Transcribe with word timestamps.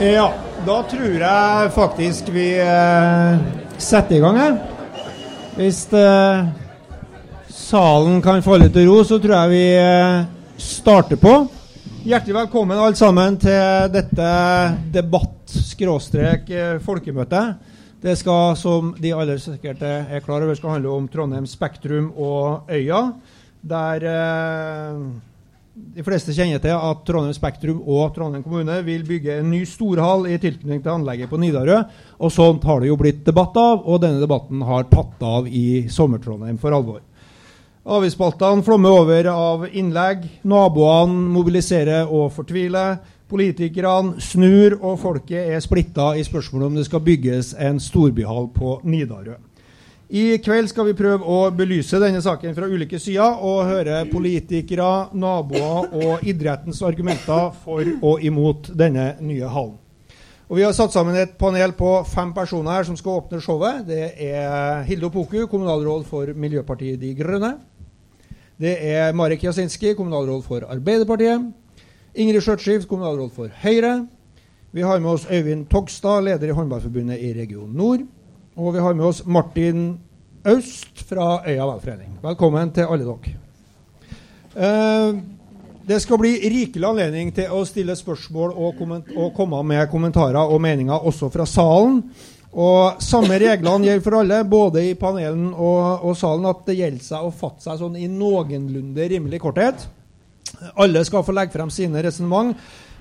Ja, 0.00 0.30
da 0.64 0.78
tror 0.88 1.20
jeg 1.20 1.72
faktisk 1.74 2.30
vi 2.32 2.56
eh, 2.56 3.36
setter 3.76 4.16
i 4.16 4.20
gang 4.22 4.38
her. 4.40 4.54
Hvis 5.58 5.92
eh, 5.92 6.46
salen 7.52 8.22
kan 8.24 8.40
falle 8.40 8.72
til 8.72 8.88
ro, 8.88 9.04
så 9.04 9.20
tror 9.20 9.34
jeg 9.42 9.52
vi 9.52 9.76
eh, 9.76 10.24
starter 10.56 11.20
på. 11.20 11.52
Hjertelig 12.08 12.32
velkommen 12.38 12.80
alle 12.80 12.96
sammen 12.96 13.36
til 13.44 13.92
dette 13.92 14.24
debatt-folkemøtet. 14.96 17.60
Det 18.00 18.16
skal, 18.16 18.56
som 18.56 18.96
de 18.96 19.12
aller 19.12 19.36
sikkert 19.36 19.84
er 19.84 20.24
klar 20.24 20.40
over, 20.40 20.56
skal 20.56 20.72
handle 20.78 20.96
om 20.96 21.12
Trondheim 21.12 21.44
Spektrum 21.44 22.08
og 22.16 22.64
Øya. 22.72 23.20
Der 23.68 24.00
eh, 24.16 24.96
de 25.94 26.04
fleste 26.06 26.34
kjenner 26.36 26.60
til 26.62 26.74
at 26.76 27.02
Trondheim 27.06 27.34
Spektrum 27.34 27.80
og 27.82 28.14
Trondheim 28.14 28.44
kommune 28.44 28.76
vil 28.86 29.02
bygge 29.08 29.40
en 29.40 29.50
ny 29.50 29.64
storhall 29.68 30.28
i 30.30 30.38
tilknytning 30.40 30.82
til 30.84 30.92
anlegget 30.92 31.30
på 31.30 31.40
Nidarø. 31.40 31.80
Og 32.22 32.32
sånt 32.34 32.64
har 32.68 32.80
det 32.80 32.90
jo 32.90 32.98
blitt 33.00 33.24
debatt 33.26 33.56
av, 33.58 33.82
og 33.84 34.02
denne 34.04 34.22
debatten 34.22 34.62
har 34.68 34.86
tatt 34.92 35.22
av 35.26 35.48
i 35.48 35.88
Sommer-Trondheim 35.90 36.60
for 36.62 36.76
alvor. 36.76 37.02
Avisspaltene 37.90 38.62
flommer 38.62 38.92
over 39.02 39.30
av 39.32 39.66
innlegg. 39.72 40.26
Naboene 40.46 41.30
mobiliserer 41.34 42.06
og 42.06 42.28
fortviler. 42.36 43.00
Politikerne 43.30 44.20
snur, 44.22 44.76
og 44.82 44.98
folket 45.00 45.54
er 45.54 45.62
splitta 45.62 46.12
i 46.18 46.24
spørsmålet 46.26 46.66
om 46.66 46.80
det 46.80 46.88
skal 46.88 47.04
bygges 47.06 47.54
en 47.58 47.78
storbyhall 47.82 48.50
på 48.54 48.80
Nidarø. 48.84 49.38
I 50.10 50.40
kveld 50.42 50.66
skal 50.66 50.88
vi 50.88 50.96
prøve 50.98 51.22
å 51.22 51.52
belyse 51.54 52.00
denne 52.02 52.18
saken 52.18 52.50
fra 52.56 52.66
ulike 52.66 52.98
sider 52.98 53.44
og 53.46 53.60
høre 53.68 54.00
politikere, 54.10 55.06
naboer 55.14 55.92
og 55.94 56.24
idrettens 56.26 56.80
argumenter 56.82 57.52
for 57.62 57.86
og 58.02 58.24
imot 58.26 58.72
denne 58.74 59.12
nye 59.22 59.46
hallen. 59.46 59.76
Og 60.50 60.58
Vi 60.58 60.66
har 60.66 60.74
satt 60.74 60.90
sammen 60.90 61.14
et 61.14 61.38
panel 61.38 61.76
på 61.78 61.92
fem 62.10 62.34
personer 62.34 62.74
her 62.74 62.88
som 62.90 62.98
skal 62.98 63.20
åpne 63.20 63.38
showet. 63.38 63.86
Det 63.86 64.10
er 64.18 64.82
Hilde 64.82 65.06
Opoku, 65.06 65.44
kommunalråd 65.46 66.02
for 66.10 66.34
Miljøpartiet 66.34 66.98
De 66.98 67.14
Grønne. 67.14 67.54
Det 68.58 68.74
er 68.82 69.14
Marek 69.14 69.44
Jasinski, 69.46 69.94
kommunalråd 69.94 70.42
for 70.42 70.66
Arbeiderpartiet. 70.66 71.52
Ingrid 72.18 72.42
Skjørtskift, 72.42 72.90
kommunalråd 72.90 73.30
for 73.30 73.54
Høyre. 73.62 74.08
Vi 74.74 74.82
har 74.82 74.98
med 74.98 75.14
oss 75.14 75.30
Øyvind 75.30 75.68
Togstad, 75.70 76.24
leder 76.26 76.50
i 76.50 76.56
Håndballforbundet 76.58 77.22
i 77.22 77.36
Region 77.38 77.70
Nord. 77.70 78.10
Og 78.60 78.74
vi 78.74 78.80
har 78.84 78.92
med 78.92 79.06
oss 79.08 79.22
Martin 79.24 79.84
Aust 80.44 81.00
fra 81.08 81.38
Øya 81.48 81.64
velforening. 81.64 82.18
Velkommen 82.20 82.72
til 82.76 82.90
alle 82.92 83.06
dere. 83.08 83.30
Eh, 84.52 85.20
det 85.88 86.00
skal 86.04 86.20
bli 86.20 86.34
rikelig 86.52 86.84
anledning 86.84 87.30
til 87.32 87.54
å 87.56 87.62
stille 87.64 87.96
spørsmål 87.96 88.52
og, 88.52 88.82
og 89.16 89.32
komme 89.36 89.62
med 89.64 89.88
kommentarer 89.88 90.52
og 90.52 90.60
meninger 90.60 91.08
også 91.08 91.30
fra 91.32 91.46
salen. 91.48 92.02
Og 92.52 93.00
Samme 93.00 93.38
reglene 93.40 93.88
gjelder 93.88 94.04
for 94.04 94.18
alle, 94.20 94.42
både 94.44 94.84
i 94.90 94.94
panelen 94.98 95.54
og, 95.54 96.04
og 96.10 96.18
salen, 96.20 96.50
at 96.50 96.60
det 96.68 96.76
gjelder 96.82 97.06
seg 97.06 97.24
å 97.24 97.32
fatte 97.32 97.64
seg 97.64 97.80
sånn 97.80 97.96
i 97.96 98.10
noenlunde 98.12 99.08
rimelig 99.14 99.40
korthet. 99.40 99.88
Alle 100.76 101.00
skal 101.08 101.24
få 101.24 101.32
legge 101.32 101.56
frem 101.56 101.72
sine 101.72 102.04
resonnement. 102.04 102.52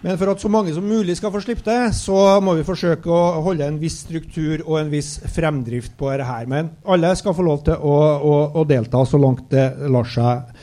Men 0.01 0.15
for 0.15 0.31
at 0.31 0.39
så 0.39 0.47
mange 0.51 0.71
som 0.71 0.85
mulig 0.87 1.17
skal 1.19 1.31
få 1.33 1.41
slippe 1.43 1.65
det, 1.67 1.91
så 1.97 2.39
må 2.43 2.53
vi 2.55 2.63
forsøke 2.67 3.11
å 3.11 3.41
holde 3.43 3.67
en 3.67 3.79
viss 3.81 3.97
struktur 4.05 4.61
og 4.63 4.77
en 4.79 4.91
viss 4.93 5.17
fremdrift 5.35 5.97
på 5.99 6.11
dette. 6.13 6.39
Men 6.47 6.71
alle 6.87 7.11
skal 7.19 7.35
få 7.35 7.43
lov 7.43 7.65
til 7.67 7.75
å, 7.75 7.95
å, 8.23 8.35
å 8.61 8.67
delta 8.67 9.03
så 9.05 9.19
langt 9.19 9.49
det 9.51 9.67
lar 9.91 10.07
seg 10.07 10.53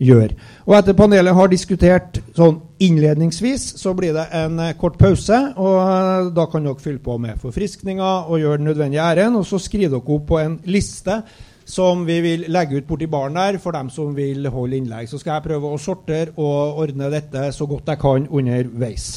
gjøre. 0.00 0.36
Og 0.64 0.76
etter 0.78 0.96
panelet 0.96 1.36
har 1.36 1.52
diskutert 1.52 2.20
sånn 2.36 2.58
innledningsvis, 2.84 3.68
så 3.80 3.92
blir 3.96 4.16
det 4.16 4.26
en 4.36 4.60
kort 4.80 4.96
pause. 5.00 5.42
og 5.56 6.32
Da 6.36 6.46
kan 6.52 6.64
dere 6.64 6.80
fylle 6.80 7.04
på 7.04 7.18
med 7.20 7.40
forfriskninger 7.40 8.30
og 8.30 8.40
gjøre 8.40 8.62
den 8.62 8.70
nødvendige 8.70 9.04
æren. 9.04 9.36
Og 9.36 9.44
så 9.48 9.60
skriver 9.60 9.98
dere 9.98 10.16
opp 10.16 10.26
på 10.32 10.40
en 10.40 10.58
liste 10.64 11.20
som 11.66 12.04
vi 12.06 12.20
vil 12.22 12.44
legge 12.54 12.78
ut 12.78 12.86
borti 12.86 13.08
baren 13.10 13.34
der 13.34 13.58
for 13.58 13.74
dem 13.74 13.90
som 13.90 14.14
vil 14.14 14.46
holde 14.54 14.78
innlegg. 14.78 15.08
Så 15.10 15.18
skal 15.18 15.36
jeg 15.40 15.48
prøve 15.48 15.72
å 15.72 15.80
sortere 15.82 16.30
og 16.38 16.78
ordne 16.84 17.10
dette 17.10 17.48
så 17.52 17.66
godt 17.66 17.90
jeg 17.90 18.02
kan 18.02 18.28
underveis. 18.30 19.08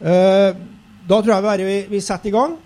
Uh, 0.00 0.56
da 1.06 1.18
tror 1.18 1.34
jeg 1.34 1.44
bare 1.44 1.68
vi, 1.68 1.78
vi 1.92 2.00
setter 2.00 2.32
i 2.32 2.34
gang. 2.34 2.56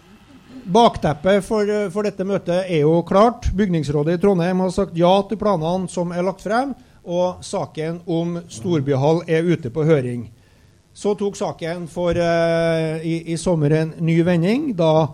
Bakteppet 0.66 1.44
for, 1.46 1.68
for, 1.94 2.06
dette 2.06 2.26
møtet 2.26 2.70
er 2.70 2.84
jo 2.84 3.00
klart. 3.06 3.50
Bygningsrådet 3.54 4.16
i 4.16 4.22
Trondheim 4.22 4.62
har 4.62 4.72
sagt 4.74 4.96
ja 4.98 5.12
til 5.26 5.42
planene 5.42 5.90
som 5.90 6.14
er 6.14 6.24
lagt 6.26 6.46
frem, 6.46 6.72
og 7.06 7.42
saken 7.46 8.00
om 8.06 8.40
storbyhall 8.50 9.24
er 9.30 9.46
ute 9.46 9.70
på 9.74 9.84
høring. 9.86 10.26
Så 10.96 11.12
tok 11.18 11.36
saken 11.36 11.90
for, 11.90 12.14
uh, 12.14 13.02
i, 13.02 13.20
i 13.34 13.36
sommer 13.42 13.74
en 13.74 13.96
ny 14.06 14.20
vending 14.24 14.70
da 14.78 15.08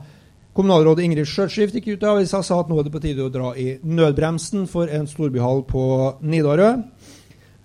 Kommunalrådet 0.52 1.06
Ingrid 1.06 1.28
Skjørtskift 1.28 1.78
gikk 1.78 1.94
ut 1.94 2.02
i 2.04 2.08
avisa 2.10 2.42
og 2.42 2.44
sa 2.44 2.58
at 2.60 2.68
nå 2.68 2.76
er 2.76 2.84
det 2.84 2.92
på 2.92 3.00
tide 3.00 3.24
å 3.24 3.32
dra 3.32 3.54
i 3.56 3.78
nødbremsen 3.80 4.66
for 4.68 4.90
en 4.92 5.06
storbyhall 5.08 5.62
på 5.64 5.84
Nidarø. 6.20 6.74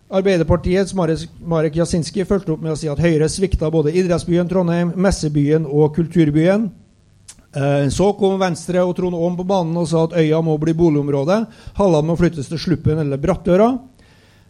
Arbeiderpartiets 0.08 0.96
Marek 0.96 1.76
Jasinski 1.76 2.24
fulgte 2.24 2.54
opp 2.56 2.64
med 2.64 2.72
å 2.72 2.80
si 2.80 2.88
at 2.88 3.02
Høyre 3.04 3.28
svikta 3.28 3.68
både 3.74 3.92
idrettsbyen 3.92 4.48
Trondheim, 4.48 4.94
messebyen 4.96 5.68
og 5.68 5.98
kulturbyen. 5.98 6.70
Eh, 7.52 7.90
så 7.92 8.14
kom 8.16 8.40
Venstre 8.40 8.86
og 8.88 8.96
Trond 8.96 9.20
Aam 9.20 9.36
på 9.36 9.48
banen 9.48 9.76
og 9.82 9.90
sa 9.92 10.06
at 10.08 10.16
øya 10.20 10.40
må 10.46 10.56
bli 10.62 10.72
boligområde. 10.78 11.42
Hallene 11.76 12.08
må 12.08 12.16
flyttes 12.20 12.48
til 12.48 12.62
Sluppen 12.62 13.04
eller 13.04 13.20
Brattøra. 13.20 13.74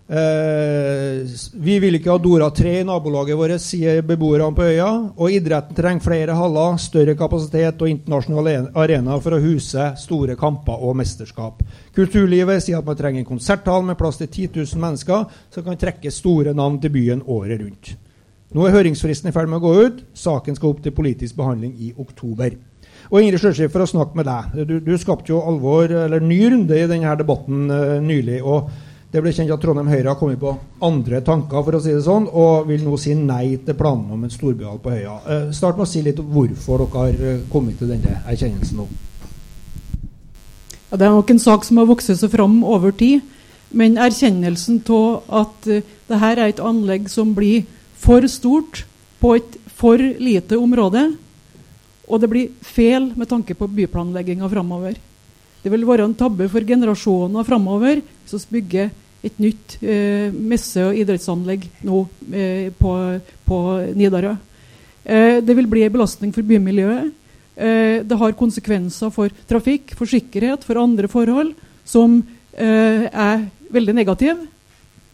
Eh, 0.07 1.27
vi 1.53 1.73
vil 1.83 1.97
ikke 1.97 2.13
ha 2.13 2.19
Dora 2.23 2.47
3 2.55 2.77
i 2.79 2.83
nabolaget 2.87 3.35
vårt, 3.35 3.59
sier 3.59 3.99
beboerne 4.07 4.55
på 4.55 4.63
øya. 4.69 4.87
Og 5.19 5.33
idretten 5.35 5.75
trenger 5.75 6.05
flere 6.05 6.37
haller, 6.37 6.77
større 6.79 7.15
kapasitet 7.19 7.81
og 7.83 7.91
internasjonale 7.91 8.71
arenaer 8.71 9.23
for 9.23 9.35
å 9.35 9.41
huse 9.43 9.89
store 9.99 10.37
kamper 10.39 10.79
og 10.79 10.95
mesterskap. 11.01 11.59
Kulturlivet 11.97 12.63
sier 12.63 12.79
at 12.79 12.87
man 12.87 12.99
trenger 12.99 13.23
en 13.23 13.31
konserthall 13.33 13.83
med 13.83 13.99
plass 13.99 14.21
til 14.21 14.31
10 14.31 14.49
000 14.55 14.83
mennesker 14.85 15.27
som 15.51 15.67
kan 15.67 15.79
trekke 15.81 16.13
store 16.13 16.55
navn 16.55 16.79
til 16.79 16.95
byen 16.95 17.25
året 17.27 17.59
rundt. 17.59 17.95
Nå 18.55 18.63
er 18.63 18.77
høringsfristen 18.77 19.27
i 19.27 19.35
ferd 19.35 19.51
med 19.51 19.59
å 19.59 19.67
gå 19.67 19.85
ut. 19.89 20.03
Saken 20.15 20.55
skal 20.55 20.71
opp 20.71 20.83
til 20.85 20.95
politisk 20.95 21.35
behandling 21.35 21.75
i 21.83 21.91
oktober. 21.99 22.55
Og 23.11 23.19
Ingrid 23.19 23.41
Sjøskip, 23.41 23.71
for 23.73 23.83
å 23.83 23.89
snakke 23.91 24.15
med 24.19 24.27
deg. 24.27 24.55
Du, 24.67 24.77
du 24.83 24.93
skapte 24.99 25.33
jo 25.33 25.43
alvor, 25.43 25.91
eller 26.05 26.23
ny 26.23 26.39
runde 26.53 26.75
i 26.75 26.87
denne 26.87 27.13
debatten 27.19 27.67
uh, 27.71 27.97
nylig. 28.03 28.39
og 28.39 28.71
det 29.07 29.21
ble 29.23 29.31
kjent 29.31 29.51
at 29.55 29.61
Trondheim 29.63 29.87
Høyre 29.87 30.11
har 30.11 30.17
kommet 30.19 30.39
på 30.41 30.51
andre 30.83 31.21
tanker 31.23 31.63
for 31.63 31.77
å 31.77 31.79
si 31.83 31.93
det 31.95 32.03
sånn, 32.03 32.27
og 32.27 32.67
vil 32.67 32.83
nå 32.83 32.97
si 32.99 33.13
nei 33.15 33.55
til 33.63 33.77
planene 33.79 34.17
om 34.17 34.25
en 34.27 34.33
storbyhall 34.33 34.81
på 34.83 34.91
Høya. 34.91 35.13
Uh, 35.23 35.45
start 35.55 35.79
med 35.79 35.87
å 35.87 35.89
si 35.89 36.01
litt 36.03 36.19
hvorfor 36.19 36.83
dere 36.83 37.05
har 37.05 37.21
uh, 37.21 37.45
kommet 37.51 37.79
til 37.79 37.93
denne 37.93 38.17
erkjennelsen 38.27 38.81
nå. 38.81 38.87
Ja, 40.89 40.99
det 40.99 41.07
er 41.07 41.15
nok 41.15 41.31
en 41.31 41.39
sak 41.43 41.63
som 41.67 41.79
har 41.79 41.87
vokst 41.87 42.11
seg 42.11 42.33
fram 42.33 42.59
over 42.67 42.91
tid. 42.95 43.23
Men 43.71 43.95
erkjennelsen 43.99 44.83
av 44.91 45.39
at 45.43 45.71
uh, 45.71 45.79
dette 46.11 46.33
er 46.33 46.43
et 46.49 46.61
anlegg 46.63 47.07
som 47.11 47.31
blir 47.35 47.63
for 47.97 48.27
stort 48.27 48.83
på 49.23 49.37
et 49.39 49.55
for 49.77 50.01
lite 50.01 50.57
område, 50.59 51.05
og 52.07 52.21
det 52.21 52.29
blir 52.31 52.53
feil 52.65 53.11
med 53.15 53.29
tanke 53.29 53.55
på 53.55 53.69
byplanlegginga 53.69 54.47
framover. 54.51 54.95
Det 55.63 55.71
vil 55.71 55.87
være 55.87 56.07
en 56.07 56.15
tabbe 56.17 56.47
for 56.51 56.65
generasjoner 56.65 57.45
framover 57.47 58.01
som 58.29 58.41
bygger 58.51 58.91
et 59.27 59.39
nytt 59.41 59.77
eh, 59.81 60.31
messe- 60.31 60.85
og 60.85 60.97
idrettsanlegg 60.97 61.65
nå 61.87 62.03
eh, 62.31 62.67
på, 62.77 62.91
på 63.47 63.61
Nidarø. 63.97 64.35
Eh, 65.03 65.39
det 65.43 65.55
vil 65.57 65.69
bli 65.69 65.85
en 65.87 65.95
belastning 65.95 66.33
for 66.35 66.45
bymiljøet. 66.47 67.09
Eh, 67.57 68.03
det 68.05 68.19
har 68.19 68.37
konsekvenser 68.37 69.09
for 69.13 69.33
trafikk, 69.49 69.95
for 69.97 70.09
sikkerhet, 70.09 70.65
for 70.67 70.79
andre 70.81 71.09
forhold 71.11 71.55
som 71.87 72.19
eh, 72.53 73.07
er 73.07 73.47
veldig 73.73 73.97
negative. 73.97 74.45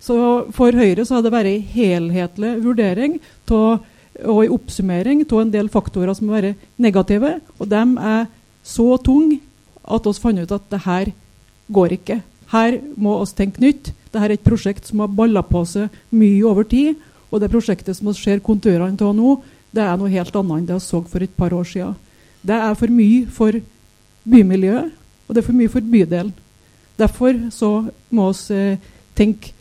Så 0.04 0.18
for 0.52 0.76
Høyre 0.76 1.06
så 1.08 1.18
har 1.18 1.24
det 1.24 1.32
vært 1.32 1.54
en 1.54 1.68
helhetlig 1.78 2.58
vurdering 2.66 3.20
av 3.54 3.90
og 4.30 4.44
en 4.44 4.52
oppsummering 4.54 5.24
av 5.26 5.40
en 5.42 5.52
del 5.54 5.70
faktorer 5.74 6.14
som 6.14 6.28
må 6.28 6.36
være 6.36 6.54
negative. 6.78 7.38
Og 7.58 7.70
de 7.72 7.82
er 7.82 8.28
så 8.64 8.98
tunge 9.02 9.40
at 9.84 10.06
vi 10.06 10.14
fant 10.22 10.44
ut 10.44 10.54
at 10.54 10.68
det 10.70 10.82
her 10.86 11.12
går 11.74 11.96
ikke. 11.98 12.20
Her 12.54 12.78
må 12.96 13.18
oss 13.24 13.34
tenke 13.34 13.62
nytt. 13.64 13.92
Dette 14.14 14.22
er 14.22 14.36
et 14.36 14.46
prosjekt 14.46 14.88
som 14.88 15.02
har 15.02 15.12
balla 15.12 15.42
på 15.46 15.64
seg 15.66 15.94
mye 16.14 16.44
over 16.46 16.68
tid. 16.70 17.00
Og 17.34 17.42
det 17.42 17.50
prosjektet 17.50 17.98
som 17.98 18.12
vi 18.12 18.16
ser 18.20 18.44
konturene 18.46 18.94
av 18.94 19.16
nå, 19.18 19.38
det 19.74 19.82
er 19.82 19.98
noe 19.98 20.12
helt 20.14 20.36
annet 20.38 20.60
enn 20.60 20.68
det 20.70 20.78
vi 20.78 20.86
så 20.86 21.02
for 21.10 21.26
et 21.26 21.34
par 21.38 21.56
år 21.58 21.66
siden. 21.66 21.96
Det 22.46 22.54
er 22.54 22.76
for 22.78 22.94
mye 22.94 23.26
for 23.34 23.58
bymiljøet, 24.30 24.94
og 25.26 25.34
det 25.34 25.42
er 25.42 25.48
for 25.48 25.58
mye 25.58 25.72
for 25.72 25.92
bydelen. 25.94 26.34
Derfor 27.00 27.40
så 27.52 27.72
må 28.14 28.30
vi 28.38 28.58
eh, 28.60 28.90
tenke 29.18 29.54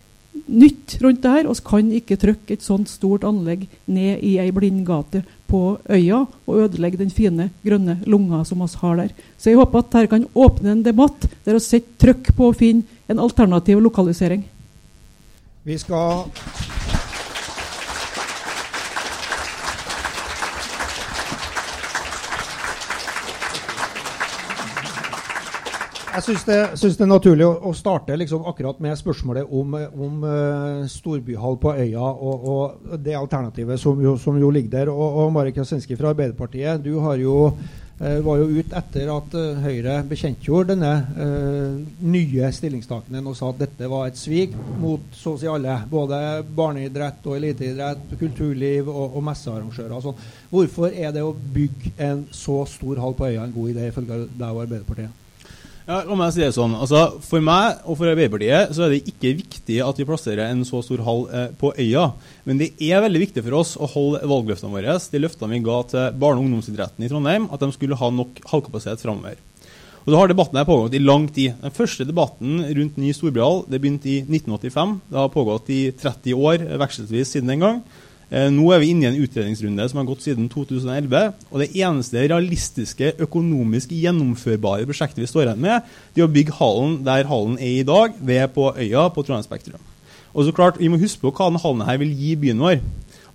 nytt 0.52 0.98
rundt 1.00 1.22
det 1.22 1.32
her. 1.32 1.48
Vi 1.48 1.64
kan 1.64 1.92
ikke 1.96 2.20
trykke 2.20 2.52
et 2.52 2.66
sånt 2.66 2.90
stort 2.92 3.24
anlegg 3.24 3.64
ned 3.86 4.20
i 4.20 4.36
ei 4.42 4.50
blindgate 4.52 5.22
på 5.52 5.62
øya 5.92 6.22
og 6.48 6.62
ødelegge 6.64 7.00
den 7.02 7.12
fine, 7.12 7.50
grønne 7.64 7.98
lunga 8.08 8.42
som 8.48 8.64
vi 8.64 8.70
har 8.80 8.96
der. 9.02 9.12
Så 9.36 9.50
jeg 9.50 9.60
håper 9.60 9.82
at 9.82 9.92
dette 9.92 10.12
kan 10.14 10.26
åpne 10.34 10.72
en 10.72 10.84
debatt 10.86 11.28
der 11.44 11.58
vi 11.58 11.64
setter 11.64 12.06
trykk 12.06 12.32
på 12.38 12.48
å 12.48 12.56
finne 12.56 12.88
en 13.12 13.20
alternativ 13.20 13.82
lokalisering. 13.84 14.46
Vi 15.62 15.78
skal 15.78 16.24
Jeg 26.12 26.24
syns 26.26 26.42
det, 26.44 26.56
det 26.76 27.04
er 27.06 27.08
naturlig 27.08 27.44
å, 27.46 27.52
å 27.70 27.70
starte 27.72 28.16
liksom 28.20 28.42
akkurat 28.50 28.80
med 28.84 28.98
spørsmålet 29.00 29.48
om, 29.48 29.76
om 29.96 30.24
uh, 30.26 30.82
storbyhall 30.90 31.56
på 31.62 31.72
øya 31.72 32.02
og, 32.02 32.48
og, 32.52 32.90
det 33.00 33.14
alternativet 33.16 33.80
som 33.80 34.00
jo, 34.02 34.18
som 34.20 34.36
jo 34.36 34.50
ligger 34.52 34.74
der. 34.74 34.90
Og, 34.92 35.22
og 35.22 35.32
Marek 35.32 35.62
Jasinski 35.62 35.96
fra 35.96 36.10
Arbeiderpartiet, 36.12 36.82
du 36.84 36.90
jo, 37.22 37.36
uh, 37.48 38.18
var 38.26 38.42
jo 38.42 38.50
ute 38.58 38.76
etter 38.82 39.12
at 39.14 39.38
uh, 39.38 39.62
Høyre 39.64 39.94
bekjentgjorde 40.10 40.74
denne 40.74 40.92
nye 42.02 42.52
stillingstakene 42.58 43.24
og 43.24 43.38
sa 43.38 43.48
at 43.48 43.64
dette 43.64 43.88
var 43.88 44.10
et 44.10 44.20
svik 44.20 44.52
mot 44.82 45.16
så 45.16 45.32
å 45.38 45.40
si 45.40 45.48
alle. 45.48 45.78
Både 45.88 46.42
barneidrett 46.44 47.24
og 47.24 47.40
eliteidrett, 47.40 48.18
kulturliv 48.20 48.92
og, 48.92 49.16
og 49.16 49.26
messearrangører. 49.30 49.96
Altså, 49.96 50.12
hvorfor 50.52 50.92
er 50.92 51.16
det 51.16 51.24
å 51.24 51.32
bygge 51.32 51.96
en 52.04 52.26
så 52.36 52.66
stor 52.68 53.00
hall 53.00 53.16
på 53.16 53.32
øya 53.32 53.48
en 53.48 53.56
god 53.56 53.72
idé, 53.72 53.88
ifølge 53.88 54.22
deg 54.28 54.48
og 54.50 54.64
Arbeiderpartiet? 54.66 55.18
Ja, 55.82 56.04
la 56.06 56.14
meg 56.14 56.30
si 56.30 56.38
det 56.44 56.52
sånn. 56.54 56.76
Altså, 56.78 57.16
for 57.26 57.42
meg 57.42 57.80
og 57.90 57.96
for 57.98 58.06
Arbeiderpartiet 58.06 58.70
så 58.76 58.84
er 58.84 58.92
det 58.92 59.00
ikke 59.10 59.32
viktig 59.40 59.80
at 59.82 59.98
vi 59.98 60.06
plasserer 60.06 60.44
en 60.46 60.62
så 60.66 60.78
stor 60.86 61.02
hall 61.02 61.24
eh, 61.34 61.48
på 61.58 61.72
øya. 61.74 62.04
Men 62.46 62.60
det 62.60 62.70
er 62.86 63.02
veldig 63.02 63.22
viktig 63.24 63.42
for 63.42 63.58
oss 63.58 63.72
å 63.74 63.88
holde 63.90 64.20
valgløftene 64.30 64.70
våre, 64.70 64.94
de 64.94 65.22
løftene 65.24 65.56
vi 65.56 65.64
ga 65.66 65.80
til 65.90 66.20
barne- 66.22 66.38
og 66.38 66.46
ungdomsidretten 66.46 67.02
i 67.02 67.10
Trondheim, 67.10 67.48
at 67.50 67.64
de 67.64 67.70
skulle 67.74 67.98
ha 67.98 68.12
nok 68.14 68.38
hallkapasitet 68.52 69.02
framover. 69.02 69.40
Og 70.02 70.10
Da 70.10 70.18
har 70.18 70.30
debatten 70.30 70.58
her 70.58 70.66
pågått 70.66 70.94
i 70.98 71.02
lang 71.02 71.28
tid. 71.30 71.58
Den 71.62 71.74
første 71.74 72.06
debatten 72.06 72.62
rundt 72.62 72.96
ny 72.98 73.10
storbyhall 73.14 73.64
begynte 73.70 74.10
i 74.10 74.16
1985. 74.22 74.96
Det 75.10 75.18
har 75.18 75.34
pågått 75.34 75.70
i 75.70 75.82
30 75.94 76.34
år 76.34 76.64
vekselvis 76.78 77.34
siden 77.34 77.50
den 77.50 77.62
gang. 77.62 77.82
Eh, 78.32 78.48
nå 78.48 78.70
er 78.72 78.80
vi 78.80 78.88
inne 78.94 79.04
i 79.04 79.10
en 79.10 79.18
utredningsrunde 79.20 79.84
som 79.90 79.98
har 80.00 80.06
gått 80.08 80.24
siden 80.24 80.46
2011. 80.48 81.34
og 81.50 81.60
Det 81.60 81.68
eneste 81.76 82.22
realistiske, 82.32 83.12
økonomisk 83.20 83.92
gjennomførbare 83.92 84.88
prosjektet 84.88 85.20
vi 85.20 85.28
står 85.28 85.50
igjen 85.50 85.60
med, 85.60 85.90
det 86.14 86.22
er 86.22 86.30
å 86.30 86.32
bygge 86.32 86.56
hallen 86.56 87.02
der 87.04 87.28
hallen 87.28 87.58
er 87.60 87.82
i 87.82 87.84
dag, 87.84 88.16
ved 88.16 88.54
på 88.54 88.70
øya 88.72 89.10
på 89.12 89.26
Trondheim 89.26 89.44
Spektrum. 89.44 89.84
Og 90.32 90.46
så 90.46 90.52
klart, 90.56 90.80
Vi 90.80 90.88
må 90.88 90.96
huske 90.96 91.20
på 91.20 91.30
hva 91.30 91.50
denne 91.50 91.60
hallen 91.60 91.84
her 91.84 91.98
vil 91.98 92.16
gi 92.16 92.34
byen 92.36 92.58
vår. 92.58 92.80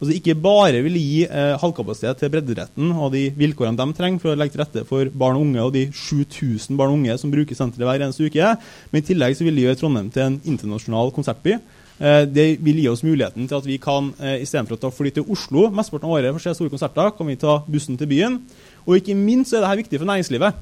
Altså 0.02 0.14
Ikke 0.18 0.34
bare 0.34 0.82
vil 0.82 0.98
gi 0.98 1.26
eh, 1.26 1.58
halvkapasitet 1.62 2.18
til 2.18 2.30
bredderetten 2.30 2.92
og 2.92 3.14
de 3.14 3.30
vilkårene 3.38 3.78
de 3.78 3.94
trenger 3.94 4.20
for 4.20 4.34
å 4.34 4.38
legge 4.38 4.54
til 4.54 4.62
rette 4.62 4.84
for 4.86 5.06
barn 5.14 5.38
og 5.38 5.46
unge 5.46 5.62
og 5.62 5.74
de 5.74 5.92
7000 5.94 6.78
barn 6.78 6.90
og 6.90 6.98
unge 6.98 7.18
som 7.18 7.30
bruker 7.30 7.54
senteret 7.54 7.86
hver 7.86 8.02
eneste 8.02 8.26
uke, 8.26 8.58
men 8.90 9.02
i 9.02 9.06
tillegg 9.06 9.38
så 9.38 9.46
vil 9.46 9.58
det 9.58 9.66
gjøre 9.66 9.78
Trondheim 9.78 10.10
til 10.10 10.26
en 10.26 10.42
internasjonal 10.44 11.14
konsertby. 11.14 11.60
Eh, 11.98 12.24
det 12.30 12.60
vil 12.62 12.78
gi 12.84 12.90
oss 12.92 13.02
muligheten 13.02 13.48
til 13.50 13.58
at 13.58 13.66
vi 13.66 13.80
kan, 13.82 14.12
eh, 14.22 14.42
istedenfor 14.44 14.78
å 14.78 14.94
fly 14.94 15.10
til 15.10 15.26
Oslo 15.34 15.70
mesteparten 15.74 16.06
av 16.06 16.18
året 16.18 16.32
for 16.32 16.40
å 16.40 16.44
se 16.44 16.54
store 16.54 16.70
konserter, 16.70 17.18
kan 17.18 17.28
vi 17.28 17.36
ta 17.36 17.64
bussen 17.68 17.98
til 17.98 18.08
byen. 18.08 18.42
Og 18.86 19.02
ikke 19.02 19.16
minst 19.16 19.54
er 19.54 19.62
dette 19.62 19.84
viktig 19.84 20.00
for 20.00 20.06
næringslivet. 20.06 20.54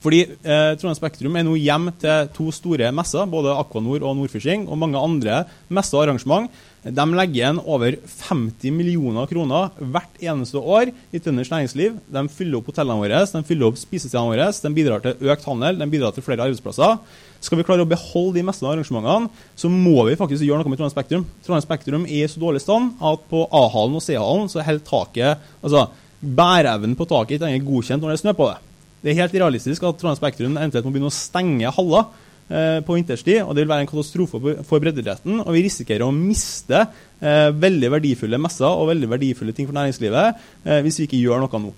Fordi 0.00 0.20
eh, 0.22 0.74
Trondheim 0.80 0.96
Spektrum 0.96 1.36
er 1.36 1.44
nå 1.44 1.54
hjem 1.60 1.92
til 2.00 2.28
to 2.34 2.50
store 2.50 2.90
messer, 2.90 3.26
både 3.30 3.52
Aquanor 3.52 4.02
og 4.02 4.16
Nordfishing, 4.16 4.66
og 4.68 4.78
mange 4.78 4.98
andre 4.98 5.44
messer 5.68 5.98
og 5.98 6.08
arrangement. 6.08 6.50
De 6.80 7.04
legger 7.12 7.36
igjen 7.36 7.58
over 7.68 7.92
50 8.08 8.72
millioner 8.72 9.26
kroner 9.28 9.74
hvert 9.76 10.22
eneste 10.24 10.56
år 10.56 10.88
i 11.12 11.20
Tønders 11.20 11.50
næringsliv. 11.52 11.98
De 12.08 12.22
fyller 12.32 12.56
opp 12.56 12.70
hotellene 12.70 13.02
våre, 13.02 13.18
de 13.28 13.42
fyller 13.44 13.68
opp 13.68 13.76
spisestedene 13.76 14.32
våre, 14.32 14.46
de 14.48 14.70
bidrar 14.78 15.04
til 15.04 15.28
økt 15.28 15.44
handel, 15.44 15.76
de 15.76 15.88
bidrar 15.92 16.14
til 16.16 16.24
flere 16.24 16.46
arbeidsplasser. 16.46 16.96
Skal 17.44 17.60
vi 17.60 17.66
klare 17.68 17.84
å 17.84 17.88
beholde 17.88 18.38
de 18.38 18.46
meste 18.48 18.64
arrangementene, 18.64 19.28
så 19.60 19.68
må 19.72 20.06
vi 20.08 20.16
faktisk 20.20 20.46
gjøre 20.46 20.62
noe 20.62 20.72
med 20.72 20.80
Trondheim 20.80 20.94
Spektrum. 20.94 21.26
Trondheim 21.44 21.66
Spektrum 21.66 22.08
er 22.08 22.24
i 22.24 22.32
så 22.32 22.40
dårlig 22.40 22.64
stand 22.64 22.96
at 23.12 23.28
på 23.28 23.44
A-hallen 23.60 24.00
og 24.00 24.04
C-hallen 24.04 24.48
så 24.52 24.64
holder 24.64 24.88
taket 24.88 25.52
altså 25.60 25.90
Bæreevnen 26.20 26.96
på 26.96 27.06
taket 27.08 27.38
ikke 27.38 27.48
lenger 27.48 27.68
godkjent 27.68 28.02
når 28.04 28.12
det 28.12 28.16
er 28.18 28.24
snø 28.24 28.36
på 28.36 28.48
det. 28.50 28.58
Det 29.00 29.12
er 29.12 29.20
helt 29.22 29.36
realistisk 29.40 29.84
at 29.84 30.00
Trondheim 30.00 30.20
Spektrum 30.20 30.56
eventuelt 30.56 30.88
må 30.88 30.96
begynne 30.96 31.12
å 31.12 31.16
stenge 31.16 31.76
haller 31.76 32.08
på 32.50 32.96
vinterstid. 32.96 33.44
og 33.44 33.54
Det 33.54 33.62
vil 33.62 33.70
være 33.70 33.86
en 33.86 33.90
katastrofe 33.90 34.40
for 34.66 34.82
breddeidretten. 34.82 35.40
Og 35.44 35.54
vi 35.54 35.64
risikerer 35.68 36.02
å 36.06 36.14
miste 36.14 36.82
eh, 36.82 37.48
veldig 37.54 37.92
verdifulle 37.94 38.40
messer 38.42 38.68
og 38.68 38.90
veldig 38.90 39.10
verdifulle 39.10 39.54
ting 39.56 39.68
for 39.68 39.78
næringslivet 39.78 40.44
eh, 40.66 40.80
hvis 40.84 41.00
vi 41.00 41.08
ikke 41.08 41.24
gjør 41.24 41.44
noe 41.44 41.64
nå. 41.66 41.74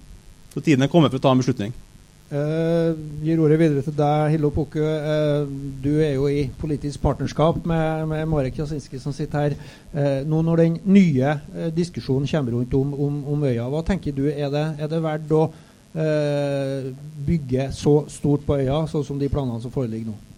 Så 0.52 0.61
tiden 0.61 0.85
er 0.85 0.93
kommet 0.93 1.12
for 1.12 1.21
å 1.21 1.25
ta 1.25 1.33
en 1.33 1.43
beslutning. 1.43 1.75
Uh, 2.33 2.97
gir 3.21 3.41
ordet 3.45 3.59
videre 3.61 3.83
til 3.85 3.93
deg, 3.93 4.31
Hillo 4.33 4.49
Pukke. 4.57 4.81
Uh, 4.81 5.50
du 5.85 5.91
er 6.00 6.14
jo 6.14 6.31
i 6.33 6.47
politisk 6.61 7.02
partnerskap 7.02 7.59
med, 7.69 8.07
med 8.09 8.25
Marek 8.33 8.57
Jasinski 8.57 9.00
som 9.00 9.12
sitter 9.12 9.50
her. 9.50 9.57
Uh, 9.93 10.23
nå 10.25 10.41
når 10.47 10.62
den 10.62 10.79
nye 10.88 11.35
diskusjonen 11.76 12.29
kommer 12.31 12.57
rundt 12.57 12.73
om, 12.79 12.97
om, 12.97 13.21
om, 13.35 13.45
øya, 13.45 13.69
hva 13.69 13.85
tenker 13.85 14.17
du? 14.17 14.25
Er 14.33 14.49
det, 14.52 14.64
er 14.81 14.93
det 14.93 15.05
verdt 15.05 15.37
å 15.37 15.45
bygge 15.93 17.67
så 17.76 17.99
stort 18.09 18.47
på 18.49 18.57
øya, 18.62 18.79
sånn 18.88 19.05
som 19.05 19.19
de 19.21 19.29
planene 19.29 19.61
som 19.61 19.75
foreligger 19.75 20.09
nå? 20.09 20.31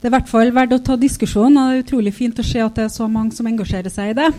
Det 0.00 0.08
er 0.08 0.14
i 0.14 0.16
hvert 0.16 0.30
fall 0.32 0.50
verdt 0.56 0.72
å 0.72 0.80
ta 0.80 0.94
diskusjonen, 0.96 1.58
og 1.60 1.66
det 1.68 1.76
er 1.76 1.82
utrolig 1.84 2.10
fint 2.16 2.38
å 2.40 2.44
se 2.46 2.60
at 2.64 2.78
det 2.78 2.86
er 2.86 2.92
så 2.94 3.04
mange 3.04 3.36
som 3.36 3.48
engasjerer 3.50 3.92
seg 3.92 4.14
i 4.14 4.14
det. 4.16 4.30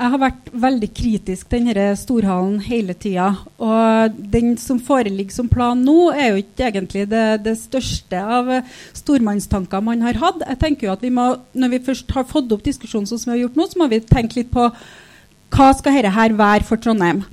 Jeg 0.00 0.12
har 0.12 0.20
vært 0.20 0.50
veldig 0.60 0.88
kritisk 0.96 1.48
til 1.48 1.64
denne 1.70 1.86
storhallen 1.96 2.58
hele 2.64 2.92
tida. 2.96 3.30
Og 3.60 4.20
den 4.32 4.54
som 4.60 4.78
foreligger 4.80 5.32
som 5.32 5.48
plan 5.48 5.80
nå, 5.84 6.10
er 6.12 6.30
jo 6.30 6.42
ikke 6.42 6.66
egentlig 6.68 7.06
det, 7.08 7.24
det 7.46 7.56
største 7.62 8.20
av 8.20 8.52
stormannstanker 8.96 9.84
man 9.84 10.04
har 10.04 10.20
hatt. 10.20 10.44
Jeg 10.44 10.60
tenker 10.60 10.88
jo 10.88 10.92
at 10.92 11.04
vi 11.04 11.12
må, 11.16 11.26
Når 11.52 11.72
vi 11.74 11.82
først 11.88 12.12
har 12.16 12.28
fått 12.28 12.52
opp 12.52 12.64
diskusjonen 12.64 13.08
sånn 13.08 13.20
som 13.24 13.32
vi 13.32 13.38
har 13.38 13.42
gjort 13.46 13.56
nå, 13.56 13.68
så 13.72 13.80
må 13.80 13.88
vi 13.92 14.02
tenke 14.04 14.42
litt 14.42 14.52
på 14.52 14.68
hva 14.68 15.72
skal 15.76 15.96
dette 15.96 16.12
her 16.16 16.36
være 16.36 16.68
for 16.68 16.80
Trondheim. 16.80 17.24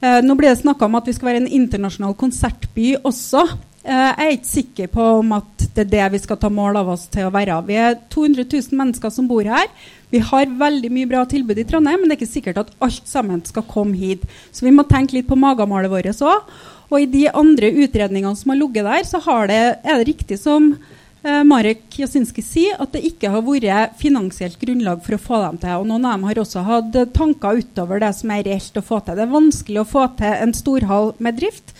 Eh, 0.00 0.20
nå 0.24 0.36
blir 0.36 0.50
det 0.50 0.60
snakka 0.60 0.88
om 0.88 0.96
at 0.98 1.08
vi 1.08 1.16
skal 1.16 1.30
være 1.30 1.44
en 1.44 1.52
internasjonal 1.60 2.16
konsertby 2.20 2.94
også. 3.00 3.44
Eh, 3.84 3.92
jeg 3.92 4.24
er 4.24 4.34
ikke 4.38 4.48
sikker 4.48 4.88
på 4.94 5.06
om 5.18 5.34
at 5.36 5.64
det 5.76 5.82
er 5.82 5.90
det 5.92 6.04
vi 6.14 6.22
skal 6.22 6.38
ta 6.40 6.48
mål 6.48 6.78
av 6.80 6.88
oss 6.94 7.04
til 7.12 7.26
å 7.28 7.32
være. 7.34 7.58
Vi 7.68 7.76
er 7.76 7.98
200 8.14 8.46
000 8.48 8.78
mennesker 8.80 9.12
som 9.12 9.28
bor 9.28 9.44
her. 9.44 9.68
Vi 10.14 10.22
har 10.24 10.54
veldig 10.60 10.88
mye 10.94 11.10
bra 11.10 11.24
tilbud 11.28 11.58
i 11.60 11.66
Trondheim, 11.68 12.00
men 12.00 12.08
det 12.08 12.16
er 12.16 12.22
ikke 12.22 12.32
sikkert 12.32 12.62
at 12.62 12.72
alt 12.84 13.10
sammen 13.10 13.42
skal 13.44 13.66
komme 13.68 13.98
hit. 14.00 14.24
Så 14.54 14.64
vi 14.64 14.72
må 14.72 14.86
tenke 14.88 15.18
litt 15.18 15.28
på 15.28 15.36
magemålet 15.36 15.92
vårt 15.92 16.24
òg. 16.24 16.48
Og 16.88 16.96
i 17.02 17.10
de 17.10 17.26
andre 17.28 17.72
utredningene 17.84 18.38
som 18.38 18.54
har 18.54 18.60
ligget 18.60 18.88
der, 18.88 19.04
så 19.08 19.20
det, 19.50 19.60
er 19.82 20.00
det 20.00 20.08
riktig 20.08 20.40
som 20.40 20.70
eh, 20.78 21.42
Marek 21.44 21.84
Jasinski 21.98 22.44
sier, 22.46 22.80
at 22.80 22.96
det 22.96 23.04
ikke 23.04 23.32
har 23.34 23.44
vært 23.44 24.00
finansielt 24.00 24.56
grunnlag 24.64 25.04
for 25.04 25.18
å 25.18 25.24
få 25.28 25.44
dem 25.44 25.60
til. 25.60 25.76
Og 25.82 25.88
noen 25.90 26.08
av 26.08 26.16
dem 26.16 26.28
har 26.30 26.40
også 26.40 26.64
hatt 26.64 27.00
tanker 27.12 27.60
utover 27.60 28.00
det 28.00 28.14
som 28.16 28.32
er 28.32 28.46
reelt 28.48 28.80
å 28.80 28.86
få 28.86 29.04
til. 29.04 29.20
Det 29.20 29.26
er 29.26 29.36
vanskelig 29.36 29.84
å 29.84 29.90
få 29.92 30.08
til 30.16 30.44
en 30.46 30.56
storhall 30.56 31.12
med 31.18 31.42
drift 31.42 31.76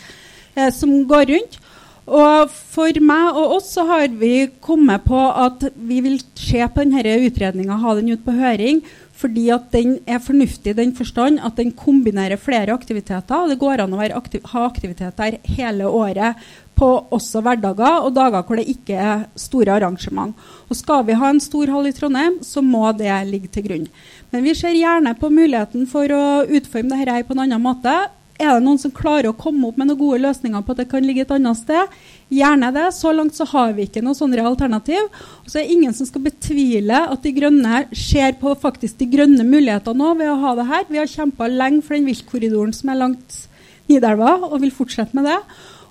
eh, 0.52 0.68
som 0.68 0.98
går 1.08 1.30
rundt. 1.32 1.62
Og 2.04 2.50
for 2.52 3.00
meg 3.00 3.38
og 3.38 3.54
oss 3.56 3.70
så 3.78 3.86
har 3.88 4.10
vi 4.12 4.50
kommet 4.60 5.06
på 5.08 5.16
at 5.16 5.62
vi 5.72 6.02
vil 6.04 6.18
se 6.36 6.60
på 6.60 6.84
denne 6.84 7.16
utredninga, 7.24 7.80
ha 7.80 7.94
den 7.96 8.12
ut 8.12 8.24
på 8.26 8.34
høring, 8.36 8.82
fordi 9.14 9.46
at 9.54 9.70
den 9.72 9.94
er 10.10 10.20
fornuftig 10.20 10.74
i 10.74 10.76
den 10.76 10.92
forstand 10.96 11.38
at 11.40 11.56
den 11.56 11.70
kombinerer 11.72 12.36
flere 12.36 12.74
aktiviteter. 12.74 13.34
og 13.38 13.48
Det 13.48 13.60
går 13.60 13.80
an 13.80 13.94
å 13.94 14.02
aktiv 14.18 14.42
ha 14.52 14.66
aktiviteter 14.66 15.38
hele 15.56 15.88
året 15.88 16.42
på 16.74 16.88
også 17.14 17.40
hverdager 17.46 18.02
og 18.02 18.12
dager 18.16 18.42
hvor 18.42 18.58
det 18.58 18.66
ikke 18.68 18.98
er 18.98 19.24
store 19.38 19.78
arrangement. 19.78 20.34
Og 20.68 20.76
Skal 20.76 21.06
vi 21.06 21.16
ha 21.16 21.30
en 21.30 21.40
stor 21.40 21.70
hall 21.72 21.86
i 21.86 21.94
Trondheim, 21.94 22.40
så 22.42 22.60
må 22.60 22.90
det 22.98 23.14
ligge 23.30 23.48
til 23.48 23.64
grunn. 23.68 23.88
Men 24.32 24.44
vi 24.44 24.54
ser 24.58 24.74
gjerne 24.76 25.14
på 25.16 25.30
muligheten 25.30 25.86
for 25.86 26.10
å 26.10 26.44
utforme 26.44 26.98
dette 26.98 27.24
på 27.24 27.38
en 27.38 27.46
annen 27.46 27.62
måte. 27.62 27.94
Er 28.34 28.56
det 28.56 28.64
noen 28.64 28.80
som 28.82 28.90
klarer 28.90 29.28
å 29.30 29.36
komme 29.38 29.68
opp 29.68 29.76
med 29.78 29.86
noen 29.86 29.98
gode 30.00 30.18
løsninger 30.24 30.62
på 30.66 30.74
at 30.74 30.80
det 30.82 30.88
kan 30.90 31.04
ligge 31.06 31.22
et 31.22 31.32
annet 31.36 31.58
sted? 31.60 31.92
Gjerne 32.34 32.72
det. 32.74 32.88
Så 32.96 33.12
langt 33.14 33.36
så 33.38 33.46
har 33.46 33.76
vi 33.76 33.86
ikke 33.86 34.02
noe 34.02 34.18
sånne 34.18 34.42
alternativ. 34.42 35.06
Og 35.44 35.52
så 35.52 35.60
er 35.60 35.68
det 35.68 35.76
ingen 35.76 35.94
som 35.94 36.08
skal 36.08 36.24
betvile 36.26 37.04
at 37.14 37.22
De 37.22 37.34
Grønne 37.36 37.84
ser 37.94 38.34
på 38.40 38.56
faktisk 38.58 38.98
de 38.98 39.08
grønne 39.12 39.46
mulighetene 39.46 40.00
nå 40.00 40.16
ved 40.18 40.32
å 40.32 40.40
ha 40.42 40.54
det 40.58 40.66
her. 40.72 40.88
Vi 40.90 40.98
har 40.98 41.10
kjempa 41.10 41.46
lenge 41.52 41.84
for 41.86 41.94
den 41.94 42.08
viltkorridoren 42.10 42.74
som 42.74 42.90
er 42.90 43.02
langt 43.04 43.38
Nidelva, 43.84 44.38
og 44.48 44.62
vil 44.62 44.72
fortsette 44.74 45.14
med 45.14 45.28
det. 45.28 45.38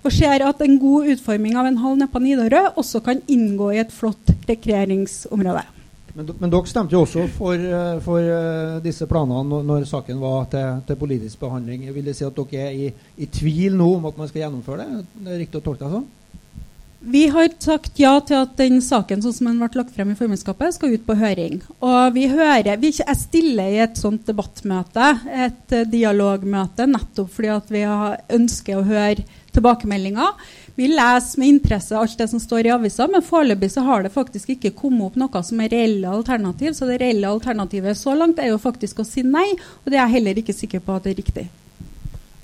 Og 0.03 0.11
ser 0.11 0.43
at 0.43 0.59
en 0.65 0.79
god 0.81 1.13
utforming 1.13 1.55
av 1.55 1.69
en 1.69 1.79
hall 1.79 1.95
nede 1.95 2.11
på 2.11 2.19
Nidarø 2.19 2.65
også 2.75 2.99
kan 3.05 3.23
inngå 3.31 3.71
i 3.71 3.79
et 3.85 3.93
flott 3.93 4.33
rekreeringsområde. 4.49 5.63
Men, 6.13 6.27
men, 6.37 6.49
dere 6.53 6.69
stemte 6.69 6.93
jo 6.93 7.03
også 7.07 7.25
for, 7.33 7.57
eh, 7.57 7.99
for 8.05 8.21
uh, 8.21 8.81
disse 8.85 9.07
planene 9.09 9.61
når, 9.65 9.85
saken 9.89 10.19
var 10.21 10.43
til, 10.51 10.81
til, 10.85 10.99
politisk 10.99 11.41
behandling. 11.41 11.87
Vil 11.95 12.05
det 12.05 12.13
si 12.19 12.27
at 12.27 12.37
dere 12.37 12.67
er 12.67 12.75
i, 12.77 12.91
i, 13.17 13.29
tvil 13.33 13.73
nå 13.79 13.95
om 13.95 14.11
at 14.11 14.19
man 14.19 14.29
skal 14.29 14.45
gjennomføre 14.45 14.85
det? 14.85 15.07
Det 15.15 15.33
er 15.33 15.41
riktig 15.41 15.61
å 15.61 15.65
tolke 15.65 15.87
det 15.87 15.95
sånn? 15.95 16.11
Vi 17.03 17.25
har 17.33 17.49
sagt 17.59 17.97
ja 17.99 18.13
til 18.23 18.45
at 18.45 18.53
den 18.61 18.77
saken 18.79 19.25
sånn 19.25 19.33
som 19.35 19.49
den 19.49 19.57
ble 19.59 19.81
lagt 19.81 19.91
frem 19.91 20.13
i 20.13 20.15
formannskapet, 20.15 20.77
skal 20.77 20.93
ut 20.93 21.03
på 21.03 21.17
høring. 21.19 21.57
Og 21.83 22.13
vi 22.15 22.29
hører, 22.31 22.77
vi, 22.79 22.93
Jeg 22.93 23.19
stiller 23.19 23.73
i 23.73 23.81
et 23.83 23.97
sånt 23.99 24.29
debattmøte, 24.29 25.09
et 25.47 25.75
uh, 25.79 25.87
dialogmøte, 25.89 26.87
nettopp 26.93 27.33
fordi 27.33 27.55
at 27.57 27.73
vi 27.73 27.87
ønsker 28.37 28.77
å 28.77 28.85
høre 28.85 29.25
tilbakemeldinger. 29.53 30.37
Vi 30.75 30.87
leser 30.89 31.39
med 31.39 31.47
interesse 31.47 31.97
alt 31.97 32.17
det 32.17 32.27
som 32.27 32.39
står 32.41 32.65
i 32.65 32.71
avisa, 32.73 33.05
men 33.07 33.21
foreløpig 33.21 33.69
så 33.71 33.83
har 33.85 34.03
det 34.03 34.09
faktisk 34.13 34.55
ikke 34.55 34.71
kommet 34.73 35.11
opp 35.11 35.17
noe 35.21 35.41
som 35.45 35.59
er 35.61 35.69
reelle 35.69 36.09
alternativ. 36.09 36.73
Så 36.73 36.87
det 36.89 36.97
reelle 37.03 37.29
alternativet 37.29 37.97
så 37.99 38.15
langt 38.17 38.41
er 38.41 38.49
jo 38.49 38.61
faktisk 38.61 39.03
å 39.03 39.05
si 39.05 39.21
nei, 39.21 39.51
og 39.83 39.91
det 39.91 39.99
er 39.99 40.07
jeg 40.07 40.15
heller 40.15 40.39
ikke 40.41 40.55
sikker 40.57 40.81
på 40.81 40.95
at 40.95 41.05
det 41.05 41.13
er 41.13 41.19
riktig. 41.21 41.43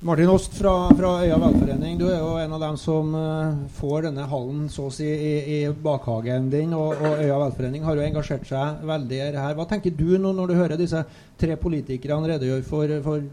Martin 0.06 0.30
Ost 0.32 0.54
fra, 0.56 0.72
fra 0.96 1.10
Øya 1.24 1.40
velforening, 1.42 1.98
du 2.00 2.06
er 2.06 2.22
jo 2.22 2.38
en 2.40 2.54
av 2.56 2.62
dem 2.62 2.78
som 2.80 3.10
uh, 3.12 3.58
får 3.76 4.06
denne 4.06 4.28
hallen 4.30 4.62
så 4.72 4.86
å 4.88 4.94
si 4.94 5.10
i, 5.10 5.34
i 5.56 5.58
bakhagen 5.82 6.46
din. 6.54 6.70
Og, 6.72 6.94
og, 6.94 7.18
Øya 7.18 7.42
velforening 7.42 7.82
har 7.84 7.98
jo 7.98 8.06
engasjert 8.06 8.46
seg 8.48 8.86
veldig 8.88 9.20
her. 9.26 9.58
Hva 9.58 9.66
tenker 9.68 9.92
du 9.98 10.14
nå 10.22 10.32
når 10.38 10.54
du 10.54 10.56
hører 10.56 10.80
disse 10.80 11.02
tre 11.36 11.58
politikerne 11.58 12.30
redegjøre 12.30 12.64
for, 12.70 12.96
for 13.04 13.26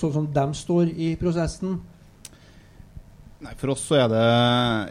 sånn 0.00 0.16
som 0.16 0.32
de 0.40 0.48
står 0.64 0.90
i 0.96 1.12
prosessen? 1.20 1.76
Nei, 3.38 3.54
For 3.54 3.70
oss 3.70 3.84
så 3.86 4.00
er 4.00 4.08
det 4.10 4.26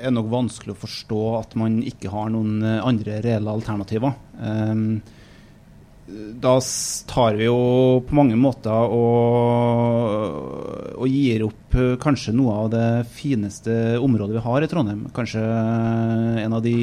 er 0.07 0.13
nok 0.15 0.29
vanskelig 0.31 0.71
å 0.71 0.79
forstå 0.79 1.21
at 1.41 1.55
man 1.59 1.81
ikke 1.83 2.11
har 2.13 2.31
noen 2.31 2.61
eh, 2.63 2.79
andre 2.79 3.19
reelle 3.25 3.51
alternativer. 3.51 4.13
Um, 4.39 5.01
da 6.07 6.53
tar 7.11 7.35
vi 7.35 7.49
jo 7.49 7.99
på 8.07 8.15
mange 8.15 8.37
måter 8.39 8.93
og, 8.95 10.13
og, 10.95 11.07
gir 11.11 11.43
opp 11.49 11.75
eh, 11.75 11.97
kanskje 11.99 12.31
noe 12.37 12.55
av 12.61 12.69
det 12.71 12.87
fineste 13.11 13.97
området 13.99 14.37
vi 14.37 14.45
har 14.47 14.63
i 14.63 14.69
Trondheim. 14.71 15.03
Kanskje 15.15 15.43
en 16.45 16.55
av 16.55 16.63
de 16.63 16.77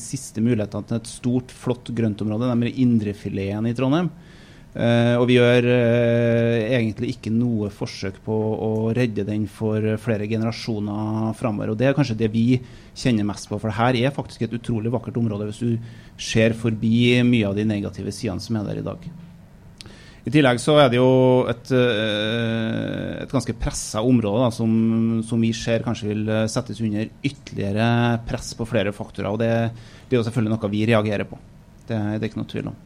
siste 0.00 0.44
mulighetene 0.44 0.90
til 0.90 1.00
et 1.00 1.08
stort, 1.08 1.56
flott 1.64 1.88
grøntområde, 1.88 2.52
nemlig 2.52 2.76
indrefileten 2.84 3.70
i 3.70 3.76
Trondheim. 3.78 4.12
Uh, 4.78 5.16
og 5.18 5.24
vi 5.26 5.34
gjør 5.34 5.64
uh, 5.66 6.56
egentlig 6.70 7.08
ikke 7.16 7.32
noe 7.34 7.66
forsøk 7.74 8.20
på 8.22 8.34
å 8.62 8.90
redde 8.94 9.24
den 9.26 9.48
for 9.50 9.82
flere 9.98 10.28
generasjoner 10.30 11.32
framover. 11.34 11.72
Og 11.72 11.78
det 11.80 11.88
er 11.88 11.96
kanskje 11.96 12.14
det 12.20 12.28
vi 12.30 12.60
kjenner 12.94 13.26
mest 13.26 13.48
på, 13.50 13.58
for 13.58 13.72
det 13.72 13.78
her 13.80 13.98
er 13.98 14.14
faktisk 14.14 14.44
et 14.46 14.54
utrolig 14.54 14.92
vakkert 14.94 15.18
område 15.18 15.48
hvis 15.48 15.64
du 15.64 15.88
ser 16.22 16.54
forbi 16.54 17.24
mye 17.26 17.48
av 17.48 17.58
de 17.58 17.64
negative 17.66 18.14
sidene 18.14 18.44
som 18.44 18.60
er 18.60 18.68
der 18.68 18.78
i 18.78 18.84
dag. 18.86 19.08
I 20.28 20.34
tillegg 20.34 20.60
så 20.62 20.76
er 20.84 20.92
det 20.92 21.00
jo 21.00 21.10
et, 21.50 21.72
uh, 21.74 23.24
et 23.24 23.34
ganske 23.34 23.56
pressa 23.58 24.04
område 24.06 24.44
da, 24.44 24.52
som, 24.54 24.76
som, 25.26 25.42
vi 25.42 25.50
ser 25.58 25.82
kanskje 25.86 26.12
vil 26.12 26.30
settes 26.52 26.84
under 26.86 27.10
ytterligere 27.26 27.88
press 28.30 28.54
på 28.54 28.68
flere 28.68 28.94
faktorer. 28.94 29.32
Og 29.32 29.42
det, 29.42 29.50
det 30.06 30.14
er 30.14 30.22
jo 30.22 30.28
selvfølgelig 30.28 30.54
noe 30.54 30.72
vi 30.76 30.84
reagerer 30.92 31.26
på. 31.26 31.40
Det, 31.88 31.98
det 31.98 32.22
er 32.22 32.30
ikke 32.30 32.42
noe 32.44 32.52
tvil 32.54 32.70
om. 32.70 32.78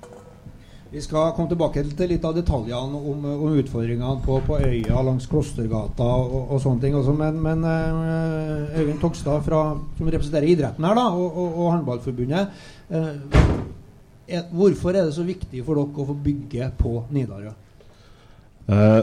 Vi 0.93 1.01
skal 1.01 1.31
komme 1.33 1.49
tilbake 1.49 1.81
til 1.97 2.11
litt 2.13 2.25
av 2.29 2.35
detaljene 2.37 2.99
om, 3.01 3.23
om 3.25 3.55
utfordringene 3.57 4.19
på, 4.27 4.35
på, 4.45 4.59
øya 4.61 5.01
langs 5.07 5.25
Klostergata 5.31 6.05
og, 6.05 6.51
og 6.53 6.61
sånne 6.61 6.83
ting. 6.83 6.97
Også. 6.99 7.15
Men, 7.17 7.39
men 7.41 7.65
uh, 7.65 8.75
Øyvind 8.77 9.01
Tokstad, 9.01 9.41
fra, 9.47 9.63
som 9.97 10.11
representerer 10.13 10.51
idretten 10.53 10.85
her, 10.85 10.99
da, 10.99 11.07
og, 11.17 11.31
og, 11.33 11.57
og 11.57 11.71
Håndballforbundet. 11.73 12.61
Uh, 12.93 13.09
er, 14.29 14.45
hvorfor 14.53 14.93
er 14.93 15.09
det 15.09 15.17
så 15.17 15.25
viktig 15.25 15.65
for 15.65 15.81
dere 15.81 16.05
å 16.05 16.09
få 16.13 16.19
bygge 16.29 16.69
på 16.77 16.95
Nidarø? 17.17 17.55
Uh, 18.69 19.01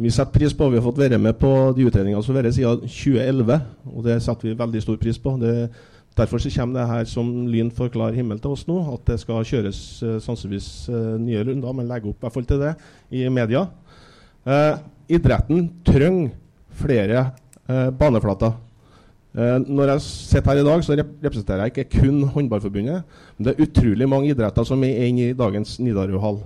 vi 0.00 0.08
setter 0.08 0.32
pris 0.38 0.56
på, 0.56 0.70
Vi 0.72 0.80
har 0.80 0.88
fått 0.88 1.04
være 1.04 1.20
med 1.20 1.36
på 1.36 1.52
de 1.76 1.84
utredningene 1.84 2.24
som 2.24 2.32
har 2.32 2.46
vært 2.46 2.56
siden 2.56 2.88
2011. 2.88 3.60
og 3.92 4.08
Det 4.08 4.22
setter 4.24 4.48
vi 4.48 4.56
veldig 4.64 4.86
stor 4.88 4.96
pris 5.04 5.20
på. 5.20 5.36
Det 5.44 5.54
Derfor 6.18 6.42
så 6.42 6.50
kommer 6.50 6.80
det 6.80 6.88
her 6.90 7.04
som 7.06 7.28
lyn 7.46 7.70
for 7.70 7.90
klar 7.92 8.14
himmel 8.16 8.40
til 8.42 8.54
oss 8.54 8.64
nå, 8.66 8.78
at 8.94 9.04
det 9.12 9.20
skal 9.22 9.46
kjøres 9.46 9.78
uh, 10.02 10.16
sannsynligvis 10.22 10.70
uh, 10.90 11.14
nye 11.22 11.44
runder. 11.46 11.76
Men 11.76 11.90
legge 11.90 12.10
opp 12.10 12.18
i 12.18 12.26
hvert 12.26 12.34
fall 12.34 12.48
til 12.48 12.64
det 12.64 12.72
i 13.14 13.22
media. 13.30 13.66
Uh, 14.46 14.80
idretten 15.10 15.68
trenger 15.86 16.34
flere 16.80 17.30
baneflater. 17.70 18.54
når 19.34 19.90
jeg 19.92 20.00
sitter 20.02 20.50
her 20.50 20.60
i 20.60 20.64
dag, 20.66 20.80
så 20.82 20.94
rep 20.98 21.10
representerer 21.22 21.60
jeg 21.68 21.70
ikke 21.70 22.00
kun 22.00 22.22
Håndballforbundet. 22.34 23.02
Men 23.36 23.46
det 23.46 23.52
er 23.52 23.62
utrolig 23.62 24.08
mange 24.08 24.30
idretter 24.32 24.64
som 24.66 24.82
er 24.82 25.04
inne 25.06 25.28
i 25.28 25.36
dagens 25.38 25.76
Nidarøhall. 25.78 26.40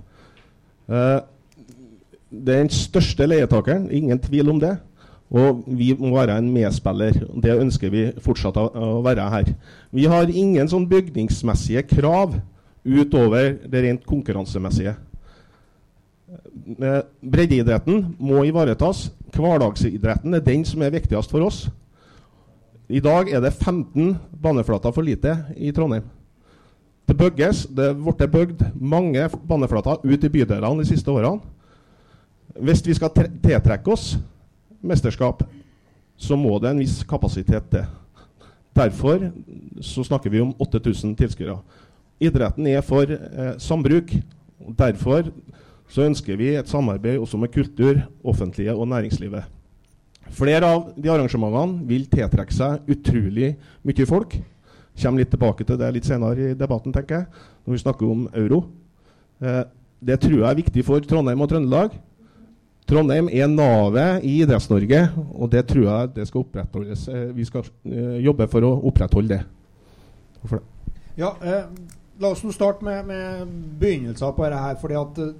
det 0.89 2.53
er 2.53 2.61
den 2.61 2.69
største 2.69 3.27
leietakeren, 3.27 3.89
ingen 3.91 4.19
tvil 4.19 4.51
om 4.53 4.61
det. 4.61 4.75
Og 5.33 5.65
vi 5.67 5.95
må 5.99 6.13
være 6.15 6.37
en 6.39 6.51
medspiller. 6.53 7.17
Det 7.43 7.57
ønsker 7.57 7.91
vi 7.91 8.05
fortsatt 8.23 8.59
å 8.61 9.01
være 9.05 9.29
her. 9.33 9.55
Vi 9.95 10.05
har 10.11 10.31
ingen 10.31 10.69
sånn 10.69 10.89
bygningsmessige 10.91 11.87
krav 11.89 12.37
utover 12.85 13.55
det 13.71 13.83
rent 13.87 14.05
konkurransemessige. 14.07 14.95
Eh, 16.79 17.01
breddeidretten 17.21 18.05
må 18.19 18.45
ivaretas. 18.45 19.09
Hverdagsidretten 19.35 20.37
er 20.37 20.45
den 20.45 20.65
som 20.69 20.83
er 20.83 20.95
viktigst 20.95 21.33
for 21.33 21.47
oss. 21.47 21.65
I 22.89 23.01
dag 23.01 23.31
er 23.33 23.41
det 23.41 23.55
15 23.57 24.19
baneflater 24.43 24.93
for 24.93 25.03
lite 25.03 25.39
i 25.57 25.73
Trondheim. 25.73 26.05
Det 27.09 27.17
bygges, 27.17 27.67
det 27.67 27.91
blitt 27.97 28.31
bygd 28.33 28.63
mange 28.81 29.27
baneflater 29.49 30.05
ut 30.05 30.25
i 30.25 30.29
bydelene 30.33 30.81
de 30.81 30.89
siste 30.89 31.11
årene. 31.11 31.41
Hvis 32.61 32.85
vi 32.87 32.95
skal 32.95 33.13
tiltrekke 33.43 33.93
oss 33.93 34.15
mesterskap, 34.85 35.43
så 36.17 36.37
må 36.39 36.59
det 36.63 36.71
en 36.71 36.83
viss 36.83 37.03
kapasitet 37.09 37.67
til. 37.73 37.87
Derfor 38.75 39.31
så 39.83 40.05
snakker 40.05 40.31
vi 40.31 40.43
om 40.43 40.55
8000 40.59 41.15
tilskuere. 41.19 41.59
Idretten 42.23 42.67
er 42.71 42.83
for 42.83 43.11
eh, 43.11 43.55
sambruk. 43.59 44.11
Derfor 44.79 45.29
så 45.91 46.07
ønsker 46.07 46.39
vi 46.41 46.55
et 46.55 46.71
samarbeid 46.71 47.19
også 47.19 47.39
med 47.39 47.53
kultur, 47.55 48.01
offentlige 48.25 48.75
og 48.75 48.89
næringslivet. 48.89 49.45
Flere 50.35 50.67
av 50.67 50.89
de 50.97 51.11
arrangementene 51.13 51.85
vil 51.87 52.07
tiltrekke 52.11 52.55
seg 52.55 52.89
utrolig 52.91 53.55
mye 53.85 54.07
folk. 54.09 54.39
Kommer 54.95 55.23
litt 55.23 55.31
tilbake 55.35 55.67
til 55.67 55.79
det 55.79 55.91
litt 55.95 56.07
senere 56.09 56.51
i 56.51 56.57
debatten, 56.59 56.95
tenker 56.95 57.23
jeg, 57.23 57.45
når 57.67 57.77
vi 57.77 57.83
snakker 57.83 58.11
om 58.11 58.27
euro. 58.41 58.65
Eh, 59.43 59.63
det 60.05 60.21
tror 60.23 60.39
jeg 60.41 60.51
er 60.51 60.61
viktig 60.61 60.85
for 60.87 61.05
Trondheim 61.05 61.43
og 61.43 61.51
Trøndelag. 61.51 61.95
Trondheim 62.85 63.31
er 63.33 63.49
navet 63.49 64.25
i 64.29 64.37
Idretts-Norge, 64.43 65.01
og 65.33 65.51
det 65.53 65.65
tror 65.71 65.87
jeg 65.89 66.15
det 66.19 66.29
skal 66.29 66.45
opprettholdes. 66.45 67.09
Eh, 67.09 67.29
vi 67.37 67.47
skal 67.49 67.65
eh, 67.89 68.19
jobbe 68.27 68.49
for 68.53 68.67
å 68.67 68.75
opprettholde 68.91 69.39
det. 69.39 69.43
Hvorfor 70.43 70.61
det? 70.61 70.97
Ja, 71.17 71.33
eh, 71.41 71.65
La 72.23 72.31
oss 72.31 72.45
nå 72.47 72.53
starte 72.55 72.87
med, 72.87 73.09
med 73.09 73.49
begynnelsen 73.81 74.37
på 74.37 74.45
dette. 74.45 74.61
her, 74.63 74.77
fordi 74.79 74.95
at 75.01 75.19
eh, 75.19 75.33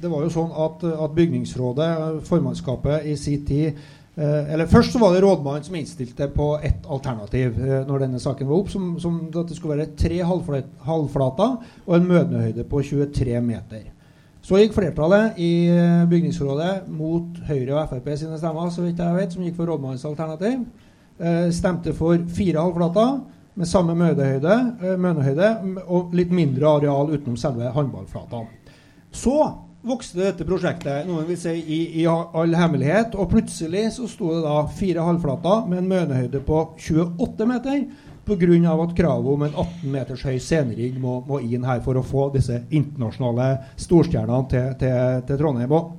det 0.00 0.08
var 0.08 0.24
jo 0.24 0.32
sånn 0.32 0.54
at, 0.64 0.84
at 1.04 1.14
Bygningsrådet, 1.16 1.90
formannskapet, 2.28 3.04
i 3.04 3.16
sin 3.20 3.44
tid 3.44 3.66
eh, 4.16 4.52
eller 4.54 4.70
Først 4.70 4.94
så 4.94 5.00
var 5.02 5.12
det 5.12 5.20
rådmannen 5.24 5.66
som 5.66 5.76
innstilte 5.76 6.30
på 6.32 6.54
ett 6.64 6.88
alternativ 6.88 7.58
eh, 7.60 7.82
når 7.88 8.06
denne 8.06 8.20
saken 8.22 8.48
var 8.48 8.62
opp, 8.62 8.72
som, 8.72 8.94
som 9.02 9.18
at 9.28 9.50
det 9.50 9.58
skulle 9.58 9.76
være 9.76 9.92
tre 9.98 10.22
halvflater 10.24 11.58
og 11.84 11.92
en 11.98 12.08
møtehøyde 12.08 12.64
på 12.70 12.82
23 12.94 13.36
meter. 13.44 13.84
Så 14.46 14.60
gikk 14.60 14.76
flertallet 14.76 15.38
i 15.42 15.66
eh, 15.74 16.04
bygningsrådet 16.06 16.84
mot 16.94 17.38
Høyre 17.48 17.80
og 17.80 17.88
Frp 17.90 18.12
sine 18.14 18.36
stemmer, 18.38 18.68
så 18.70 18.84
vidt 18.84 19.00
jeg 19.02 19.16
vet, 19.16 19.32
som 19.34 19.42
gikk 19.42 19.56
for 19.56 19.66
rådmannens 19.72 20.04
alternativ. 20.06 20.60
Eh, 21.18 21.48
stemte 21.50 21.90
for 21.96 22.20
fire 22.36 22.62
halvflater 22.62 23.16
med 23.58 23.66
samme 23.66 23.96
eh, 24.12 24.94
mønehøyde 25.02 25.48
og 25.88 26.14
litt 26.14 26.30
mindre 26.30 26.76
areal 26.76 27.10
utenom 27.10 27.34
selve 27.40 27.72
håndballflatene. 27.74 28.46
Så 29.10 29.34
vokste 29.86 30.22
dette 30.22 30.46
prosjektet 30.46 31.10
noen 31.10 31.26
vil 31.26 31.40
si, 31.40 31.56
i, 31.66 31.80
i 32.02 32.06
all 32.06 32.54
hemmelighet, 32.54 33.18
og 33.18 33.32
plutselig 33.34 33.88
så 33.96 34.06
sto 34.10 34.30
det 34.30 34.44
da 34.46 34.60
fire 34.78 35.08
halvflater 35.08 35.66
med 35.66 35.82
en 35.82 35.90
mønehøyde 35.90 36.44
på 36.46 36.62
28 36.78 37.50
meter 37.50 37.82
pga. 38.26 38.72
at 38.82 38.96
kravet 38.96 39.32
om 39.32 39.42
en 39.42 39.54
18 39.54 39.92
meters 39.92 40.24
høy 40.26 40.38
scenerigg 40.38 40.98
må, 40.98 41.20
må 41.26 41.40
inn 41.40 41.64
her 41.64 41.80
for 41.80 41.96
å 41.96 42.02
få 42.02 42.30
disse 42.34 42.64
internasjonale 42.70 43.48
storstjernene 43.76 44.50
til, 44.50 44.74
til, 44.80 45.22
til 45.26 45.40
Trondheim. 45.40 45.72
Og 45.72 45.92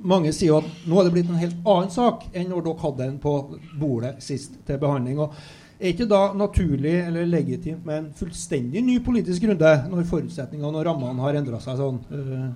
mange 0.00 0.32
sier 0.32 0.58
at 0.58 0.86
nå 0.88 1.00
er 1.00 1.08
det 1.08 1.14
blitt 1.14 1.30
en 1.30 1.40
helt 1.40 1.58
annen 1.68 1.92
sak 1.92 2.24
enn 2.32 2.48
når 2.50 2.64
dere 2.64 2.84
hadde 2.84 3.04
den 3.04 3.18
på 3.20 3.34
bordet 3.80 4.16
sist 4.24 4.56
til 4.66 4.80
behandling. 4.80 5.20
og 5.20 5.34
er 5.80 5.94
ikke 5.94 6.08
da 6.08 6.24
naturlig 6.36 6.96
eller 7.06 7.28
legitimt 7.28 7.86
med 7.88 7.98
en 7.98 8.10
fullstendig 8.16 8.82
ny 8.84 8.98
politisk 9.04 9.46
runde 9.48 9.76
når 9.88 10.08
forutsetningene 10.10 10.76
og 10.76 10.84
rammene 10.86 11.24
har 11.24 11.38
endra 11.40 11.60
seg 11.62 11.80
sånn? 11.80 12.02
Uh, 12.12 12.50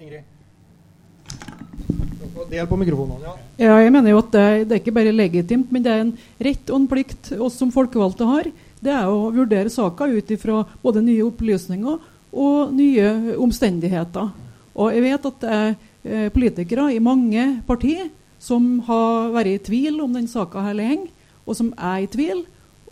Ingrid? 0.00 0.33
Del 2.50 2.66
på 2.68 2.76
mikrofonene, 2.76 3.24
ja. 3.24 3.32
Ja, 3.56 3.76
jeg 3.80 3.92
mener 3.94 4.12
jo 4.12 4.20
at 4.20 4.32
det, 4.34 4.46
det 4.68 4.76
er 4.76 4.80
ikke 4.82 4.94
bare 4.94 5.14
legitimt, 5.14 5.70
men 5.72 5.82
det 5.84 5.92
er 5.92 6.02
en 6.02 6.12
rett 6.44 6.70
og 6.70 6.76
en 6.76 6.88
plikt 6.90 7.30
oss 7.40 7.56
som 7.58 7.72
folkevalgte 7.72 8.26
har. 8.28 8.50
Det 8.84 8.92
er 8.92 9.08
å 9.08 9.30
vurdere 9.32 9.72
saka 9.72 10.06
ut 10.10 10.32
ifra 10.34 10.60
både 10.82 11.02
nye 11.06 11.24
opplysninger 11.24 12.02
og 12.34 12.74
nye 12.74 13.36
omstendigheter. 13.40 14.28
Og 14.74 14.92
jeg 14.92 15.04
vet 15.06 15.28
at 15.30 15.40
det 15.40 15.54
er 15.56 15.66
eh, 15.70 16.28
politikere 16.34 16.90
i 16.92 17.02
mange 17.02 17.46
partier 17.68 18.10
som 18.42 18.82
har 18.88 19.32
vært 19.34 19.54
i 19.54 19.64
tvil 19.70 20.02
om 20.04 20.14
den 20.14 20.28
saka 20.28 20.66
her 20.66 20.76
lenge, 20.76 21.08
og 21.46 21.56
som 21.56 21.72
er 21.78 22.04
i 22.04 22.10
tvil, 22.10 22.44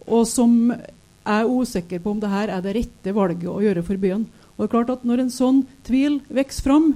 og 0.06 0.24
som 0.28 0.72
er 0.72 1.48
usikre 1.48 2.00
på 2.02 2.14
om 2.14 2.20
det 2.22 2.30
her 2.32 2.50
er 2.50 2.62
det 2.64 2.76
rette 2.78 3.14
valget 3.14 3.50
å 3.50 3.60
gjøre 3.62 3.84
for 3.86 4.00
byen. 4.00 4.24
Og 4.54 4.62
det 4.62 4.68
er 4.68 4.74
klart 4.76 4.92
at 4.94 5.04
Når 5.04 5.22
en 5.22 5.32
sånn 5.32 5.62
tvil 5.86 6.20
vokser 6.28 6.64
fram, 6.66 6.94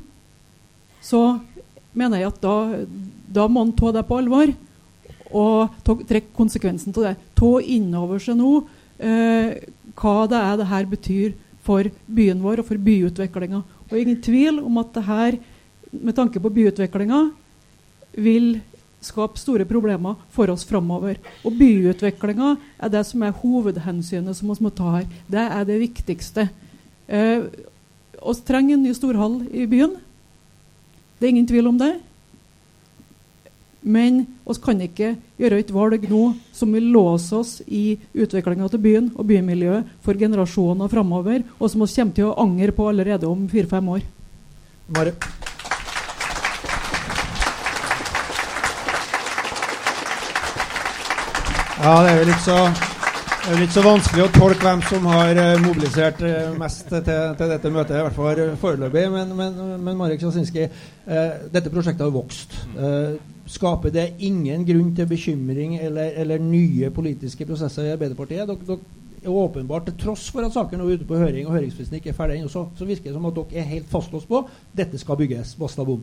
så 1.07 1.23
mener 1.97 2.21
jeg 2.21 2.33
at 2.33 2.43
da, 2.43 2.57
da 3.39 3.47
må 3.49 3.65
en 3.65 3.75
ta 3.77 3.93
det 3.95 4.05
på 4.09 4.19
alvor 4.21 4.53
og 5.37 5.91
trekke 6.07 6.35
konsekvensen 6.37 6.95
av 6.97 7.09
det. 7.09 7.15
Ta 7.39 7.53
inn 7.63 7.89
over 7.99 8.23
seg 8.23 8.39
nå 8.39 8.53
eh, 8.99 9.57
hva 9.97 10.17
det 10.31 10.39
er 10.39 10.61
det 10.61 10.71
her 10.71 10.89
betyr 10.91 11.35
for 11.67 11.89
byen 12.07 12.43
vår 12.45 12.63
og 12.63 12.69
for 12.69 12.79
byutviklinga. 12.79 13.63
Og 13.91 13.99
ingen 13.99 14.21
tvil 14.23 14.61
om 14.63 14.79
at 14.83 14.95
det 14.95 15.05
her, 15.07 15.39
med 15.91 16.17
tanke 16.17 16.43
på 16.43 16.53
byutviklinga, 16.53 17.27
vil 18.17 18.57
skape 19.07 19.39
store 19.39 19.67
problemer 19.69 20.17
for 20.35 20.51
oss 20.51 20.65
framover. 20.67 21.19
Og 21.47 21.55
byutviklinga 21.59 22.55
er 22.83 22.93
det 22.93 23.05
som 23.09 23.23
er 23.23 23.35
hovedhensynet 23.43 24.39
som 24.39 24.51
vi 24.51 24.67
må 24.67 24.73
ta 24.75 24.99
her. 24.99 25.09
Det 25.31 25.45
er 25.45 25.69
det 25.69 25.83
viktigste. 25.83 26.49
Eh, 27.07 27.47
trenger 28.47 28.75
en 28.77 28.87
ny 28.87 28.95
storhall 28.97 29.43
i 29.51 29.67
byen. 29.71 29.99
Det 31.17 31.27
er 31.27 31.33
ingen 31.33 31.49
tvil 31.49 31.71
om 31.71 31.79
det. 31.81 31.95
Men 33.87 34.25
vi 34.27 34.55
kan 34.63 34.81
ikke 34.83 35.13
gjøre 35.39 35.61
et 35.63 35.71
valg 35.71 36.09
nå 36.11 36.23
som 36.53 36.73
vil 36.75 36.89
låse 36.91 37.37
oss 37.39 37.53
i 37.67 37.95
utviklinga 38.19 38.67
til 38.73 38.83
byen 38.83 39.13
og 39.15 39.29
bymiljøet 39.29 39.93
for 40.03 40.19
generasjoner 40.19 40.91
framover, 40.91 41.45
og 41.61 41.71
som 41.71 41.85
vi 41.85 41.93
kommer 41.95 42.17
til 42.19 42.29
å 42.29 42.37
angre 42.43 42.75
på 42.75 42.89
allerede 42.91 43.31
om 43.31 43.47
fire-fem 43.49 43.93
år. 43.95 44.03
Mare. 44.91 45.15
Ja, 51.77 52.03
det 52.03 52.11
er 52.11 52.21
vel 52.25 52.35
ikke 52.35 52.43
så, 52.43 52.86
det 53.47 53.53
er 53.55 53.61
litt 53.63 53.75
så 53.77 53.83
vanskelig 53.85 54.25
å 54.25 54.31
tolke 54.35 54.65
hvem 54.67 54.81
som 54.89 55.05
har 55.07 55.39
eh, 55.39 55.61
mobilisert 55.63 56.19
eh, 56.27 56.49
mest 56.59 56.89
til, 56.91 57.05
til 57.39 57.53
dette 57.53 57.71
møtet, 57.71 57.95
i 57.95 58.03
hvert 58.03 58.17
fall 58.17 58.57
foreløpig. 58.59 59.05
Men, 59.13 59.31
men, 59.39 59.61
men 59.87 60.01
Marek 60.01 60.19
Sjasinski, 60.25 60.65
eh, 60.67 61.37
dette 61.55 61.71
prosjektet 61.71 62.03
har 62.03 62.11
vokst. 62.11 62.57
Eh, 62.75 63.15
skaper 63.55 63.95
det 63.95 64.09
ingen 64.27 64.67
grunn 64.67 64.91
til 64.99 65.07
bekymring 65.13 65.79
eller, 65.79 66.11
eller 66.25 66.43
nye 66.43 66.91
politiske 66.91 67.47
prosesser 67.47 67.87
i 67.87 67.95
Arbeiderpartiet? 67.95 68.51
Dere, 68.51 68.67
dere 68.67 69.23
er 69.23 69.39
åpenbart, 69.47 69.93
til 69.93 70.01
tross 70.03 70.27
for 70.35 70.43
at 70.43 70.59
saken 70.59 70.83
nå 70.83 70.91
er 70.91 70.99
ute 70.99 71.07
på 71.07 71.23
høring 71.23 71.47
og 71.47 71.55
høringsfristen 71.55 72.01
ikke 72.01 72.17
er 72.17 72.19
ferdig 72.19 72.41
ennå, 72.41 72.51
så, 72.51 72.67
så 72.75 72.89
virker 72.89 73.13
det 73.13 73.15
som 73.15 73.31
at 73.31 73.39
dere 73.39 73.63
er 73.63 73.75
helt 73.77 73.91
fastlåst 73.95 74.27
på 74.27 74.43
dette 74.75 74.99
skal 74.99 75.23
bygges. 75.23 75.55
Basta 75.63 75.87
bom. 75.87 76.03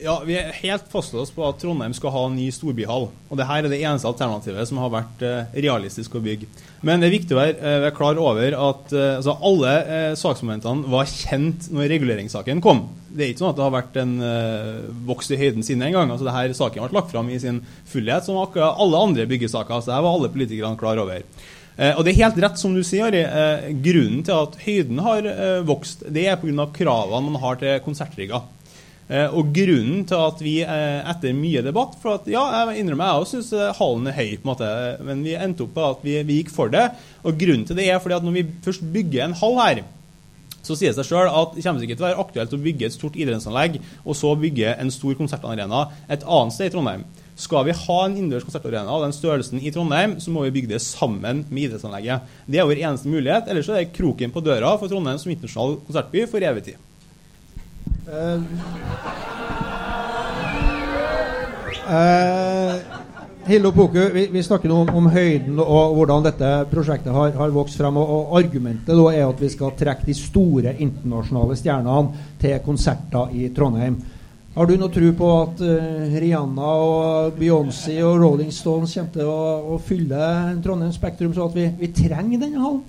Ja, 0.00 0.14
Vi 0.24 0.32
er 0.38 0.54
helt 0.62 0.86
fastlåst 0.88 1.34
på 1.36 1.42
at 1.44 1.58
Trondheim 1.60 1.92
skal 1.96 2.12
ha 2.14 2.22
en 2.24 2.36
ny 2.38 2.46
storbyhall. 2.54 3.08
Og 3.28 3.36
det 3.36 3.46
her 3.48 3.66
er 3.66 3.68
det 3.68 3.80
eneste 3.82 4.08
alternativet 4.08 4.68
som 4.68 4.78
har 4.80 4.92
vært 4.94 5.24
eh, 5.26 5.50
realistisk 5.66 6.14
å 6.16 6.22
bygge. 6.24 6.46
Men 6.86 7.02
det 7.02 7.10
er 7.10 7.14
viktig 7.18 7.36
å 7.36 7.40
være, 7.40 7.56
eh, 7.58 7.80
være 7.84 7.96
klar 7.98 8.20
over 8.22 8.56
at 8.56 8.94
eh, 8.96 9.18
altså 9.18 9.34
alle 9.44 9.74
eh, 9.82 10.12
saksmomentene 10.16 10.88
var 10.88 11.10
kjent 11.10 11.68
når 11.74 11.92
reguleringssaken 11.92 12.62
kom. 12.64 12.86
Det 13.10 13.26
er 13.26 13.32
ikke 13.34 13.42
sånn 13.42 13.52
at 13.52 13.58
det 13.58 13.66
har 13.66 13.74
vært 13.74 13.98
en 14.00 14.14
eh, 14.24 14.78
vokst 15.10 15.34
i 15.36 15.40
høyden 15.40 15.66
siden 15.66 15.84
en 15.84 15.98
gang. 15.98 16.14
Altså, 16.14 16.28
det 16.30 16.36
her 16.38 16.54
Saken 16.56 16.86
ble 16.86 16.96
lagt 16.96 17.12
fram 17.12 17.28
i 17.28 17.40
sin 17.42 17.60
fullhet 17.90 18.24
som 18.24 18.40
akkurat 18.40 18.80
alle 18.80 19.02
andre 19.08 19.26
byggesaker. 19.28 19.82
Så 19.82 19.90
det 19.90 19.98
her 19.98 20.06
var 20.06 20.16
alle 20.16 20.30
politikerne 20.32 20.80
klar 20.80 21.02
over. 21.02 21.26
Eh, 21.76 21.92
og 21.92 22.06
det 22.06 22.14
er 22.14 22.22
helt 22.22 22.40
rett 22.46 22.62
som 22.62 22.72
du 22.72 22.80
sier, 22.86 23.10
Ari. 23.10 23.76
Grunnen 23.84 24.24
til 24.24 24.38
at 24.38 24.56
høyden 24.64 25.04
har 25.04 25.28
vokst, 25.68 26.06
det 26.08 26.24
er 26.24 26.40
pga. 26.40 26.70
kravene 26.72 27.36
man 27.36 27.44
har 27.44 27.60
til 27.60 27.76
konsertrigger. 27.84 28.48
Eh, 29.10 29.32
og 29.34 29.50
grunnen 29.54 30.04
til 30.06 30.20
at 30.22 30.42
vi 30.44 30.56
eh, 30.62 31.00
etter 31.10 31.34
mye 31.34 31.64
debatt 31.66 31.96
For 31.98 32.20
at, 32.20 32.28
ja, 32.30 32.44
jeg 32.70 32.84
innrømmer 32.84 33.08
jeg 33.08 33.22
også 33.24 33.40
syns 33.40 33.78
hallen 33.80 34.06
er 34.06 34.14
høy, 34.14 34.36
på 34.38 34.44
en 34.44 34.50
måte, 34.52 34.68
men 35.06 35.24
vi 35.26 35.34
endte 35.34 35.66
opp 35.66 35.72
på 35.74 35.86
at 35.96 36.04
vi, 36.06 36.20
vi 36.28 36.40
gikk 36.40 36.52
for 36.54 36.70
det. 36.70 36.84
Og 37.26 37.38
grunnen 37.40 37.66
til 37.66 37.78
det 37.80 37.88
er 37.90 37.98
fordi 38.02 38.20
at 38.20 38.26
når 38.26 38.36
vi 38.38 38.50
først 38.66 38.84
bygger 38.94 39.26
en 39.26 39.40
hall 39.40 39.58
her, 39.58 39.82
så 40.60 40.76
sier 40.76 40.92
det 40.92 41.00
seg 41.00 41.08
sjøl 41.08 41.30
at 41.30 41.54
det 41.56 41.64
kommer 41.64 41.86
ikke 41.86 41.96
til 41.96 42.04
å 42.04 42.08
være 42.10 42.22
aktuelt 42.22 42.54
å 42.54 42.60
bygge 42.60 42.86
et 42.86 42.94
stort 42.94 43.16
idrettsanlegg 43.18 43.78
og 43.80 44.16
så 44.18 44.34
bygge 44.38 44.74
en 44.76 44.92
stor 44.92 45.16
konsertarena 45.18 45.86
et 46.06 46.26
annet 46.26 46.56
sted 46.56 46.68
i 46.68 46.74
Trondheim. 46.74 47.06
Skal 47.40 47.64
vi 47.64 47.76
ha 47.76 47.96
en 48.04 48.18
innendørs 48.18 48.44
konsertarena 48.44 48.92
av 48.92 49.06
den 49.06 49.16
størrelsen 49.16 49.62
i 49.64 49.72
Trondheim, 49.72 50.18
så 50.20 50.32
må 50.34 50.44
vi 50.44 50.52
bygge 50.58 50.74
det 50.74 50.82
sammen 50.84 51.46
med 51.48 51.62
idrettsanlegget. 51.64 52.28
Det 52.44 52.60
er 52.60 52.68
vår 52.68 52.82
eneste 52.82 53.08
mulighet. 53.08 53.48
Ellers 53.48 53.72
er 53.72 53.80
det 53.80 53.94
kroken 53.96 54.34
på 54.34 54.44
døra 54.44 54.76
for 54.76 54.92
Trondheim 54.92 55.18
som 55.22 55.32
internasjonal 55.32 55.80
konsertby 55.88 56.26
for 56.28 56.44
evig 56.44 56.68
tid. 56.68 56.89
Uh, 58.10 58.42
uh, 63.46 63.72
Poku, 63.74 64.10
vi, 64.12 64.26
vi 64.32 64.42
snakker 64.42 64.68
nå 64.68 64.80
om, 64.82 64.88
om 64.98 65.06
høyden 65.14 65.60
og 65.62 65.94
hvordan 65.94 66.24
dette 66.26 66.48
prosjektet 66.72 67.14
har, 67.14 67.30
har 67.38 67.54
vokst 67.54 67.78
frem. 67.78 68.00
Og, 68.02 68.10
og 68.10 68.38
Argumentet 68.40 68.90
da 68.90 69.06
er 69.14 69.28
at 69.28 69.38
vi 69.38 69.52
skal 69.52 69.76
trekke 69.78 70.08
de 70.08 70.16
store 70.18 70.74
internasjonale 70.82 71.58
stjernene 71.60 72.26
til 72.42 72.58
konserter 72.66 73.30
i 73.30 73.52
Trondheim. 73.54 74.00
Har 74.56 74.66
du 74.66 74.74
noe 74.74 74.90
tro 74.90 75.12
på 75.14 75.34
at 75.44 75.62
uh, 75.62 76.16
Rihanna 76.18 76.70
og 76.82 77.38
Beyoncé 77.38 78.00
og 78.02 78.18
Rolling 78.24 78.50
Stones 78.50 78.96
kommer 78.98 79.14
til 79.14 79.30
å, 79.30 79.42
å 79.70 79.78
fylle 79.78 80.56
Trondheim 80.64 80.90
Spektrum, 80.96 81.30
så 81.36 81.46
at 81.46 81.54
vi, 81.54 81.70
vi 81.78 81.94
trenger 81.94 82.42
denne 82.42 82.58
hallen? 82.58 82.82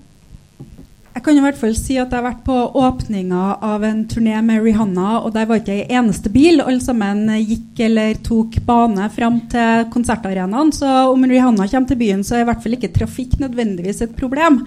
Jeg 1.12 1.26
kan 1.26 1.36
i 1.36 1.42
hvert 1.44 1.58
fall 1.60 1.74
si 1.76 1.98
at 2.00 2.08
jeg 2.08 2.22
har 2.22 2.24
vært 2.24 2.46
på 2.46 2.56
åpninga 2.80 3.42
av 3.68 3.84
en 3.84 4.06
turné 4.08 4.38
med 4.48 4.62
Rihanna, 4.64 5.18
og 5.26 5.34
der 5.36 5.50
var 5.50 5.60
ikke 5.60 5.74
ei 5.82 5.98
eneste 6.00 6.32
bil. 6.32 6.62
Alle 6.64 6.80
sammen 6.84 7.26
gikk 7.36 7.82
eller 7.84 8.22
tok 8.24 8.56
bane 8.68 9.10
fram 9.12 9.42
til 9.52 9.90
konsertarenaen. 9.92 10.72
Så 10.72 10.88
om 11.12 11.28
Rihanna 11.28 11.68
kommer 11.68 11.92
til 11.92 12.00
byen, 12.00 12.24
så 12.24 12.38
er 12.38 12.46
i 12.46 12.48
hvert 12.48 12.64
fall 12.64 12.78
ikke 12.78 12.94
trafikk 12.96 13.36
nødvendigvis 13.44 14.00
et 14.06 14.16
problem. 14.16 14.62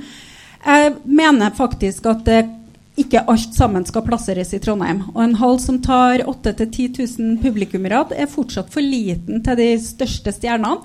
Jeg 0.65 0.93
mener 1.09 1.57
faktisk 1.57 2.11
at 2.13 2.29
det 2.29 2.43
ikke 3.01 3.25
alt 3.27 3.57
sammen 3.57 3.89
skal 3.89 4.05
plasseres 4.07 4.53
i 4.55 4.61
Trondheim. 4.63 5.01
Og 5.15 5.25
en 5.25 5.35
hall 5.41 5.57
som 5.65 5.81
tar 5.83 6.23
8000-10 6.29 7.01
000 7.19 7.41
publikummere, 7.43 8.05
er 8.15 8.31
fortsatt 8.31 8.69
for 8.71 8.85
liten 8.85 9.41
til 9.43 9.59
de 9.59 9.73
største 9.83 10.37
stjernene. 10.37 10.85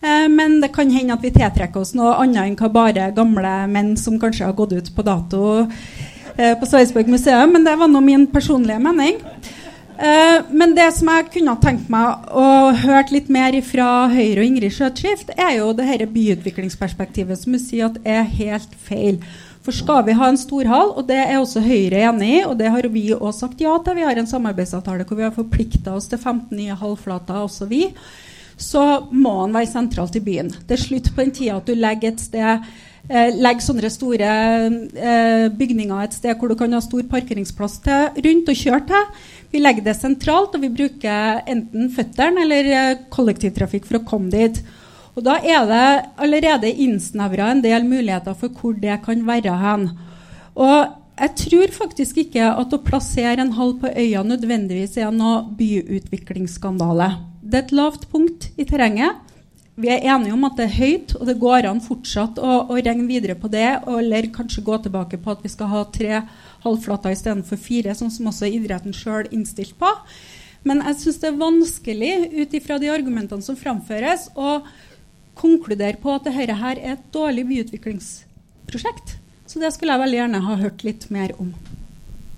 Eh, 0.00 0.28
men 0.32 0.60
det 0.62 0.72
kan 0.72 0.90
hende 0.90 1.16
at 1.16 1.24
vi 1.24 1.32
tiltrekker 1.34 1.82
oss 1.82 1.92
noe 1.96 2.16
annet 2.22 2.46
enn 2.46 2.58
hva 2.60 2.72
bare 2.72 3.10
gamle 3.16 3.54
menn 3.68 3.96
som 4.00 4.18
kanskje 4.20 4.48
har 4.48 4.56
gått 4.56 4.72
ut 4.72 4.92
på 4.96 5.04
dato 5.04 5.42
eh, 5.60 6.54
på 6.56 6.68
Sarpsborg 6.68 7.10
museum. 7.12 7.52
Men 7.52 7.66
det 7.68 7.76
var 7.80 7.90
nå 7.90 8.00
min 8.04 8.28
personlige 8.32 8.80
mening. 8.80 9.20
Eh, 10.00 10.38
men 10.56 10.72
det 10.72 10.88
som 10.96 11.10
jeg 11.12 11.28
kunne 11.34 11.58
tenkt 11.60 11.90
meg 11.92 12.32
å 12.32 12.72
hørt 12.86 13.12
litt 13.12 13.28
mer 13.28 13.58
fra 13.66 14.08
Høyre 14.08 14.40
og 14.40 14.46
Ingrid 14.46 14.72
Skjøtskift, 14.72 15.34
er 15.36 15.58
jo 15.58 15.74
det 15.76 15.90
dette 15.90 16.08
byutviklingsperspektivet 16.14 17.36
som 17.36 17.52
hun 17.56 17.60
sier 17.60 17.90
at 17.90 18.00
er 18.08 18.24
helt 18.38 18.72
feil. 18.88 19.20
For 19.60 19.76
skal 19.76 20.06
vi 20.06 20.16
ha 20.16 20.30
en 20.30 20.40
storhall, 20.40 20.94
og 20.96 21.04
det 21.10 21.18
er 21.20 21.36
også 21.36 21.60
Høyre 21.60 22.00
enig 22.08 22.30
i, 22.38 22.40
og 22.48 22.56
det 22.56 22.72
har 22.72 22.88
vi 22.88 23.10
òg 23.12 23.34
sagt 23.36 23.60
ja 23.60 23.74
til, 23.84 23.98
vi 23.98 24.06
har 24.08 24.16
en 24.16 24.30
samarbeidsavtale 24.30 25.04
hvor 25.04 25.20
vi 25.20 25.26
har 25.26 25.36
forplikta 25.36 25.92
oss 25.98 26.08
til 26.08 26.16
15 26.16 26.56
nye 26.56 26.78
halvflater, 26.80 27.44
også 27.44 27.68
vi, 27.68 27.90
så 28.60 28.84
må 29.10 29.32
han 29.42 29.56
være 29.56 29.70
sentralt 29.70 30.16
i 30.18 30.24
byen. 30.24 30.52
Det 30.68 30.76
er 30.76 30.82
slutt 30.84 31.10
på 31.14 31.24
den 31.24 31.34
tida 31.36 31.58
at 31.58 31.68
du 31.68 31.74
legger 31.78 32.12
et 32.12 32.22
sted 32.22 32.66
eh, 33.08 33.30
legge 33.40 33.64
sånne 33.64 33.90
store 33.92 34.28
eh, 34.28 35.46
bygninger 35.56 36.04
et 36.04 36.16
sted 36.18 36.36
hvor 36.36 36.52
du 36.52 36.58
kan 36.60 36.76
ha 36.76 36.82
stor 36.84 37.06
parkeringsplass 37.10 37.78
til, 37.86 38.20
rundt 38.26 38.52
og 38.52 38.60
kjøre 38.60 38.82
til. 38.90 39.08
Vi 39.50 39.62
legger 39.62 39.88
det 39.88 39.96
sentralt, 39.98 40.54
og 40.54 40.62
vi 40.62 40.70
bruker 40.70 41.40
enten 41.50 41.90
føttene 41.94 42.44
eller 42.44 42.70
eh, 42.74 43.02
kollektivtrafikk 43.12 43.88
for 43.88 44.00
å 44.00 44.06
komme 44.06 44.32
dit. 44.34 44.62
Og 45.16 45.24
Da 45.26 45.40
er 45.42 45.66
det 45.66 45.88
allerede 46.22 46.70
innsnevra 46.70 47.50
en 47.50 47.64
del 47.64 47.84
muligheter 47.88 48.36
for 48.38 48.52
hvor 48.54 48.76
det 48.78 49.00
kan 49.04 49.24
være 49.26 49.56
hen. 49.64 49.90
Og 50.54 50.96
jeg 51.20 51.34
tror 51.36 51.72
faktisk 51.74 52.22
ikke 52.22 52.52
at 52.52 52.72
å 52.72 52.84
plassere 52.84 53.42
en 53.42 53.52
hall 53.58 53.74
på 53.80 53.90
øya 53.90 54.22
nødvendigvis 54.24 54.96
er 55.00 55.10
noe 55.12 55.42
byutviklingsskandale. 55.58 57.10
Det 57.50 57.58
er 57.58 57.66
et 57.66 57.74
lavt 57.74 58.06
punkt 58.12 58.46
i 58.60 58.64
terrenget. 58.68 59.26
Vi 59.80 59.88
er 59.90 60.04
enige 60.12 60.34
om 60.36 60.44
at 60.46 60.58
det 60.58 60.66
er 60.68 60.76
høyt, 60.76 61.14
og 61.16 61.24
det 61.26 61.38
går 61.40 61.66
an 61.66 61.80
fortsatt 61.82 62.38
å, 62.38 62.56
å 62.68 62.76
regne 62.76 63.08
videre 63.08 63.34
på 63.38 63.48
det, 63.50 63.66
eller 63.88 64.28
kanskje 64.34 64.62
gå 64.66 64.76
tilbake 64.84 65.18
på 65.22 65.32
at 65.32 65.42
vi 65.42 65.50
skal 65.50 65.70
ha 65.72 65.80
tre 65.90 66.20
halvflater 66.66 67.14
istedenfor 67.16 67.58
fire, 67.58 67.94
sånn 67.96 68.12
som 68.12 68.28
også 68.30 68.50
idretten 68.50 68.94
sjøl 68.94 69.30
innstilt 69.34 69.74
på. 69.80 69.90
Men 70.68 70.82
jeg 70.84 70.98
syns 71.00 71.20
det 71.22 71.30
er 71.30 71.40
vanskelig 71.40 72.12
ut 72.36 72.56
ifra 72.58 72.76
de 72.82 72.90
argumentene 72.92 73.42
som 73.42 73.58
framføres, 73.58 74.28
å 74.36 74.60
konkludere 75.40 75.96
på 76.02 76.12
at 76.12 76.28
dette 76.28 76.60
her 76.60 76.76
er 76.76 76.98
et 76.98 77.06
dårlig 77.14 77.46
byutviklingsprosjekt. 77.48 79.16
Så 79.48 79.62
det 79.62 79.72
skulle 79.74 79.96
jeg 79.96 80.04
veldig 80.04 80.20
gjerne 80.20 80.42
ha 80.44 80.58
hørt 80.60 80.84
litt 80.86 81.08
mer 81.10 81.32
om. 81.40 81.54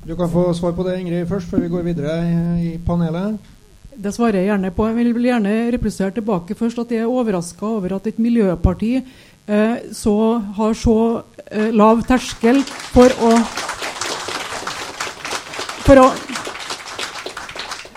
Du 0.07 0.15
kan 0.19 0.31
få 0.31 0.49
svar 0.57 0.73
på 0.79 0.87
det, 0.87 1.01
Ingrid, 1.01 1.27
først, 1.31 1.51
før 1.51 1.67
vi 1.67 1.73
går 1.75 1.85
videre 1.91 2.15
i, 2.63 2.71
panelet. 2.87 3.52
Det 3.93 4.13
svarer 4.15 4.41
jeg 4.41 4.49
gjerne 4.49 4.71
på. 4.73 4.87
Jeg 4.89 5.13
vil 5.13 5.27
gjerne 5.29 5.53
replisere 5.75 6.15
tilbake 6.17 6.57
først 6.57 6.81
at 6.81 6.93
jeg 6.95 7.05
er 7.05 7.11
overraska 7.13 7.67
over 7.67 7.99
at 7.99 8.07
et 8.09 8.21
miljøparti 8.23 8.95
eh, 8.97 9.77
så 9.93 10.17
har 10.57 10.79
så 10.79 10.97
eh, 11.51 11.69
lav 11.77 12.01
terskel 12.09 12.63
for 12.95 13.13
å 13.21 13.33
for 15.83 16.01
å 16.01 16.09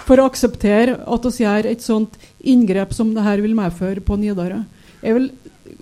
for 0.06 0.22
å 0.22 0.28
akseptere 0.30 1.00
at 1.02 1.26
vi 1.26 1.46
gjør 1.46 1.72
et 1.72 1.82
sånt 1.82 2.20
inngrep 2.46 2.92
som 2.94 3.16
det 3.16 3.24
her 3.26 3.42
vil 3.42 3.56
medføre 3.58 4.04
på 4.06 4.20
Nidarø. 4.22 4.60
Jeg 5.02 5.16
vil 5.18 5.32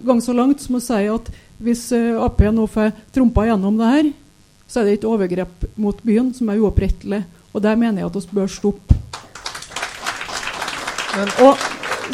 gang 0.05 0.21
så 0.23 0.35
langt 0.35 0.61
som 0.63 0.77
å 0.77 0.83
si 0.83 1.07
at 1.11 1.31
hvis 1.63 1.87
eh, 1.95 2.19
Ap 2.21 2.41
nå 2.53 2.67
får 2.67 2.93
trumpa 3.15 3.47
gjennom 3.47 3.79
det 3.79 3.93
her, 3.95 4.11
så 4.67 4.81
er 4.81 4.89
det 4.89 4.99
et 4.99 5.09
overgrep 5.09 5.67
mot 5.75 5.97
byen 6.05 6.31
som 6.35 6.49
er 6.49 6.61
uopprettelig. 6.61 7.23
Og 7.53 7.61
der 7.65 7.77
mener 7.77 8.01
jeg 8.01 8.09
at 8.09 8.17
vi 8.29 8.39
bør 8.39 8.49
stoppe. 8.49 8.97
Og 11.13 11.57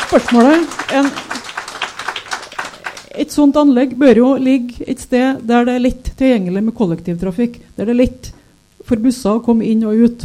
spørsmålet 0.07 0.79
en, 0.97 1.11
Et 3.19 3.31
sånt 3.31 3.55
anlegg 3.59 3.95
bør 3.99 4.19
jo 4.19 4.27
ligge 4.39 4.85
et 4.87 4.99
sted 5.01 5.41
der 5.47 5.65
det 5.67 5.73
er 5.75 5.81
lett 5.83 6.05
tilgjengelig 6.19 6.61
med 6.63 6.75
kollektivtrafikk. 6.75 7.57
Der 7.75 7.87
det 7.87 7.93
er 7.93 7.99
lett 7.99 8.29
for 8.87 9.01
busser 9.01 9.39
å 9.39 9.41
komme 9.43 9.67
inn 9.67 9.83
og 9.87 10.03
ut. 10.05 10.23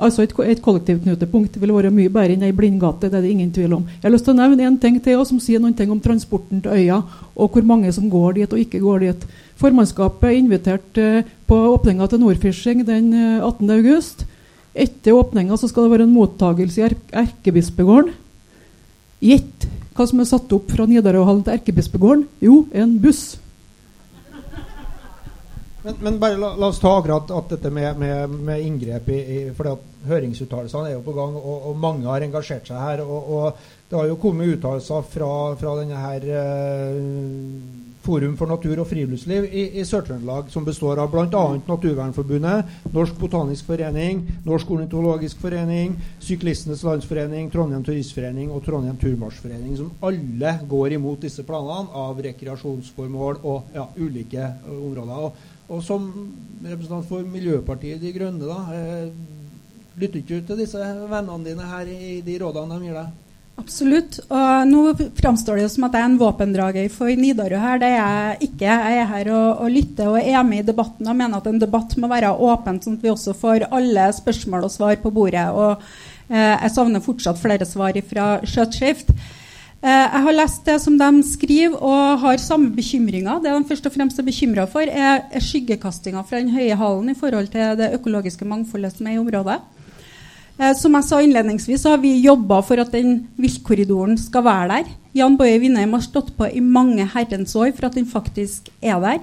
Altså 0.00 0.24
Et, 0.24 0.32
et 0.48 0.62
kollektivknutepunkt 0.64 1.58
vil 1.60 1.74
være 1.76 1.92
mye 1.92 2.12
bedre 2.12 2.36
enn 2.36 2.46
ei 2.46 2.56
blindgate. 2.56 3.10
Det 3.10 3.18
er 3.18 3.26
det 3.26 3.34
ingen 3.34 3.52
tvil 3.52 3.76
om. 3.76 3.84
Jeg 3.98 4.06
har 4.06 4.14
lyst 4.14 4.28
til 4.28 4.32
å 4.32 4.40
nevne 4.40 4.64
en 4.64 4.80
ting 4.80 4.96
til 5.04 5.20
som 5.28 5.40
sier 5.42 5.60
noen 5.60 5.76
ting 5.76 5.92
om 5.92 6.00
transporten 6.00 6.62
til 6.64 6.72
øya, 6.72 7.02
og 7.36 7.52
hvor 7.52 7.68
mange 7.68 7.92
som 7.92 8.08
går 8.12 8.40
dit 8.40 8.56
og 8.56 8.64
ikke 8.64 8.80
går 8.80 9.04
dit. 9.04 9.28
Formannskapet 9.60 10.38
inviterte 10.38 11.06
eh, 11.20 11.32
på 11.48 11.58
åpninga 11.74 12.08
til 12.08 12.22
Nordfishing 12.22 12.84
den 12.88 13.12
18. 13.12 13.68
Eh, 13.68 13.76
august. 13.76 14.24
Etter 14.74 15.16
åpninga 15.18 15.56
skal 15.58 15.86
det 15.86 15.92
være 15.96 16.06
en 16.06 16.14
mottagelse 16.14 16.80
i 16.80 16.86
er 16.86 16.96
Erkebispegården. 17.24 18.12
Gjett 19.20 19.66
hva 19.96 20.06
som 20.06 20.22
er 20.22 20.28
satt 20.30 20.52
opp 20.54 20.70
fra 20.72 20.86
Nidarøhallen 20.88 21.42
til 21.44 21.56
Erkebispegården? 21.58 22.26
Jo, 22.44 22.62
en 22.72 22.94
buss. 23.02 23.24
Men, 25.82 25.96
men, 26.04 26.18
bare 26.20 26.36
la, 26.36 26.52
la, 26.60 26.68
oss 26.68 26.78
ta 26.80 26.92
akkurat 26.98 27.30
at 27.32 27.54
dette 27.54 27.70
med, 27.72 27.96
med, 27.98 28.32
med 28.44 28.64
inngrep 28.64 29.06
i, 29.08 29.18
i 29.18 29.38
for 29.56 29.78
Høringsuttalelsene 30.08 30.90
er 30.90 30.98
jo 30.98 31.04
på 31.04 31.14
gang, 31.16 31.36
og, 31.36 31.70
og, 31.70 31.76
mange 31.80 32.08
har 32.08 32.24
engasjert 32.24 32.68
seg 32.68 32.80
her. 32.80 33.02
Og, 33.04 33.30
og 33.36 33.79
det 33.90 33.98
har 33.98 34.06
jo 34.06 34.18
kommet 34.22 34.52
uttalelser 34.54 35.02
fra, 35.10 35.30
fra 35.58 35.70
denne 35.80 35.98
her 35.98 36.26
eh, 36.30 36.98
Forum 38.00 38.36
for 38.38 38.48
natur 38.48 38.78
og 38.80 38.86
friluftsliv 38.88 39.44
i, 39.50 39.64
i 39.76 39.82
Sør-Trøndelag, 39.84 40.46
som 40.48 40.64
består 40.64 41.02
av 41.02 41.10
bl.a. 41.12 41.42
Naturvernforbundet, 41.66 42.70
Norsk 42.94 43.18
Botanisk 43.20 43.66
Forening, 43.68 44.22
Norsk 44.46 44.70
Ornitologisk 44.72 45.42
Forening, 45.42 45.98
Syklistenes 46.22 46.84
Landsforening, 46.86 47.50
Trondheim 47.52 47.82
Turistforening 47.84 48.54
og 48.54 48.62
Trondheim 48.64 48.96
turmarsjforening, 49.02 49.74
som 49.82 49.90
alle 50.06 50.54
går 50.70 50.96
imot 50.96 51.26
disse 51.26 51.44
planene 51.46 51.90
av 51.90 52.22
rekreasjonsformål 52.24 53.42
og 53.42 53.74
ja, 53.76 53.88
ulike 53.98 54.52
uh, 54.64 54.76
områder. 54.78 55.24
Og, 55.26 55.48
og, 55.68 55.80
som 55.84 56.06
representant 56.62 57.10
for 57.10 57.26
Miljøpartiet 57.26 58.00
De 58.00 58.14
Grønne, 58.14 58.46
da, 58.46 58.62
eh, 58.78 59.98
lytter 60.00 60.22
ikke 60.22 60.38
du 60.38 60.48
til 60.54 60.62
disse 60.64 60.78
vennene 61.10 61.42
dine 61.44 61.68
her 61.74 61.90
i 61.90 62.20
de 62.24 62.38
rådene 62.40 62.78
de 62.78 62.88
gir 62.88 63.02
deg? 63.02 63.18
Absolutt. 63.60 64.18
Og 64.32 64.68
nå 64.70 64.82
framstår 65.18 65.60
det 65.60 65.68
som 65.72 65.84
at 65.86 65.96
jeg 65.96 66.04
er 66.04 66.10
en 66.10 66.20
våpendrager 66.20 66.86
for 66.92 67.12
Nidarø 67.12 67.58
her. 67.60 67.80
Det 67.82 67.90
er 67.90 67.98
jeg 67.98 68.48
ikke. 68.50 68.68
Jeg 68.68 69.00
er 69.02 69.10
her 69.10 69.32
og, 69.34 69.64
og 69.64 69.74
lytter 69.74 70.12
og 70.12 70.20
er 70.20 70.46
med 70.46 70.62
i 70.62 70.68
debatten 70.70 71.10
og 71.10 71.18
mener 71.18 71.40
at 71.40 71.50
en 71.50 71.60
debatt 71.60 71.96
må 72.00 72.08
være 72.10 72.32
åpen, 72.32 72.80
sånn 72.80 72.96
at 72.98 73.04
vi 73.04 73.12
også 73.12 73.36
får 73.36 73.68
alle 73.68 74.08
spørsmål 74.16 74.64
og 74.68 74.72
svar 74.72 74.96
på 75.02 75.12
bordet. 75.12 75.44
Og 75.52 75.76
eh, 76.32 76.56
jeg 76.56 76.72
savner 76.76 77.04
fortsatt 77.04 77.42
flere 77.42 77.68
svar 77.68 78.00
fra 78.08 78.32
Skjøtskift. 78.48 79.12
Eh, 79.80 79.88
jeg 79.88 80.24
har 80.26 80.36
lest 80.36 80.64
det 80.68 80.78
som 80.80 80.96
de 81.00 81.10
skriver, 81.24 81.76
og 81.76 82.24
har 82.24 82.40
samme 82.40 82.72
bekymringer. 82.76 83.42
Det 83.44 83.52
de 83.52 83.68
først 83.68 83.90
og 83.90 83.96
fremst 83.96 84.20
er 84.20 84.28
bekymra 84.28 84.66
for, 84.70 84.88
er, 84.88 85.26
skyggekastinga 85.40 86.24
fra 86.28 86.40
den 86.40 86.52
høye 86.56 86.76
hallen 86.80 87.12
i 87.12 87.18
forhold 87.18 87.52
til 87.52 87.76
det 87.80 87.92
økologiske 87.96 88.48
mangfoldet 88.48 88.96
som 88.96 89.08
er 89.08 89.18
i 89.18 89.22
området. 89.22 89.60
Eh, 90.60 90.74
som 90.76 90.96
jeg 90.98 91.06
sa 91.08 91.20
innledningsvis, 91.24 91.82
så 91.82 91.94
har 91.94 92.02
vi 92.02 92.18
jobba 92.20 92.60
for 92.66 92.82
at 92.82 92.92
den 92.92 93.22
viltkorridoren 93.40 94.18
skal 94.20 94.44
være 94.44 94.72
der. 94.74 94.90
Jan 95.16 95.38
Boje 95.40 95.60
Vindheim 95.62 95.94
har 95.96 96.04
stått 96.04 96.34
på 96.36 96.50
i 96.52 96.60
mange 96.60 97.06
herrens 97.14 97.56
år 97.56 97.72
for 97.76 97.88
at 97.88 97.96
den 97.96 98.08
faktisk 98.08 98.68
er 98.82 99.00
der. 99.00 99.22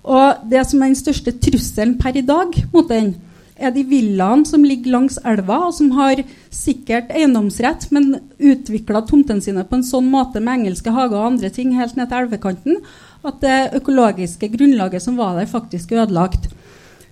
Og 0.00 0.46
det 0.48 0.62
som 0.68 0.80
er 0.80 0.92
den 0.92 1.00
største 1.00 1.34
trusselen 1.42 1.98
per 1.98 2.16
i 2.16 2.24
dag 2.24 2.54
mot 2.72 2.88
den, 2.88 3.16
er 3.60 3.74
de 3.74 3.82
villaene 3.84 4.46
som 4.48 4.62
ligger 4.64 4.94
langs 4.94 5.18
elva, 5.28 5.58
og 5.66 5.74
som 5.76 5.90
har 5.98 6.22
sikkert 6.54 7.10
eiendomsrett, 7.12 7.90
men 7.92 8.14
utvikla 8.38 9.02
tomtene 9.04 9.44
sine 9.44 9.66
på 9.68 9.76
en 9.76 9.84
sånn 9.84 10.08
måte 10.08 10.40
med 10.40 10.62
engelske 10.62 10.94
hager 10.94 11.18
og 11.18 11.34
andre 11.34 11.50
ting 11.52 11.74
helt 11.76 11.98
ned 11.98 12.08
til 12.08 12.22
elvekanten 12.22 12.78
at 13.26 13.42
det 13.42 13.58
økologiske 13.76 14.48
grunnlaget 14.54 15.04
som 15.04 15.18
var 15.20 15.36
der, 15.36 15.50
faktisk 15.50 15.92
er 15.92 16.06
ødelagt. 16.06 16.48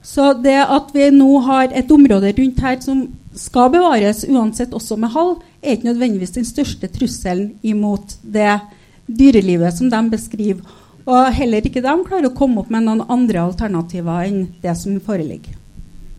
Så 0.09 0.31
det 0.41 0.57
at 0.65 0.95
vi 0.97 1.11
nå 1.13 1.29
har 1.45 1.75
et 1.77 1.91
område 1.93 2.33
rundt 2.33 2.63
her 2.65 2.81
som 2.81 3.05
skal 3.37 3.69
bevares, 3.75 4.25
uansett 4.25 4.73
også 4.75 4.97
med 4.97 5.13
hall, 5.13 5.37
er 5.61 5.77
ikke 5.77 5.91
nødvendigvis 5.91 6.33
den 6.39 6.49
største 6.49 6.89
trusselen 6.89 7.53
imot 7.63 8.17
det 8.23 8.57
dyrelivet 9.05 9.77
som 9.77 9.93
de 9.93 10.01
beskriver. 10.11 10.65
Og 11.09 11.31
heller 11.37 11.65
ikke 11.65 11.85
de 11.85 11.95
klarer 12.09 12.29
å 12.29 12.37
komme 12.37 12.63
opp 12.63 12.73
med 12.73 12.85
noen 12.89 13.05
andre 13.09 13.45
alternativer 13.45 14.27
enn 14.29 14.43
det 14.65 14.75
som 14.81 14.97
foreligger. 15.05 15.57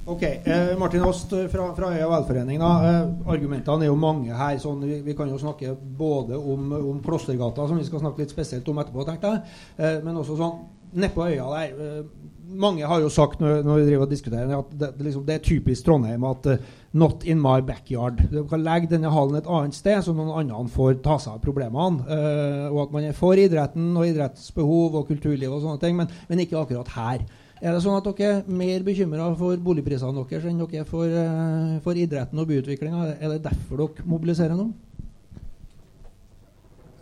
Ok, 0.10 0.23
eh, 0.25 0.71
Martin 0.78 1.04
Ost 1.06 1.34
fra, 1.52 1.67
fra 1.78 1.91
Øya 1.93 2.08
velforening. 2.10 2.62
Eh, 2.62 3.04
argumentene 3.30 3.86
er 3.86 3.91
jo 3.91 3.97
mange 3.99 4.34
her. 4.34 4.56
Sånn, 4.62 4.82
vi, 4.82 5.04
vi, 5.06 5.13
kan 5.17 5.30
jo 5.30 5.38
snakke 5.38 5.75
både 5.97 6.38
om, 6.38 6.71
om 6.80 6.97
Klostergata, 7.06 7.67
som 7.69 7.78
vi 7.78 7.86
skal 7.86 8.02
snakke 8.02 8.23
litt 8.23 8.34
spesielt 8.34 8.69
om 8.69 8.82
etterpå, 8.82 9.06
tenkte 9.06 9.36
jeg, 9.36 9.43
eh, 9.78 9.99
men 10.06 10.17
også 10.17 10.38
sånn 10.39 10.58
nedpå 10.93 11.30
øya 11.30 11.47
der. 11.54 11.80
Eh, 11.86 12.30
mange 12.49 12.88
har 12.88 13.02
jo 13.02 13.10
sagt 13.13 13.41
når, 13.41 13.63
når 13.65 13.80
vi 13.80 13.88
driver 13.89 14.06
og 14.06 14.12
diskuterer 14.12 14.54
at 14.58 14.71
det, 14.80 14.89
liksom, 15.06 15.25
det 15.25 15.36
er 15.36 15.43
typisk 15.45 15.86
Trondheim 15.86 16.23
at 16.25 16.47
uh, 16.49 16.58
'not 16.93 17.23
in 17.23 17.38
my 17.38 17.60
backyard'. 17.62 18.23
Du 18.32 18.43
kan 18.49 18.63
legge 18.63 18.89
denne 18.89 19.12
hallen 19.13 19.36
et 19.38 19.47
annet 19.47 19.75
sted, 19.75 20.02
så 20.02 20.13
noen 20.13 20.34
andre 20.34 20.63
får 20.73 21.04
ta 21.06 21.19
seg 21.21 21.36
av 21.36 21.43
problemene. 21.43 22.02
Uh, 22.10 22.73
og 22.73 22.88
at 22.88 22.95
man 22.95 23.04
er 23.10 23.13
for 23.17 23.38
idretten 23.38 23.91
og 23.95 24.08
idrettsbehov 24.08 24.97
og 24.97 25.08
kulturliv 25.12 25.54
og 25.54 25.62
sånne 25.62 25.84
ting, 25.84 25.95
men, 25.99 26.10
men, 26.30 26.41
ikke 26.41 26.58
akkurat 26.58 26.89
her. 26.95 27.28
Er 27.62 27.75
det 27.75 27.84
sånn 27.84 27.99
at 27.99 28.08
dere 28.08 28.39
er 28.39 28.43
mer 28.47 28.82
bekymra 28.88 29.30
for 29.38 29.60
boligprisene 29.62 30.25
deres 30.25 30.47
enn 30.47 30.63
dere 30.63 30.82
er 30.82 30.89
for, 30.89 31.06
uh, 31.06 31.78
for 31.86 31.93
idretten 31.93 32.41
og 32.41 32.49
byutviklinga? 32.49 33.06
Er 33.19 33.36
det 33.36 33.43
derfor 33.45 33.84
dere 33.84 34.10
mobiliserer 34.10 34.58
nå? 34.58 34.71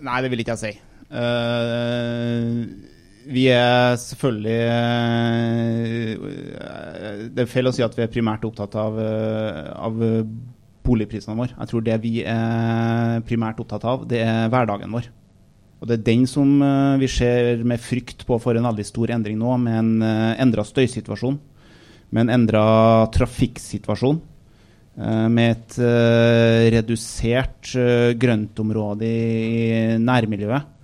Nei, 0.04 0.20
det 0.22 0.30
vil 0.30 0.44
ikke 0.44 0.58
jeg 0.58 0.66
si. 0.66 0.76
Uh, 1.08 2.97
Vi 3.28 3.48
er 3.52 3.98
selvfølgelig 4.00 4.60
eh, 4.72 6.16
Det 7.34 7.44
er 7.44 7.50
feil 7.52 7.68
å 7.68 7.74
si 7.76 7.84
at 7.84 7.96
vi 7.98 8.04
er 8.06 8.12
primært 8.12 8.46
opptatt 8.48 8.78
av, 8.80 8.96
eh, 9.02 9.68
av 9.76 9.94
boligprisene 10.88 11.36
våre. 11.36 11.56
Jeg 11.58 11.72
tror 11.72 11.84
det 11.84 11.98
vi 12.06 12.14
er 12.24 13.20
primært 13.28 13.60
opptatt 13.64 13.84
av, 13.90 14.06
det 14.08 14.22
er 14.24 14.48
hverdagen 14.54 14.94
vår. 14.96 15.10
Og 15.82 15.90
Det 15.90 15.98
er 15.98 16.08
den 16.08 16.24
som 16.30 16.62
eh, 16.64 16.96
vi 17.04 17.08
ser 17.12 17.64
med 17.68 17.84
frykt 17.84 18.24
på 18.30 18.40
for 18.42 18.56
en 18.56 18.70
veldig 18.70 18.88
stor 18.88 19.12
endring 19.18 19.38
nå, 19.42 19.58
med 19.60 19.76
en 19.82 19.94
endra 20.48 20.64
støysituasjon. 20.68 21.38
Med 22.16 22.22
en 22.24 22.34
endra 22.40 22.66
trafikksituasjon. 23.12 24.22
med 25.30 25.52
et 25.52 25.76
redusert 26.74 27.70
grøntområde 28.18 29.06
i 29.06 29.98
nærmiljøet. 30.02 30.77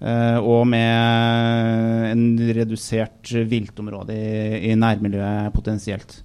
Uh, 0.00 0.40
og 0.40 0.62
med 0.64 2.06
en 2.08 2.22
redusert 2.56 3.34
viltområde 3.50 4.14
i, 4.16 4.70
i, 4.70 4.76
nærmiljøet 4.78 5.52
potensielt. 5.52 6.22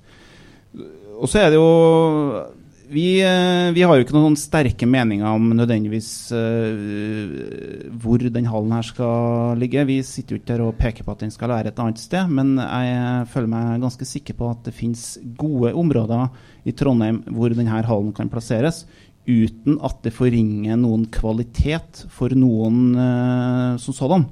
Og 1.19 1.27
så 1.27 1.41
er 1.41 1.51
det 1.51 1.59
jo 1.59 2.45
vi, 2.87 3.19
uh, 3.19 3.73
vi, 3.75 3.83
har 3.83 3.97
jo 3.97 4.05
ikke 4.05 4.15
noen 4.15 4.37
sterke 4.39 4.87
meninger 4.87 5.27
om 5.27 5.51
nødvendigvis 5.59 6.07
uh, 6.31 7.91
hvor 7.99 8.23
den 8.23 8.47
hallen 8.47 8.77
her 8.77 8.87
skal 8.87 9.59
ligge. 9.59 9.83
Vi 9.91 9.99
sitter 10.07 10.37
jo 10.37 10.39
ikke 10.39 10.53
der 10.53 10.63
og 10.69 10.79
peker 10.79 11.03
på 11.03 11.11
at 11.11 11.25
den 11.25 11.35
skal 11.35 11.51
være 11.51 11.73
et 11.73 11.83
annet 11.83 11.99
sted, 11.99 12.31
men 12.31 12.55
jeg 12.55 13.27
føler 13.33 13.51
meg 13.57 13.83
ganske 13.83 14.07
sikker 14.07 14.39
på 14.39 14.53
at 14.55 14.69
det 14.69 14.77
finnes 14.77 15.17
gode 15.35 15.75
områder 15.75 16.29
i 16.63 16.71
Trondheim 16.71 17.25
hvor 17.27 17.51
denne 17.51 17.75
hallen 17.75 18.15
kan 18.15 18.31
plasseres 18.31 18.85
uten 19.25 19.79
at 19.85 20.03
det 20.05 20.13
forringer 20.13 20.77
noen 20.79 21.07
kvalitet 21.13 22.05
for 22.13 22.33
noen 22.37 22.93
uh, 22.93 23.75
som 23.81 23.97
sådan. 23.97 24.27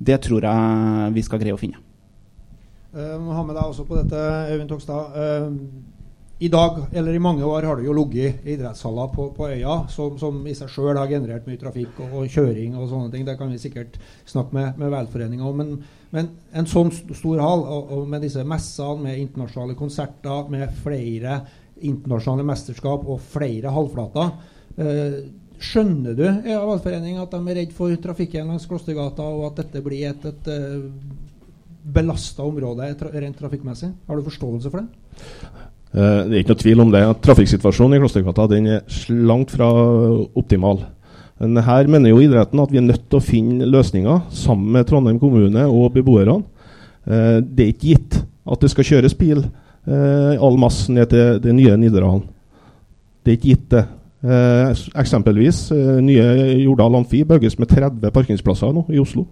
Det 0.00 0.16
tror 0.24 0.46
jeg 0.48 1.14
vi 1.16 1.24
skal 1.24 1.42
greie 1.42 1.56
å 1.56 1.60
finne. 1.60 1.80
Uh, 2.90 3.30
ha 3.36 3.44
med 3.44 3.54
deg 3.54 3.64
også 3.66 3.86
på 3.86 4.00
dette, 4.00 4.20
Øyvind 4.50 4.72
Tokstad. 4.72 5.14
Uh, 5.14 5.52
I 6.40 6.48
dag, 6.48 6.78
eller 6.96 7.12
i 7.12 7.20
mange 7.20 7.44
år, 7.44 7.66
har 7.68 7.76
det 7.76 7.84
jo 7.84 7.94
ligget 7.98 8.46
idrettshaller 8.48 9.10
på, 9.12 9.28
på, 9.36 9.50
øya 9.52 9.82
som, 9.92 10.16
som, 10.18 10.38
i 10.48 10.54
seg 10.56 10.72
sjøl 10.72 10.96
har 10.96 11.10
generert 11.10 11.44
mye 11.44 11.60
trafikk 11.60 12.00
og, 12.00 12.14
og, 12.22 12.30
kjøring 12.32 12.78
og 12.80 12.88
sånne 12.88 13.12
ting. 13.12 13.26
Det 13.28 13.36
kan 13.36 13.52
vi 13.52 13.60
sikkert 13.60 14.00
snakke 14.24 14.56
med, 14.56 14.80
med 14.80 14.94
velforeninga 14.94 15.44
om. 15.44 15.60
Men, 15.60 15.74
men, 16.16 16.30
en 16.56 16.70
sånn 16.70 16.88
stor 16.96 17.44
hall, 17.44 17.66
og, 17.68 17.92
og 17.92 18.08
med 18.08 18.24
disse 18.24 18.40
messene, 18.40 19.04
med 19.04 19.20
internasjonale 19.20 19.76
konserter, 19.76 20.48
med 20.48 20.72
flere 20.80 21.42
internasjonale 21.86 22.46
mesterskap 22.46 23.06
og 23.08 23.22
flere 23.32 23.72
halvflater. 23.72 24.32
Eh, 24.80 25.16
skjønner 25.60 26.16
du 26.16 26.24
i 26.24 26.54
valgforeningen 26.56 27.20
at 27.20 27.34
de 27.34 27.40
er 27.40 27.58
redd 27.60 27.74
for 27.76 27.92
trafikken 28.00 28.48
langs 28.48 28.68
Klostergata, 28.68 29.26
og 29.26 29.50
at 29.50 29.64
dette 29.64 29.82
blir 29.84 30.06
et, 30.08 30.24
et, 30.24 30.46
et 30.46 30.54
eh, 30.54 30.86
belasta 31.80 32.44
område 32.46 32.92
rent 33.12 33.40
trafikkmessig? 33.40 33.90
Har 34.08 34.16
du 34.16 34.28
forståelse 34.28 34.72
for 34.72 34.82
det? 34.82 35.18
Eh, 35.90 36.22
det 36.28 36.32
er 36.32 36.38
ikke 36.42 36.54
noe 36.54 36.62
tvil 36.64 36.84
om 36.86 36.94
det. 36.94 37.02
Trafikksituasjonen 37.26 37.98
i 37.98 38.02
Klostergata 38.04 38.48
den 38.52 38.70
er 38.78 39.04
langt 39.10 39.52
fra 39.56 39.68
optimal. 40.38 40.84
Men 41.40 41.64
her 41.64 41.88
mener 41.88 42.12
jo 42.12 42.20
idretten 42.20 42.60
at 42.60 42.72
vi 42.72 42.80
er 42.82 42.84
nødt 42.84 43.06
til 43.08 43.16
å 43.16 43.24
finne 43.24 43.68
løsninger 43.68 44.26
sammen 44.36 44.74
med 44.74 44.84
Trondheim 44.88 45.16
kommune 45.22 45.62
og 45.72 45.94
beboerne. 45.94 46.42
Det 47.00 47.64
er 47.64 47.70
ikke 47.72 47.94
gitt 47.94 48.18
at 48.44 48.60
det 48.60 48.68
skal 48.74 48.86
kjøres 48.90 49.16
bil 49.16 49.40
eh, 49.86 50.34
all 50.40 50.58
masse 50.60 50.92
ned 50.92 51.10
til 51.12 51.40
det 51.42 51.54
nye 51.56 51.76
Nidarhallen. 51.80 52.26
Det 53.24 53.32
er 53.32 53.38
ikke 53.38 53.52
gitt, 53.52 53.66
det. 53.70 53.84
Eh, 54.20 54.82
eksempelvis 55.00 55.70
eh, 55.72 55.98
nye 56.04 56.24
Jordal 56.60 56.98
Amfi 56.98 57.22
bygges 57.24 57.58
med 57.60 57.70
30 57.72 58.12
parkeringsplasser 58.12 58.74
nå 58.76 58.84
i 58.92 59.00
Oslo. 59.00 59.26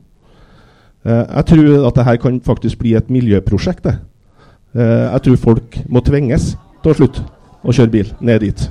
Eh, 1.04 1.24
jeg 1.24 1.44
tror 1.52 1.88
at 1.90 2.00
dette 2.00 2.16
kan 2.22 2.40
faktisk 2.44 2.80
bli 2.80 2.94
et 2.96 3.10
miljøprosjekt. 3.12 3.86
Eh, 3.88 5.06
jeg 5.12 5.24
tror 5.24 5.44
folk 5.44 5.80
må 5.88 6.04
tvinges 6.04 6.54
til 6.82 6.92
å 6.92 6.98
slutte 6.98 7.24
å 7.64 7.74
kjøre 7.74 7.92
bil 7.92 8.12
ned 8.20 8.44
dit. 8.46 8.68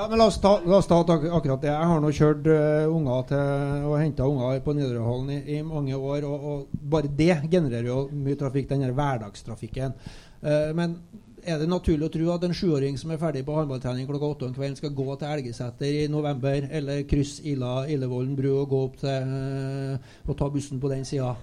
Ja, 0.00 0.06
men 0.08 0.16
la 0.16 0.30
oss, 0.30 0.38
ta, 0.40 0.54
la 0.64 0.78
oss 0.78 0.86
ta, 0.88 0.96
akkurat 1.04 1.60
det. 1.60 1.68
Jeg 1.68 1.88
har 1.90 1.98
nå 2.00 2.10
kjørt 2.16 2.46
uh, 2.48 2.86
unger 2.88 3.24
til, 3.28 3.40
og 3.84 3.98
henta 4.00 4.24
unger 4.24 4.62
på 4.64 4.72
Nidarøhallen 4.72 5.34
i, 5.34 5.40
i, 5.58 5.60
mange 5.60 5.92
år. 5.92 6.24
Og, 6.24 6.46
og, 6.52 6.62
bare 6.72 7.10
det 7.18 7.34
genererer 7.52 7.90
jo 7.90 8.06
mye 8.08 8.38
trafikk, 8.40 8.70
den 8.70 8.86
hverdagstrafikken. 8.96 9.92
Uh, 10.40 10.70
men 10.76 10.96
er 11.44 11.60
det 11.60 11.68
naturlig 11.68 12.08
å 12.08 12.12
tro 12.12 12.30
at 12.34 12.44
en 12.44 12.56
sjuåring 12.56 12.96
som 13.00 13.12
er 13.12 13.20
ferdig 13.20 13.42
på 13.46 13.54
håndballtrening 13.56 14.08
klokka 14.08 14.32
åtte 14.34 14.48
om 14.48 14.54
kvelden, 14.56 14.76
skal 14.76 14.92
gå 14.96 15.16
til 15.20 15.28
Elgeseter 15.28 16.00
i 16.02 16.08
november, 16.12 16.66
eller 16.70 17.04
krysse 17.08 17.44
Ila, 17.48 17.86
Illevollen 17.88 18.34
bru 18.36 18.50
og 18.58 18.68
gå 18.72 18.82
opp 18.88 18.98
til 19.02 19.32
uh, 19.32 20.10
og 20.28 20.36
ta 20.38 20.50
bussen 20.52 20.80
på 20.80 20.92
den 20.92 21.04
sida? 21.08 21.34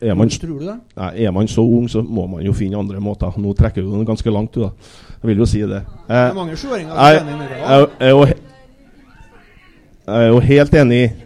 Er 0.00 0.14
man, 0.14 0.28
Tror 0.28 0.58
du 0.60 0.66
det? 0.66 0.76
Nei, 0.96 1.12
er 1.24 1.30
man 1.32 1.48
så 1.48 1.62
ung, 1.64 1.86
så 1.88 2.02
må 2.04 2.26
man 2.28 2.42
jo 2.44 2.52
finne 2.52 2.76
andre 2.76 3.00
måter. 3.00 3.32
Nå 3.40 3.54
trekker 3.56 3.80
du 3.80 3.94
den 3.94 4.04
ganske 4.04 4.32
langt, 4.32 4.52
du, 4.52 4.66
da. 4.66 4.90
Jeg 5.22 5.30
vil 5.30 5.40
jo 5.40 5.46
si 5.48 5.62
det. 5.64 5.80
det 6.08 6.18
er 6.20 6.34
mange 6.36 6.56
sjuåringer 6.60 6.92
som 6.92 7.00
er 7.00 7.22
enig 7.22 7.38
med 7.38 7.48
deg. 7.48 7.62
Jeg, 8.04 8.42
er 10.06 10.26
jo 10.28 10.42
helt 10.44 10.76
enig 10.82 11.25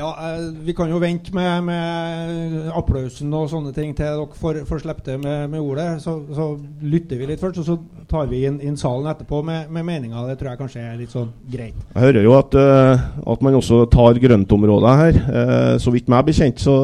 Ja, 0.00 0.16
eh, 0.18 0.52
Vi 0.64 0.72
kan 0.74 0.88
jo 0.88 0.98
vente 0.98 1.34
med, 1.36 1.64
med, 1.64 2.70
applausen 2.72 3.32
og 3.36 3.50
sånne 3.52 3.72
ting 3.76 3.90
til 3.92 4.06
dere 4.06 4.38
får, 4.40 4.62
får 4.68 4.80
slippe 4.80 5.04
det 5.04 5.18
med, 5.20 5.50
med 5.52 5.60
ordet. 5.60 5.88
Så, 6.00 6.14
så, 6.32 6.46
lytter 6.80 7.20
vi 7.20 7.28
litt 7.28 7.42
først, 7.42 7.60
og 7.60 7.66
så 7.66 7.76
tar 8.08 8.30
vi 8.30 8.40
inn, 8.48 8.56
inn 8.64 8.78
salen 8.80 9.10
etterpå 9.12 9.42
med, 9.44 9.68
med 9.68 9.84
meninga. 9.84 10.24
Det 10.30 10.38
tror 10.40 10.50
jeg 10.54 10.60
kanskje 10.62 10.86
er 10.86 10.96
litt 11.02 11.12
sånn 11.12 11.28
greit. 11.52 11.76
Jeg 11.92 12.06
hører 12.06 12.24
jo 12.24 12.32
at, 12.38 12.56
uh, 12.56 13.04
at 13.34 13.44
man 13.44 13.60
også 13.60 13.82
tar 13.92 14.22
grøntområder 14.24 15.00
her. 15.02 15.20
Uh, 15.28 15.76
så 15.82 15.92
vidt 15.92 16.08
meg 16.10 16.24
bekjent 16.30 16.64
så 16.64 16.78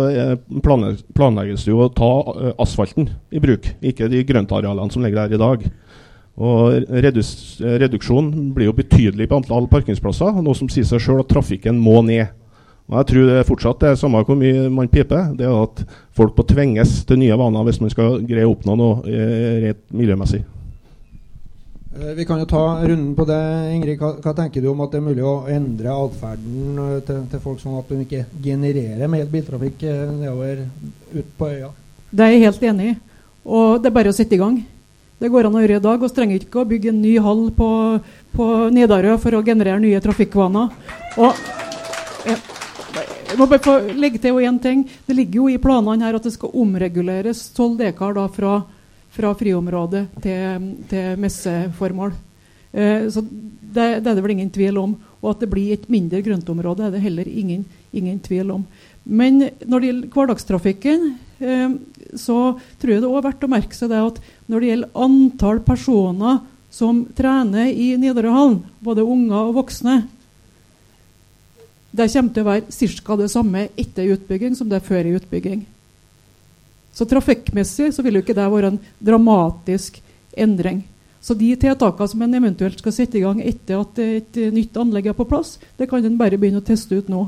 planlegges 0.60 1.64
det 1.64 1.72
jo 1.72 1.86
å 1.86 1.90
ta 1.96 2.12
uh, 2.28 2.52
asfalten 2.62 3.08
i 3.32 3.40
bruk, 3.42 3.72
ikke 3.80 4.10
de 4.12 4.24
grøntarealene 4.28 4.92
som 4.92 5.04
ligger 5.06 5.24
der 5.24 5.38
i 5.38 5.44
dag. 5.46 5.68
Og 6.36 6.90
redus, 6.92 7.30
Reduksjonen 7.64 8.50
blir 8.52 8.68
jo 8.68 8.76
betydelig 8.76 9.30
på 9.30 9.40
antall 9.40 9.70
parkeringsplasser, 9.72 10.36
noe 10.44 10.58
som 10.58 10.68
sier 10.68 10.84
seg 10.84 11.00
sjøl 11.00 11.24
at 11.24 11.32
trafikken 11.32 11.80
må 11.80 12.02
ned. 12.04 12.28
Og 12.86 13.00
jeg 13.00 13.06
tror 13.10 13.24
det 13.26 13.46
fortsatt 13.48 13.80
det 13.82 13.88
er 13.90 13.96
samme 13.98 14.20
hvor 14.22 14.36
mye 14.38 14.68
man 14.70 14.90
piper, 14.90 15.32
det 15.34 15.46
er 15.48 15.54
at 15.58 15.80
folk 16.14 16.36
må 16.38 16.44
tvinges 16.46 17.00
til 17.06 17.18
nye 17.18 17.38
vaner 17.38 17.64
hvis 17.66 17.80
man 17.82 17.90
skal 17.90 18.20
greie 18.26 18.46
å 18.46 18.52
oppnå 18.52 18.76
noe 18.78 19.00
eh, 19.10 19.56
rett 19.64 19.80
miljømessig. 19.90 20.44
Eh, 21.96 22.12
vi 22.14 22.26
kan 22.28 22.38
jo 22.38 22.46
ta 22.46 22.62
runden 22.84 23.16
på 23.18 23.26
det. 23.26 23.40
Ingrid, 23.74 23.98
hva, 23.98 24.12
hva, 24.22 24.36
tenker 24.38 24.62
du 24.62 24.70
om 24.70 24.84
at 24.86 24.94
det 24.94 25.00
er 25.00 25.08
mulig 25.08 25.26
å 25.26 25.34
endre 25.50 25.96
atferden 26.04 26.78
eh, 26.84 27.02
til, 27.08 27.26
til, 27.32 27.42
folk 27.42 27.58
sånn 27.64 27.80
at 27.80 27.90
de 27.90 28.06
ikke 28.06 28.22
genererer 28.44 29.10
mer 29.10 29.26
biltrafikk 29.34 29.82
nedover 30.20 30.62
ut 31.16 31.36
på 31.40 31.50
øya? 31.56 31.74
Det 32.14 32.22
er 32.22 32.34
jeg 32.36 32.46
helt 32.46 32.70
enig 32.70 32.90
i. 32.92 32.96
Og 33.50 33.82
det 33.82 33.90
er 33.90 33.98
bare 33.98 34.14
å 34.14 34.16
sette 34.16 34.38
i 34.38 34.42
gang. 34.44 34.62
Det 35.18 35.32
går 35.32 35.48
an 35.48 35.58
å 35.58 35.66
gjøre 35.66 35.82
i 35.82 35.88
dag. 35.90 36.02
Vi 36.06 36.14
trenger 36.14 36.38
ikke 36.38 36.62
å 36.62 36.70
bygge 36.70 36.94
en 36.94 37.02
ny 37.02 37.18
hall 37.18 37.48
på, 37.56 37.68
på 38.36 38.50
Nidarø 38.70 39.18
for 39.18 39.34
å 39.34 39.46
generere 39.46 39.82
nye 39.82 40.02
trafikkvaner. 40.06 40.70
Og. 41.18 41.46
Jeg 43.36 43.42
må 43.42 43.50
bare 43.50 43.60
få 43.60 43.72
legge 44.00 44.16
til 44.16 44.38
en 44.48 44.56
ting. 44.56 44.86
Det 45.04 45.12
ligger 45.12 45.42
jo 45.42 45.46
i 45.52 45.58
planene 45.60 46.06
her 46.06 46.16
at 46.16 46.24
det 46.24 46.30
skal 46.32 46.54
omreguleres 46.56 47.42
12 47.52 47.74
dekar 47.82 48.14
da, 48.16 48.22
fra, 48.32 48.62
fra 49.12 49.32
friområdet 49.36 50.06
til, 50.24 50.70
til 50.88 51.20
messeformål. 51.20 52.14
Eh, 52.72 53.04
så 53.12 53.20
det, 53.20 54.00
det, 54.00 54.08
er 54.08 54.16
det 54.16 54.24
vel 54.24 54.34
ingen 54.38 54.48
tvil 54.54 54.80
om. 54.80 54.96
Og 55.20 55.34
at 55.34 55.44
det 55.44 55.50
blir 55.52 55.74
et 55.74 55.84
mindre 55.92 56.22
grøntområde, 56.24 56.86
er 56.86 56.96
det 56.96 57.04
heller 57.04 57.28
ingen, 57.28 57.68
ingen 57.92 58.16
tvil 58.24 58.54
om. 58.56 58.64
Men 59.04 59.50
når 59.68 59.84
det 59.84 59.92
gjelder 59.92 60.16
hverdagstrafikken, 60.16 61.06
eh, 61.36 61.76
så 62.16 62.40
tror 62.56 62.94
jeg 62.94 63.04
det 63.04 63.12
er 63.20 63.28
verdt 63.28 63.44
å 63.44 63.52
merke 63.52 63.76
seg 63.76 63.92
det 63.92 64.00
at 64.00 64.24
når 64.48 64.64
det 64.64 64.72
gjelder 64.72 65.04
antall 65.10 65.60
personer 65.68 66.40
som 66.72 67.04
trener 67.20 67.68
i 67.68 67.92
Nidarøhallen, 68.00 68.62
både 68.80 69.04
unger 69.04 69.42
og 69.42 69.58
voksne, 69.60 70.06
det 71.96 72.10
kommer 72.12 72.34
til 72.34 72.44
å 72.44 72.50
være 72.50 72.98
ca. 73.06 73.16
det 73.16 73.30
samme 73.32 73.68
etter 73.76 74.12
utbygging 74.16 74.56
som 74.58 74.68
det 74.68 74.80
er 74.80 74.88
før 74.88 75.08
i 75.08 75.14
utbygging. 75.16 75.64
Så 76.96 77.04
trafikkmessig 77.08 77.90
så 77.92 78.04
vil 78.04 78.18
jo 78.18 78.24
ikke 78.24 78.36
det 78.36 78.50
være 78.52 78.74
en 78.74 78.82
dramatisk 79.04 79.98
endring. 80.36 80.84
Så 81.20 81.34
de 81.34 81.48
tiltakene 81.58 82.08
som 82.08 82.22
en 82.22 82.38
eventuelt 82.38 82.78
skal 82.80 82.94
sette 82.94 83.18
i 83.18 83.24
gang 83.24 83.40
etter 83.42 83.80
at 83.82 83.98
et 84.00 84.38
nytt 84.54 84.76
anlegg 84.78 85.10
er 85.10 85.16
på 85.16 85.26
plass, 85.28 85.56
det 85.76 85.88
kan 85.90 86.04
en 86.04 86.20
bare 86.20 86.38
begynne 86.38 86.62
å 86.62 86.66
teste 86.66 87.00
ut 87.00 87.10
nå. 87.12 87.26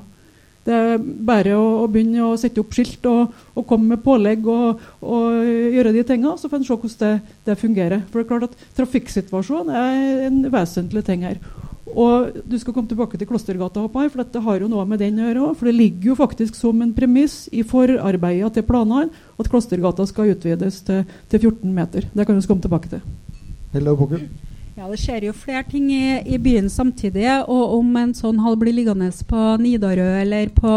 Det 0.68 0.76
er 0.76 0.98
bare 1.00 1.54
å, 1.57 1.66
å 1.83 1.87
begynne 1.88 2.26
å 2.28 2.37
sette 2.37 2.61
opp 2.61 2.74
skilt 2.76 3.07
og, 3.09 3.33
og 3.57 3.66
komme 3.68 3.94
med 3.94 4.02
pålegg 4.04 4.44
og, 4.52 4.83
og, 5.00 5.38
gjøre 5.72 5.94
de 5.96 6.04
tingene, 6.04 6.37
så 6.37 6.50
får 6.50 6.61
en 6.61 6.66
se 6.68 6.76
hvordan 6.76 7.00
det, 7.00 7.37
det 7.48 7.57
fungerer. 7.61 8.02
For 8.09 8.20
det 8.20 8.26
er 8.26 8.31
klart 8.35 8.48
at 8.50 8.66
Trafikksituasjonen 8.76 9.72
er 9.72 10.26
en 10.28 10.42
vesentlig 10.52 11.04
ting 11.09 11.24
her. 11.24 11.40
Og 11.94 12.42
du 12.44 12.57
skal 12.61 12.74
komme 12.74 12.90
tilbake 12.90 13.18
til 13.18 13.29
Klostergata, 13.29 13.85
håper 13.87 14.11
for 14.11 14.22
dette 14.22 14.42
har 14.44 14.61
jo 14.62 14.68
noe 14.70 14.85
med 14.88 15.01
den 15.03 15.20
å 15.20 15.29
gjøre 15.29 15.55
For 15.59 15.70
det 15.70 15.77
ligger 15.77 16.11
jo 16.11 16.18
faktisk 16.18 16.59
som 16.59 16.83
en 16.85 16.92
premiss 16.96 17.46
i 17.53 17.64
forarbeidet 17.66 18.53
til 18.57 18.66
planene 18.68 19.09
at 19.38 19.48
Klostergata 19.51 20.07
skal 20.09 20.35
utvides 20.35 20.83
til, 20.87 21.03
til 21.31 21.48
14 21.48 21.72
meter. 21.74 22.09
Det 22.12 22.27
kan 22.27 22.38
vi 22.38 22.46
komme 22.51 22.64
tilbake 22.64 22.92
til. 22.92 23.03
Hello, 23.72 23.96
Ja, 24.79 24.87
Det 24.88 24.98
skjer 25.03 25.24
jo 25.27 25.33
flere 25.35 25.64
ting 25.66 25.90
i, 25.90 26.22
i, 26.22 26.38
byen 26.38 26.68
samtidig. 26.70 27.27
Og 27.48 27.79
om 27.81 27.96
en 27.98 28.14
sånn 28.14 28.38
hall 28.44 28.57
blir 28.57 28.77
liggende 28.77 29.11
på 29.27 29.57
Nidarø 29.59 30.20
eller 30.22 30.53
på, 30.55 30.74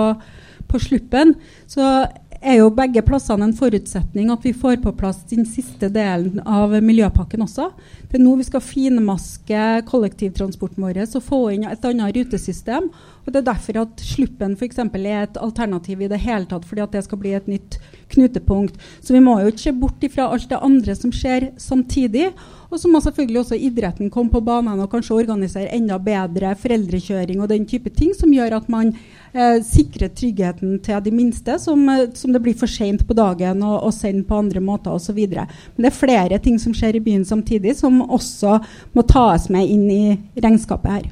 på 0.67 0.82
Sluppen, 0.82 1.36
så 1.69 2.08
er 2.41 2.58
jo 2.58 2.71
begge 2.73 3.04
plassene 3.06 3.45
en 3.45 3.56
forutsetning 3.56 4.32
at 4.34 4.45
vi 4.45 4.54
får 4.58 4.80
på 4.82 4.93
plass 4.97 5.21
den 5.30 5.45
siste 5.45 5.91
delen 5.93 6.41
av 6.41 6.73
miljøpakken 6.82 7.43
også. 7.45 7.67
Det 8.10 8.17
er 8.17 8.23
nå 8.23 8.34
vi 8.39 8.47
skal 8.47 8.63
finmaske 8.65 9.65
kollektivtransporten 9.89 10.82
vår 10.82 11.04
og 11.04 11.25
få 11.25 11.41
inn 11.54 11.67
et 11.69 11.86
annet 11.86 12.17
rutesystem. 12.17 12.89
og 12.89 13.30
Det 13.32 13.41
er 13.41 13.49
derfor 13.51 13.82
at 13.84 14.01
Sluppen 14.01 14.58
for 14.58 14.65
eksempel, 14.65 15.06
er 15.06 15.27
et 15.27 15.38
alternativ 15.38 16.01
i 16.01 16.10
det 16.10 16.21
hele 16.25 16.49
tatt, 16.49 16.65
fordi 16.65 16.82
at 16.82 16.91
det 16.91 17.06
skal 17.06 17.21
bli 17.21 17.36
et 17.38 17.47
nytt 17.47 17.77
knutepunkt. 18.12 18.75
Så 19.01 19.13
vi 19.13 19.21
må 19.23 19.38
jo 19.39 19.51
ikke 19.51 19.67
se 19.67 19.75
bort 19.77 20.04
ifra 20.04 20.27
alt 20.32 20.49
det 20.49 20.60
andre 20.60 20.95
som 20.97 21.13
skjer 21.13 21.51
samtidig. 21.62 22.32
Og 22.71 22.80
så 22.80 22.89
må 22.89 23.01
selvfølgelig 23.04 23.39
også 23.43 23.60
idretten 23.60 24.10
komme 24.10 24.32
på 24.32 24.41
banen 24.43 24.80
og 24.80 24.89
kanskje 24.91 25.19
organisere 25.21 25.71
enda 25.75 25.99
bedre 26.01 26.56
foreldrekjøring 26.60 27.41
og 27.41 27.51
den 27.51 27.67
type 27.67 27.91
ting 27.93 28.15
som 28.17 28.32
gjør 28.34 28.58
at 28.62 28.69
man 28.71 28.95
eh, 29.34 29.62
sikre 29.65 30.10
tryggheten 30.10 30.78
til 30.84 31.04
de 31.06 31.13
minste, 31.15 31.58
som, 31.60 31.88
eh, 31.89 32.10
som 32.13 32.34
det 32.34 32.41
blir 32.44 32.58
for 32.58 32.72
seint 32.72 33.06
på 33.08 33.17
dagen 33.17 33.63
å 33.63 33.91
sende 33.96 34.26
på 34.28 34.39
andre 34.39 34.62
måter 34.63 34.94
osv. 34.94 35.17
Men 35.17 35.86
det 35.86 35.91
er 35.91 35.98
flere 35.98 36.39
ting 36.39 36.60
som 36.60 36.74
skjer 36.74 37.00
i 37.00 37.04
byen 37.04 37.26
samtidig, 37.26 37.76
som 37.78 38.02
også 38.02 38.60
må 38.94 39.08
tas 39.08 39.50
med 39.50 39.67
inn 39.67 39.89
i 39.89 40.04
regnskapet 40.36 40.91
her. 40.91 41.10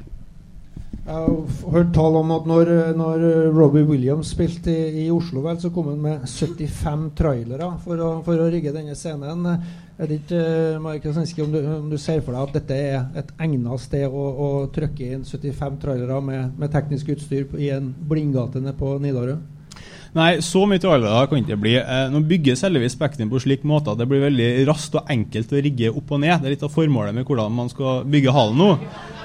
Jeg 1.00 1.16
har 1.16 1.72
hørt 1.72 1.94
tall 1.94 2.16
om 2.20 2.30
at 2.30 2.44
når, 2.46 2.68
når 2.94 3.22
Robbie 3.56 3.86
Williams 3.88 4.30
spilte 4.30 4.70
i, 4.70 5.06
i, 5.06 5.10
Oslo, 5.10 5.40
vel, 5.42 5.56
så 5.58 5.72
kom 5.74 5.88
han 5.90 6.02
med 6.04 6.26
75 6.28 7.08
trailere 7.18 7.72
for 7.82 7.98
å, 7.98 8.10
for 8.26 8.38
å 8.38 8.50
rigge 8.52 8.70
denne 8.74 8.94
scenen. 8.94 9.48
Er 10.00 10.08
det 10.08 10.22
ikke, 10.22 10.44
Mark 10.80 11.04
Jasinski, 11.04 11.42
om, 11.44 11.54
om, 11.60 11.88
du 11.92 11.98
ser 12.00 12.22
for 12.24 12.32
deg 12.32 12.46
at 12.46 12.54
dette 12.56 12.76
er 12.88 13.18
et 13.20 13.32
egnet 13.44 13.82
sted 13.82 14.06
å, 14.08 14.22
å 14.32 14.46
trykke 14.72 15.10
inn 15.12 15.26
75 15.28 15.76
trailere 15.82 16.20
med, 16.24 16.54
med 16.56 16.72
teknisk 16.72 17.10
utstyr 17.12 17.50
i 17.60 17.68
en 17.74 17.90
blindgate 18.08 18.62
nede 18.64 18.72
på 18.80 18.94
Nidarø? 19.02 19.36
Nei, 20.10 20.40
så 20.42 20.64
mye 20.66 20.82
trailere 20.82 21.26
kan 21.30 21.38
det 21.38 21.44
ikke 21.44 21.62
bli. 21.62 21.76
Eh, 21.78 22.08
nå 22.10 22.20
bygges 22.26 22.64
heldigvis 22.66 22.96
Spektrum 22.96 23.28
på 23.30 23.38
slik 23.44 23.62
måte 23.68 23.92
at 23.92 24.00
det 24.00 24.08
blir 24.10 24.24
veldig 24.24 24.48
raskt 24.66 24.96
og 24.98 25.10
enkelt 25.12 25.52
å 25.54 25.60
rigge 25.62 25.92
opp 25.92 26.10
og 26.16 26.18
ned. 26.24 26.40
Det 26.40 26.48
er 26.48 26.54
litt 26.56 26.64
av 26.66 26.72
formålet 26.74 27.14
med 27.14 27.28
hvordan 27.28 27.54
man 27.54 27.70
skal 27.70 28.02
bygge 28.10 28.34
hallen 28.34 28.58
nå. 28.58 28.70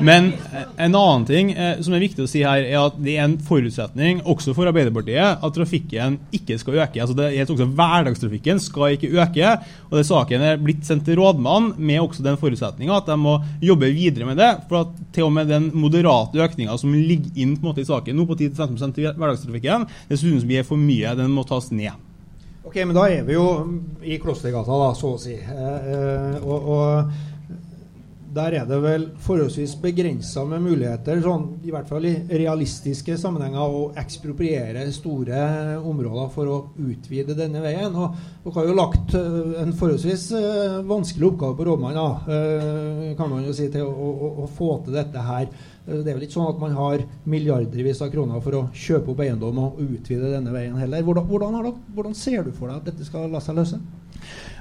Men 0.05 0.29
eh, 0.53 0.67
en 0.85 0.97
annen 0.99 1.25
ting 1.25 1.49
eh, 1.55 1.79
som 1.81 1.95
er 1.97 2.03
viktig 2.03 2.25
å 2.25 2.29
si 2.29 2.43
her, 2.45 2.61
er 2.67 2.77
at 2.83 2.99
det 3.01 3.15
er 3.15 3.25
en 3.25 3.37
forutsetning 3.47 4.21
også 4.29 4.53
for 4.53 4.69
Arbeiderpartiet 4.69 5.41
at 5.41 5.57
trafikken 5.57 6.19
ikke 6.37 6.59
skal 6.61 6.77
øke. 6.83 7.01
Altså 7.01 7.17
det 7.17 7.31
er 7.31 7.49
også 7.49 7.69
Hverdagstrafikken 7.75 8.61
skal 8.61 8.99
ikke 8.99 9.09
øke. 9.23 9.55
og 9.89 9.97
det 9.97 10.05
Saken 10.05 10.45
er 10.45 10.61
blitt 10.61 10.85
sendt 10.85 11.07
til 11.09 11.17
rådmannen 11.17 11.73
med 11.81 12.03
også 12.03 12.21
den 12.25 12.37
forutsetninga 12.37 12.99
at 12.99 13.09
de 13.09 13.17
må 13.17 13.39
jobbe 13.63 13.89
videre 13.89 14.29
med 14.29 14.37
det. 14.37 14.51
For 14.69 14.83
at 14.83 14.93
til 15.17 15.31
og 15.31 15.33
med 15.33 15.49
den 15.49 15.71
moderate 15.73 16.45
økninga 16.45 16.77
som 16.77 16.93
ligger 16.93 17.33
inn 17.33 17.57
på 17.57 17.65
en 17.65 17.71
måte 17.71 17.81
i 17.81 17.89
saken 17.89 18.13
nå 18.19 18.29
på 18.29 18.37
10-15 18.37 19.01
i 19.01 19.09
hverdagstrafikken, 19.09 19.89
det 20.11 20.21
synes 20.21 20.45
vi 20.45 20.59
er 20.61 20.67
for 20.67 20.74
for 20.75 20.83
mye. 20.83 21.15
Den 21.15 21.31
må 21.31 21.45
tas 21.47 21.71
ned. 21.71 22.03
Ok, 22.65 22.75
men 22.81 22.95
da 22.97 23.05
er 23.07 23.23
vi 23.23 23.35
jo 23.37 23.45
i 24.03 24.17
Klostergata, 24.21 24.75
da, 24.81 24.91
så 24.97 25.13
å 25.15 25.21
si. 25.21 25.37
Eh, 25.37 25.89
eh 25.95 26.43
og, 26.43 26.69
og, 26.75 27.15
der 28.35 28.57
er 28.59 28.65
det 28.67 28.77
vel 28.83 29.05
forholdsvis 29.23 29.77
begrensa 29.83 30.43
med 30.47 30.63
muligheter, 30.65 31.21
sånn, 31.23 31.45
i 31.63 31.71
hvert 31.73 31.87
fall 31.89 32.07
i 32.09 32.13
realistiske 32.29 33.15
sammenhenger, 33.19 33.63
å 33.63 33.85
ekspropriere 34.01 34.83
store 34.95 35.39
områder 35.79 36.31
for 36.33 36.51
å 36.51 36.57
utvide 36.83 37.37
denne 37.37 37.63
veien. 37.63 37.95
Og 37.95 38.17
Dere 38.45 38.55
har 38.57 38.67
jo 38.69 38.75
lagt 38.77 39.15
uh, 39.17 39.55
en 39.61 39.71
forholdsvis 39.77 40.27
uh, 40.35 40.81
vanskelig 40.87 41.31
oppgave 41.31 41.57
på 41.57 41.69
rådmannen, 41.69 42.27
uh, 42.27 43.15
kan 43.17 43.31
man 43.31 43.47
jo 43.47 43.55
si, 43.55 43.69
til 43.73 43.87
å, 43.87 43.93
å, 43.93 44.33
å 44.43 44.51
få 44.57 44.75
til 44.85 44.99
dette 44.99 45.23
her. 45.25 45.47
Eh, 45.87 46.01
det 46.01 46.11
er 46.11 46.17
vel 46.17 46.25
ikke 46.27 46.37
sånn 46.37 46.49
at 46.49 46.61
man 46.61 46.75
har 46.77 47.03
milliardervis 47.29 48.01
av 48.05 48.11
kroner 48.13 48.41
for 48.43 48.59
å 48.59 48.63
kjøpe 48.75 49.13
opp 49.13 49.21
eiendom 49.25 49.61
og 49.63 49.83
utvide 49.85 50.33
denne 50.33 50.53
veien 50.55 50.77
heller. 50.79 51.05
Hvordan, 51.05 51.29
hvordan, 51.29 51.59
dere, 51.59 51.75
hvordan 51.95 52.17
ser 52.17 52.45
du 52.45 52.51
for 52.55 52.71
deg 52.71 52.81
at 52.81 52.91
dette 52.91 53.07
skal 53.07 53.29
la 53.31 53.43
seg 53.43 53.59
løse? 53.59 53.79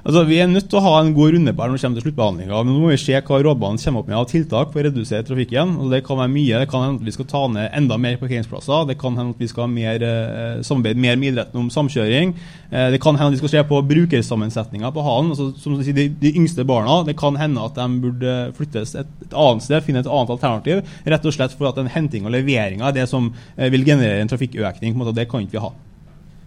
Altså, 0.05 0.21
Vi 0.29 0.37
er 0.37 0.45
nødt 0.45 0.67
til 0.69 0.77
å 0.77 0.83
ha 0.85 0.99
en 1.01 1.15
god 1.17 1.33
runde 1.33 1.49
når 1.49 1.71
det 1.73 1.81
kommer 1.81 1.97
til 1.97 2.05
sluttbehandlinga. 2.05 2.57
Nå 2.67 2.73
må 2.77 2.91
vi 2.91 2.97
se 3.01 3.17
hva 3.17 3.39
rådbanen 3.41 3.79
kommer 3.81 4.03
opp 4.03 4.09
med 4.11 4.17
av 4.19 4.27
tiltak 4.29 4.69
for 4.69 4.77
å 4.77 4.83
redusere 4.85 5.25
trafikken. 5.25 5.79
og 5.81 5.89
Det 5.89 6.03
kan 6.05 6.19
være 6.19 6.29
mye. 6.29 6.59
Det 6.61 6.69
kan 6.69 6.83
hende 6.83 7.01
at 7.01 7.07
vi 7.07 7.13
skal 7.15 7.25
ta 7.31 7.41
ned 7.49 7.71
enda 7.73 7.97
mer 7.97 8.19
parkeringsplasser. 8.21 8.85
Det 8.85 8.99
kan 9.01 9.17
hende 9.17 9.33
at 9.33 9.41
vi 9.41 9.49
skal 9.49 9.65
ha 9.65 9.71
mer 9.71 10.05
eh, 10.05 10.61
samarbeid 10.61 11.01
mer 11.01 11.17
med 11.17 11.31
idretten 11.31 11.57
om 11.57 11.71
samkjøring. 11.73 12.35
Eh, 12.69 12.91
det 12.93 13.01
kan 13.01 13.17
hende 13.17 13.31
at 13.31 13.39
vi 13.39 13.41
skal 13.41 13.53
se 13.55 13.63
på 13.65 13.81
brukersammensetninga 13.93 14.93
på 14.93 15.07
halen. 15.07 15.33
Altså, 15.33 15.49
som 15.57 15.81
sier, 15.81 15.97
de, 15.97 16.05
de, 16.21 16.35
yngste 16.37 16.67
barna. 16.69 17.01
Det 17.09 17.17
kan 17.17 17.41
hende 17.41 17.65
at 17.65 17.73
de 17.81 17.89
burde 18.05 18.37
flyttes 18.59 18.93
et, 18.93 19.09
et, 19.25 19.33
annet 19.33 19.65
sted, 19.65 19.81
finne 19.89 20.05
et 20.05 20.11
annet 20.11 20.35
alternativ. 20.37 20.85
Rett 21.09 21.25
og 21.25 21.33
slett 21.33 21.57
for 21.57 21.71
at 21.71 21.81
den 21.81 21.89
henting 21.89 22.29
og 22.29 22.37
levering 22.37 22.85
er 22.85 22.93
det 22.93 23.09
som 23.09 23.33
eh, 23.57 23.73
vil 23.73 23.89
generere 23.89 24.21
en 24.21 24.29
trafikkøkning. 24.29 24.93
En 24.93 25.01
måte, 25.01 25.17
det 25.17 25.25
kan 25.33 25.41
ikke 25.41 25.57
vi 25.57 25.65
ha. 25.65 25.73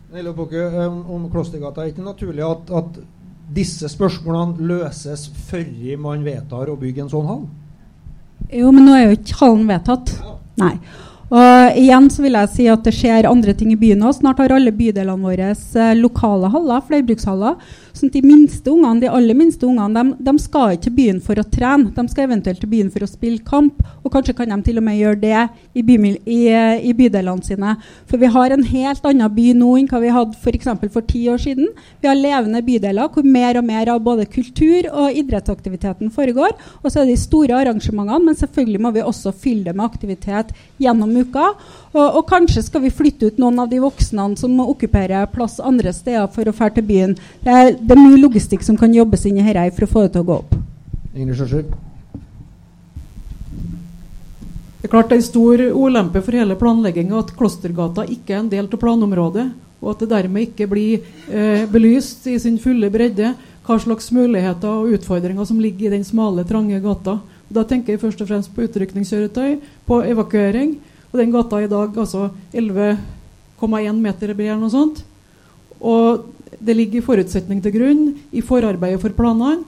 Nilo 0.09 0.33
Bukke, 0.33 0.63
om, 0.87 1.03
om 1.13 1.25
Klostergata, 1.29 1.83
er 1.83 1.91
det 1.91 1.97
ikke 1.97 2.07
naturlig 2.07 2.45
at, 2.47 2.71
at 2.73 3.01
disse 3.53 3.89
spørsmålene 3.93 4.69
løses 4.71 5.27
før 5.51 5.67
man 6.01 6.25
vedtar 6.25 6.71
å 6.73 6.79
bygge 6.81 7.05
en 7.05 7.11
sånn 7.13 7.29
hall? 7.29 7.43
Jo, 8.49 8.71
men 8.73 8.87
nå 8.89 8.95
er 8.97 9.05
jo 9.05 9.19
ikke 9.19 9.37
hallen 9.43 9.69
vedtatt. 9.69 10.15
Nei. 10.61 10.79
Og 11.29 11.77
igjen 11.77 12.09
så 12.09 12.25
vil 12.25 12.39
jeg 12.39 12.51
si 12.55 12.67
at 12.73 12.87
det 12.87 12.95
skjer 12.97 13.29
andre 13.29 13.53
ting 13.57 13.75
i 13.75 13.81
byen 13.81 14.07
òg. 14.09 14.17
Snart 14.17 14.41
har 14.41 14.55
alle 14.57 14.73
bydelene 14.73 15.29
våre 15.29 15.51
eh, 15.53 15.91
lokale 15.99 16.49
haller, 16.55 16.81
flerbrukshaller. 16.89 17.59
Sånn 17.99 18.13
de 18.15 18.23
minste 18.23 18.71
ungene, 18.71 19.03
de 19.03 19.11
aller 19.11 19.35
minste 19.35 19.67
ungene 19.67 19.91
de, 19.99 20.17
de, 20.29 20.35
skal 20.39 20.77
ikke 20.77 20.85
til 20.87 20.95
byen 20.95 21.21
for 21.25 21.41
å 21.41 21.45
trene. 21.47 21.91
De 21.97 22.05
skal 22.11 22.29
eventuelt 22.29 22.61
til 22.63 22.71
byen 22.71 22.91
for 22.95 23.03
å 23.03 23.11
spille 23.11 23.43
kamp. 23.47 23.81
Og 24.05 24.13
kanskje 24.15 24.37
kan 24.39 24.53
de 24.53 24.59
til 24.67 24.79
og 24.79 24.87
med 24.87 24.99
gjøre 25.01 25.21
det 25.23 25.41
i, 25.75 25.83
by, 25.83 25.97
i, 26.23 26.39
i 26.91 26.95
bydelene 26.97 27.45
sine. 27.47 27.75
For 28.09 28.21
vi 28.21 28.31
har 28.35 28.55
en 28.55 28.63
helt 28.69 29.09
annen 29.09 29.35
by 29.35 29.49
nå 29.59 29.73
enn 29.81 29.89
hva 29.91 30.03
vi 30.03 30.13
hadde 30.15 30.39
f.eks. 30.39 30.69
For, 30.69 30.93
for 30.99 31.09
ti 31.09 31.25
år 31.33 31.43
siden. 31.43 31.73
Vi 32.03 32.11
har 32.11 32.19
levende 32.19 32.63
bydeler 32.65 33.11
hvor 33.13 33.27
mer 33.27 33.59
og 33.59 33.67
mer 33.67 33.91
av 33.93 34.05
både 34.05 34.29
kultur 34.31 34.89
og 34.93 35.19
idrettsaktiviteten 35.19 36.13
foregår. 36.15 36.55
Og 36.83 36.91
så 36.91 37.03
er 37.03 37.09
det 37.09 37.17
de 37.17 37.25
store 37.25 37.59
arrangementene, 37.59 38.23
men 38.29 38.39
selvfølgelig 38.39 38.85
må 38.85 38.95
vi 38.95 39.05
også 39.05 39.35
fylle 39.35 39.69
det 39.69 39.77
med 39.77 39.89
aktivitet 39.89 40.55
gjennom 40.79 41.17
uka. 41.19 41.51
Og, 41.95 42.05
og, 42.05 42.23
kanskje 42.29 42.63
skal 42.67 42.85
vi 42.85 42.93
flytte 42.95 43.31
ut 43.31 43.39
noen 43.41 43.59
av 43.63 43.71
de 43.71 43.81
voksne 43.83 44.29
som 44.39 44.53
må 44.55 44.67
okkupere 44.73 45.25
plass 45.33 45.57
andre 45.65 45.93
steder 45.95 46.29
for 46.35 46.49
å 46.49 46.55
dra 46.55 46.69
til 46.75 46.85
byen. 46.89 47.15
Det 47.45 47.55
er, 47.55 47.71
det 47.89 47.97
er, 47.97 48.01
mye 48.05 48.21
logistikk 48.21 48.65
som 48.67 48.77
kan 48.77 48.93
jobbes 48.93 49.23
inn 49.25 49.39
i 49.41 49.45
dette 49.47 49.71
for 49.77 49.87
å 49.87 49.93
få 49.93 50.03
det 50.05 50.11
til 50.13 50.25
å 50.25 50.29
gå 50.29 50.35
opp. 50.43 50.57
Det 54.79 54.87
er 54.87 54.93
klart 54.93 55.09
det 55.09 55.17
er 55.17 55.23
en 55.23 55.27
stor 55.27 55.63
ulempe 55.73 56.21
for 56.23 56.37
hele 56.37 56.57
planlegginga 56.61 57.17
at 57.19 57.33
Klostergata 57.37 58.05
ikke 58.07 58.37
er 58.37 58.43
en 58.43 58.53
del 58.53 58.69
av 58.69 58.79
planområdet, 58.81 59.47
og 59.81 59.89
at 59.95 60.05
det 60.05 60.11
dermed 60.13 60.51
ikke 60.51 60.69
blir 60.71 61.01
eh, 61.33 61.65
belyst 61.71 62.29
i 62.29 62.37
sin 62.43 62.61
fulle 62.61 62.91
bredde 62.93 63.33
hva 63.67 63.77
slags 63.81 64.13
muligheter 64.13 64.69
og 64.69 64.95
utfordringer 64.97 65.49
som 65.49 65.61
ligger 65.61 65.89
i 65.89 65.97
den 65.97 66.07
smale, 66.07 66.45
trange 66.49 66.79
gata. 66.85 67.19
Da 67.49 67.65
tenker 67.69 67.95
jeg 67.95 68.03
først 68.05 68.21
og 68.25 68.31
fremst 68.31 68.53
på 68.55 68.65
utrykningskjøretøy, 68.69 69.59
på 69.89 70.01
evakuering, 70.09 70.77
og 71.09 71.21
den 71.21 71.33
gata 71.33 71.61
er 71.61 71.69
i 71.69 71.73
dag 71.73 71.97
altså 71.97 72.29
11,1 72.53 74.01
meter 74.01 74.35
bred 74.35 74.53
eller 74.53 74.63
noe 74.67 74.73
sånt. 74.73 75.05
Og 75.79 76.27
det 76.61 76.77
ligger 76.77 77.05
forutsetning 77.07 77.61
til 77.63 77.75
grunn 77.75 78.07
i 78.33 78.43
forarbeidet 78.45 79.01
for 79.03 79.15
planene. 79.17 79.65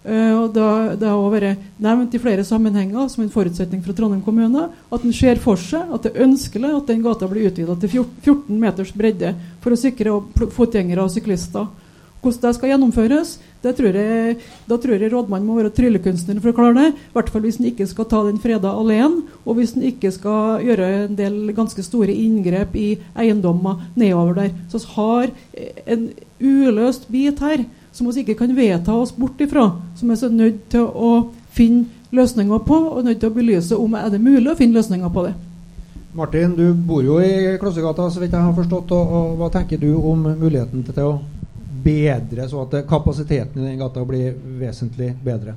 Uh, 0.00 0.46
og 0.46 0.54
Det 0.54 1.04
har 1.04 1.32
vært 1.34 1.64
nevnt 1.76 2.14
i 2.16 2.20
flere 2.22 2.44
sammenhenger 2.46 3.10
som 3.12 3.20
en 3.20 3.32
forutsetning 3.32 3.82
fra 3.84 3.92
Trondheim 3.92 4.22
kommune 4.24 4.62
at 4.72 5.02
en 5.04 5.12
ser 5.12 5.36
for 5.42 5.60
seg 5.60 5.92
at 5.92 6.06
det 6.06 6.14
er 6.14 6.24
ønskelig 6.24 6.70
at 6.72 6.88
den 6.88 7.02
gata 7.04 7.28
blir 7.28 7.50
utvida 7.50 7.76
til 7.82 8.06
14 8.24 8.48
meters 8.56 8.94
bredde 8.96 9.34
for 9.60 9.76
å 9.76 9.80
sikre 9.80 10.16
fotgjengere 10.56 11.04
og 11.04 11.12
syklister. 11.12 11.68
Hvordan 12.20 12.42
det 12.44 12.56
skal 12.56 12.68
gjennomføres, 12.68 13.30
det 13.64 13.72
tror 13.78 13.96
jeg, 13.96 14.34
da 14.68 14.76
tror 14.76 15.00
jeg 15.00 15.12
rådmannen 15.12 15.46
må 15.48 15.56
være 15.56 15.72
tryllekunstner 15.76 16.40
for 16.40 16.52
å 16.52 16.56
klare 16.56 16.76
det. 16.76 16.88
I 16.92 17.14
hvert 17.16 17.30
fall 17.32 17.44
hvis 17.46 17.60
en 17.60 17.68
ikke 17.70 17.86
skal 17.88 18.08
ta 18.10 18.20
den 18.26 18.40
freda 18.42 18.72
alene, 18.76 19.22
og 19.44 19.56
hvis 19.56 19.72
en 19.76 19.86
ikke 19.88 20.12
skal 20.12 20.64
gjøre 20.64 20.88
en 21.06 21.16
del 21.16 21.38
ganske 21.56 21.84
store 21.84 22.12
inngrep 22.12 22.76
i 22.76 22.90
eiendommer 23.16 23.86
nedover 23.96 24.36
der. 24.36 24.52
Så 24.68 24.82
har 24.96 25.32
en 25.86 26.10
uløst 26.40 27.08
bit 27.12 27.40
her 27.44 27.64
som 27.92 28.06
vi 28.06 28.22
ikke 28.22 28.38
kan 28.38 28.56
vedta 28.56 28.94
oss 28.94 29.12
bort 29.16 29.40
ifra, 29.40 29.66
som 29.96 30.08
vi 30.08 30.14
er 30.14 30.20
så 30.20 30.30
nødt 30.32 30.66
til 30.70 30.86
å 30.86 31.12
finne 31.54 31.88
løsninger 32.14 32.62
på, 32.66 32.76
og 32.94 33.04
nødt 33.06 33.20
til 33.22 33.30
å 33.30 33.34
belyse 33.34 33.78
om 33.78 33.94
er 33.98 34.10
det 34.12 34.22
mulig 34.22 34.50
å 34.52 34.58
finne 34.58 34.78
løsninger 34.78 35.10
på 35.14 35.26
det. 35.26 35.34
Martin, 36.14 36.56
du 36.58 36.72
bor 36.74 37.04
jo 37.06 37.20
i 37.22 37.56
Klossegata, 37.60 38.08
så 38.10 38.22
vidt 38.22 38.34
jeg 38.34 38.42
har 38.42 38.54
forstått. 38.54 38.94
Og, 38.96 39.12
og 39.14 39.34
hva 39.38 39.50
tenker 39.54 39.78
du 39.78 39.92
om 39.94 40.24
muligheten 40.26 40.82
til 40.86 41.02
å 41.06 41.18
bedre, 41.84 42.48
så 42.50 42.64
at 42.64 42.80
kapasiteten 42.90 43.62
i 43.62 43.68
den 43.68 43.78
gata 43.78 44.02
blir 44.06 44.34
vesentlig 44.58 45.12
bedre? 45.22 45.54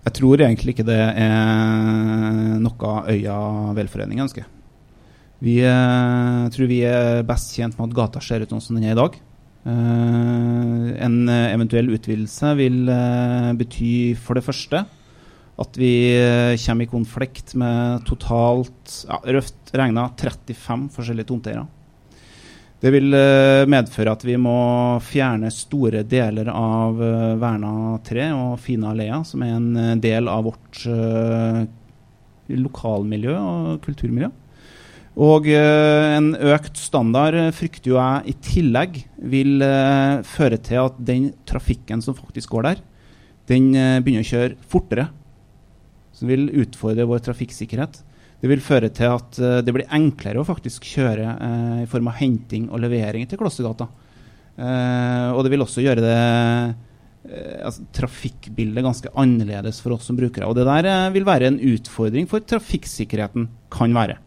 Jeg 0.00 0.16
tror 0.16 0.42
egentlig 0.42 0.74
ikke 0.74 0.88
det 0.88 0.98
er 0.98 2.56
noe 2.58 2.94
Øya 3.12 3.36
velforening 3.76 4.24
ønsker. 4.24 4.48
Vi 5.40 5.56
eh, 5.64 6.46
tror 6.52 6.70
vi 6.70 6.82
er 6.84 7.24
best 7.28 7.54
tjent 7.56 7.76
med 7.78 7.90
at 7.90 7.96
gata 7.96 8.22
ser 8.24 8.44
ut 8.44 8.52
sånn 8.52 8.62
som 8.64 8.78
den 8.78 8.88
er 8.88 8.96
i 8.96 9.00
dag. 9.00 9.18
Uh, 9.60 10.88
en 11.04 11.28
eventuell 11.28 11.90
utvidelse 11.92 12.54
vil 12.56 12.88
bety 13.60 13.90
for 14.16 14.38
det 14.38 14.44
første 14.46 14.80
at 15.60 15.76
vi 15.76 15.92
eh, 16.16 16.56
kommer 16.56 16.86
i 16.86 16.90
konflikt 16.90 17.54
med 17.58 18.06
totalt 18.08 19.02
ja, 19.08 19.20
røft 19.36 19.74
regna 19.76 20.08
35 20.16 20.88
forskjellige 20.94 21.28
tomteeiere. 21.28 21.66
Det 22.80 22.92
vil 22.94 23.12
eh, 23.12 23.66
medføre 23.68 24.14
at 24.16 24.24
vi 24.24 24.38
må 24.40 24.56
fjerne 25.04 25.50
store 25.52 26.00
deler 26.08 26.48
av 26.54 27.02
eh, 27.04 27.34
verna 27.42 27.98
tre 28.06 28.30
og 28.32 28.54
fine 28.62 28.94
alleer, 28.94 29.20
som 29.28 29.44
er 29.44 29.58
en 29.58 29.68
eh, 29.76 29.96
del 30.00 30.30
av 30.32 30.48
vårt 30.48 30.80
eh, 30.88 31.60
lokalmiljø 32.56 33.36
og 33.36 33.84
kulturmiljø. 33.84 34.32
Og 35.20 35.50
eh, 35.52 36.16
en 36.16 36.32
økt 36.32 36.78
standard 36.80 37.36
eh, 37.36 37.50
frykter 37.52 37.92
jo 37.92 37.98
jeg 37.98 38.32
i 38.32 38.36
tillegg 38.40 39.00
vil 39.28 39.60
eh, 39.64 40.20
føre 40.24 40.56
til 40.64 40.80
at 40.86 41.00
den 41.10 41.30
trafikken 41.48 42.00
som 42.04 42.16
faktisk 42.16 42.54
går 42.54 42.70
der, 42.70 42.84
den 43.50 43.72
begynner 44.04 44.22
å 44.22 44.28
kjøre 44.28 44.56
fortere. 44.70 45.08
Som 46.14 46.30
vil 46.30 46.46
utfordre 46.62 47.06
vår 47.08 47.22
trafikksikkerhet. 47.26 47.96
Det 48.40 48.48
vil 48.48 48.62
føre 48.62 48.90
til 48.94 49.10
at 49.16 49.38
det 49.64 49.72
blir 49.74 49.88
enklere 49.92 50.40
å 50.40 50.46
faktisk 50.46 50.86
kjøre 50.86 51.26
eh, 51.34 51.80
i 51.82 51.88
form 51.90 52.08
av 52.12 52.16
henting 52.20 52.68
og 52.70 52.80
levering 52.84 53.26
til 53.28 53.40
Klossegata. 53.40 53.88
Eh, 54.54 55.28
og 55.34 55.42
det 55.44 55.52
vil 55.52 55.66
også 55.66 55.82
gjøre 55.82 56.04
det 56.04 56.16
altså, 57.66 57.84
trafikkbildet 57.98 58.86
ganske 58.86 59.12
annerledes 59.18 59.82
for 59.82 59.98
oss 59.98 60.08
som 60.08 60.16
brukere. 60.20 60.48
Og 60.48 60.56
det 60.56 60.68
der 60.70 61.10
vil 61.16 61.28
være 61.28 61.50
en 61.50 61.60
utfordring 61.74 62.30
for 62.30 62.44
trafikksikkerheten, 62.54 63.50
kan 63.74 63.96
være. 63.96 64.20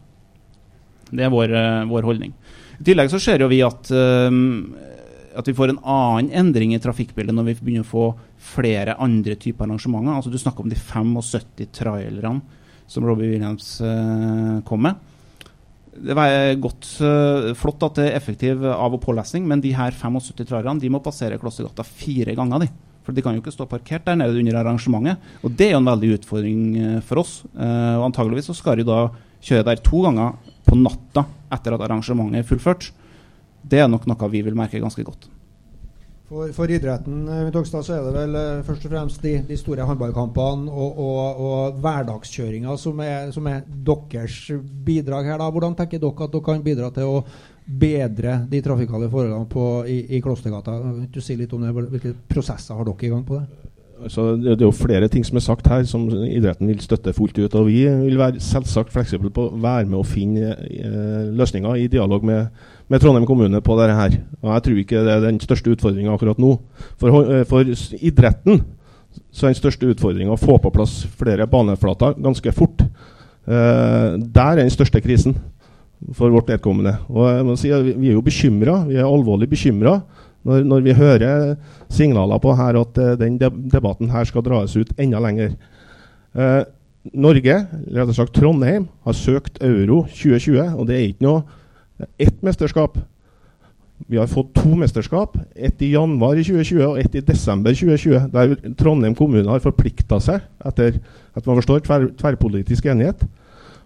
Det 1.14 1.24
er 1.24 1.32
vår, 1.32 1.54
eh, 1.54 1.84
vår 1.90 2.08
holdning. 2.08 2.34
I 2.80 2.84
tillegg 2.84 3.10
så 3.12 3.20
ser 3.22 3.42
jo 3.44 3.50
vi 3.50 3.62
at, 3.62 3.90
eh, 3.90 5.38
at 5.38 5.46
vi 5.46 5.54
får 5.54 5.74
en 5.74 5.82
annen 5.82 6.30
endring 6.32 6.74
i 6.74 6.82
trafikkbildet 6.82 7.34
når 7.34 7.50
vi 7.50 7.54
begynner 7.60 7.86
å 7.86 7.92
få 7.92 8.06
flere 8.38 8.98
andre 8.98 9.36
typer 9.36 9.66
arrangementer. 9.66 10.14
Altså 10.14 10.30
Du 10.30 10.38
snakker 10.38 10.64
om 10.64 10.70
de 10.70 10.76
75 10.76 11.66
trailerne 11.72 12.42
som 12.86 13.04
Robbie 13.04 13.30
Williams 13.30 13.80
eh, 13.80 14.60
kom 14.66 14.82
med. 14.82 14.96
Det 15.94 16.14
var 16.14 16.56
godt, 16.58 16.88
flott 17.54 17.84
at 17.86 17.94
det 17.94 18.08
er 18.08 18.16
effektiv 18.18 18.64
av- 18.66 18.92
og 18.92 19.00
pålesning, 19.00 19.46
men 19.46 19.60
de 19.60 19.70
her 19.70 19.92
75 19.92 20.44
trailerne 20.44 20.80
de 20.80 20.90
må 20.90 20.98
passere 21.00 21.38
Klostergata 21.38 21.84
fire 21.84 22.34
ganger. 22.34 22.64
de. 22.64 22.68
For 23.04 23.12
de 23.12 23.22
kan 23.22 23.32
jo 23.32 23.40
ikke 23.40 23.54
stå 23.54 23.68
parkert 23.68 24.04
der 24.04 24.16
nede 24.16 24.40
under 24.40 24.58
arrangementet. 24.58 25.18
Og 25.44 25.54
det 25.54 25.68
er 25.68 25.70
jo 25.76 25.78
en 25.78 25.92
veldig 25.92 26.18
utfordring 26.18 27.02
for 27.04 27.20
oss. 27.20 27.44
Og 27.54 28.10
antageligvis 28.10 28.46
så 28.50 28.56
skal 28.56 28.76
de 28.76 28.82
da 28.82 29.12
kjøre 29.40 29.64
der 29.68 29.82
to 29.84 30.02
ganger 30.02 30.34
på 30.64 30.78
natta 30.80 31.26
etter 31.54 31.76
at 31.76 31.86
arrangementet 31.86 32.42
er 32.42 32.48
fullført. 32.48 32.90
Det 33.64 33.80
er 33.80 33.88
nok 33.88 34.08
noe 34.10 34.30
vi 34.32 34.42
vil 34.44 34.56
merke 34.58 34.82
ganske 34.82 35.04
godt. 35.06 35.30
For, 36.24 36.48
for 36.56 36.70
idretten 36.72 37.26
eh, 37.28 37.48
Togstad, 37.52 37.84
så 37.84 37.98
er 37.98 38.06
det 38.06 38.12
vel 38.14 38.36
eh, 38.38 38.62
først 38.64 38.86
og 38.88 38.94
fremst 38.94 39.22
de, 39.22 39.34
de 39.44 39.58
store 39.60 39.84
håndballkampene 39.84 40.72
og, 40.72 41.00
og, 41.04 41.42
og 41.46 41.82
hverdagskjøringa 41.84 42.76
som 42.80 43.02
som 43.34 43.48
er 43.50 43.66
deres 43.68 44.38
bidrag 44.86 45.28
her. 45.28 45.38
da. 45.38 45.50
Hvordan 45.50 45.76
tenker 45.76 46.00
dere 46.00 46.24
at 46.24 46.32
dere 46.32 46.46
kan 46.46 46.64
bidra 46.64 46.88
til 46.96 47.12
å 47.12 47.20
bedre 47.64 48.38
de 48.48 48.62
trafikale 48.64 49.10
forholdene 49.12 49.50
på, 49.52 49.68
i, 49.86 49.98
i 50.16 50.22
Klostergata? 50.24 50.78
Du 51.12 51.20
si 51.20 51.36
litt 51.36 51.52
om 51.52 51.62
det? 51.62 51.74
Hvilke 51.76 52.16
prosesser 52.28 52.74
har 52.74 52.88
dere 52.88 53.06
i 53.06 53.12
gang 53.12 53.24
på 53.28 53.38
det? 53.38 53.63
Altså, 54.02 54.34
det 54.36 54.60
er 54.60 54.66
jo 54.66 54.74
flere 54.74 55.08
ting 55.08 55.24
som 55.26 55.38
er 55.38 55.44
sagt 55.44 55.68
her 55.70 55.84
som 55.86 56.08
idretten 56.10 56.68
vil 56.68 56.80
støtte 56.82 57.12
fullt 57.14 57.38
ut. 57.38 57.54
Og 57.54 57.66
vi 57.68 57.84
vil 57.86 58.18
være 58.18 58.42
selvsagt 58.42 58.92
fleksible 58.92 59.30
på 59.30 59.46
å 59.46 59.60
være 59.62 59.86
med 59.86 60.00
å 60.00 60.06
finne 60.06 60.54
eh, 60.66 61.30
løsninger 61.36 61.78
i 61.84 61.86
dialog 61.92 62.24
med, 62.26 62.50
med 62.90 63.00
Trondheim 63.00 63.26
kommune 63.28 63.62
på 63.64 63.78
dette 63.78 63.96
her. 63.98 64.18
Og 64.42 64.50
jeg 64.52 64.66
tror 64.66 64.80
ikke 64.82 65.04
det 65.06 65.14
er 65.14 65.24
den 65.24 65.40
største 65.42 65.72
utfordringa 65.76 66.14
akkurat 66.14 66.42
nå. 66.42 66.56
For, 67.00 67.22
eh, 67.22 67.46
for 67.48 67.70
idretten 68.00 68.64
så 69.30 69.46
er 69.46 69.54
den 69.54 69.62
største 69.62 69.88
utfordringa 69.94 70.34
å 70.34 70.42
få 70.42 70.58
på 70.58 70.74
plass 70.74 71.04
flere 71.18 71.46
baneflater 71.50 72.18
ganske 72.22 72.54
fort. 72.56 72.82
Eh, 73.46 74.10
der 74.18 74.50
er 74.50 74.64
den 74.64 74.74
største 74.74 75.02
krisen 75.04 75.38
for 76.12 76.34
vårt 76.34 76.50
vedkommende. 76.50 76.98
Og 77.08 77.30
jeg 77.30 77.46
må 77.46 77.56
si 77.56 77.72
at 77.72 77.86
vi 77.86 78.10
er 78.10 78.18
jo 78.18 78.26
bekymra. 78.26 78.82
Vi 78.88 78.98
er 78.98 79.06
alvorlig 79.06 79.48
bekymra 79.54 80.00
når, 80.44 80.64
når 80.68 80.84
vi 80.84 80.96
hører 80.96 81.54
signaler 81.92 82.40
på 82.42 82.54
her 82.58 82.80
at 82.80 83.00
uh, 83.00 83.14
den 83.20 83.38
debatten 83.40 84.12
her 84.12 84.28
skal 84.28 84.44
dras 84.44 84.76
ut 84.76 84.92
enda 85.00 85.22
lenger. 85.24 85.56
Uh, 86.36 86.62
Norge, 87.12 87.54
rett 87.54 87.90
rettere 87.92 88.16
sagt 88.16 88.36
Trondheim, 88.36 88.86
har 89.04 89.16
søkt 89.16 89.60
euro 89.64 90.04
2020, 90.08 90.78
og 90.78 90.86
det 90.88 90.96
er 90.96 91.10
ikke 91.10 91.26
noe 91.26 92.06
ett 92.18 92.40
mesterskap. 92.44 92.96
Vi 94.08 94.18
har 94.18 94.28
fått 94.28 94.54
to 94.56 94.74
mesterskap. 94.76 95.36
Ett 95.54 95.82
i 95.82 95.92
januar 95.92 96.36
2020 96.36 96.82
og 96.86 96.98
ett 96.98 97.14
i 97.14 97.22
desember 97.24 97.76
2020. 97.76 98.26
Der 98.32 98.74
Trondheim 98.76 99.14
kommune 99.16 99.48
har 99.48 99.62
forplikta 99.64 100.18
seg, 100.20 100.42
etter 100.66 100.98
at 101.34 101.46
man 101.46 101.60
forstår, 101.60 101.84
tver, 101.86 102.08
tverrpolitisk 102.18 102.88
enighet, 102.90 103.22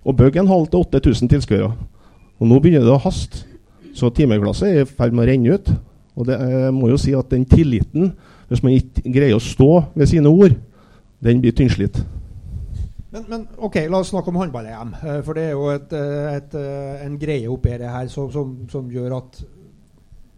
å 0.02 0.14
bygge 0.16 0.42
en 0.42 0.50
halv 0.50 0.70
til 0.72 0.86
8000 0.86 1.30
tilskuere. 1.34 1.70
Og 2.38 2.48
nå 2.48 2.59
begynner 2.62 2.86
det 2.86 2.94
å 2.96 3.02
haste. 3.02 3.44
Så 3.98 4.11
timeglasset 4.14 4.70
er 4.70 4.84
i 4.84 4.88
ferd 4.88 5.14
med 5.14 5.26
å 5.26 5.28
renne 5.28 5.59
ut. 5.59 5.70
Og 6.19 6.27
det 6.27 6.39
jeg 6.43 6.75
må 6.75 6.91
jo 6.91 6.99
si 7.01 7.14
at 7.14 7.31
den 7.31 7.47
tilliten, 7.49 8.12
hvis 8.51 8.62
man 8.64 8.75
ikke 8.75 9.12
greier 9.14 9.39
å 9.39 9.43
stå 9.43 9.71
ved 9.95 10.11
sine 10.11 10.31
ord, 10.31 10.57
den 11.23 11.43
blir 11.43 11.55
tynnslitt. 11.55 12.01
Men, 13.09 13.25
men 13.29 13.47
ok, 13.64 13.81
la 13.89 14.03
oss 14.03 14.11
snakke 14.12 14.33
om 14.33 14.39
håndball-EM. 14.43 14.91
eh, 14.99 15.21
For 15.25 15.39
det 15.39 15.47
er 15.49 15.55
jo 15.57 15.71
et, 15.73 15.95
eh, 15.97 16.35
et, 16.37 16.57
eh, 16.59 17.07
en 17.07 17.16
greie 17.21 17.49
oppi 17.49 17.79
det 17.81 17.89
her 17.89 18.11
som, 18.12 18.29
som, 18.33 18.53
som 18.69 18.91
gjør 18.93 19.16
at 19.16 19.41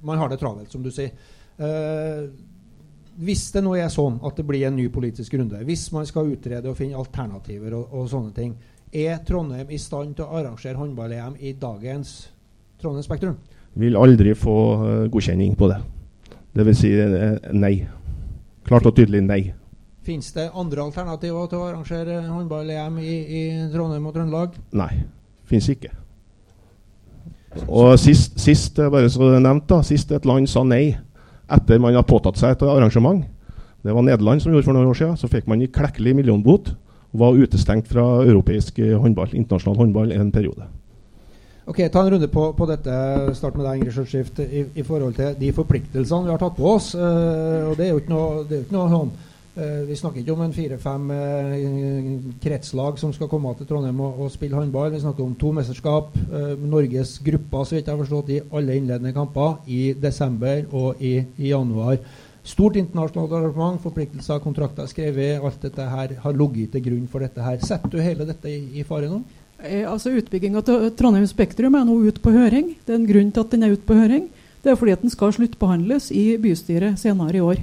man 0.07 0.21
har 0.21 0.31
det 0.31 0.39
travelt, 0.41 0.71
som 0.73 0.85
du 0.85 0.91
sier. 0.95 1.11
Eh, 1.59 2.29
hvis 3.21 3.49
det 3.53 3.63
nå 3.65 3.75
er 3.77 3.91
sånn 3.93 4.21
at 4.25 4.39
det 4.39 4.47
blir 4.49 4.65
en 4.69 4.79
ny 4.79 4.87
politisk 4.93 5.35
runde, 5.37 5.59
hvis 5.67 5.89
man 5.93 6.07
skal 6.09 6.31
utrede 6.31 6.71
og 6.71 6.79
finne 6.79 7.01
alternativer 7.01 7.75
og, 7.77 7.91
og 7.93 8.07
sånne 8.13 8.33
ting, 8.37 8.55
er 8.91 9.19
Trondheim 9.27 9.71
i 9.71 9.79
stand 9.79 10.15
til 10.17 10.27
å 10.27 10.39
arrangere 10.41 10.79
håndball-EM 10.79 11.37
i 11.43 11.53
dagens 11.59 12.15
Trondheim 12.81 13.05
Spektrum? 13.07 13.37
Vil 13.79 13.97
aldri 13.97 14.35
få 14.35 14.57
eh, 14.75 15.07
godkjenning 15.13 15.55
på 15.59 15.71
det. 15.71 15.79
Det 16.57 16.67
vil 16.67 16.77
si 16.77 16.91
eh, 16.99 17.39
nei. 17.55 17.75
Klart 18.67 18.89
og 18.91 18.97
tydelig 18.97 19.23
nei. 19.27 19.41
Fins 20.07 20.33
det 20.35 20.49
andre 20.57 20.83
alternativer 20.83 21.49
til 21.51 21.61
å 21.61 21.69
arrangere 21.69 22.23
håndball-EM 22.25 22.99
i, 23.05 23.17
i 23.39 23.43
Trondheim 23.73 24.09
og 24.09 24.17
Trøndelag? 24.17 24.57
Nei. 24.75 24.93
Fins 25.51 25.69
ikke. 25.71 25.93
Og 27.67 27.97
sist, 27.99 28.39
sist 28.41 28.79
eh, 28.79 28.91
bare 28.91 29.11
så 29.11 29.33
nevnt 29.39 29.69
da, 29.71 29.83
sist 29.87 30.11
et 30.15 30.27
land 30.29 30.49
sa 30.51 30.65
nei 30.67 30.97
etter 31.51 31.81
man 31.83 31.97
har 31.99 32.07
påtatt 32.07 32.39
seg 32.39 32.55
et 32.55 32.63
arrangement, 32.63 33.25
det 33.83 33.95
var 33.97 34.05
Nederland 34.07 34.43
som 34.43 34.53
gjorde 34.53 34.69
for 34.69 34.77
noen 34.77 34.91
år 34.91 34.99
siden, 34.99 35.17
så 35.19 35.31
fikk 35.31 35.49
man 35.51 35.63
en 35.63 35.73
klekkelig 35.73 36.13
millionbot 36.19 36.75
og 37.11 37.23
var 37.23 37.39
utestengt 37.39 37.89
fra 37.91 38.05
europeisk 38.23 38.79
eh, 38.83 38.95
håndball, 38.99 39.33
internasjonal 39.35 39.81
håndball 39.81 40.13
en 40.15 40.31
periode. 40.35 40.69
Ok, 41.71 41.89
Ta 41.93 42.01
en 42.03 42.11
runde 42.11 42.27
på, 42.29 42.53
på 42.53 42.67
dette. 42.67 42.93
Start 43.39 43.55
med 43.55 43.63
deg, 43.63 43.79
Ingrid 43.79 43.95
Skjølskift. 43.95 44.41
I, 44.43 44.65
I 44.75 44.83
forhold 44.83 45.15
til 45.15 45.37
de 45.39 45.53
forpliktelsene 45.55 46.27
vi 46.27 46.33
har 46.33 46.41
tatt 46.43 46.57
på 46.57 46.67
oss. 46.67 46.89
Uh, 46.99 47.69
og 47.71 47.77
Det 47.79 47.85
er 47.85 47.93
jo 47.93 48.01
ikke 48.01 48.11
noe, 48.11 48.41
det 48.49 48.57
er 48.57 48.59
jo 48.59 48.65
ikke 48.65 48.75
noe 48.75 48.91
sånn 48.91 49.13
uh, 49.15 49.77
Vi 49.87 49.99
snakker 50.01 50.19
ikke 50.25 50.35
om 50.35 50.43
en 50.43 50.57
fire-fem 50.57 51.13
eh, 51.15 52.09
kretslag 52.43 52.99
som 52.99 53.13
skal 53.15 53.31
komme 53.31 53.53
til 53.55 53.69
Trondheim 53.71 54.03
og, 54.03 54.19
og 54.19 54.33
spille 54.35 54.59
håndball. 54.59 54.91
Vi 54.97 55.05
snakker 55.05 55.23
om 55.23 55.37
to 55.39 55.53
mesterskap. 55.55 56.17
Norges 56.59 57.21
grupper, 57.23 57.63
så 57.63 57.79
vidt 57.79 57.87
jeg 57.87 57.95
har 57.95 58.03
forstått, 58.03 58.35
i 58.35 58.43
alle 58.51 58.81
innledende 58.81 59.15
kamper 59.15 59.61
i 59.71 59.93
desember 59.95 60.65
og 60.75 60.99
i, 60.99 61.21
i 61.39 61.53
januar. 61.53 62.01
Stort 62.51 62.81
internasjonalt 62.81 63.37
arrangement, 63.37 63.79
forpliktelser, 63.85 64.43
kontrakter 64.43 64.91
skrevet. 64.91 65.39
Alt 65.39 65.63
dette 65.69 65.87
her 65.87 66.19
har 66.25 66.35
ligget 66.43 66.75
til 66.75 66.89
grunn 66.89 67.07
for 67.13 67.23
dette 67.23 67.47
her. 67.47 67.63
Setter 67.63 67.95
du 67.95 68.03
hele 68.03 68.27
dette 68.27 68.51
i, 68.51 68.81
i 68.81 68.87
fare 68.89 69.13
nå? 69.13 69.23
Eh, 69.61 69.85
altså 69.85 70.13
Utbygginga 70.17 70.63
til 70.65 70.89
Trondheim 70.97 71.27
Spektrum 71.29 71.77
er 71.77 71.85
nå 71.85 71.99
ute 72.07 72.23
på 72.23 72.33
høring. 72.33 72.75
Det 72.87 72.95
er 72.95 73.01
en 73.01 73.09
grunn 73.09 73.33
til 73.35 73.45
at 73.45 73.53
den 73.53 73.67
er 73.67 73.75
ute 73.75 73.87
på 73.87 73.97
høring. 73.99 74.29
Det 74.61 74.73
er 74.73 74.79
fordi 74.81 74.95
at 74.97 75.05
den 75.05 75.13
skal 75.13 75.35
sluttbehandles 75.37 76.11
i 76.17 76.25
bystyret 76.41 77.01
senere 77.01 77.37
i 77.37 77.45
år. 77.45 77.61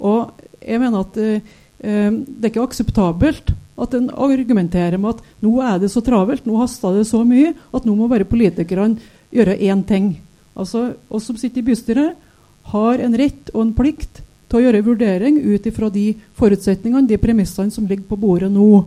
Og 0.00 0.30
jeg 0.60 0.80
mener 0.82 1.04
at 1.04 1.16
eh, 1.20 1.50
eh, 1.80 2.10
det 2.12 2.44
er 2.44 2.52
ikke 2.52 2.68
akseptabelt 2.68 3.54
at 3.80 3.96
en 3.96 4.10
argumenterer 4.12 5.00
med 5.00 5.16
at 5.16 5.44
nå 5.44 5.54
er 5.64 5.78
det 5.80 5.88
så 5.92 6.02
travelt, 6.04 6.44
nå 6.44 6.58
haster 6.60 6.98
det 6.98 7.06
så 7.08 7.22
mye, 7.24 7.54
at 7.72 7.86
nå 7.88 7.94
må 7.96 8.10
bare 8.10 8.28
politikerne 8.28 9.00
gjøre 9.32 9.56
én 9.56 9.84
ting. 9.88 10.18
Altså, 10.52 10.90
oss 11.08 11.30
som 11.30 11.38
sitter 11.40 11.62
i 11.62 11.68
bystyret, 11.70 12.26
har 12.70 13.00
en 13.00 13.16
rett 13.16 13.48
og 13.54 13.62
en 13.64 13.72
plikt 13.72 14.20
til 14.50 14.58
å 14.58 14.64
gjøre 14.66 14.84
vurdering 14.84 15.38
ut 15.40 15.64
ifra 15.64 15.88
de 15.88 16.10
forutsetningene, 16.36 17.08
de 17.08 17.16
premissene 17.22 17.72
som 17.72 17.86
ligger 17.88 18.04
på 18.10 18.18
bordet 18.20 18.50
nå. 18.52 18.82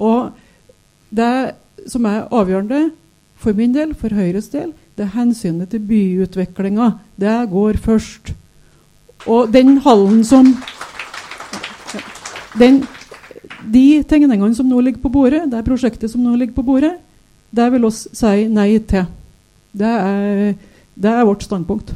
Og 0.00 0.30
det 1.12 1.34
som 1.88 2.04
er 2.08 2.26
avgjørende 2.28 2.90
for 3.40 3.56
min 3.56 3.72
del, 3.74 3.94
for 3.96 4.12
Høyres 4.12 4.50
del, 4.52 4.72
det 4.96 5.06
er 5.06 5.14
hensynet 5.14 5.70
til 5.72 5.80
byutviklinga. 5.88 6.90
Det 7.16 7.36
går 7.50 7.78
først. 7.80 8.34
Og 9.26 9.52
den 9.52 9.78
hallen 9.84 10.24
som 10.24 10.54
den, 12.58 12.82
De 13.72 14.02
tegningene 14.08 14.54
som 14.56 14.66
nå 14.66 14.80
ligger 14.80 15.02
på 15.02 15.12
bordet, 15.12 15.44
det 15.52 15.64
prosjektet 15.64 16.10
som 16.10 16.22
nå 16.24 16.34
ligger 16.36 16.54
på 16.56 16.64
bordet, 16.64 16.94
det 17.50 17.66
vil 17.72 17.84
oss 17.84 18.06
si 18.12 18.46
nei 18.48 18.78
til. 18.88 19.04
Det 19.72 19.86
er, 19.86 20.54
det 20.94 21.10
er 21.10 21.26
vårt 21.28 21.44
standpunkt. 21.44 21.92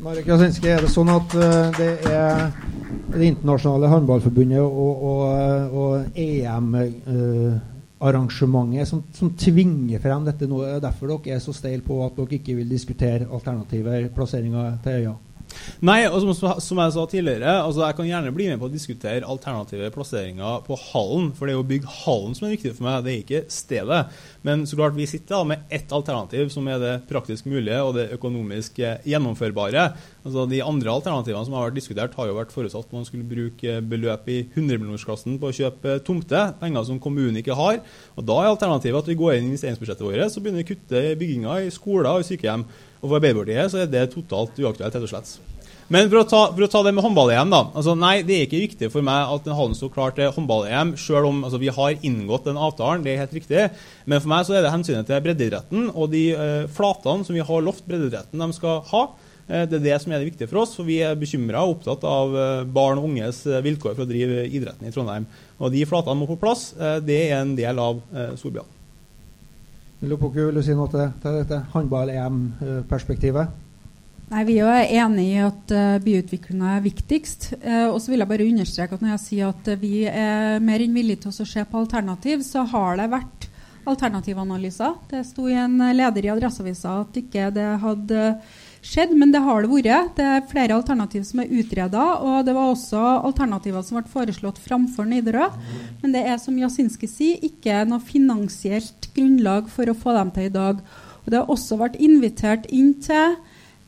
Marek 0.00 0.28
Jasinski, 0.30 0.68
er 0.70 0.80
det 0.80 0.92
sånn 0.94 1.10
at 1.12 1.34
uh, 1.36 1.74
det 1.76 1.90
er 2.08 2.46
det 3.10 3.26
internasjonale 3.26 3.90
håndballforbundet 3.90 4.62
og, 4.62 5.02
og, 5.10 5.74
og 5.76 6.06
EM-arrangementet 8.00 8.88
som, 8.88 9.02
som, 9.12 9.30
tvinger 9.36 10.00
frem 10.00 10.24
dette 10.24 10.48
nå. 10.48 10.62
Er 10.64 10.80
derfor 10.80 11.12
dere 11.12 11.36
er 11.36 11.42
så 11.44 11.52
steile 11.52 11.84
på 11.84 12.00
at 12.04 12.16
dere 12.16 12.38
ikke 12.40 12.56
vil 12.56 12.70
diskutere 12.70 13.28
alternativer, 13.28 14.08
plasseringer 14.14 14.78
til 14.84 15.02
øya. 15.02 15.16
Nei, 15.86 16.02
og 16.08 16.20
som 16.20 16.80
jeg 16.82 16.94
sa 16.94 17.04
tidligere, 17.08 17.54
altså, 17.62 17.84
jeg 17.86 17.96
kan 17.98 18.08
gjerne 18.08 18.32
bli 18.34 18.48
med 18.50 18.60
på 18.60 18.68
å 18.68 18.72
diskutere 18.72 19.26
alternative 19.26 19.90
plasseringer 19.94 20.64
på 20.66 20.76
hallen. 20.90 21.30
For 21.36 21.46
det 21.48 21.54
er 21.54 21.58
jo 21.58 21.68
bygg 21.70 21.88
hallen 22.02 22.36
som 22.36 22.48
er 22.48 22.54
viktig 22.56 22.74
for 22.76 22.86
meg, 22.86 23.04
det 23.06 23.12
er 23.12 23.22
ikke 23.24 23.42
stedet. 23.52 24.00
Men 24.46 24.66
så 24.68 24.78
klart 24.78 24.96
vi 24.96 25.08
sitter 25.10 25.36
da 25.36 25.42
med 25.52 25.72
ett 25.72 25.92
alternativ 25.92 26.52
som 26.52 26.68
er 26.70 26.80
det 26.82 26.94
praktisk 27.10 27.48
mulige 27.50 27.80
og 27.84 27.94
det 27.96 28.10
økonomisk 28.16 28.80
gjennomførbare. 28.80 29.86
Altså 30.24 30.44
De 30.50 30.60
andre 30.64 30.92
alternativene 30.92 31.46
som 31.48 31.56
har 31.56 31.68
vært 31.68 31.80
diskutert, 31.80 32.16
har 32.16 32.28
jo 32.28 32.36
vært 32.36 32.54
forutsatt 32.54 32.88
at 32.88 32.96
man 32.96 33.08
skulle 33.08 33.28
bruke 33.28 33.78
beløp 33.88 34.28
i 34.32 34.42
100-millionersklassen 34.44 35.40
på 35.40 35.50
å 35.50 35.56
kjøpe 35.56 35.98
tomte, 36.06 36.44
penger 36.60 36.86
som 36.88 37.00
kommunen 37.02 37.40
ikke 37.40 37.56
har. 37.56 37.80
Og 38.16 38.28
Da 38.28 38.38
er 38.42 38.52
alternativet 38.52 39.00
at 39.00 39.10
vi 39.10 39.18
går 39.18 39.38
inn 39.38 39.48
i 39.48 39.52
investeringsbudsjettet 39.54 40.06
vårt 40.06 40.36
og 40.36 40.44
begynner 40.44 40.64
å 40.64 40.70
kutte 40.70 41.04
bygginga 41.20 41.58
i 41.64 41.74
skoler 41.74 42.12
og 42.12 42.28
sykehjem. 42.28 42.68
Og 43.00 43.08
For 43.08 43.16
Arbeiderpartiet 43.18 43.72
så 43.72 43.82
er 43.82 43.88
det 43.90 44.10
totalt 44.14 44.58
uaktuelt. 44.60 44.94
rett 44.94 45.06
og 45.06 45.12
slett. 45.12 45.38
Men 45.90 46.06
for 46.06 46.20
å, 46.20 46.26
ta, 46.28 46.40
for 46.54 46.62
å 46.62 46.70
ta 46.70 46.80
det 46.86 46.92
med 46.94 47.02
håndball-EM, 47.02 47.48
da. 47.50 47.64
Altså, 47.74 47.96
nei, 47.98 48.20
det 48.22 48.36
er 48.36 48.44
ikke 48.46 48.60
viktig 48.62 48.90
for 48.92 49.02
meg 49.02 49.32
at 49.34 49.48
den 49.48 49.56
hallen 49.58 49.74
står 49.74 49.90
klar 49.90 50.12
til 50.14 50.30
håndball-EM, 50.36 50.92
selv 51.02 51.26
om 51.32 51.40
altså, 51.48 51.58
vi 51.58 51.72
har 51.74 52.06
inngått 52.06 52.46
den 52.46 52.60
avtalen. 52.62 53.02
Det 53.02 53.16
er 53.16 53.24
helt 53.24 53.34
riktig. 53.34 53.64
Men 54.06 54.22
for 54.22 54.30
meg 54.30 54.46
så 54.46 54.54
er 54.54 54.62
det 54.62 54.70
hensynet 54.70 55.10
til 55.10 55.24
breddeidretten 55.24 55.90
og 55.90 56.12
de 56.14 56.22
eh, 56.30 56.70
flatene 56.70 57.26
som 57.26 57.34
vi 57.34 57.42
har 57.42 57.66
lovt 57.66 57.82
breddeidretten 57.90 58.46
de 58.46 58.50
skal 58.54 58.84
ha. 58.92 59.04
Eh, 59.50 59.66
det 59.66 59.80
er 59.80 59.86
det 59.88 59.98
som 60.04 60.14
er 60.14 60.22
det 60.22 60.30
viktige 60.30 60.50
for 60.52 60.62
oss. 60.62 60.78
for 60.78 60.86
Vi 60.86 61.00
er 61.02 61.18
bekymra 61.18 61.66
og 61.66 61.80
opptatt 61.80 62.06
av 62.06 62.38
eh, 62.38 62.64
barn 62.70 63.02
og 63.02 63.10
unges 63.10 63.42
eh, 63.50 63.62
vilkår 63.66 63.96
for 63.96 64.06
å 64.06 64.12
drive 64.14 64.46
idretten 64.46 64.86
i 64.86 64.94
Trondheim. 64.94 65.26
Og 65.58 65.74
De 65.74 65.82
flatene 65.90 66.22
må 66.22 66.30
på 66.30 66.38
plass. 66.38 66.70
Eh, 66.78 67.00
det 67.02 67.24
er 67.32 67.40
en 67.40 67.56
del 67.58 67.82
av 67.82 67.98
eh, 68.14 68.36
storbyene. 68.38 68.79
Lopoku, 70.00 70.46
vil 70.46 70.56
du 70.56 70.62
si 70.64 70.72
noe 70.72 70.88
til, 70.88 71.10
dette 71.20 71.58
håndball-EM-perspektivet? 71.74 73.50
Nei, 74.30 74.44
Vi 74.46 74.56
er 74.62 74.92
enig 75.02 75.26
i 75.26 75.40
at 75.42 75.74
uh, 75.74 75.98
byutviklinga 76.00 76.76
er 76.76 76.84
viktigst. 76.84 77.50
Uh, 77.60 77.90
og 77.90 77.98
så 78.00 78.12
vil 78.12 78.22
jeg 78.22 78.30
bare 78.30 78.46
understreke 78.46 78.96
at 78.96 79.02
Når 79.04 79.12
jeg 79.16 79.22
sier 79.26 79.50
at 79.50 79.68
uh, 79.68 79.80
vi 79.80 80.06
er 80.08 80.62
mer 80.64 80.80
enn 80.80 80.96
villige 80.96 81.26
til 81.26 81.34
å 81.34 81.48
se 81.50 81.64
på 81.66 81.82
alternativ, 81.82 82.44
så 82.46 82.64
har 82.72 82.96
det 83.02 83.10
vært 83.12 83.48
alternativanalyser. 83.90 84.96
Det 85.10 85.24
sto 85.28 85.48
i 85.50 85.58
en 85.58 85.76
leder 85.96 86.28
i 86.28 86.32
Adresseavisa 86.32 87.00
at 87.02 87.20
ikke 87.20 87.50
det 87.52 87.68
hadde 87.82 88.24
skjedd, 88.84 89.12
men 89.16 89.32
det 89.32 89.42
har 89.44 89.62
det 89.62 89.70
vært. 89.70 90.14
Det 90.16 90.26
er 90.26 90.46
flere 90.50 90.76
alternativ 90.78 91.24
som 91.28 91.42
er 91.42 91.52
utreda, 91.60 92.06
og 92.24 92.46
det 92.46 92.54
var 92.56 92.72
også 92.72 93.02
alternativer 93.28 93.84
som 93.86 94.00
ble 94.00 94.12
foreslått 94.12 94.60
framfor 94.62 95.08
Nidarø. 95.08 95.50
Men 96.02 96.16
det 96.16 96.24
er 96.26 96.40
som 96.42 96.58
Jasinski 96.58 97.10
sier, 97.10 97.44
ikke 97.46 97.84
noe 97.88 98.02
finansielt 98.04 99.10
grunnlag 99.16 99.70
for 99.72 99.90
å 99.90 99.98
få 99.98 100.16
dem 100.16 100.32
til 100.36 100.48
i 100.48 100.54
dag. 100.56 100.80
Og 101.24 101.30
Det 101.30 101.38
har 101.40 101.52
også 101.52 101.78
vært 101.80 102.00
invitert 102.00 102.66
inn 102.72 102.94
til 103.04 103.36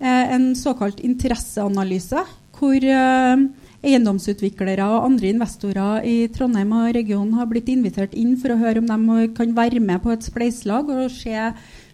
eh, 0.02 0.34
en 0.36 0.52
såkalt 0.58 1.00
interesseanalyse, 1.00 2.22
hvor 2.58 2.76
eh, 2.76 3.48
eiendomsutviklere 3.82 4.84
og 4.86 5.08
andre 5.08 5.32
investorer 5.32 6.06
i 6.06 6.16
Trondheim 6.34 6.70
og 6.76 6.92
regionen 6.94 7.34
har 7.38 7.48
blitt 7.50 7.70
invitert 7.72 8.14
inn 8.14 8.36
for 8.38 8.54
å 8.54 8.60
høre 8.60 8.82
om 8.82 8.90
de 8.90 9.26
kan 9.34 9.54
være 9.56 9.82
med 9.82 10.02
på 10.04 10.12
et 10.14 10.26
spleiselag 10.26 10.90
og 10.92 11.08
se, 11.10 11.34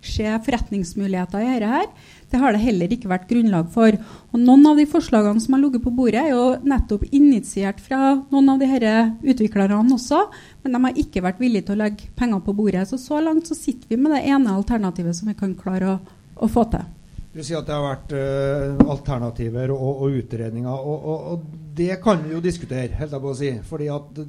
se 0.04 0.36
forretningsmuligheter 0.44 1.46
i 1.46 1.54
dette. 1.54 1.72
her. 1.72 2.16
Det 2.28 2.40
har 2.42 2.52
det 2.52 2.60
heller 2.60 2.92
ikke 2.92 3.08
vært 3.08 3.28
grunnlag 3.30 3.70
for. 3.72 3.94
Og 4.32 4.42
Noen 4.42 4.66
av 4.68 4.76
de 4.76 4.84
forslagene 4.88 5.40
som 5.40 5.54
har 5.56 5.62
ligget 5.62 5.84
på 5.84 5.92
bordet, 5.96 6.20
er 6.20 6.34
jo 6.34 6.58
nettopp 6.60 7.06
initiert 7.08 7.80
fra 7.80 8.18
noen 8.28 8.52
av 8.52 8.60
de 8.60 8.68
disse 8.68 8.94
utviklerne 9.32 9.78
også, 9.96 10.20
men 10.62 10.76
de 10.76 10.82
har 10.84 11.00
ikke 11.00 11.24
vært 11.24 11.40
villige 11.40 11.68
til 11.68 11.78
å 11.78 11.82
legge 11.84 12.10
penger 12.18 12.44
på 12.44 12.54
bordet. 12.58 12.86
Så 12.90 13.00
så 13.00 13.20
langt 13.24 13.48
så 13.48 13.56
sitter 13.56 13.88
vi 13.88 14.00
med 14.00 14.14
det 14.14 14.26
ene 14.28 14.54
alternativet 14.54 15.16
som 15.16 15.30
vi 15.30 15.36
kan 15.38 15.56
klare 15.58 15.94
å, 15.94 15.98
å 16.36 16.48
få 16.50 16.68
til. 16.72 16.84
Du 17.32 17.42
sier 17.44 17.60
at 17.60 17.68
det 17.68 17.76
har 17.76 17.84
vært 17.84 18.12
uh, 18.16 18.88
alternativer 18.90 19.72
og, 19.74 20.04
og 20.04 20.16
utredninger, 20.22 20.72
og, 20.72 21.08
og, 21.12 21.26
og, 21.32 21.74
det 21.78 22.00
kan 22.02 22.22
vi 22.24 22.32
jo 22.34 22.42
diskutere, 22.42 22.96
helt 22.98 23.12
jeg 23.14 23.22
på 23.22 23.30
å 23.30 23.38
si. 23.38 23.52
fordi 23.68 23.90
at 23.94 24.22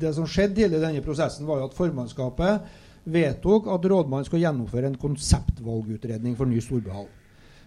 det 0.00 0.10
som 0.16 0.26
skjedde 0.28 0.58
tidligere 0.58 0.82
i 0.82 0.86
denne 0.88 1.04
prosessen, 1.04 1.46
var 1.48 1.60
jo 1.60 1.68
at 1.70 1.76
formannskapet 1.76 2.76
vedtok 3.10 3.70
at 3.72 3.86
rådmannen 3.88 4.26
skulle 4.28 4.44
gjennomføre 4.44 4.90
en 4.90 5.00
konseptvalgutredning 5.00 6.36
for 6.36 6.50
ny 6.50 6.60
storbyhall. 6.60 7.08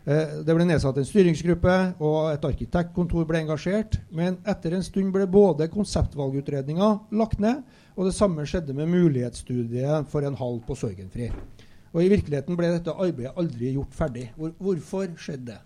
Eh, 0.04 0.40
det 0.44 0.52
ble 0.52 0.66
nedsatt 0.68 0.98
en 1.00 1.08
styringsgruppe, 1.08 1.74
og 2.04 2.34
et 2.34 2.48
arkitektkontor 2.48 3.28
ble 3.28 3.44
engasjert. 3.44 4.02
Men 4.12 4.38
etter 4.44 4.76
en 4.76 4.84
stund 4.84 5.14
ble 5.16 5.28
både 5.32 5.70
konseptvalgutredninga 5.72 6.90
lagt 7.16 7.40
ned, 7.44 7.64
og 7.96 8.10
det 8.10 8.16
samme 8.18 8.44
skjedde 8.50 8.76
med 8.76 8.92
mulighetsstudiet 8.92 10.10
for 10.12 10.28
en 10.28 10.36
halv 10.40 10.64
på 10.68 10.76
Sorgenfri. 10.76 11.30
Og 11.94 12.02
I 12.02 12.10
virkeligheten 12.12 12.58
ble 12.58 12.74
dette 12.74 12.92
arbeidet 12.92 13.38
aldri 13.38 13.76
gjort 13.76 13.94
ferdig. 13.96 14.32
Hvor, 14.36 14.52
hvorfor 14.58 15.14
skjedde 15.22 15.54
det? 15.54 15.62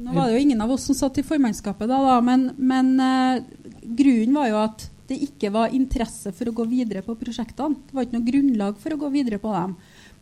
Nå 0.00 0.14
var 0.16 0.30
det 0.30 0.38
jo 0.38 0.46
ingen 0.46 0.62
av 0.64 0.70
oss 0.72 0.86
som 0.88 0.96
satt 0.96 1.18
i 1.20 1.26
formannskapet 1.26 1.84
da, 1.90 1.98
da 2.00 2.14
men, 2.24 2.46
men 2.56 2.94
uh, 2.96 3.42
grunnen 3.84 4.38
var 4.38 4.48
jo 4.48 4.62
at 4.62 4.86
det 5.10 5.18
ikke 5.26 5.50
var 5.52 5.74
interesse 5.76 6.32
for 6.32 6.48
å 6.48 6.54
gå 6.56 6.64
videre 6.70 7.02
på 7.04 7.16
prosjektene. 7.20 7.76
Det 7.84 7.96
var 7.96 8.06
ikke 8.06 8.16
noe 8.16 8.28
grunnlag 8.30 8.78
for 8.80 8.94
å 8.94 9.00
gå 9.02 9.10
videre 9.12 9.40
på 9.42 9.52
dem. 9.52 9.74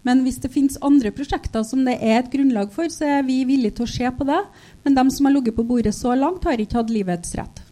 Men 0.07 0.23
hvis 0.25 0.39
det 0.43 0.53
finnes 0.55 0.79
andre 0.85 1.11
prosjekter 1.15 1.65
som 1.67 1.83
det 1.87 1.97
er 1.99 2.21
et 2.21 2.31
grunnlag 2.33 2.71
for, 2.75 2.91
så 2.93 3.19
er 3.19 3.25
vi 3.27 3.41
villige 3.49 3.81
til 3.81 3.89
å 3.89 3.91
se 3.91 4.13
på 4.15 4.27
det. 4.29 4.39
Men 4.85 4.99
de 4.99 5.05
som 5.15 5.29
har 5.29 5.35
ligget 5.35 5.57
på 5.57 5.67
bordet 5.67 5.95
så 5.97 6.15
langt, 6.17 6.47
har 6.47 6.61
ikke 6.63 6.81
hatt 6.81 6.93
livets 6.95 7.35
rett. 7.39 7.63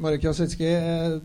Marek 0.00 0.24
Jasinski, 0.24 0.66
eh, 0.66 1.18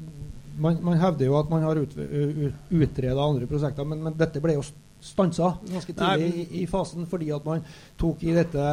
man, 0.59 0.79
man, 0.83 0.97
hevder 0.99 1.29
jo 1.29 1.37
at 1.39 1.51
man 1.51 1.63
har 1.63 1.79
ut, 1.79 1.93
utreda 1.95 3.21
andre 3.23 3.47
prosjekter, 3.49 3.87
men, 3.87 4.03
men, 4.03 4.17
dette 4.19 4.41
ble 4.43 4.57
jo 4.57 4.65
stansa 5.05 5.51
ganske 5.69 5.93
tidlig 5.93 6.27
i, 6.27 6.45
i, 6.61 6.65
fasen 6.69 7.05
fordi 7.09 7.27
at 7.35 7.43
man 7.45 7.61
tok 7.99 8.23
i 8.25 8.33
dette 8.33 8.63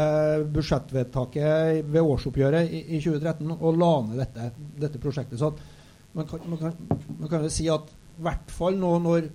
budsjettvedtaket 0.54 1.90
ved 1.92 2.08
årsoppgjøret 2.14 2.70
i, 2.72 2.82
i 2.96 3.00
2013 3.02 3.52
og 3.58 3.80
la 3.80 3.92
ned 4.06 4.22
dette, 4.22 4.48
dette 4.80 5.02
prosjektet. 5.02 5.40
Så 5.42 5.52
man 6.16 6.28
kan, 6.28 6.44
man, 6.46 6.60
kan, 6.60 7.02
man 7.18 7.28
kan 7.28 7.44
jo 7.44 7.52
si 7.52 7.68
at 7.72 7.90
i 7.92 8.24
hvert 8.24 8.54
fall 8.54 8.78
nå 8.80 8.94
når 9.02 9.28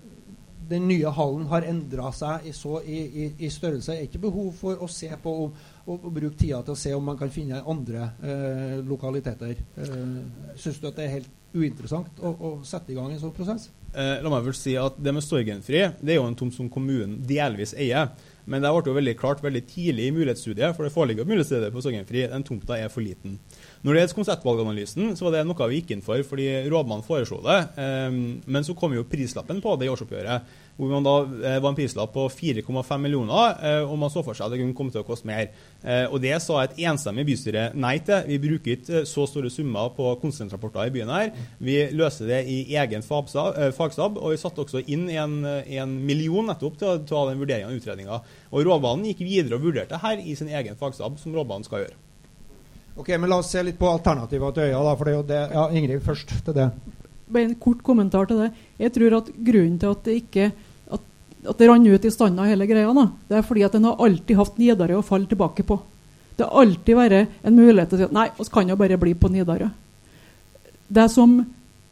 den 0.69 0.87
nye 0.89 1.11
hallen 1.13 1.47
har 1.51 1.65
endra 1.67 2.11
seg 2.15 2.47
i, 2.49 2.53
så, 2.55 2.81
i, 2.83 2.99
i, 3.07 3.27
i, 3.45 3.49
størrelse. 3.53 3.93
Det 3.93 3.97
er 3.97 4.09
ikke 4.09 4.23
behov 4.27 4.51
for 4.57 4.83
å 4.83 4.89
se 4.91 5.09
på 5.23 5.33
om, 5.45 5.57
og, 5.87 6.07
bruke 6.11 6.35
tida 6.39 6.61
til 6.65 6.75
å 6.75 6.79
se 6.79 6.93
om 6.95 7.05
man 7.07 7.19
kan 7.19 7.31
finne 7.33 7.63
andre 7.63 8.11
eh, 8.21 8.77
lokaliteter. 8.87 9.55
Eh, 9.79 10.53
Syns 10.59 10.81
du 10.81 10.89
at 10.89 10.99
det 10.99 11.07
er 11.07 11.17
helt 11.19 11.33
uinteressant 11.57 12.19
å, 12.19 12.33
å 12.33 12.53
sette 12.67 12.93
i 12.93 12.97
gang 12.97 13.11
en 13.13 13.21
sånn 13.21 13.35
prosess? 13.35 13.69
Eh, 13.93 14.17
la 14.21 14.31
meg 14.31 14.43
vel 14.45 14.55
si 14.57 14.73
at 14.77 14.97
Det 14.99 15.13
med 15.15 15.23
Storgenfri 15.23 15.79
det 16.01 16.11
er 16.11 16.19
jo 16.19 16.25
en 16.27 16.35
tomt 16.37 16.53
som 16.53 16.67
kommunen 16.69 17.21
delvis 17.27 17.73
eier. 17.77 18.11
Men 18.47 18.63
det 18.63 18.71
ble 18.71 18.91
jo 18.91 18.95
veldig 18.95 19.15
klart 19.19 19.41
veldig 19.43 19.63
tidlig 19.67 20.07
i 20.07 20.13
mulighetsstudiet 20.15 20.75
for 20.75 20.87
det 20.87 20.93
foreligger 20.93 21.27
mulighetsstudiet 21.27 21.73
på 21.75 21.83
Sorgenfri, 21.83 22.27
den 22.31 22.45
tomta 22.47 22.77
er 22.79 22.91
for 22.91 23.03
liten. 23.03 23.35
Når 23.81 23.93
det 23.93 24.01
gjelder 24.01 24.17
konseptvalganalysen, 24.19 25.11
så 25.17 25.27
var 25.27 25.37
det 25.37 25.43
noe 25.47 25.69
vi 25.69 25.81
gikk 25.81 25.95
inn 25.95 26.05
for 26.05 26.23
fordi 26.27 26.47
rådmannen 26.71 27.05
foreslo 27.05 27.41
det. 27.45 27.59
Um, 27.77 28.21
men 28.45 28.65
så 28.65 28.75
kom 28.77 28.95
jo 28.95 29.05
prislappen 29.07 29.61
på 29.63 29.75
det 29.77 29.87
i 29.87 29.91
årsoppgjøret, 29.93 30.55
hvor 30.77 30.91
man 30.91 31.05
da 31.05 31.15
eh, 31.25 31.57
var 31.61 31.71
en 31.71 31.77
prislapp 31.77 32.13
på 32.13 32.27
4,5 32.29 33.01
millioner, 33.01 33.57
eh, 33.65 33.81
og 33.81 33.97
man 33.99 34.11
så 34.13 34.21
for 34.25 34.37
seg 34.37 34.45
at 34.45 34.53
det 34.53 34.59
kunne 34.61 34.77
komme 34.77 34.93
til 34.93 35.01
å 35.01 35.07
koste 35.07 35.27
mer. 35.29 35.49
Eh, 35.81 36.05
og 36.05 36.21
Det 36.21 36.35
sa 36.43 36.61
et 36.61 36.77
enstemmig 36.85 37.25
bystyre 37.31 37.71
nei 37.73 37.95
til. 38.05 38.21
Vi 38.29 38.39
bruker 38.43 38.75
ikke 38.75 39.03
så 39.09 39.25
store 39.29 39.51
summer 39.53 39.89
på 39.97 40.13
konsulentrapporter 40.21 40.85
i 40.85 40.93
byen 40.93 41.13
her. 41.13 41.31
Vi 41.57 41.79
løser 41.97 42.29
det 42.29 42.41
i 42.53 42.59
egen 42.77 43.05
fagstab, 43.05 44.21
og 44.21 44.33
vi 44.33 44.41
satte 44.41 44.65
også 44.65 44.85
inn 44.85 45.07
en, 45.09 45.39
en 45.45 45.97
million 46.05 46.45
nettopp 46.51 46.77
til 46.77 46.93
å 46.93 46.97
ta 47.01 47.25
den 47.31 47.41
vurderingen 47.41 47.73
og 47.73 47.81
utredninga. 47.81 48.21
Og 48.53 48.67
rådmannen 48.69 49.09
gikk 49.09 49.25
videre 49.25 49.57
og 49.57 49.65
vurderte 49.65 50.03
her 50.03 50.21
i 50.21 50.37
sin 50.37 50.53
egen 50.53 50.77
fagstab, 50.77 51.17
som 51.21 51.33
rådmannen 51.33 51.65
skal 51.65 51.87
gjøre. 51.87 52.06
Ok, 52.97 53.09
men 53.13 53.29
La 53.29 53.37
oss 53.37 53.51
se 53.53 53.61
litt 53.61 53.77
på 53.77 53.89
alternativer 53.91 54.53
til 54.55 54.71
øya. 54.71 54.79
da, 54.83 54.93
for 54.97 55.05
det 55.05 55.11
er 55.11 55.17
jo 55.17 55.25
det, 55.29 55.41
ja, 55.53 55.65
Ingrid, 55.69 56.01
først 56.05 56.31
til 56.45 56.55
det. 56.55 56.69
Bare 57.29 57.45
en 57.45 57.59
kort 57.61 57.83
kommentar 57.85 58.25
til 58.29 58.39
det. 58.41 58.47
Jeg 58.81 58.93
tror 58.95 59.19
at 59.19 59.29
Grunnen 59.49 59.77
til 59.77 59.91
at 59.93 60.07
det 60.07 60.15
ikke 60.21 60.47
at, 60.95 61.03
at 61.51 61.59
det 61.59 61.67
rant 61.69 61.87
ut 61.87 62.07
i 62.07 62.13
standa 62.13 62.47
hele 62.49 62.69
greia, 62.69 62.93
da, 62.97 63.05
det 63.29 63.37
er 63.37 63.45
fordi 63.45 63.67
at 63.67 63.77
den 63.77 63.85
har 63.85 64.01
alltid 64.01 64.39
hatt 64.39 64.57
Nidarø 64.57 64.97
å 64.97 65.05
falle 65.05 65.29
tilbake 65.29 65.67
på. 65.67 65.77
Det 66.37 66.45
har 66.45 66.63
alltid 66.63 66.97
vært 66.97 67.37
en 67.45 67.57
mulighet 67.57 67.91
til 67.91 67.97
å 67.97 68.01
si 68.01 68.07
at 68.09 68.17
nei, 68.17 68.27
vi 68.37 68.49
kan 68.53 68.73
jo 68.73 68.79
bare 68.79 69.01
bli 69.01 69.13
på 69.13 69.29
Nidarø. 69.33 69.69
Det 70.87 71.07
som 71.13 71.39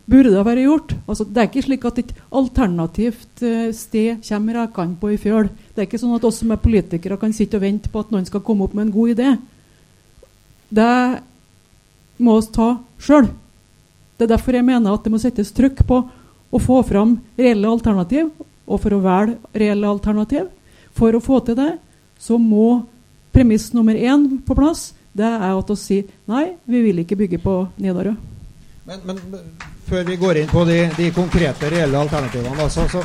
burde 0.06 0.44
vært 0.46 0.62
gjort 0.62 0.92
altså 1.10 1.26
Det 1.26 1.42
er 1.42 1.48
ikke 1.50 1.64
slik 1.66 1.86
at 1.90 1.98
et 1.98 2.12
alternativt 2.30 3.42
uh, 3.42 3.72
sted 3.74 4.22
kommer 4.28 4.62
rekende 4.62 5.02
på 5.02 5.12
i 5.14 5.18
fjøl. 5.22 5.50
Det 5.74 5.84
er 5.84 5.90
ikke 5.90 6.02
sånn 6.02 6.16
at 6.18 6.26
oss 6.26 6.42
som 6.42 6.54
er 6.54 6.62
politikere 6.62 7.18
kan 7.22 7.34
sitte 7.34 7.60
og 7.60 7.66
vente 7.66 7.92
på 7.92 8.02
at 8.02 8.14
noen 8.14 8.26
skal 8.30 8.44
komme 8.46 8.66
opp 8.66 8.78
med 8.78 8.88
en 8.88 8.96
god 8.96 9.14
idé 9.18 9.36
det 10.76 11.22
må 12.18 12.38
vi 12.40 12.52
ta 12.56 12.70
sjøl. 13.02 13.30
Det 14.16 14.28
er 14.28 14.36
derfor 14.36 14.56
jeg 14.56 14.68
mener 14.68 14.96
at 14.96 15.04
det 15.04 15.12
må 15.12 15.20
settes 15.20 15.52
trykk 15.56 15.84
på 15.88 16.02
å 16.56 16.62
få 16.62 16.82
fram 16.88 17.18
reelle 17.40 17.72
alternativ. 17.72 18.32
Og 18.66 18.82
for 18.82 18.96
å 18.96 19.02
velge 19.04 19.38
reelle 19.54 19.90
alternativ, 19.90 20.48
for 20.96 21.14
å 21.14 21.22
få 21.22 21.42
til 21.46 21.58
det, 21.60 21.76
så 22.18 22.40
må 22.42 22.86
premiss 23.36 23.70
nummer 23.76 23.94
én 23.94 24.40
på 24.46 24.56
plass. 24.58 24.94
det 25.16 25.28
er 25.28 25.52
at 25.56 25.70
å 25.72 25.76
si 25.80 26.02
nei, 26.28 26.58
vi 26.68 26.82
vil 26.84 26.98
ikke 27.04 27.16
bygge 27.16 27.38
på 27.40 27.54
Nidarø. 27.80 28.16
Men, 28.86 29.00
men 29.06 29.20
før 29.88 30.04
vi 30.10 30.18
går 30.20 30.42
inn 30.42 30.50
på 30.50 30.66
de, 30.68 30.80
de 30.98 31.08
konkrete, 31.16 31.70
reelle 31.72 32.02
alternativene 32.02 32.58
da, 32.58 32.68
så, 32.70 32.84
så, 32.92 33.04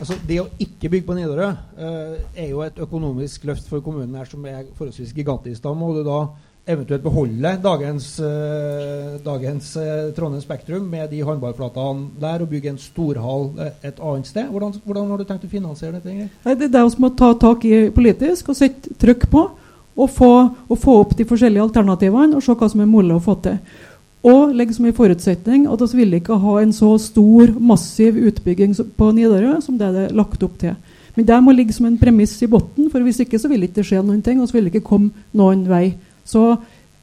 altså, 0.00 0.16
Det 0.26 0.40
å 0.42 0.48
ikke 0.58 0.90
bygge 0.90 1.06
på 1.06 1.16
Nidarø 1.18 1.46
uh, 1.52 2.16
er 2.34 2.50
jo 2.50 2.64
et 2.66 2.80
økonomisk 2.82 3.46
løft 3.46 3.70
for 3.70 3.84
kommunen 3.84 4.18
her 4.18 4.26
som 4.30 4.44
er 4.50 4.64
forholdsvis 4.78 5.14
gigantisk. 5.14 5.62
Da 5.62 5.74
må 5.78 5.92
du 5.94 6.02
da 6.06 6.24
eventuelt 6.68 7.02
beholde 7.02 7.54
dagens, 7.62 8.06
eh, 8.20 9.16
dagens 9.24 9.76
eh, 9.76 10.10
Trondheim 10.16 10.42
Spektrum 10.42 10.88
med 10.90 11.10
de 11.10 11.22
håndballplatene 11.24 12.20
der 12.20 12.44
og 12.44 12.50
bygge 12.50 12.72
en 12.72 12.80
storhall 12.80 13.48
eh, 13.58 13.72
et 13.88 14.00
annet 14.00 14.28
sted. 14.28 14.50
Hvordan, 14.50 14.74
hvordan, 14.84 15.08
har 15.10 15.18
du 15.18 15.24
tenkt 15.28 15.46
å 15.48 15.52
finansiere 15.52 15.96
dette? 15.96 16.12
Ingrid? 16.12 16.34
Det 16.44 16.68
er 16.68 16.74
det 16.76 16.84
vi 16.84 17.04
må 17.04 17.12
ta 17.16 17.32
tak 17.40 17.64
i 17.64 17.88
politisk 17.94 18.52
og 18.52 18.58
sette 18.58 18.94
trykk 19.00 19.28
på. 19.32 19.48
Og 19.98 20.10
få, 20.14 20.30
og 20.70 20.78
få 20.78 20.92
opp 21.00 21.16
de 21.18 21.24
forskjellige 21.26 21.64
alternativene 21.64 22.36
og 22.38 22.42
se 22.44 22.54
hva 22.54 22.68
som 22.70 22.84
er 22.84 22.86
mulig 22.86 23.16
å 23.16 23.22
få 23.22 23.34
til. 23.42 23.56
Og 24.30 24.52
legge 24.54 24.76
som 24.76 24.84
en 24.86 24.94
forutsetning 24.94 25.64
at 25.66 25.82
vi 25.82 25.98
vil 25.98 26.14
ikke 26.20 26.38
ha 26.38 26.52
en 26.60 26.74
så 26.74 26.92
stor, 27.02 27.50
massiv 27.58 28.14
utbygging 28.28 28.76
på 28.94 29.08
Nidarø 29.16 29.56
som 29.64 29.74
det 29.80 29.88
er 29.88 30.14
lagt 30.14 30.44
opp 30.46 30.54
til. 30.60 30.76
Men 31.18 31.26
det 31.26 31.38
må 31.42 31.50
ligge 31.50 31.74
som 31.74 31.88
en 31.88 31.98
premiss 31.98 32.36
i 32.46 32.46
bunnen, 32.46 32.92
for 32.92 33.02
hvis 33.02 33.24
ikke 33.24 33.40
så 33.42 33.50
vil 33.50 33.66
ikke 33.66 33.80
det 33.80 33.88
skje 33.88 34.04
noen 34.04 34.20
ting. 34.22 34.38
Og 34.38 34.46
så 34.46 34.54
vil 34.54 34.68
det 34.68 34.76
ikke 34.76 34.86
komme 34.86 35.26
noen 35.34 35.64
vei. 35.66 35.96
Så 36.28 36.58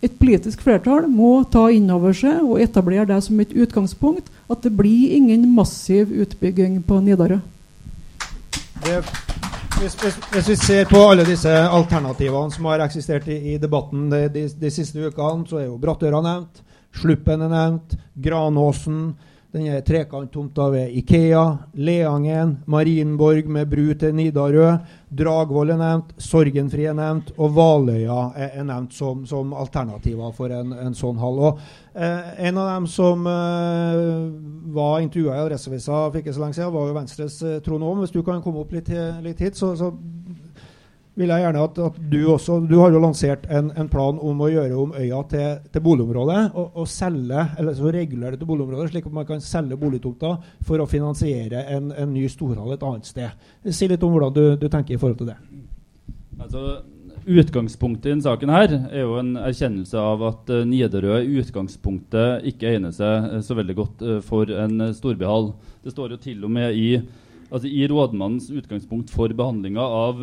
et 0.05 0.13
politisk 0.19 0.61
flertall 0.61 1.07
må 1.09 1.39
ta 1.49 1.65
inn 1.73 1.89
over 1.93 2.13
seg 2.13 2.43
og 2.43 2.61
etablere 2.61 3.07
det 3.09 3.21
som 3.25 3.39
et 3.41 3.53
utgangspunkt 3.55 4.29
at 4.51 4.61
det 4.61 4.73
blir 4.77 5.15
ingen 5.17 5.47
massiv 5.55 6.11
utbygging 6.13 6.81
på 6.85 6.99
Nidarø. 7.01 7.39
Hvis, 8.85 9.95
hvis, 9.99 10.17
hvis, 10.31 10.49
vi 10.49 10.55
ser 10.55 10.85
på 10.87 10.99
alle 11.09 11.25
disse 11.27 11.49
alternativene 11.49 12.53
som 12.53 12.67
har 12.69 12.83
eksistert 12.85 13.25
i, 13.31 13.55
i 13.55 13.57
debatten 13.59 14.05
de, 14.11 14.27
de, 14.31 14.45
de, 14.61 14.71
siste 14.71 15.01
ukene, 15.01 15.47
så 15.49 15.59
er 15.59 15.65
jo 15.65 15.79
Brattøra 15.81 16.21
nevnt, 16.23 16.61
Sluppen 16.95 17.41
er 17.43 17.51
nevnt, 17.51 17.97
Granåsen, 18.23 19.09
denne 19.55 19.79
trekanttomta 19.85 20.67
ved 20.73 20.91
Ikea, 20.99 21.43
Leangen, 21.79 22.57
Marienborg 22.67 23.47
med 23.47 23.69
bru 23.71 23.87
til 23.97 24.15
Nidarø, 24.17 24.73
Dragvoll 25.15 25.71
er 25.71 25.79
nevnt, 25.79 26.11
Sorgenfri 26.19 26.87
er 26.89 26.95
nevnt, 26.97 27.31
og 27.39 27.53
Valøya 27.55 28.17
er, 28.35 28.49
er 28.59 28.65
nevnt 28.67 28.95
som, 28.97 29.21
som, 29.29 29.53
alternativer 29.55 30.33
for 30.35 30.51
en, 30.51 30.73
en 30.75 30.97
sånn 30.97 31.21
hall. 31.21 31.39
Og, 31.47 31.61
eh, 31.93 32.33
en 32.49 32.59
av 32.59 32.71
dem 32.73 32.89
som 32.91 33.23
eh, 33.31 34.01
var 34.75 34.99
intervjua 35.05 35.37
i 35.37 35.45
Adresseavisa 35.45 36.01
for 36.09 36.19
ikke 36.19 36.35
så 36.35 36.43
lenge 36.43 36.59
siden, 36.59 36.73
var 36.75 36.89
jo 36.89 36.97
Venstres 36.97 37.39
eh, 37.45 37.61
Trond 37.63 37.87
Aam. 37.87 38.03
Hvis 38.03 38.15
du 38.15 38.21
kan 38.27 38.43
komme 38.43 38.65
opp 38.65 38.75
litt, 38.75 38.91
litt 39.23 39.45
hit, 39.45 39.55
så, 39.55 39.71
så 39.79 39.93
vil 41.15 41.31
jeg 41.31 41.45
gjerne 41.45 41.63
at, 41.63 41.77
at, 41.79 41.99
du 42.11 42.17
også 42.31 42.57
Du 42.67 42.75
har 42.81 42.91
jo 42.91 43.01
lansert 43.03 43.45
en, 43.51 43.69
en, 43.75 43.89
plan 43.91 44.17
om 44.19 44.41
å 44.43 44.49
gjøre 44.51 44.79
om 44.79 44.95
øya 44.99 45.21
til, 45.31 45.59
til 45.71 45.83
boligområde. 45.85 46.39
Og, 46.53 46.81
og, 46.81 46.89
selge, 46.91 47.45
eller 47.59 47.77
så 47.77 47.91
regulere 47.93 48.35
det 48.35 48.41
til 48.41 48.49
boligområder, 48.49 48.91
slik 48.91 49.07
at 49.07 49.15
man 49.19 49.29
kan 49.29 49.43
selge 49.43 49.79
boligtomter 49.79 50.35
for 50.65 50.83
å 50.83 50.89
finansiere 50.89 51.63
en, 51.75 51.93
en 51.95 52.11
ny 52.13 52.27
storhall 52.31 52.75
et 52.75 52.83
annet 52.83 53.07
sted. 53.07 53.47
Si 53.69 53.87
litt 53.89 54.03
om 54.03 54.15
hvordan 54.15 54.35
du, 54.35 54.43
du 54.59 54.67
tenker 54.67 54.97
i 54.97 54.99
forhold 55.01 55.21
til 55.21 55.31
det. 55.31 55.39
Altså, 56.35 56.81
Utgangspunktet 57.25 58.05
i 58.05 58.11
denne 58.11 58.21
saken 58.21 58.51
her 58.53 58.73
er 58.75 59.01
jo 59.01 59.15
en 59.17 59.31
erkjennelse 59.41 59.97
av 59.97 60.21
at 60.27 60.49
uh, 60.53 60.59
Nidarø 60.69 61.23
i 61.23 61.39
utgangspunktet 61.41 62.45
ikke 62.51 62.69
egner 62.69 62.91
seg 62.93 63.31
uh, 63.31 63.39
så 63.41 63.57
veldig 63.57 63.75
godt 63.79 64.03
uh, 64.05 64.19
for 64.21 64.51
en 64.53 64.83
uh, 64.83 64.91
storbyhall. 64.93 65.49
Det 65.81 65.95
står 65.95 66.13
jo 66.13 66.19
til 66.21 66.43
og 66.45 66.53
med 66.53 66.77
i, 66.77 66.99
altså, 67.49 67.65
i 67.65 67.87
rådmannens 67.89 68.51
utgangspunkt 68.53 69.09
for 69.09 69.33
behandlinga 69.33 69.81
av 69.81 70.21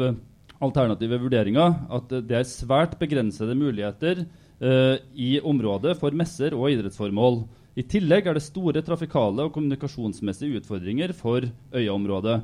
alternative 0.63 1.19
vurderinger 1.25 1.75
at 1.93 2.15
det 2.29 2.39
er 2.39 2.49
svært 2.49 2.95
begrensede 3.01 3.57
muligheter 3.59 4.25
uh, 4.25 4.97
i 5.15 5.37
området 5.41 5.97
for 6.01 6.15
messer 6.17 6.57
og 6.57 6.71
idrettsformål. 6.71 7.43
I 7.75 7.85
tillegg 7.89 8.29
er 8.29 8.37
det 8.37 8.45
store 8.45 8.83
trafikale 8.85 9.47
og 9.47 9.55
kommunikasjonsmessige 9.55 10.61
utfordringer 10.61 11.15
for 11.17 11.47
øyaområdet. 11.73 12.43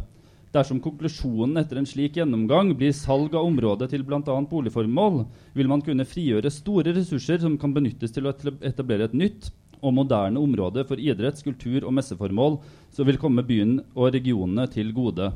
Dersom 0.55 0.79
konklusjonen 0.81 1.61
etter 1.61 1.77
en 1.77 1.87
slik 1.89 2.17
gjennomgang 2.17 2.71
blir 2.77 2.95
salg 2.97 3.35
av 3.37 3.45
området 3.45 3.91
til 3.93 4.05
bl.a. 4.09 4.23
boligformål, 4.25 5.27
vil 5.53 5.69
man 5.69 5.83
kunne 5.85 6.09
frigjøre 6.09 6.53
store 6.53 6.95
ressurser 6.97 7.43
som 7.43 7.59
kan 7.61 7.75
benyttes 7.77 8.15
til 8.17 8.27
å 8.27 8.33
etablere 8.65 9.11
et 9.11 9.19
nytt 9.19 9.51
og 9.83 9.93
moderne 9.95 10.41
område 10.41 10.87
for 10.89 10.99
idretts-, 10.99 11.45
kultur- 11.45 11.85
og 11.85 11.93
messeformål, 12.01 12.59
som 12.91 13.07
vil 13.07 13.21
komme 13.21 13.45
byen 13.47 13.79
og 13.93 14.15
regionene 14.17 14.65
til 14.73 14.95
gode. 14.97 15.29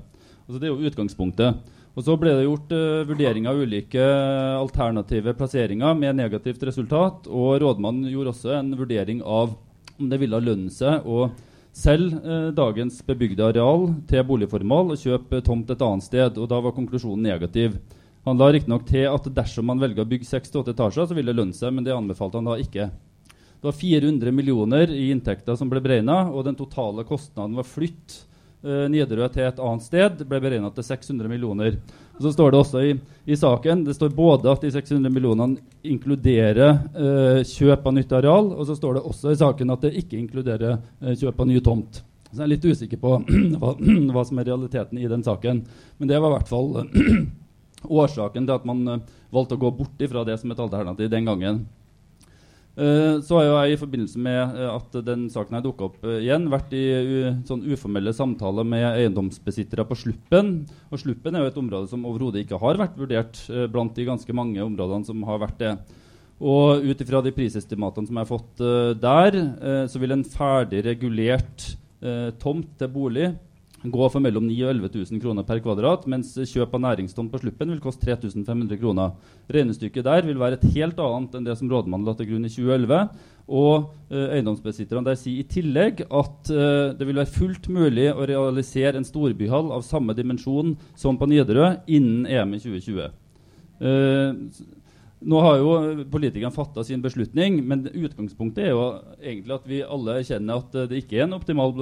Altså 0.47 0.59
det 0.59 0.71
er 0.71 0.73
jo 0.73 0.89
utgangspunktet. 0.89 1.61
Og 1.93 2.05
Så 2.07 2.15
ble 2.17 2.33
det 2.33 2.47
gjort 2.47 2.71
uh, 2.73 3.05
vurdering 3.05 3.47
av 3.51 3.59
ulike 3.61 4.05
alternative 4.57 5.35
plasseringer 5.37 5.97
med 5.99 6.17
negativt 6.17 6.63
resultat. 6.65 7.29
Og 7.29 7.59
rådmannen 7.61 8.09
gjorde 8.09 8.33
også 8.33 8.55
en 8.57 8.73
vurdering 8.79 9.21
av 9.21 9.53
om 10.01 10.09
det 10.09 10.19
ville 10.23 10.41
lønne 10.41 10.73
seg 10.73 11.05
å 11.05 11.27
selge 11.77 12.17
uh, 12.25 12.49
dagens 12.57 13.03
bebygde 13.05 13.45
areal 13.45 13.91
til 14.09 14.25
boligformål 14.25 14.95
og 14.95 15.05
kjøpe 15.05 15.43
tomt 15.45 15.69
et 15.73 15.85
annet 15.85 16.09
sted. 16.09 16.41
og 16.41 16.49
Da 16.49 16.63
var 16.65 16.77
konklusjonen 16.77 17.29
negativ. 17.29 17.77
Han 18.25 18.41
la 18.41 18.49
riktignok 18.55 18.87
til 18.89 19.09
at 19.11 19.29
dersom 19.35 19.69
man 19.69 19.81
velger 19.83 20.07
å 20.07 20.09
bygge 20.09 20.31
6-8 20.31 20.73
etasjer, 20.73 21.09
så 21.11 21.17
vil 21.17 21.29
det 21.29 21.37
lønne 21.37 21.57
seg, 21.57 21.75
men 21.75 21.85
det 21.85 21.93
anbefalte 21.93 22.39
han 22.39 22.49
da 22.49 22.55
ikke. 22.63 22.87
Det 23.27 23.69
var 23.69 23.75
400 23.77 24.33
millioner 24.35 24.93
i 24.95 25.09
inntekter 25.13 25.59
som 25.59 25.69
ble 25.71 25.83
beregna, 25.83 26.29
og 26.31 26.47
den 26.47 26.57
totale 26.59 27.05
kostnaden 27.07 27.59
var 27.59 27.67
flytt 27.67 28.23
uh, 28.65 28.87
Nidarø 28.91 29.29
til 29.33 29.47
et 29.47 29.61
annet 29.63 29.85
sted, 29.87 30.23
ble 30.29 30.41
beregna 30.43 30.71
til 30.75 30.87
600 30.87 31.31
millioner. 31.31 31.77
Og 32.17 32.23
så 32.27 32.33
står 32.35 32.53
det 32.53 32.61
også 32.61 32.85
i, 32.87 32.93
i, 33.25 33.37
saken 33.39 33.85
det 33.87 33.97
står 33.97 34.15
både 34.15 34.51
at 34.53 34.65
de 34.65 34.71
600 34.75 35.13
millionene 35.13 35.61
inkluderer 35.83 36.79
uh, 36.95 37.43
kjøp 37.47 37.89
av 37.89 37.97
nytt 37.97 38.15
areal, 38.19 38.53
og 38.55 38.65
så 38.69 38.77
står 38.79 38.99
det 38.99 39.05
også 39.11 39.35
i 39.35 39.41
saken 39.43 39.75
at 39.75 39.87
det 39.87 39.95
ikke 40.03 40.21
inkluderer 40.21 40.79
uh, 40.79 41.13
kjøp 41.13 41.43
av 41.43 41.51
ny 41.51 41.61
tomt. 41.65 42.03
Så 42.31 42.41
jeg 42.41 42.47
er 42.47 42.55
litt 42.55 42.65
usikker 42.69 43.03
på 43.03 43.19
hva, 43.61 43.75
hva, 44.15 44.25
som 44.29 44.41
er 44.41 44.51
realiteten 44.53 45.01
i 45.01 45.11
den 45.11 45.25
saken. 45.27 45.65
Men 45.99 46.11
det 46.11 46.21
var 46.21 46.33
i 46.33 46.39
hvert 46.39 46.53
fall 46.53 46.73
årsaken 48.03 48.49
til 48.49 48.57
at 48.57 48.67
man 48.69 49.03
valgte 49.33 49.59
å 49.59 49.63
gå 49.65 49.77
bort 49.83 50.11
fra 50.11 50.25
det 50.29 50.39
som 50.41 50.53
et 50.53 50.61
alternativ 50.61 51.11
den 51.13 51.29
gangen. 51.29 51.65
Uh, 52.73 53.21
så 53.21 53.37
har 53.37 53.67
jeg 53.67 53.75
i 53.75 53.81
forbindelse 53.83 54.21
med 54.25 54.55
uh, 54.57 54.79
at 54.79 54.95
den 55.05 55.27
saken 55.33 55.59
har 55.59 55.65
dukka 55.65 55.91
opp 55.91 55.99
uh, 56.09 56.15
igjen, 56.23 56.47
vært 56.49 56.71
i 56.73 56.85
sånn 57.45 57.67
uformelle 57.69 58.15
samtaler 58.17 58.65
med 58.65 58.87
eiendomsbesittere 58.95 59.85
på 59.89 59.99
Sluppen. 60.01 60.55
Og 60.89 61.03
Sluppen 61.03 61.37
er 61.37 61.45
jo 61.45 61.51
et 61.51 61.61
område 61.61 61.91
som 61.91 62.07
overhodet 62.09 62.47
ikke 62.47 62.61
har 62.63 62.81
vært 62.81 62.97
vurdert 62.97 63.43
blant 63.73 63.93
de 63.99 64.09
ganske 64.09 64.37
mange 64.37 64.65
områdene 64.65 65.05
som 65.05 65.21
har 65.29 65.43
vært 65.45 65.61
det. 65.61 65.75
Og 66.43 66.81
ut 66.89 67.05
ifra 67.05 67.21
de 67.23 67.35
prisestimatene 67.37 68.09
som 68.09 68.17
jeg 68.17 68.25
har 68.25 68.31
fått 68.31 68.63
der, 68.99 69.37
så 69.87 70.01
vil 70.03 70.15
en 70.17 70.25
ferdig 70.27 70.81
regulert 70.89 71.69
tomt 72.43 72.73
til 72.81 72.91
bolig 72.91 73.29
gå 73.83 74.09
for 74.13 74.23
mellom 74.23 74.45
9 74.47 74.57
og 74.63 74.71
11 74.77 74.91
000 74.95 75.23
kroner 75.23 75.47
per 75.47 75.61
kvadrat, 75.63 76.05
mens 76.11 76.31
kjøp 76.37 76.75
av 76.77 76.83
næringstomt 76.85 77.33
på 77.33 77.41
Sluppen 77.43 77.73
vil 77.73 77.83
koste 77.83 78.07
3500 78.07 78.79
kroner. 78.79 79.15
Regnestykket 79.51 80.07
der 80.07 80.27
vil 80.27 80.39
være 80.39 80.61
et 80.61 80.67
helt 80.77 81.01
annet 81.03 81.35
enn 81.35 81.49
det 81.49 81.57
som 81.59 81.71
rådmannen 81.71 82.07
la 82.07 82.15
til 82.19 82.31
grunn 82.31 82.47
i 82.47 82.53
2011. 82.53 83.01
Og 83.53 83.89
eh, 84.13 84.37
eiendomsbesitterne 84.37 85.03
der 85.09 85.19
sier 85.19 85.43
i 85.43 85.49
tillegg 85.51 86.05
at 86.07 86.53
eh, 86.55 86.93
det 86.95 87.09
vil 87.09 87.19
være 87.19 87.35
fullt 87.35 87.67
mulig 87.75 88.07
å 88.13 88.27
realisere 88.29 89.01
en 89.01 89.09
storbyhall 89.09 89.73
av 89.75 89.83
samme 89.87 90.15
dimensjon 90.15 90.77
som 90.95 91.19
på 91.19 91.27
Nidarø 91.33 91.73
innen 91.91 92.29
EM 92.31 92.55
i 92.55 92.63
2020. 92.63 93.11
Eh, 93.83 94.63
nå 95.23 95.41
har 95.43 95.59
jo 95.59 96.05
politikerne 96.11 96.55
fatta 96.55 96.83
sin 96.87 97.03
beslutning, 97.03 97.61
men 97.67 97.89
utgangspunktet 97.91 98.69
er 98.69 98.77
jo 98.77 98.87
egentlig 99.19 99.59
at 99.59 99.67
vi 99.71 99.83
alle 99.83 100.21
erkjenner 100.21 100.63
at 100.63 100.79
det 100.91 101.03
ikke 101.03 101.19
er 101.19 101.29
en 101.29 101.37
optimal 101.39 101.75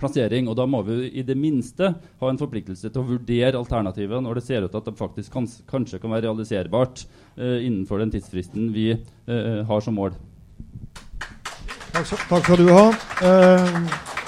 plassering. 0.00 0.48
Og 0.50 0.56
da 0.58 0.66
må 0.68 0.82
vi 0.86 1.10
i 1.20 1.24
det 1.26 1.36
minste 1.38 1.92
ha 1.94 2.30
en 2.30 2.40
forpliktelse 2.40 2.90
til 2.90 3.02
å 3.02 3.08
vurdere 3.14 3.60
alternativet 3.60 4.24
når 4.24 4.40
det 4.40 4.46
ser 4.46 4.66
ut 4.66 4.72
til 4.72 4.82
at 4.82 4.90
det 4.90 4.98
faktisk 4.98 5.34
kan, 5.36 5.48
kanskje 5.70 6.00
kan 6.02 6.14
være 6.14 6.28
realiserbart 6.28 7.04
uh, 7.38 7.58
innenfor 7.60 8.02
den 8.02 8.14
tidsfristen 8.14 8.70
vi 8.74 8.92
uh, 8.96 9.60
har 9.68 9.84
som 9.84 9.98
mål. 10.00 10.16
Takk, 11.90 12.06
takk 12.06 12.44
skal 12.46 12.60
du 12.60 12.70
ha. 12.70 12.86
Uh, 13.20 14.19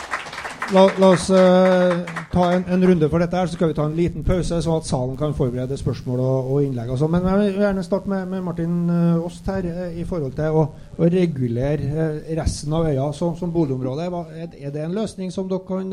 La, 0.70 0.86
la, 0.98 1.08
oss 1.10 1.28
uh, 1.28 2.04
ta 2.32 2.44
en, 2.54 2.62
en, 2.70 2.84
runde 2.86 3.08
for 3.10 3.18
dette, 3.20 3.36
her, 3.36 3.46
så 3.50 3.58
skal 3.58 3.68
vi 3.72 3.74
ta 3.76 3.84
en 3.88 3.96
liten 3.98 4.24
pause, 4.24 4.60
så 4.62 4.76
at 4.78 4.86
salen 4.88 5.16
kan 5.20 5.34
forberede 5.36 5.76
spørsmål 5.76 6.20
og, 6.22 6.52
og 6.52 6.62
innlegg. 6.64 6.92
Og. 6.94 7.10
Men 7.10 7.26
jeg 7.28 7.40
vil 7.40 7.58
gjerne 7.64 7.84
starte 7.84 8.08
med, 8.12 8.26
med 8.30 8.40
Martin 8.46 8.78
uh, 8.90 9.26
Åst 9.26 9.50
her, 9.50 9.66
uh, 9.66 9.98
i 9.98 10.06
forhold 10.08 10.32
til 10.38 10.56
å, 10.56 10.62
å 10.96 11.10
regulere 11.12 12.06
resten 12.38 12.72
av 12.78 12.86
øya 12.88 13.10
som, 13.16 13.34
som 13.36 13.52
boligområde. 13.52 14.06
Er, 14.06 14.48
er, 14.62 14.70
det 14.72 14.86
en 14.86 14.96
løsning 14.96 15.34
som 15.34 15.50
dere 15.50 15.66
kan 15.68 15.92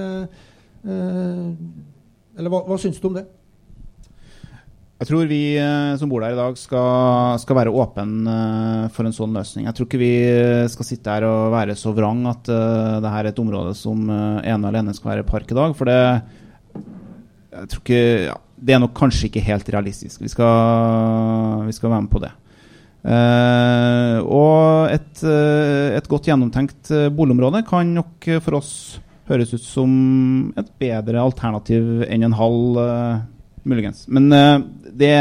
Eller 2.39 2.53
hva, 2.53 2.61
hva 2.69 2.77
syns 2.79 3.01
du 3.01 3.09
om 3.09 3.17
det? 3.17 3.25
Jeg 4.99 5.07
tror 5.07 5.29
vi 5.29 5.55
eh, 5.55 5.93
som 5.95 6.11
bor 6.11 6.25
der 6.25 6.35
i 6.35 6.39
dag, 6.39 6.57
skal, 6.59 7.37
skal 7.39 7.55
være 7.55 7.71
åpne 7.71 8.27
uh, 8.27 8.89
for 8.91 9.07
en 9.07 9.15
sånn 9.15 9.37
løsning. 9.37 9.69
Jeg 9.69 9.77
tror 9.77 9.87
ikke 9.87 10.01
vi 10.01 10.11
skal 10.73 10.87
sitte 10.89 11.13
her 11.15 11.27
og 11.29 11.53
være 11.55 11.77
så 11.79 11.93
vrang 11.95 12.25
at 12.27 12.51
uh, 12.51 12.97
det 12.99 13.13
her 13.13 13.23
er 13.23 13.31
et 13.31 13.39
område 13.39 13.71
som 13.79 14.03
uh, 14.11 14.43
ene 14.43 14.59
og 14.59 14.73
alene 14.73 14.95
skal 14.97 15.13
være 15.13 15.27
park 15.29 15.55
i 15.55 15.57
dag. 15.57 15.77
For 15.79 15.87
det, 15.87 16.01
jeg 17.55 17.71
tror 17.71 17.85
ikke, 17.85 18.03
ja, 18.27 18.35
det 18.59 18.75
er 18.75 18.83
nok 18.83 18.95
kanskje 18.97 19.29
ikke 19.29 19.47
helt 19.47 19.71
realistisk. 19.71 20.19
Vi 20.19 20.31
skal, 20.35 21.63
vi 21.69 21.79
skal 21.79 21.95
være 21.95 22.03
med 22.03 22.11
på 22.11 22.23
det. 22.25 22.35
Uh, 22.99 24.19
og 24.27 24.91
et, 24.91 25.21
eh, 25.23 25.95
et 25.95 26.07
godt 26.11 26.27
gjennomtenkt 26.27 26.89
eh, 26.91 27.07
boligområde 27.15 27.61
kan 27.67 27.93
nok 27.95 28.27
eh, 28.27 28.41
for 28.43 28.57
oss 28.59 28.73
høres 29.29 29.53
ut 29.53 29.63
som 29.63 29.91
et 30.59 30.67
bedre 30.81 31.21
alternativ 31.21 32.03
enn 32.09 32.25
en 32.27 32.35
halv, 32.35 32.79
eh, 32.83 33.21
muligens. 33.63 34.05
Men 34.07 34.31
eh, 34.33 34.57
det, 35.01 35.13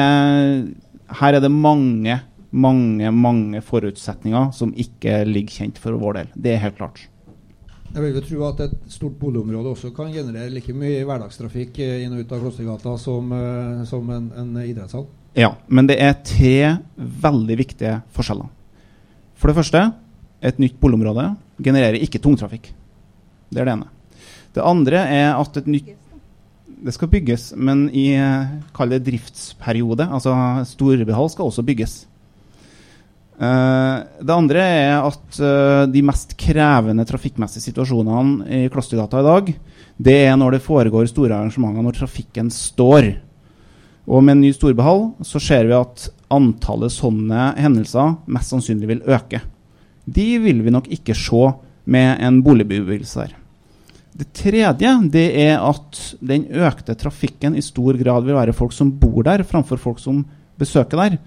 her 1.20 1.36
er 1.36 1.45
det 1.45 1.53
mange, 1.53 2.18
mange, 2.51 3.12
mange 3.12 3.62
forutsetninger 3.64 4.51
som 4.57 4.74
ikke 4.76 5.22
ligger 5.28 5.62
kjent 5.62 5.80
for 5.82 5.99
vår 6.01 6.20
del. 6.20 6.34
Det 6.34 6.55
er 6.55 6.64
helt 6.66 6.78
klart. 6.80 7.05
Jeg 7.89 8.05
vil 8.05 8.18
jo 8.18 8.24
tro 8.24 8.43
at 8.51 8.59
et 8.66 8.74
stort 8.93 9.14
boligområde 9.16 9.70
også 9.72 9.91
kan 9.97 10.11
generere 10.12 10.53
like 10.53 10.74
mye 10.76 11.07
hverdagstrafikk 11.09 11.80
eh, 11.84 12.03
inn 12.05 12.14
og 12.14 12.24
ut 12.24 12.34
av 12.34 12.43
Klostergata 12.43 12.97
som, 13.01 13.32
eh, 13.32 13.84
som 13.89 14.11
en, 14.12 14.28
en 14.36 14.59
idrettshall. 14.61 15.09
Ja, 15.39 15.55
men 15.68 15.89
det 15.89 15.99
er 16.03 16.18
tre 16.26 16.55
veldig 16.97 17.57
viktige 17.61 17.99
forskjeller. 18.16 18.49
For 19.39 19.51
det 19.51 19.59
første, 19.61 19.84
et 20.43 20.59
nytt 20.61 20.76
boligområde 20.80 21.30
genererer 21.62 22.01
ikke 22.03 22.20
tungtrafikk. 22.22 22.70
Det 23.49 23.62
er 23.62 23.68
det 23.68 23.76
ene. 23.76 23.89
Det 24.55 24.64
andre 24.64 25.03
er 25.14 25.28
at 25.39 25.57
et 25.61 25.68
nytt 25.70 25.95
Det 26.79 26.95
skal 26.95 27.11
bygges, 27.11 27.51
men 27.59 27.89
i 27.91 28.12
eh, 28.14 28.51
kall 28.76 28.93
det 28.93 29.03
driftsperiode. 29.09 30.07
Altså 30.07 30.35
Storbehall 30.68 31.31
skal 31.33 31.49
også 31.49 31.64
bygges. 31.66 32.05
Eh, 33.39 33.97
det 34.22 34.35
andre 34.35 34.62
er 34.62 35.07
at 35.07 35.41
eh, 35.43 35.85
de 35.91 36.03
mest 36.07 36.37
krevende 36.39 37.07
trafikkmessige 37.09 37.68
situasjonene 37.68 38.47
i 38.47 38.68
Klostergata 38.70 39.22
i 39.22 39.26
dag, 39.26 39.51
det 39.99 40.16
er 40.29 40.39
når 40.39 40.57
det 40.57 40.66
foregår 40.66 41.11
store 41.11 41.35
arrangementer, 41.35 41.83
når 41.83 41.99
trafikken 41.99 42.51
står. 42.55 43.11
Og 44.07 44.22
med 44.22 44.37
en 44.37 44.47
ny 44.47 44.53
storbehall 44.55 45.09
så 45.26 45.43
ser 45.43 45.66
vi 45.66 45.76
at 45.79 46.09
antallet 46.35 46.95
sånne 46.95 47.53
hendelser 47.59 48.16
mest 48.31 48.55
sannsynlig 48.55 48.91
vil 48.91 49.05
øke. 49.07 49.43
De 50.07 50.31
vil 50.43 50.62
vi 50.64 50.72
nok 50.72 50.87
ikke 50.95 51.16
se 51.18 51.51
med 51.89 52.22
en 52.24 52.43
boligbebyggelse 52.45 53.26
der. 53.26 53.38
Det 54.19 54.33
tredje 54.35 54.91
det 55.12 55.27
er 55.45 55.61
at 55.62 55.99
den 56.19 56.49
økte 56.51 56.97
trafikken 56.99 57.55
i 57.55 57.62
stor 57.62 57.95
grad 58.01 58.25
vil 58.27 58.35
være 58.35 58.57
folk 58.57 58.75
som 58.75 58.91
bor 58.91 59.23
der, 59.23 59.45
framfor 59.47 59.79
folk 59.79 60.01
som 60.03 60.25
besøker 60.59 60.99
der. 60.99 61.19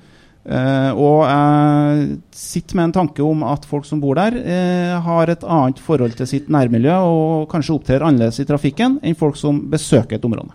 Eh, 0.41 0.91
og 0.97 1.21
jeg 1.29 2.17
sitter 2.33 2.79
med 2.79 2.89
en 2.89 2.95
tanke 2.95 3.23
om 3.23 3.45
at 3.47 3.67
folk 3.69 3.85
som 3.87 4.01
bor 4.01 4.17
der, 4.17 4.35
eh, 4.35 4.95
har 4.99 5.29
et 5.29 5.43
annet 5.43 5.79
forhold 5.79 6.17
til 6.17 6.27
sitt 6.27 6.49
nærmiljø 6.49 6.97
og 6.97 7.49
kanskje 7.51 7.77
opptrer 7.77 8.03
annerledes 8.03 8.41
i 8.41 8.47
trafikken 8.49 8.99
enn 9.03 9.15
folk 9.15 9.37
som 9.37 9.69
besøker 9.69 10.17
et 10.17 10.25
område. 10.25 10.51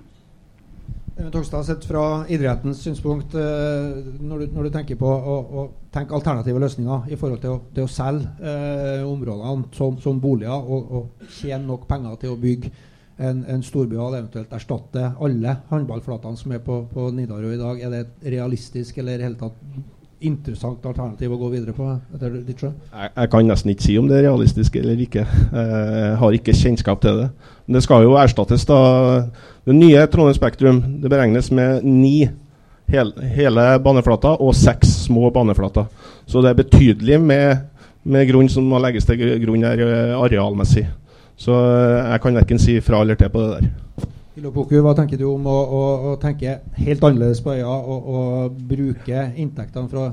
Eh, 1.17 1.31
Togstad, 1.33 1.65
sett 1.65 1.85
fra 1.85 2.27
idrettens 2.29 2.83
synspunkt, 2.85 3.35
eh, 3.35 3.41
når, 4.21 4.39
du, 4.39 4.47
når 4.53 4.67
du 4.67 4.75
tenker 4.75 4.99
på 5.01 5.09
å, 5.09 5.37
å 5.41 5.63
tenke 5.95 6.13
alternative 6.17 6.61
løsninger 6.61 7.09
i 7.09 7.17
forhold 7.17 7.41
til 7.41 7.55
å, 7.55 7.61
til 7.73 7.87
å 7.87 7.93
selge 7.93 8.29
eh, 8.45 9.01
områdene 9.07 9.71
som, 9.77 9.97
som 10.03 10.21
boliger 10.21 10.53
og, 10.53 10.93
og 10.93 11.33
tjene 11.39 11.65
nok 11.65 11.89
penger 11.89 12.21
til 12.21 12.35
å 12.35 12.39
bygge 12.43 12.73
en, 13.17 13.47
en 13.49 13.65
og 13.65 14.13
eventuelt 14.13 14.53
erstatte 14.53 15.15
alle 15.25 15.57
håndballflatene 15.71 16.37
som 16.37 16.53
er 16.53 16.61
på, 16.61 16.83
på 16.93 17.09
Nidarø 17.17 17.55
i 17.55 17.61
dag, 17.63 17.81
er 17.81 17.95
det 17.95 18.01
et 18.05 18.33
realistisk 18.37 18.99
eller 18.99 19.17
i 19.17 19.31
hele 19.31 19.41
tatt 19.41 19.57
interessant 20.21 20.85
alternativ 20.85 21.33
å 21.33 21.39
gå 21.41 21.49
videre 21.53 21.73
på? 21.77 21.89
etter 22.15 22.39
ditt? 22.45 22.61
Jeg, 22.61 23.11
jeg 23.17 23.31
kan 23.33 23.49
nesten 23.49 23.73
ikke 23.73 23.85
si 23.85 23.97
om 24.01 24.09
det 24.09 24.19
er 24.19 24.29
realistisk 24.29 24.77
eller 24.81 25.01
ikke. 25.01 25.27
Jeg 25.53 26.15
har 26.21 26.37
ikke 26.39 26.57
kjennskap 26.57 27.03
til 27.05 27.21
det. 27.21 27.27
Men 27.67 27.79
det 27.79 27.85
skal 27.85 28.05
jo 28.05 28.17
erstattes 28.21 28.65
da 28.69 28.81
Det 29.67 29.75
nye 29.75 30.07
Trondheim 30.07 30.35
Spektrum 30.35 30.77
det 31.03 31.11
beregnes 31.11 31.49
med 31.51 31.83
ni 31.83 32.29
hel, 32.87 33.09
hele 33.35 33.65
baneflater 33.83 34.39
og 34.39 34.55
seks 34.55 34.93
små 35.09 35.33
baneflater. 35.35 35.89
Så 36.23 36.39
det 36.39 36.53
er 36.53 36.61
betydelig 36.61 37.19
med, 37.19 37.65
med 38.07 38.29
grunn 38.29 38.47
som 38.53 38.69
må 38.71 38.79
legges 38.79 39.09
til 39.09 39.19
grunn 39.43 39.67
her 39.67 39.83
eh, 39.83 40.15
arealmessig. 40.15 40.87
Så 41.35 41.59
eh, 41.59 42.13
jeg 42.13 42.23
kan 42.23 42.39
verken 42.39 42.63
si 42.63 42.79
fra 42.79 43.03
eller 43.03 43.19
til 43.19 43.35
på 43.35 43.43
det 43.43 43.51
der. 43.57 44.09
Ilopoku, 44.39 44.79
hva 44.87 44.95
tenker 44.95 45.19
du 45.19 45.27
om 45.33 45.51
å, 45.51 45.59
å, 45.59 45.85
å 46.13 46.17
tenke 46.23 46.61
helt 46.79 47.03
annerledes 47.03 47.43
på 47.43 47.59
øya 47.59 47.67
og, 47.67 48.11
og 48.15 48.65
bruke 48.71 49.29
inntektene 49.35 49.91
fra 49.91 50.13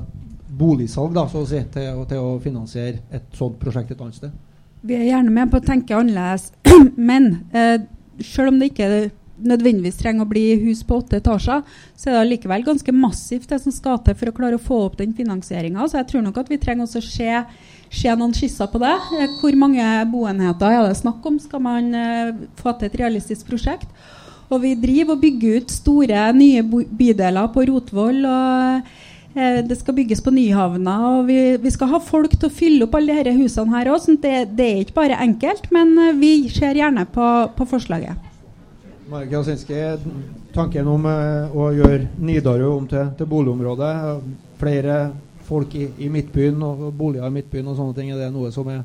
boligsalg 0.50 1.14
da, 1.14 1.28
så 1.30 1.44
å 1.44 1.50
si, 1.54 1.62
til, 1.70 2.06
til 2.10 2.26
å 2.26 2.38
finansiere 2.42 3.04
et 3.14 3.30
sånt 3.38 3.60
prosjekt 3.62 3.94
et 3.94 4.02
annet 4.02 4.18
sted? 4.18 4.34
Vi 4.82 4.98
er 4.98 5.12
gjerne 5.12 5.30
med 5.30 5.52
på 5.52 5.62
å 5.62 5.70
tenke 5.72 5.94
annerledes, 5.94 6.50
men 7.10 7.36
eh, 7.54 7.84
selv 8.18 8.50
om 8.50 8.58
det 8.58 8.74
ikke 8.74 9.12
nødvendigvis 9.40 9.98
trenger 9.98 10.24
å 10.24 10.30
bli 10.30 10.44
hus 10.64 10.82
på 10.86 10.98
åtte 11.00 11.18
etasjer, 11.20 11.62
så 11.98 12.10
er 12.10 12.18
det 12.20 12.32
likevel 12.32 12.66
ganske 12.66 12.94
massivt 12.94 13.50
det 13.50 13.60
som 13.62 13.74
skal 13.74 14.00
til 14.04 14.16
for 14.18 14.30
å 14.30 14.34
klare 14.36 14.58
å 14.58 14.62
få 14.62 14.80
opp 14.86 14.98
den 15.00 15.14
finansieringa. 15.16 15.86
Så 15.88 16.00
jeg 16.00 16.10
tror 16.10 16.26
nok 16.26 16.42
at 16.42 16.52
vi 16.52 16.60
trenger 16.62 16.86
også 16.86 17.02
å 17.02 17.06
se, 17.06 17.30
se 18.02 18.16
noen 18.18 18.34
skisser 18.36 18.70
på 18.70 18.82
det. 18.82 18.94
Eh, 19.20 19.38
Hvor 19.40 19.56
mange 19.60 19.88
boenheter 20.12 20.74
er 20.74 20.88
det 20.88 21.00
snakk 21.00 21.24
om? 21.26 21.40
Skal 21.42 21.64
man 21.64 21.90
uh, 21.94 22.44
få 22.60 22.76
til 22.78 22.90
et 22.90 23.00
realistisk 23.04 23.48
prosjekt? 23.50 23.88
Og 24.52 24.60
vi 24.62 24.74
driver 24.76 25.16
og 25.16 25.24
bygger 25.24 25.64
ut 25.64 25.72
store 25.72 26.28
nye 26.36 26.62
bydeler 26.62 27.50
på 27.54 27.64
Rotvoll. 27.70 28.22
og 28.28 28.94
Eh, 29.34 29.64
Det 29.66 29.76
skal 29.78 29.94
bygges 29.94 30.22
på 30.22 30.30
Nyhavna, 30.30 30.94
og 31.08 31.26
vi, 31.26 31.56
vi 31.58 31.70
skal 31.74 31.90
ha 31.90 31.98
folk 31.98 32.36
til 32.36 32.48
å 32.48 32.54
fylle 32.54 32.86
opp 32.86 32.94
alle 32.94 33.18
disse 33.26 33.34
husene 33.40 33.74
her 33.74 33.90
òg. 33.90 34.06
Det, 34.22 34.34
det 34.54 34.68
er 34.68 34.84
ikke 34.84 35.00
bare 35.00 35.18
enkelt, 35.26 35.66
men 35.74 35.96
vi 36.20 36.36
ser 36.54 36.78
gjerne 36.78 37.06
på, 37.10 37.30
på 37.56 37.66
forslaget. 37.74 38.33
Marek 39.08 39.32
Jasinski, 39.32 39.76
tanken 40.54 40.88
om 40.88 41.04
eh, 41.10 41.52
å 41.52 41.68
gjøre 41.76 42.06
Nidarø 42.24 42.70
om 42.72 42.86
til, 42.88 43.10
til 43.18 43.28
boligområde, 43.28 43.88
flere 44.60 44.98
folk 45.44 45.74
i, 45.76 45.90
i 46.00 46.08
Midtbyen 46.12 46.62
og 46.64 46.86
boliger 46.96 47.28
i 47.28 47.34
Midtbyen 47.34 47.68
og 47.68 47.76
sånne 47.76 47.96
ting, 47.98 48.12
er 48.14 48.22
det 48.22 48.30
noe 48.32 48.52
som 48.54 48.70
er 48.72 48.80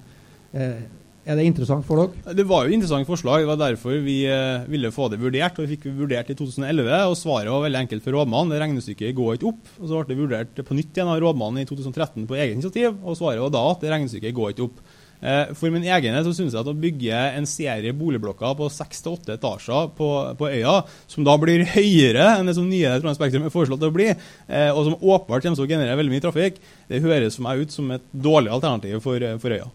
eh, 0.51 0.81
Er 1.29 1.37
det 1.37 1.45
interessant 1.45 1.85
for 1.85 2.01
dere? 2.01 2.35
Det 2.35 2.45
var 2.47 2.65
jo 2.65 2.71
et 2.71 2.75
interessant 2.79 3.07
forslag. 3.07 3.43
Det 3.43 3.49
var 3.51 3.59
derfor 3.61 3.95
vi 4.03 4.23
eh, 4.27 4.67
ville 4.71 4.91
få 4.91 5.07
det 5.11 5.19
vurdert. 5.21 5.59
og 5.59 5.67
Vi 5.67 5.75
fikk 5.75 5.91
vurdert 5.93 6.31
i 6.33 6.35
2011, 6.35 6.89
og 7.05 7.17
svaret 7.19 7.53
var 7.53 7.67
veldig 7.67 7.83
enkelt 7.85 8.03
for 8.03 8.17
rådmannen. 8.17 8.51
Det 8.51 8.61
regnestykket 8.63 9.15
går 9.15 9.37
ikke 9.37 9.51
opp. 9.51 9.75
og 9.77 9.85
Så 9.85 9.99
ble 9.99 10.09
det 10.09 10.19
vurdert 10.19 10.63
på 10.65 10.79
nytt 10.79 10.95
igjen 10.97 11.11
av 11.11 11.19
rådmannen 11.21 11.61
i 11.61 11.69
2013 11.69 12.25
på 12.25 12.39
eget 12.39 12.57
initiativ, 12.57 12.97
og 13.03 13.19
svaret 13.19 13.43
var 13.45 13.53
da 13.53 13.67
at 13.71 13.85
det 13.85 13.93
regnestykket 13.93 14.35
går 14.39 14.55
ikke 14.55 14.67
opp. 14.71 14.81
Eh, 15.21 15.51
For 15.57 15.71
min 15.73 15.83
egen 15.83 16.15
del 16.15 16.23
så 16.23 16.31
synes 16.35 16.53
jeg 16.55 16.61
at 16.61 16.69
å 16.71 16.75
bygge 16.79 17.23
en 17.35 17.47
serie 17.49 17.91
boligblokker 17.95 18.55
på 18.59 18.69
seks 18.71 19.03
til 19.03 19.17
åtte 19.17 19.35
etasjer 19.35 19.91
på, 19.97 20.07
på 20.39 20.51
øya, 20.51 20.77
som 21.11 21.27
da 21.27 21.35
blir 21.41 21.65
høyere 21.73 22.37
enn 22.37 22.47
det 22.47 22.55
som 22.55 22.69
nye 22.69 22.93
Trondheim 22.99 23.17
Spektrum 23.17 23.49
er 23.49 23.53
foreslått 23.53 23.83
å 23.83 23.91
bli, 23.95 24.07
eh, 24.13 24.69
og 24.71 24.85
som 24.87 24.95
åpenbart 24.99 25.43
kommer 25.43 25.59
til 25.59 25.67
å 25.67 25.73
generere 25.73 25.99
veldig 25.99 26.15
mye 26.15 26.23
trafikk, 26.23 26.63
det 26.87 27.03
høres 27.03 27.35
for 27.35 27.49
meg 27.49 27.65
ut 27.65 27.75
som 27.75 27.91
et 27.91 28.09
dårlig 28.15 28.53
alternativ 28.55 29.01
for, 29.03 29.19
eh, 29.19 29.37
for 29.41 29.57
øya. 29.57 29.67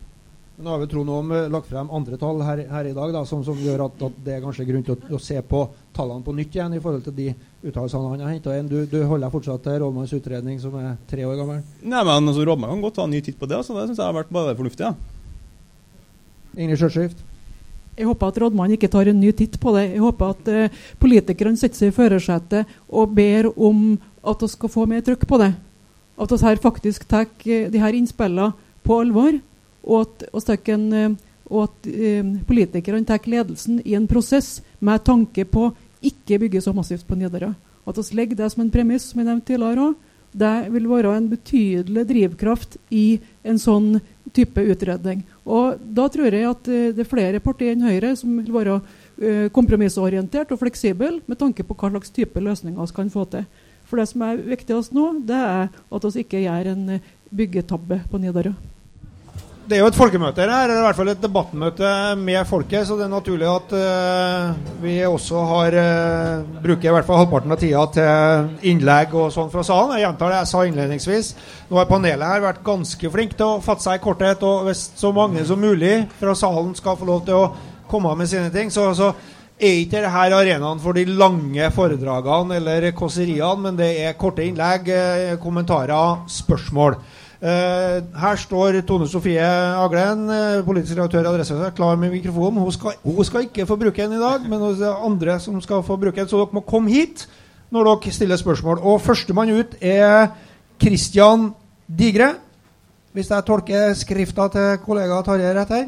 Nå 0.55 0.71
har 0.71 0.79
vi 0.79 0.87
Trond 0.87 1.11
Aam 1.11 1.31
om 1.35 1.51
lagt 1.51 1.67
frem 1.67 1.89
andre 1.91 2.17
tall 2.17 2.39
her, 2.47 2.61
her 2.71 2.87
i 2.87 2.93
dag 2.95 3.11
da, 3.13 3.25
som, 3.27 3.41
som 3.43 3.59
gjør 3.59 3.89
at, 3.89 4.03
at 4.07 4.19
det 4.25 4.37
er 4.37 4.45
kanskje 4.45 4.67
grunn 4.69 4.85
til 4.87 4.95
å, 4.95 5.17
å 5.17 5.19
se 5.19 5.41
på 5.43 5.65
tallene 5.97 6.23
på 6.23 6.35
nytt 6.39 6.55
igjen 6.55 6.77
i 6.77 6.83
forhold 6.85 7.03
til 7.09 7.17
de 7.17 7.33
uttalelsene 7.67 8.13
han 8.13 8.23
har 8.23 8.31
henta 8.37 8.55
inn. 8.55 8.69
Du, 8.71 8.77
du 8.87 9.01
holder 9.03 9.27
deg 9.27 9.35
fortsatt 9.35 9.65
til 9.67 9.81
rådmannens 9.83 10.15
utredning 10.15 10.61
som 10.63 10.77
er 10.79 10.95
tre 11.11 11.27
år 11.27 11.41
gammel? 11.41 11.65
Nei, 11.83 12.05
men 12.07 12.31
altså, 12.31 12.47
Rådmannen 12.47 12.79
kan 12.79 12.87
godt 12.87 12.97
ta 13.01 13.09
en 13.09 13.13
ny 13.17 13.21
titt 13.27 13.41
på 13.41 13.51
det. 13.51 13.59
Så 13.67 13.75
det 13.75 13.89
syns 13.89 13.99
jeg 13.99 14.07
har 14.07 14.15
vært 14.15 14.31
bare 14.39 14.55
fornuftig. 14.55 14.87
Ja. 14.87 14.95
Ingrid 16.57 16.81
Sjøskift? 16.81 17.23
Jeg 17.95 18.09
håper 18.09 18.33
at 18.33 18.41
rådmannen 18.43 18.75
ikke 18.75 18.91
tar 18.91 19.07
en 19.07 19.21
ny 19.21 19.31
titt 19.37 19.59
på 19.63 19.75
det. 19.77 19.85
Jeg 19.93 20.03
håper 20.03 20.33
at 20.35 20.49
eh, 20.51 20.81
politikerne 21.03 21.59
setter 21.59 21.79
seg 21.79 21.93
i 21.93 21.95
førersetet 21.95 22.73
og 22.91 23.13
ber 23.15 23.53
om 23.55 23.93
at 24.25 24.43
vi 24.43 24.51
skal 24.51 24.73
få 24.73 24.87
mer 24.91 25.05
trykk 25.07 25.27
på 25.31 25.39
det. 25.43 25.53
At 26.19 26.33
vi 26.33 26.41
her 26.43 26.63
faktisk 26.63 27.07
tar 27.11 27.29
eh, 27.47 27.69
de 27.71 27.83
her 27.83 27.95
innspillene 27.95 28.53
på 28.85 28.99
alvor, 29.01 29.39
og 29.85 30.09
at, 30.35 30.69
en, 30.69 30.87
eh, 30.93 31.15
og 31.51 31.69
at 31.69 31.89
eh, 31.91 32.35
politikerne 32.49 33.07
tar 33.07 33.23
ledelsen 33.31 33.81
i 33.85 33.95
en 33.95 34.09
prosess 34.11 34.59
med 34.81 35.05
tanke 35.05 35.45
på 35.45 35.71
ikke 36.05 36.41
bygge 36.43 36.65
så 36.65 36.75
massivt 36.77 37.07
på 37.07 37.17
Nidarø. 37.17 37.53
At 37.87 37.99
vi 37.99 38.17
legger 38.17 38.37
det 38.37 38.51
som 38.53 38.65
en 38.65 38.73
premiss, 38.73 39.11
som 39.11 39.21
jeg 39.21 39.29
nevnte 39.29 39.53
tidligere 39.53 39.91
også. 39.91 40.11
Det 40.35 40.55
vil 40.75 40.89
være 40.91 41.13
en 41.15 41.29
betydelig 41.31 42.03
drivkraft 42.09 42.77
i 42.91 43.21
en 43.47 43.61
sånn 43.61 44.01
type 44.35 44.59
utredning. 44.59 45.23
Og 45.47 45.79
Da 45.79 46.09
tror 46.11 46.35
jeg 46.35 46.49
at 46.49 46.69
eh, 46.69 46.91
det 46.97 47.05
er 47.05 47.11
flere 47.11 47.43
partier 47.45 47.77
enn 47.77 47.87
Høyre 47.87 48.15
som 48.19 48.41
vil 48.41 48.51
være 48.55 48.81
eh, 49.23 49.47
kompromissorientert 49.55 50.51
og 50.51 50.59
fleksibel 50.65 51.21
med 51.31 51.39
tanke 51.39 51.63
på 51.63 51.77
hva 51.79 51.93
slags 51.93 52.11
type 52.11 52.43
løsninger 52.43 52.83
vi 52.83 52.97
kan 52.97 53.15
få 53.15 53.29
til. 53.31 53.47
For 53.87 54.01
Det 54.01 54.09
som 54.11 54.27
er 54.27 54.43
viktigst 54.43 54.97
nå, 54.97 55.11
det 55.23 55.39
er 55.39 55.69
at 55.71 56.09
vi 56.11 56.25
ikke 56.25 56.43
gjør 56.43 56.73
en 56.73 56.97
eh, 56.97 57.11
byggetabbe 57.31 58.03
på 58.11 58.19
Nidarø. 58.19 58.55
Det 59.65 59.79
er 59.79 59.81
jo 59.81 59.87
et 59.89 59.97
folkemøte 59.97 60.45
her, 60.45 60.51
eller 60.67 60.77
i 60.77 60.85
hvert 60.85 60.99
fall 60.99 61.09
et 61.09 61.23
debattmøte 61.23 61.91
med 62.21 62.43
folket, 62.45 62.85
så 62.85 62.99
det 62.99 63.07
er 63.07 63.13
naturlig 63.15 63.47
at 63.49 63.71
uh, 63.73 64.75
vi 64.83 64.99
også 65.09 65.45
har 65.49 65.77
uh, 65.79 66.59
bruker 66.61 66.91
i 66.91 66.93
hvert 66.93 67.09
fall 67.09 67.23
halvparten 67.23 67.55
av 67.55 67.63
tida 67.63 67.85
til 67.95 68.69
innlegg 68.75 69.17
og 69.17 69.33
sånn 69.33 69.49
fra 69.55 69.65
salen. 69.65 69.95
Jeg 69.97 70.05
gjentar 70.05 70.35
det 70.35 70.43
jeg 70.43 70.51
sa 70.51 70.65
innledningsvis. 70.69 71.33
Nå 71.71 71.81
har 71.81 71.89
panelet 71.89 72.29
her 72.29 72.45
vært 72.45 72.61
ganske 72.67 73.13
flink 73.17 73.39
til 73.39 73.55
å 73.55 73.63
fatte 73.65 73.87
seg 73.87 73.97
i 73.97 74.05
korthet, 74.05 74.45
og 74.45 74.69
hvis 74.69 74.85
så 75.01 75.15
mange 75.17 75.47
som 75.49 75.65
mulig 75.65 75.95
fra 76.21 76.37
salen 76.37 76.77
skal 76.77 77.01
få 77.01 77.09
lov 77.09 77.25
til 77.25 77.41
å 77.41 77.49
komme 77.89 78.13
med 78.21 78.29
sine 78.29 78.53
ting, 78.53 78.69
så, 78.75 78.91
så 78.93 79.15
er 79.57 79.81
ikke 79.81 80.05
dette 80.05 80.13
arenaen 80.13 80.81
for 80.85 80.93
de 80.93 81.09
lange 81.09 81.73
foredragene 81.73 82.61
eller 82.61 82.93
kåseriene, 82.93 83.61
men 83.65 83.81
det 83.81 83.95
er 84.05 84.17
korte 84.21 84.45
innlegg, 84.45 84.93
eh, 84.93 85.37
kommentarer, 85.41 86.27
spørsmål. 86.29 87.01
Uh, 87.45 88.01
her 88.17 88.39
står 88.41 88.79
Tone 88.89 89.05
Sofie 89.05 89.37
Aglen, 89.45 90.23
uh, 90.31 90.63
politisk 90.65 90.95
redaktør 90.97 91.27
i 91.27 91.29
Adresseavisa, 91.29 91.75
klar 91.77 91.99
med 92.01 92.15
mikrofonen. 92.15 92.63
Hun 92.65 92.73
skal, 92.73 92.97
hun 93.03 93.27
skal, 93.29 93.45
ikke 93.45 93.67
få 93.69 93.77
bruke 93.77 94.01
den 94.01 94.17
i 94.17 94.23
dag, 94.23 94.47
men 94.49 94.63
det 94.65 94.87
er 94.89 95.05
andre 95.05 95.35
som 95.45 95.59
skal 95.61 95.83
få 95.85 95.99
bruke 96.01 96.17
den. 96.17 96.31
Så 96.31 96.41
dere 96.41 96.57
må 96.57 96.65
komme 96.65 96.89
hit 96.89 97.27
når 97.69 97.91
dere 97.91 98.15
stiller 98.17 98.41
spørsmål. 98.41 98.81
Og 98.81 98.97
førstemann 99.05 99.53
ut 99.53 99.77
er 99.85 100.33
Christian 100.81 101.51
Digre. 101.85 102.33
Hvis 103.13 103.29
jeg 103.31 103.45
tolker 103.45 103.93
skrifta 103.93 104.49
til 104.49 104.81
kollega 104.87 105.21
Tarjei 105.29 105.53
rett 105.53 105.77
her. 105.77 105.87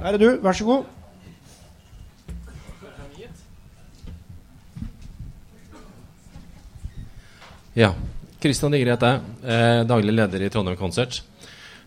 Der 0.00 0.12
er 0.16 0.18
du. 0.24 0.28
Vær 0.40 0.56
så 0.56 0.64
god. 0.64 0.84
Ja. 7.76 7.92
Kristian 8.42 8.74
Digre 8.74 8.94
heter 8.94 9.16
jeg. 9.16 9.86
Daglig 9.88 10.12
leder 10.14 10.44
i 10.44 10.50
Trondheim 10.52 10.78
Concert. 10.80 11.22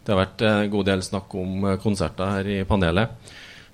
Det 0.10 0.16
har 0.16 0.24
vært 0.24 0.42
en 0.48 0.72
god 0.74 0.88
del 0.90 1.04
snakk 1.06 1.34
om 1.38 1.66
eh, 1.70 1.80
konserter 1.82 2.32
her 2.34 2.48
i 2.50 2.64
panelet. 2.66 3.12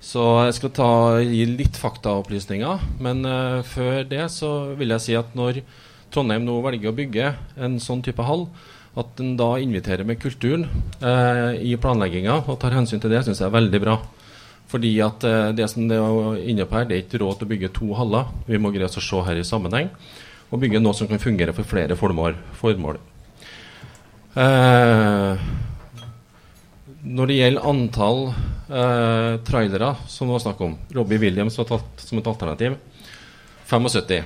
Så 0.04 0.22
jeg 0.44 0.56
skal 0.58 0.72
ta, 0.76 0.88
gi 1.24 1.46
litt 1.48 1.78
faktaopplysninger. 1.80 2.82
Men 3.02 3.24
uh, 3.24 3.64
før 3.64 4.02
det 4.04 4.26
så 4.34 4.50
vil 4.76 4.92
jeg 4.92 5.04
si 5.06 5.16
at 5.16 5.32
når 5.38 5.62
Trondheim 6.12 6.44
nå 6.44 6.58
velger 6.66 6.92
å 6.92 6.98
bygge 6.98 7.30
en 7.64 7.78
sånn 7.82 8.04
type 8.04 8.26
hall, 8.28 8.44
at 9.00 9.24
en 9.24 9.32
da 9.40 9.48
inviterer 9.60 10.04
med 10.08 10.20
kulturen 10.20 10.68
uh, 11.00 11.56
i 11.56 11.72
planlegginga 11.80 12.42
og 12.44 12.60
tar 12.60 12.76
hensyn 12.76 13.00
til 13.00 13.12
det, 13.12 13.24
syns 13.24 13.40
jeg 13.40 13.48
er 13.48 13.56
veldig 13.56 13.80
bra. 13.82 13.96
Fordi 14.68 14.92
at 15.08 15.24
uh, 15.24 15.48
det 15.56 15.70
som 15.72 15.88
det 15.88 15.96
er 15.96 16.38
inne 16.52 16.68
på 16.68 16.78
her, 16.78 16.86
det 16.86 16.98
er 16.98 17.04
ikke 17.06 17.24
råd 17.24 17.40
til 17.40 17.48
å 17.48 17.54
bygge 17.54 17.74
to 17.80 17.90
haller. 17.96 18.28
Vi 18.44 18.60
må 18.60 18.76
greie 18.76 18.92
oss 18.92 19.00
å 19.00 19.06
se 19.08 19.24
her 19.30 19.40
i 19.40 19.48
sammenheng 19.48 19.88
og 20.50 20.60
bygge 20.62 20.80
noe 20.82 20.94
som 20.96 21.08
kan 21.10 21.22
fungere 21.22 21.54
for 21.56 21.66
flere 21.66 21.96
formål. 21.98 22.36
formål. 22.58 22.98
Eh, 24.36 25.46
når 27.06 27.30
det 27.30 27.38
gjelder 27.38 27.68
antall 27.70 28.20
eh, 28.28 29.38
trailere 29.46 29.94
som 30.10 30.28
det 30.28 30.36
var 30.36 30.44
snakk 30.44 30.60
om 30.66 30.76
Robbie 30.94 31.22
Williams 31.22 31.58
var 31.58 31.68
tatt 31.70 32.04
som 32.04 32.18
et 32.18 32.30
alternativ. 32.30 32.76
75. 33.66 34.24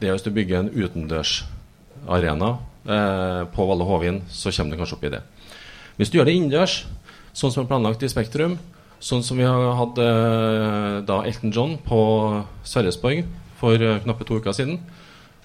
Det 0.00 0.08
er 0.08 0.16
hvis 0.16 0.24
du 0.24 0.32
bygger 0.34 0.62
en 0.62 0.72
utendørsarena 0.72 2.50
eh, 2.86 3.42
på 3.52 3.66
Valle 3.68 3.86
Hovin, 3.86 4.22
så 4.30 4.52
kommer 4.54 4.72
du 4.72 4.80
kanskje 4.80 4.96
opp 4.96 5.06
i 5.06 5.12
det. 5.14 5.22
Hvis 5.98 6.10
du 6.10 6.18
gjør 6.18 6.30
det 6.30 6.36
innendørs, 6.38 6.76
sånn 7.36 7.52
som 7.52 7.64
er 7.64 7.70
planlagt 7.70 8.02
i 8.02 8.10
Spektrum, 8.10 8.56
sånn 9.00 9.22
som 9.24 9.38
vi 9.40 9.46
har 9.48 9.76
hatt 9.78 10.00
eh, 10.00 10.96
da 11.08 11.20
Elton 11.28 11.52
John 11.54 11.76
på 11.84 12.00
Sverresborg 12.64 13.26
for 13.60 13.76
eh, 13.76 14.00
knappe 14.06 14.26
to 14.28 14.40
uker 14.40 14.56
siden, 14.56 14.80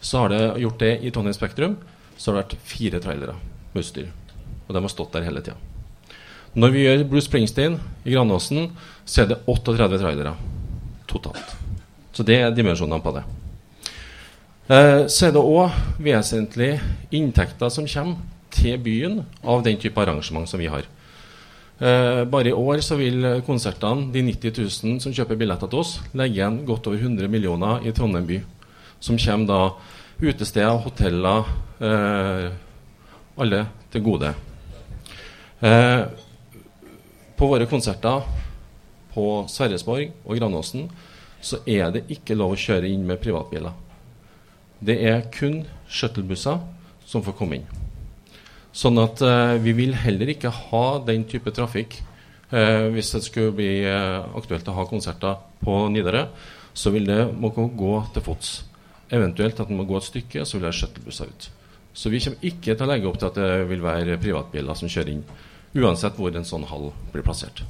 så 0.05 0.21
har 0.21 0.29
det 0.29 0.41
gjort 0.61 0.81
det 0.83 0.91
i 1.01 1.11
Trondheim 1.11 1.33
Spektrum. 1.33 1.77
Så 2.17 2.29
har 2.29 2.37
det 2.37 2.43
vært 2.43 2.67
fire 2.69 3.01
trailere 3.01 3.33
med 3.73 3.81
utstyr. 3.81 4.11
Og 4.67 4.75
de 4.75 4.83
har 4.83 4.93
stått 4.93 5.15
der 5.15 5.25
hele 5.25 5.41
tida. 5.41 5.57
Når 6.55 6.71
vi 6.71 6.83
gjør 6.85 7.07
Bruce 7.09 7.27
Springsteen 7.27 7.79
i 8.05 8.13
Granåsen, 8.13 8.69
så 9.03 9.23
er 9.23 9.31
det 9.33 9.41
38 9.49 9.97
trailere 9.99 10.35
totalt. 11.09 11.55
Så 12.15 12.23
det 12.23 12.37
er 12.39 12.53
dimensjonene 12.55 13.01
på 13.03 13.11
det. 13.17 13.25
Eh, 14.71 15.01
så 15.11 15.27
er 15.27 15.33
det 15.35 15.41
òg 15.41 15.73
vesentlige 16.01 16.77
inntekter 17.17 17.73
som 17.73 17.89
kommer 17.89 18.21
til 18.55 18.77
byen 18.79 19.19
av 19.43 19.65
den 19.65 19.81
type 19.81 19.99
arrangement 19.99 20.47
som 20.47 20.61
vi 20.61 20.69
har. 20.71 20.85
Eh, 21.75 22.21
bare 22.23 22.53
i 22.53 22.55
år 22.55 22.79
så 22.85 22.95
vil 22.95 23.41
konsertene, 23.45 24.07
de 24.13 24.23
90 24.23 24.55
000 24.61 25.01
som 25.03 25.13
kjøper 25.13 25.41
billetter 25.41 25.67
til 25.67 25.81
oss, 25.81 25.97
legge 26.13 26.39
igjen 26.39 26.61
godt 26.69 26.87
over 26.87 27.01
100 27.01 27.27
millioner 27.27 27.83
i 27.83 27.91
Trondheim 27.91 28.29
by. 28.29 28.39
Som 29.03 29.19
kommer 29.19 29.49
da 29.49 29.59
utesteder, 30.21 30.77
hoteller, 30.85 31.49
eh, 31.79 32.51
alle 33.37 33.65
til 33.91 34.03
gode. 34.05 34.33
Eh, 35.61 36.03
på 37.35 37.47
våre 37.47 37.67
konserter 37.67 38.23
på 39.13 39.45
Sverresborg 39.51 40.11
og 40.25 40.37
Granåsen 40.37 40.89
så 41.41 41.59
er 41.67 41.91
det 41.91 42.05
ikke 42.11 42.37
lov 42.37 42.55
å 42.55 42.59
kjøre 42.59 42.89
inn 42.89 43.05
med 43.07 43.21
privatbiler. 43.21 43.73
Det 44.79 44.97
er 45.07 45.27
kun 45.31 45.63
shuttlebusser 45.87 46.59
som 47.05 47.23
får 47.23 47.37
komme 47.37 47.59
inn. 47.59 47.67
Sånn 48.75 48.99
at 48.99 49.21
eh, 49.23 49.55
vi 49.63 49.71
vil 49.77 49.95
heller 49.95 50.33
ikke 50.33 50.51
ha 50.51 50.85
den 51.07 51.23
type 51.31 51.53
trafikk 51.55 51.95
eh, 52.51 52.91
hvis 52.91 53.13
det 53.15 53.23
skulle 53.23 53.55
bli 53.55 53.71
eh, 53.87 54.25
aktuelt 54.35 54.67
å 54.67 54.75
ha 54.75 54.87
konserter 54.89 55.39
på 55.63 55.85
Nidarø. 55.93 56.25
Så 56.75 56.91
vil 56.91 57.07
det 57.07 57.21
må 57.39 57.53
gå 57.55 57.93
til 58.11 58.25
fots. 58.25 58.57
Eventuelt 59.13 59.59
at 59.61 59.69
en 59.69 59.77
må 59.77 59.85
gå 59.85 59.99
et 59.99 60.07
stykke, 60.07 60.45
så 60.45 60.57
vil 60.57 60.67
det 60.67 60.75
shuttlebusser 60.77 61.29
ut. 61.29 61.49
Så 61.95 62.11
vi 62.11 62.19
kommer 62.23 62.49
ikke 62.49 62.73
til 62.73 62.85
å 62.85 62.89
legge 62.89 63.07
opp 63.07 63.19
til 63.21 63.29
at 63.29 63.39
det 63.39 63.49
vil 63.69 63.83
være 63.83 64.19
privatbiler 64.21 64.77
som 64.77 64.91
kjører 64.91 65.13
inn, 65.13 65.25
uansett 65.75 66.17
hvor 66.19 66.35
en 66.35 66.47
sånn 66.47 66.65
hall 66.67 66.89
blir 67.13 67.23
plassert. 67.23 67.63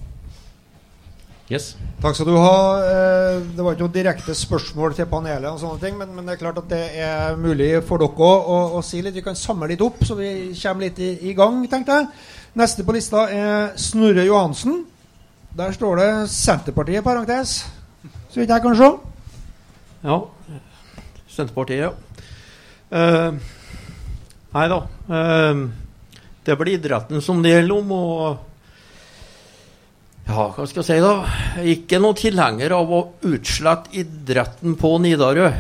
Yes. 1.46 1.76
Takk 2.02 2.16
skal 2.18 2.32
du 2.32 2.40
ha. 2.42 2.54
Eh, 2.82 3.36
det 3.54 3.62
var 3.62 3.76
ikke 3.76 3.86
noe 3.86 3.94
direkte 3.94 4.34
spørsmål 4.34 4.96
til 4.98 5.06
panelet, 5.12 5.46
og 5.52 5.60
sånne 5.62 5.82
ting, 5.84 6.00
men, 6.00 6.16
men 6.16 6.26
det 6.26 6.34
er 6.34 6.42
klart 6.42 6.58
at 6.64 6.72
det 6.72 6.82
er 7.06 7.38
mulig 7.38 7.70
for 7.86 8.02
dere 8.02 8.10
å, 8.18 8.32
å, 8.50 8.58
å 8.80 8.82
si 8.86 9.04
litt. 9.06 9.14
Vi 9.14 9.24
kan 9.26 9.38
samle 9.38 9.70
litt 9.70 9.84
opp, 9.86 10.02
så 10.08 10.18
vi 10.18 10.32
kommer 10.58 10.88
litt 10.88 11.02
i, 11.06 11.12
i 11.30 11.36
gang, 11.38 11.60
tenkte 11.70 12.00
jeg. 12.00 12.10
Neste 12.58 12.86
på 12.88 12.96
lista 12.96 13.28
er 13.30 13.76
Snorre 13.78 14.26
Johansen. 14.26 14.82
Der 15.56 15.76
står 15.76 16.02
det 16.02 16.10
Senterpartiet, 16.34 17.06
parentes, 17.06 17.60
så 18.32 18.42
vidt 18.42 18.50
jeg 18.50 18.64
kan 18.66 18.80
se. 18.80 18.90
Ja. 20.02 20.18
Senterpartiet, 21.36 21.86
ja. 21.86 21.94
Uh, 22.96 23.36
nei 24.56 24.68
da. 24.72 24.82
Uh, 25.10 25.66
det 26.46 26.58
blir 26.60 26.78
idretten 26.78 27.24
som 27.26 27.42
det 27.44 27.56
gjelder 27.56 27.80
om. 27.80 27.92
og 27.96 28.56
ja, 30.26 30.48
hva 30.56 30.66
skal 30.66 30.82
jeg 30.82 30.88
si, 30.88 30.98
da? 31.04 31.14
Ikke 31.76 32.00
noen 32.02 32.18
tilhenger 32.18 32.74
av 32.74 32.90
å 32.90 33.02
utslette 33.30 33.94
idretten 34.02 34.74
på 34.80 34.96
Nidarø. 35.04 35.52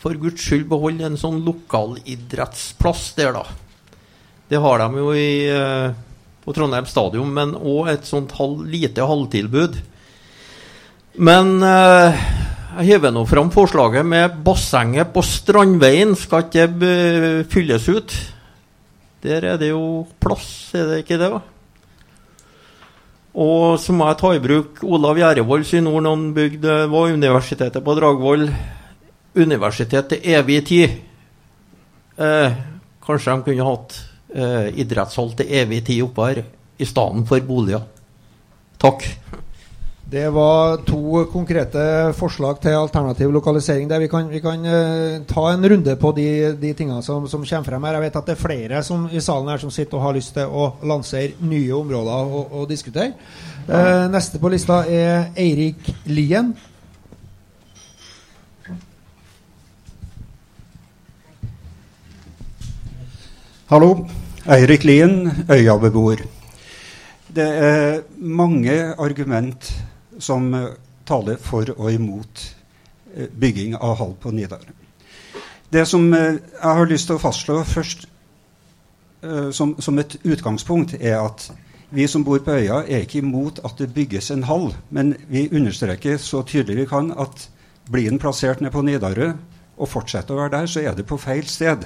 For 0.00 0.16
guds 0.16 0.44
skyld 0.46 0.68
beholde 0.70 1.08
en 1.08 1.18
sånn 1.20 1.42
lokalidrettsplass 1.44 3.10
der, 3.18 3.34
da. 3.36 3.42
Det 4.50 4.60
har 4.62 4.82
de 4.82 5.02
jo 5.02 5.10
i, 5.14 5.32
uh, 5.50 5.90
på 6.42 6.54
Trondheim 6.56 6.86
stadion, 6.90 7.34
men 7.34 7.56
òg 7.58 7.90
et 7.92 8.06
sånt 8.08 8.32
halv, 8.38 8.62
lite 8.70 9.04
halvtilbud. 9.06 9.80
Men 11.18 11.58
uh, 11.58 12.22
jeg 12.78 12.86
hiver 12.86 13.10
nå 13.10 13.24
fram 13.26 13.48
forslaget 13.50 14.06
med 14.06 14.36
bassenget 14.46 15.10
på 15.14 15.22
Strandveien. 15.26 16.14
Skal 16.18 16.46
ikke 16.46 17.44
fylles 17.50 17.88
ut? 17.90 18.14
Der 19.24 19.44
er 19.44 19.58
det 19.60 19.72
jo 19.72 20.06
plass, 20.22 20.70
er 20.74 20.86
det 20.88 21.02
ikke 21.02 21.18
det? 21.20 21.30
Og 23.40 23.76
så 23.78 23.94
må 23.94 24.06
jeg 24.08 24.18
ta 24.22 24.30
i 24.34 24.42
bruk 24.42 24.80
Olav 24.86 25.18
Gjerrevold 25.18 25.66
sin 25.68 25.86
ord 25.90 26.02
når 26.06 26.16
han 26.16 26.30
bygde 26.34 26.78
var 26.90 27.12
universitetet 27.14 27.84
på 27.84 27.96
Dragvoll. 27.98 28.48
Universitet 29.38 30.08
til 30.10 30.32
evig 30.34 30.62
tid. 30.66 30.96
Eh, 32.18 32.56
kanskje 33.06 33.36
de 33.36 33.46
kunne 33.50 33.68
hatt 33.68 34.00
eh, 34.34 34.66
idrettshall 34.82 35.34
til 35.38 35.52
evig 35.60 35.84
tid 35.86 36.02
oppe 36.06 36.26
her 36.30 36.42
i 36.80 36.88
stedet 36.88 37.26
for 37.28 37.46
boliger. 37.46 37.86
Takk. 38.80 39.06
Det 40.10 40.26
var 40.34 40.80
to 40.82 41.20
konkrete 41.30 41.82
forslag 42.18 42.56
til 42.58 42.74
alternativ 42.74 43.30
lokalisering. 43.30 43.88
der 43.88 44.00
Vi 44.00 44.08
kan, 44.08 44.28
vi 44.28 44.40
kan 44.40 44.58
uh, 44.66 45.22
ta 45.26 45.52
en 45.52 45.68
runde 45.70 45.96
på 45.96 46.12
de, 46.12 46.56
de 46.58 46.72
tingene 46.72 47.02
som, 47.02 47.28
som, 47.28 47.44
kommer 47.44 47.64
frem 47.64 47.84
her. 47.84 47.92
Jeg 47.92 48.02
vet 48.02 48.16
at 48.16 48.26
det 48.26 48.32
er 48.32 48.40
flere 48.40 48.82
som, 48.82 49.04
i 49.12 49.20
salen 49.20 49.48
her 49.48 49.58
som 49.58 49.70
sitter 49.70 49.98
og 49.98 50.02
har 50.02 50.12
lyst 50.12 50.34
til 50.34 50.50
å 50.50 50.72
lansere 50.82 51.38
nye 51.40 51.70
områder 51.74 52.26
og, 52.26 52.50
å 52.50 52.66
diskutere. 52.66 53.12
Uh, 53.68 54.10
neste 54.10 54.40
på 54.42 54.50
lista 54.50 54.80
er 54.90 55.30
Eirik 55.38 55.92
Lien. 56.06 56.50
Hallo. 63.70 64.08
Eirik 64.50 64.82
Lien, 64.82 65.46
Øya-beboer. 65.46 66.26
Det 67.30 67.46
er 67.46 68.02
mange 68.18 68.74
argument 68.98 69.70
som 70.20 70.54
eh, 70.54 70.68
taler 71.08 71.40
for 71.42 71.72
og 71.76 71.92
imot 71.92 72.44
eh, 73.16 73.28
bygging 73.28 73.76
av 73.76 73.96
hall 74.00 74.14
på 74.20 74.32
Nidarø. 74.34 74.76
Det 75.70 75.86
som 75.88 76.06
eh, 76.14 76.38
jeg 76.38 76.78
har 76.78 76.90
lyst 76.90 77.10
til 77.10 77.18
å 77.18 77.22
fastslå 77.22 77.60
først 77.64 78.08
som, 79.52 79.74
som, 79.76 79.98
et 80.00 80.14
utgangspunkt, 80.24 80.94
er 80.96 81.18
at 81.20 81.42
vi 81.92 82.06
som 82.08 82.22
bor 82.24 82.38
på 82.40 82.54
øya, 82.56 82.78
er 82.88 83.02
ikke 83.04 83.18
imot 83.20 83.58
at 83.68 83.76
det 83.76 83.90
bygges 83.92 84.30
en 84.32 84.46
hall, 84.48 84.70
men 84.88 85.10
vi 85.28 85.42
understreker 85.52 86.16
så 86.16 86.40
tydelig 86.48 86.78
vi 86.78 86.86
kan 86.88 87.10
at 87.12 87.44
blir 87.92 88.08
den 88.08 88.22
plassert 88.22 88.62
ned 88.64 88.72
på 88.72 88.80
Nidarø 88.80 89.34
og 89.76 89.90
fortsetter 89.92 90.32
å 90.32 90.40
være 90.40 90.54
der, 90.54 90.70
så 90.72 90.80
er 90.80 90.96
det 90.96 91.04
på 91.04 91.20
feil 91.20 91.44
sted. 91.52 91.84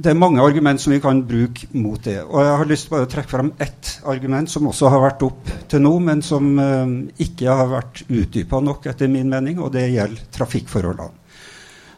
Det 0.00 0.12
er 0.12 0.16
mange 0.16 0.40
argument 0.40 0.80
som 0.80 0.94
vi 0.94 1.00
kan 1.02 1.20
bruke 1.28 1.68
mot 1.76 2.00
det. 2.04 2.18
Og 2.22 2.40
jeg 2.40 2.56
har 2.60 2.68
lyst 2.68 2.88
til 2.88 3.02
å 3.02 3.08
trekke 3.10 3.32
frem 3.32 3.50
ett 3.60 3.92
argument 4.08 4.50
som 4.50 4.68
også 4.70 4.88
har 4.92 5.02
vært 5.04 5.24
opp 5.26 5.50
til 5.68 5.82
nå, 5.84 5.92
men 6.06 6.22
som 6.24 6.50
eh, 6.62 6.94
ikke 7.26 7.56
har 7.60 7.68
vært 7.72 8.04
utdypa 8.08 8.62
nok, 8.64 8.88
etter 8.90 9.10
min 9.12 9.28
mening, 9.30 9.60
og 9.60 9.74
det 9.76 9.90
gjelder 9.92 10.30
trafikkforholdene. 10.36 11.16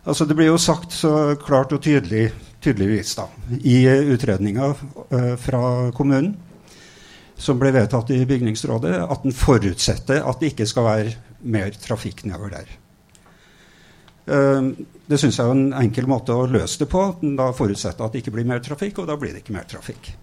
Altså 0.03 0.27
Det 0.27 0.35
blir 0.35 0.51
jo 0.51 0.59
sagt 0.59 0.97
så 0.97 1.37
klart 1.39 1.77
og 1.77 1.83
tydelig, 1.85 2.33
tydeligvis 2.63 3.15
da, 3.21 3.29
i 3.63 3.85
utredninga 3.87 4.73
eh, 4.73 5.35
fra 5.39 5.93
kommunen, 5.95 6.35
som 7.39 7.59
ble 7.59 7.71
vedtatt 7.75 8.11
i 8.15 8.25
bygningsrådet, 8.27 8.97
at 9.07 9.23
den 9.23 9.35
forutsetter 9.35 10.27
at 10.27 10.43
det 10.43 10.53
ikke 10.53 10.67
skal 10.71 10.89
være 10.91 11.15
mer 11.43 11.75
trafikk 11.79 12.27
nedover 12.27 12.59
der. 12.59 12.79
Eh, 14.33 14.69
det 15.09 15.21
syns 15.21 15.39
jeg 15.39 15.47
er 15.47 15.55
en 15.55 15.75
enkel 15.83 16.09
måte 16.11 16.35
å 16.35 16.49
løse 16.51 16.83
det 16.83 16.91
på. 16.93 17.05
Da 17.39 17.51
forutsetter 17.57 18.07
at 18.07 18.15
det 18.15 18.23
ikke 18.23 18.37
blir 18.39 18.49
mer 18.49 18.63
trafikk, 18.65 19.03
og 19.03 19.11
da 19.11 19.19
blir 19.21 19.35
det 19.35 19.45
ikke 19.45 19.57
mer 19.57 19.69
trafikk. 19.69 20.15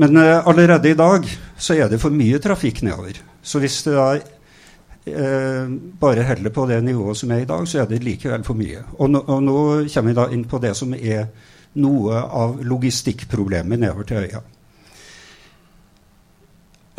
Men 0.00 0.16
uh, 0.16 0.46
allerede 0.48 0.88
i 0.88 0.96
dag 0.96 1.26
så 1.60 1.74
er 1.76 1.90
det 1.92 1.98
for 2.00 2.14
mye 2.14 2.38
trafikk 2.40 2.78
nedover. 2.86 3.18
Så 3.44 3.60
hvis 3.60 3.82
det 3.84 3.92
da 3.92 4.06
Eh, 5.04 5.68
bare 5.98 6.22
heller 6.22 6.50
på 6.50 6.66
det 6.66 6.80
nivået 6.80 7.16
som 7.16 7.30
er 7.30 7.42
i 7.42 7.44
dag, 7.44 7.68
så 7.68 7.80
er 7.82 7.86
det 7.90 8.04
likevel 8.04 8.44
for 8.44 8.54
mye. 8.54 8.84
Og, 8.98 9.10
no, 9.10 9.18
og 9.26 9.42
nå 9.42 9.56
kommer 9.90 10.12
vi 10.12 10.14
da 10.14 10.26
inn 10.30 10.44
på 10.46 10.60
det 10.62 10.76
som 10.78 10.94
er 10.94 11.26
noe 11.82 12.20
av 12.22 12.60
logistikkproblemet 12.62 13.80
nedover 13.82 14.06
til 14.06 14.16
øya. 14.22 14.42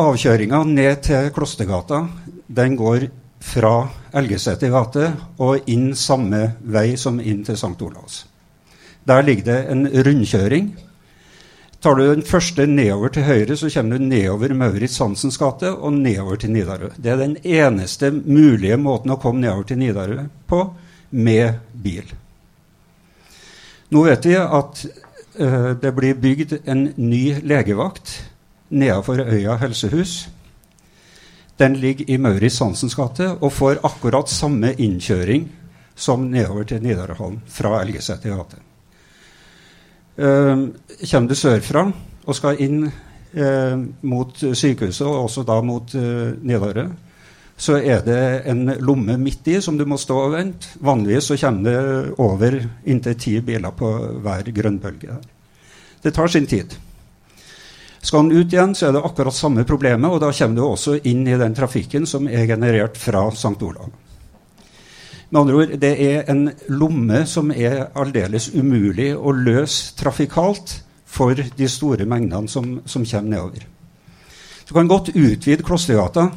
Avkjøringa 0.04 0.64
ned 0.68 1.02
til 1.06 1.30
Klostergata 1.32 2.02
den 2.48 2.76
går 2.76 3.08
fra 3.44 3.76
Elgeseter 4.16 4.72
gate 4.74 5.10
og 5.42 5.70
inn 5.70 5.92
samme 5.98 6.54
vei 6.64 6.94
som 6.98 7.20
inn 7.20 7.44
til 7.46 7.58
St. 7.60 7.76
Olavs. 7.82 8.24
Der 9.04 9.24
ligger 9.26 9.50
det 9.50 9.60
en 9.72 9.88
rundkjøring. 9.88 10.74
Tar 11.84 11.98
du 12.00 12.04
den 12.08 12.24
første 12.24 12.66
nedover 12.68 13.12
til 13.12 13.26
høyre, 13.28 13.58
så 13.60 13.68
kommer 13.74 13.98
du 13.98 14.06
nedover 14.08 14.54
Maurits 14.56 14.98
Hansens 15.04 15.38
gate 15.38 15.74
og 15.74 15.94
nedover 15.94 16.40
til 16.40 16.54
Nidarø. 16.56 16.94
Det 16.96 17.12
er 17.12 17.20
den 17.20 17.36
eneste 17.44 18.12
mulige 18.12 18.78
måten 18.80 19.12
å 19.12 19.20
komme 19.20 19.44
nedover 19.44 19.68
til 19.68 19.82
Nidarø 19.82 20.24
på 20.48 20.62
med 21.12 21.60
bil. 21.84 22.14
Nå 23.92 24.06
vet 24.08 24.26
vi 24.26 24.38
at 24.40 24.86
uh, 25.42 25.74
det 25.82 25.92
blir 25.98 26.16
bygd 26.22 26.56
en 26.64 26.88
ny 26.96 27.26
legevakt 27.44 28.16
nedenfor 28.72 29.20
Øya 29.28 29.58
helsehus. 29.62 30.30
Den 31.58 31.78
ligger 31.78 32.10
i 32.10 32.18
Maurits 32.18 32.60
Hansens 32.64 32.96
gate 32.98 33.30
og 33.36 33.54
får 33.54 33.84
akkurat 33.86 34.30
samme 34.32 34.74
innkjøring 34.74 35.46
som 35.96 36.26
nedover 36.32 36.66
til 36.66 36.82
Nidarøhallen 36.82 37.42
fra 37.48 37.76
Elgeseter 37.84 38.34
gate. 38.34 38.62
Uh, 40.18 40.70
kommer 41.10 41.30
du 41.30 41.38
sørfra 41.38 41.88
og 42.26 42.38
skal 42.38 42.62
inn 42.62 42.86
uh, 42.88 43.76
mot 44.02 44.38
sykehuset, 44.38 45.06
og 45.06 45.28
også 45.28 45.44
da 45.46 45.60
mot 45.66 45.94
uh, 45.98 46.34
Nidarø, 46.42 46.88
så 47.58 47.78
er 47.78 48.02
det 48.06 48.22
en 48.50 48.66
lomme 48.82 49.18
midt 49.22 49.48
i 49.54 49.60
som 49.62 49.78
du 49.78 49.86
må 49.86 50.00
stå 50.02 50.18
og 50.26 50.34
vente. 50.34 50.74
Vanligvis 50.82 51.30
så 51.30 51.38
kommer 51.38 51.70
det 51.70 52.16
over 52.22 52.58
inntil 52.90 53.20
ti 53.20 53.36
biler 53.46 53.78
på 53.78 53.92
hver 54.26 54.50
grønnbølge. 54.56 55.20
Det 56.04 56.14
tar 56.14 56.28
sin 56.28 56.50
tid. 56.50 56.74
Skal 58.04 58.26
den 58.28 58.36
ut 58.36 58.52
igjen, 58.52 58.74
så 58.76 58.90
er 58.90 58.98
det 58.98 59.04
akkurat 59.08 59.36
samme 59.36 59.64
problemet, 59.64 60.12
og 60.12 60.20
da 60.20 60.32
kommer 60.36 60.60
du 60.60 60.64
også 60.66 60.98
inn 61.08 61.24
i 61.24 61.38
den 61.40 61.56
trafikken 61.56 62.08
som 62.10 62.28
er 62.28 62.48
generert 62.50 63.00
fra 63.00 63.30
St. 63.32 63.56
Olav. 63.64 63.94
Med 65.30 65.40
andre 65.40 65.56
ord, 65.56 65.72
det 65.82 65.94
er 66.04 66.28
en 66.30 66.50
lomme 66.70 67.24
som 67.26 67.50
er 67.56 67.88
aldeles 67.98 68.52
umulig 68.54 69.14
å 69.16 69.32
løse 69.34 69.96
trafikalt 69.98 70.76
for 71.10 71.34
de 71.34 71.70
store 71.70 72.06
mengdene 72.06 72.52
som, 72.52 72.76
som 72.86 73.06
kommer 73.08 73.32
nedover. 73.32 73.64
Du 74.68 74.76
kan 74.76 74.92
godt 74.92 75.14
utvide 75.16 75.64
Klostergata, 75.66 76.28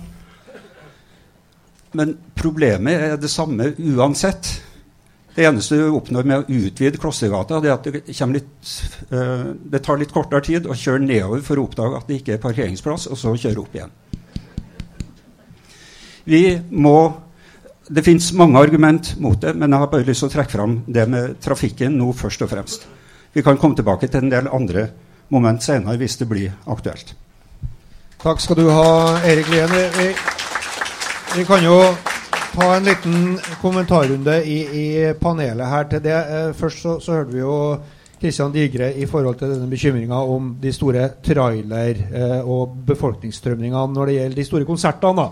men 1.97 2.15
problemet 2.37 3.11
er 3.11 3.19
det 3.21 3.31
samme 3.33 3.73
uansett. 3.77 4.49
Det 5.37 5.45
eneste 5.45 5.77
du 5.77 5.91
oppnår 5.93 6.25
med 6.25 6.39
å 6.39 6.55
utvide 6.63 6.97
Klostergata, 6.97 7.59
er 7.61 7.75
at 7.75 7.85
det, 7.85 8.07
litt, 8.33 8.71
uh, 9.13 9.53
det, 9.53 9.83
tar 9.85 10.01
litt 10.01 10.15
kortere 10.15 10.41
tid 10.47 10.65
å 10.65 10.73
kjøre 10.73 11.05
nedover 11.05 11.43
for 11.45 11.61
å 11.61 11.67
oppdage 11.67 11.99
at 11.99 12.09
det 12.09 12.23
ikke 12.23 12.39
er 12.39 12.41
parkeringsplass, 12.41 13.05
og 13.13 13.21
så 13.21 13.35
kjøre 13.37 13.61
opp 13.61 13.77
igjen. 13.77 13.93
Vi 16.27 16.43
må 16.71 16.97
Det 17.87 18.03
fins 18.03 18.33
mange 18.35 18.59
argument 18.59 19.13
mot 19.23 19.39
det, 19.39 19.53
men 19.55 19.71
jeg 19.71 19.79
har 19.79 19.91
bare 19.93 20.07
lyst 20.09 20.25
til 20.25 20.27
å 20.27 20.33
trekke 20.33 20.51
fram 20.57 20.73
det 20.91 21.05
med 21.07 21.37
trafikken 21.39 21.95
nå 21.95 22.09
først 22.19 22.43
og 22.43 22.49
fremst. 22.51 22.89
Vi 23.31 23.45
kan 23.47 23.61
komme 23.63 23.79
tilbake 23.79 24.09
til 24.11 24.25
en 24.25 24.33
del 24.33 24.49
andre 24.51 24.89
moment 25.31 25.63
senere 25.63 25.95
hvis 26.01 26.19
det 26.19 26.27
blir 26.27 26.57
aktuelt. 26.67 27.15
Takk 28.19 28.43
skal 28.43 28.59
du 28.59 28.65
ha, 28.75 29.21
Erik 29.23 29.47
Lien. 29.55 29.71
Vi, 29.71 30.09
vi 31.37 31.47
kan 31.47 31.63
jo 31.63 31.79
ta 32.57 32.77
en 32.77 32.87
liten 32.89 33.37
kommentarrunde 33.61 34.39
i, 34.49 34.57
i 34.65 34.87
panelet 35.21 35.69
her 35.69 35.89
til 35.91 36.03
det. 36.07 36.17
Eh, 36.17 36.55
først 36.57 36.83
så, 36.83 36.97
så, 37.05 37.19
hørte 37.19 37.35
vi 37.35 37.43
jo 37.43 37.59
Kristian 38.21 38.55
Digre 38.55 38.89
i 38.97 39.05
forhold 39.11 39.37
til 39.41 39.53
denne 39.53 39.69
bekymringa 39.69 40.23
om 40.25 40.55
de 40.63 40.73
store 40.73 41.11
trailer- 41.25 42.01
eh, 42.07 42.41
og 42.41 42.79
befolkningsstrømningene 42.89 43.93
når 43.93 44.09
det 44.09 44.17
gjelder 44.17 44.41
de 44.41 44.49
store 44.49 44.69
konsertene. 44.69 45.29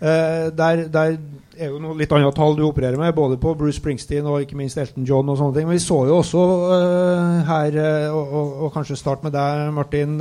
Eh, 0.00 0.48
der, 0.56 0.86
der, 0.88 1.18
er 1.52 1.68
jo 1.68 1.82
noe 1.82 1.98
litt 1.98 2.12
annet 2.16 2.32
tall 2.34 2.56
du 2.56 2.64
opererer 2.64 2.96
med, 2.96 3.12
både 3.14 3.36
på 3.36 3.52
Bruce 3.60 3.76
Springsteen 3.76 4.24
og 4.24 4.40
ikke 4.40 4.56
minst 4.56 4.80
Elton 4.80 5.04
John. 5.04 5.28
og 5.28 5.36
sånne 5.36 5.58
ting. 5.58 5.68
Men 5.68 5.76
vi 5.76 5.84
så 5.84 5.98
jo 6.08 6.22
også 6.22 6.46
her, 7.50 7.76
og, 8.08 8.22
og, 8.22 8.54
og, 8.62 8.70
kanskje 8.72 8.96
start 8.96 9.26
med 9.26 9.36
deg, 9.36 9.68
Martin. 9.76 10.16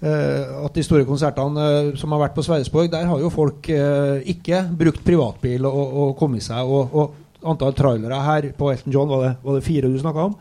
At 0.00 0.76
de 0.76 0.84
store 0.84 1.04
konsertene 1.04 1.64
uh, 1.64 1.88
som 2.00 2.14
har 2.14 2.22
vært 2.22 2.36
på 2.36 2.44
Sverresborg, 2.44 2.88
der 2.92 3.08
har 3.08 3.20
jo 3.20 3.32
folk 3.32 3.68
uh, 3.68 4.20
ikke 4.24 4.62
brukt 4.78 5.02
privatbil 5.04 5.66
og, 5.68 5.96
og 6.04 6.14
kommet 6.20 6.44
seg. 6.46 6.64
Og, 6.64 6.94
og 6.96 7.50
antall 7.52 7.76
trailere 7.76 8.22
her 8.24 8.48
på 8.56 8.70
Elton 8.72 8.94
John, 8.94 9.12
var 9.12 9.26
det, 9.26 9.34
var 9.44 9.58
det 9.58 9.66
fire 9.66 9.90
du 9.92 9.98
snakka 10.00 10.30
om? 10.30 10.40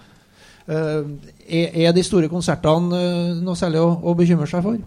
Er, 0.70 1.06
er, 1.50 1.92
de 1.96 2.04
store 2.06 2.28
konsertene 2.30 3.00
noe 3.42 3.58
særlig 3.58 3.80
å, 3.82 3.88
å, 4.06 4.14
bekymre 4.14 4.46
seg 4.52 4.62
for? 4.62 4.78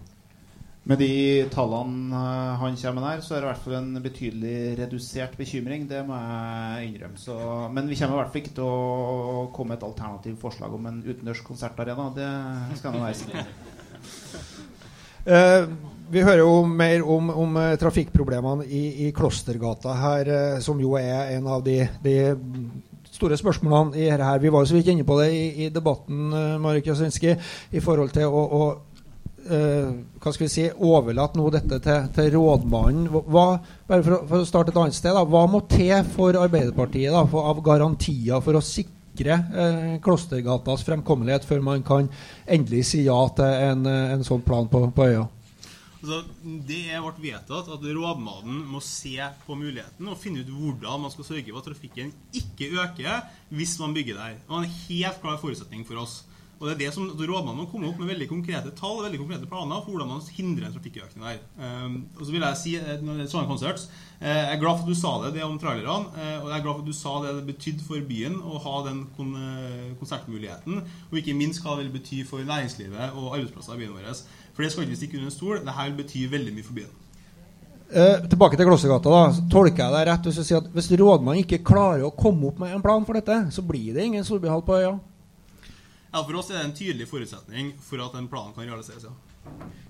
Med 0.87 1.01
de 1.01 1.09
tallene 1.51 2.21
han 2.61 2.77
kommer 2.79 3.01
med 3.01 3.07
der, 3.09 3.23
så 3.25 3.35
er 3.35 3.41
det 3.41 3.47
i 3.47 3.49
hvert 3.49 3.65
fall 3.65 3.75
en 3.81 3.99
betydelig 4.03 4.55
redusert 4.79 5.35
bekymring. 5.39 5.83
Det 5.89 6.05
må 6.07 6.15
jeg 6.21 6.87
innrømme. 6.87 7.19
Så, 7.19 7.35
men 7.75 7.91
vi 7.91 7.99
kommer 7.99 8.15
i 8.15 8.21
hvert 8.21 8.31
fall 8.31 8.43
ikke 8.45 8.55
til 8.61 8.69
å 8.69 9.45
komme 9.55 9.73
med 9.73 9.81
et 9.81 9.87
alternativt 9.89 10.39
forslag 10.43 10.79
om 10.79 10.87
en 10.87 11.03
utendørs 11.03 11.43
konsertarena. 11.43 12.09
Det 12.15 12.31
skal 12.79 12.95
jeg 12.95 13.03
være 13.03 13.21
sikker 13.21 13.43
på. 13.43 13.72
Uh, 15.23 15.69
vi 16.11 16.21
hører 16.21 16.41
jo 16.43 16.63
mer 16.67 17.03
om, 17.07 17.29
om 17.31 17.55
uh, 17.55 17.73
trafikkproblemene 17.79 18.65
i, 18.67 18.81
i, 19.05 19.11
Klostergata 19.15 19.95
her, 19.95 20.31
uh, 20.31 20.57
som 20.63 20.81
jo 20.83 20.97
er 20.99 21.37
en 21.37 21.47
av 21.47 21.63
de, 21.63 21.77
de 22.03 22.17
store 23.13 23.37
spørsmålene 23.39 23.95
i 24.01 24.09
dette. 24.09 24.23
her. 24.27 24.41
Vi 24.43 24.51
var 24.51 24.65
jo 24.65 24.71
så 24.73 24.75
vidt 24.75 24.89
inne 24.91 25.05
på 25.07 25.15
det 25.21 25.29
i, 25.31 25.45
i 25.63 25.69
debatten 25.71 26.33
Marek 26.59 26.89
Jasinski, 26.91 27.37
i 27.71 27.83
forhold 27.83 28.11
til 28.15 28.27
å, 28.27 28.43
å 28.43 28.63
hva 29.43 30.31
skal 30.31 30.45
vi 30.45 30.47
si, 30.47 30.63
overlate 30.71 31.35
nå 31.35 31.49
dette 31.51 31.75
til, 31.83 32.05
til 32.15 32.29
rådmannen. 32.31 33.09
Hva, 33.11 33.57
bare 33.89 34.05
for 34.05 34.15
å, 34.15 34.19
for 34.29 34.39
å, 34.39 34.47
starte 34.47 34.71
et 34.71 34.79
annet 34.79 34.95
sted, 34.95 35.11
da, 35.11 35.25
hva 35.27 35.41
må 35.51 35.59
til 35.67 35.97
for 36.13 36.39
Arbeiderpartiet 36.39 37.11
da, 37.11 37.25
for, 37.27 37.49
av 37.51 37.59
garantier 37.65 38.39
for 38.43 38.55
å 38.55 38.63
sikre 38.63 39.02
sikre 39.13 39.33
eh, 39.33 40.01
Klostergatas 40.01 40.83
fremkommelighet 40.83 41.45
før 41.45 41.61
man 41.61 41.83
kan 41.83 42.09
endelig 42.47 42.85
si 42.85 43.05
ja 43.05 43.29
til 43.35 43.45
en, 43.45 43.85
eh, 43.85 44.13
en 44.13 44.23
sånn 44.23 44.41
plan 44.41 44.67
på, 44.67 44.89
på 44.91 45.07
øya? 45.07 45.27
Altså, 46.03 46.23
det 46.43 46.99
vårt 46.99 47.21
vedtatt 47.21 47.69
at 47.71 47.79
rådmannen 47.79 48.65
må 48.67 48.81
se 48.83 49.15
på 49.45 49.55
muligheten 49.55 50.07
og 50.09 50.17
finne 50.19 50.41
ut 50.43 50.49
hvordan 50.51 51.05
man 51.05 51.11
skal 51.13 51.25
sørge 51.29 51.47
for 51.47 51.61
at 51.61 51.69
trafikken 51.69 52.11
ikke 52.33 52.73
øker 52.75 53.21
hvis 53.49 53.77
man 53.79 53.93
bygger 53.93 54.17
der. 54.19 54.35
Det 54.35 54.49
var 54.49 54.65
en 54.65 54.77
helt 54.89 55.21
klar 55.21 55.39
forutsetning 55.39 55.85
for 55.87 56.01
oss. 56.03 56.23
Og 56.63 56.69
det 56.69 56.73
er 56.77 56.81
det 56.85 56.93
som 56.95 57.09
Rådmannen 57.11 57.59
har 57.59 57.67
komme 57.67 57.89
opp 57.89 57.97
med 57.99 58.07
veldig 58.07 58.29
konkrete 58.29 58.71
tall 58.77 59.01
veldig 59.03 59.19
konkrete 59.19 59.49
planer 59.51 59.81
for 59.83 59.91
hvordan 59.91 60.13
man 60.13 60.21
hindrer 60.31 60.69
en 60.69 60.75
trafikkøkning 60.77 61.25
der. 61.27 61.41
Um, 61.59 61.97
og 62.15 62.23
så 62.23 62.31
vil 62.31 62.45
jeg 62.45 62.59
si 62.61 62.75
eh, 62.79 63.01
når 63.03 63.19
det 63.19 63.25
er 63.25 63.31
sånne 63.33 63.51
konserts, 63.51 63.89
uh, 64.21 64.29
Jeg 64.29 64.53
er 64.53 64.61
glad 64.61 64.79
for 64.79 64.87
at 64.87 64.93
du 64.93 65.01
sa 65.01 65.11
det, 65.25 65.33
det 65.35 65.43
om 65.43 65.59
trailerne. 65.59 66.07
Uh, 66.15 66.39
og 66.39 66.47
jeg 66.47 66.55
er 66.55 66.63
glad 66.63 66.71
for 66.71 66.85
at 66.85 66.87
du 66.87 66.95
sa 66.95 67.17
det 67.25 67.35
det 67.41 67.45
betydde 67.51 67.87
for 67.89 68.07
byen 68.13 68.39
å 68.39 68.63
ha 68.63 68.77
den 68.87 69.03
kon 69.17 69.35
konsertmuligheten. 69.99 70.81
Og 71.11 71.19
ikke 71.19 71.35
minst 71.35 71.59
hva 71.65 71.75
det 71.75 71.89
vil 71.89 71.97
bety 71.99 72.23
for 72.29 72.47
næringslivet 72.47 73.11
og 73.11 73.33
arbeidsplasser 73.35 73.75
i 73.75 73.83
byen 73.83 73.97
vår. 73.99 74.25
For 74.55 74.63
det 74.63 74.71
skal 74.71 74.87
ikke 74.87 75.03
stikke 75.03 75.19
under 75.19 75.33
en 75.33 75.39
stol. 75.39 75.59
Dette 75.59 75.89
vil 75.89 75.99
bety 75.99 76.27
veldig 76.31 76.55
mye 76.55 76.71
for 76.71 76.79
byen. 76.79 76.99
Eh, 77.93 78.27
tilbake 78.29 78.57
til 78.57 78.65
Glossergata. 78.65 79.09
da, 79.09 79.23
Tolker 79.51 79.83
jeg 79.83 79.93
deg 79.93 80.07
rett 80.07 80.27
hvis 80.27 80.37
du 80.39 80.43
sier 80.47 80.61
at 80.63 80.69
hvis 80.73 80.89
rådmannen 80.97 81.43
ikke 81.43 81.61
klarer 81.67 82.07
å 82.07 82.15
komme 82.15 82.49
opp 82.49 82.61
med 82.63 82.73
en 82.73 82.81
plan 82.81 83.03
for 83.05 83.19
dette, 83.19 83.35
så 83.53 83.61
blir 83.61 83.93
det 83.93 84.07
ingen 84.07 84.25
Storbyhall 84.25 84.63
på 84.65 84.79
øya? 84.79 84.95
Ja, 84.95 85.12
For 86.13 86.37
oss 86.37 86.51
er 86.51 86.59
det 86.59 86.65
en 86.67 86.75
tydelig 86.77 87.07
forutsetning 87.09 87.73
for 87.81 88.01
at 88.05 88.13
den 88.13 88.27
planen 88.29 88.53
kan 88.53 88.67
realiseres. 88.69 89.07
ja. 89.09 89.13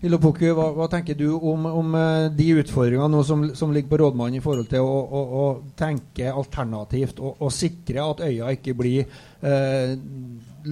Hilopoku, 0.01 0.49
hva, 0.51 0.65
hva, 0.75 0.87
tenker 0.91 1.15
du 1.15 1.29
om, 1.37 1.67
om 1.69 1.93
eh, 1.95 2.25
de 2.35 2.47
utfordringene 2.59 3.21
som, 3.23 3.43
som, 3.55 3.71
ligger 3.71 3.91
på 3.91 3.99
rådmannen 4.01 4.39
i 4.39 4.41
forhold 4.43 4.67
til 4.71 4.83
å, 4.83 4.97
å, 5.03 5.21
å 5.43 5.43
tenke 5.79 6.31
alternativt 6.31 7.21
og, 7.23 7.37
og, 7.37 7.53
sikre 7.55 8.03
at 8.03 8.23
øya 8.25 8.49
ikke 8.57 8.75
blir 8.75 9.05
eh, 9.05 9.93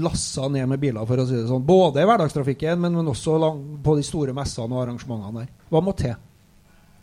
lassa 0.02 0.50
ned 0.52 0.68
med 0.72 0.82
biler, 0.82 1.06
for 1.08 1.24
å 1.24 1.28
si 1.30 1.38
det 1.38 1.48
sånn. 1.48 1.64
Både 1.68 2.04
i 2.04 2.10
hverdagstrafikken, 2.10 2.82
men, 2.84 2.98
men 3.00 3.14
også 3.14 3.38
lang, 3.40 3.64
på 3.86 3.96
de 4.00 4.04
store 4.08 4.36
messene 4.36 4.76
og 4.76 4.84
arrangementene 4.84 5.46
der. 5.46 5.56
Hva 5.72 5.84
må 5.86 5.96
til? 6.00 6.18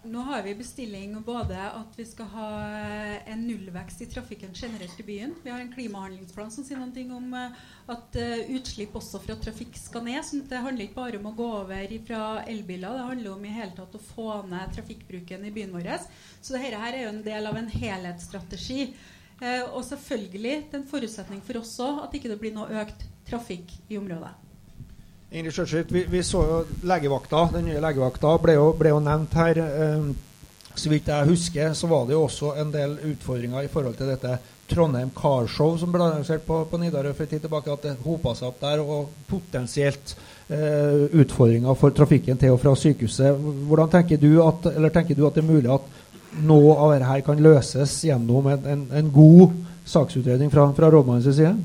Nå 0.09 0.19
har 0.19 0.43
vi 0.43 0.55
bestilling 0.55 1.23
både 1.23 1.57
at 1.61 1.97
vi 1.97 2.05
skal 2.09 2.31
ha 2.33 2.47
en 3.29 3.43
nullvekst 3.45 4.01
i 4.01 4.07
trafikken 4.09 4.55
generelt 4.55 5.01
i 5.01 5.05
byen. 5.05 5.35
Vi 5.43 5.51
har 5.51 5.61
en 5.61 5.73
klimahandlingsplan 5.73 6.53
som 6.55 6.65
sier 6.65 6.81
noe 6.81 7.05
om 7.19 7.35
eh, 7.37 7.59
at 7.93 8.17
uh, 8.17 8.55
utslipp 8.57 8.97
også 8.97 9.21
fra 9.21 9.37
trafikk 9.37 9.77
skal 9.77 10.07
ned. 10.07 10.23
Så 10.25 10.41
det 10.49 10.63
handler 10.65 10.87
ikke 10.87 11.01
bare 11.03 11.21
om 11.21 11.29
å 11.29 11.35
gå 11.37 11.51
over 11.59 11.95
fra 12.09 12.23
elbiler, 12.49 12.97
det 12.97 13.07
handler 13.11 13.35
om 13.35 13.45
i 13.45 13.53
hele 13.59 13.77
tatt 13.77 14.01
å 14.01 14.03
få 14.07 14.31
ned 14.49 14.75
trafikkbruken 14.79 15.45
i 15.45 15.53
byen 15.53 15.77
vår. 15.77 15.93
Så 16.41 16.57
dette 16.57 16.81
her 16.81 16.97
er 16.97 17.05
jo 17.05 17.13
en 17.13 17.25
del 17.29 17.53
av 17.53 17.61
en 17.61 17.73
helhetsstrategi. 17.77 18.91
Og 19.45 19.85
selvfølgelig 19.87 20.57
det 20.65 20.73
er 20.73 20.81
en 20.81 20.91
forutsetning 20.91 21.45
for 21.47 21.61
oss 21.61 21.77
òg 21.85 22.05
at 22.09 22.17
ikke 22.17 22.33
det 22.33 22.41
blir 22.41 22.57
noe 22.57 22.81
økt 22.81 23.05
trafikk 23.29 23.77
i 23.93 24.01
området. 24.01 24.48
Vi, 25.31 26.07
vi, 26.09 26.23
så 26.23 26.41
jo 26.41 26.59
legevakta. 26.89 27.49
Den 27.53 27.67
nye 27.69 27.81
legevakta 27.85 28.31
ble 28.41 28.55
jo, 28.57 28.71
ble 28.79 28.95
jo 28.95 29.01
nevnt 29.05 29.35
her. 29.37 29.61
Eh, 29.61 30.07
så 30.79 30.89
vidt 30.89 31.11
jeg 31.11 31.29
husker, 31.29 31.75
så 31.75 31.91
var 31.91 32.07
det 32.07 32.15
jo 32.15 32.23
også 32.25 32.55
en 32.63 32.71
del 32.73 32.95
utfordringer 33.11 33.67
i 33.67 33.69
forhold 33.69 33.99
til 33.99 34.09
dette 34.09 34.39
Trondheim 34.69 35.11
Carshow 35.17 35.77
som 35.81 35.93
ble 35.93 36.05
arrangert 36.05 36.45
på, 36.47 36.63
på 36.71 36.81
Nidarø 36.81 37.13
for 37.13 37.27
en 37.27 37.33
tid 37.33 37.45
tilbake. 37.45 37.77
At 37.77 37.85
det 37.85 37.95
hopa 38.07 38.35
seg 38.39 38.49
opp 38.49 38.61
der, 38.63 38.81
og 38.81 39.13
potensielt 39.29 40.15
eh, 40.49 41.09
utfordringer 41.13 41.77
for 41.77 41.93
trafikken 41.93 42.41
til 42.41 42.57
og 42.57 42.63
fra 42.65 42.73
sykehuset. 42.79 43.49
Hvordan 43.69 43.93
tenker 43.99 44.23
du 44.23 44.31
at, 44.47 44.71
tenker 44.95 45.19
du 45.19 45.27
at 45.29 45.37
det 45.37 45.45
er 45.45 45.51
mulig 45.51 45.75
at 45.77 45.97
noe 46.45 46.77
av 46.77 46.95
dette 46.95 47.25
kan 47.27 47.43
løses 47.43 48.01
gjennom 48.07 48.49
en, 48.49 48.65
en, 48.65 48.87
en 48.97 49.13
god 49.13 49.59
saksutredning 49.89 50.49
fra, 50.53 50.71
fra 50.77 50.89
rådmannens 50.95 51.37
side? 51.37 51.57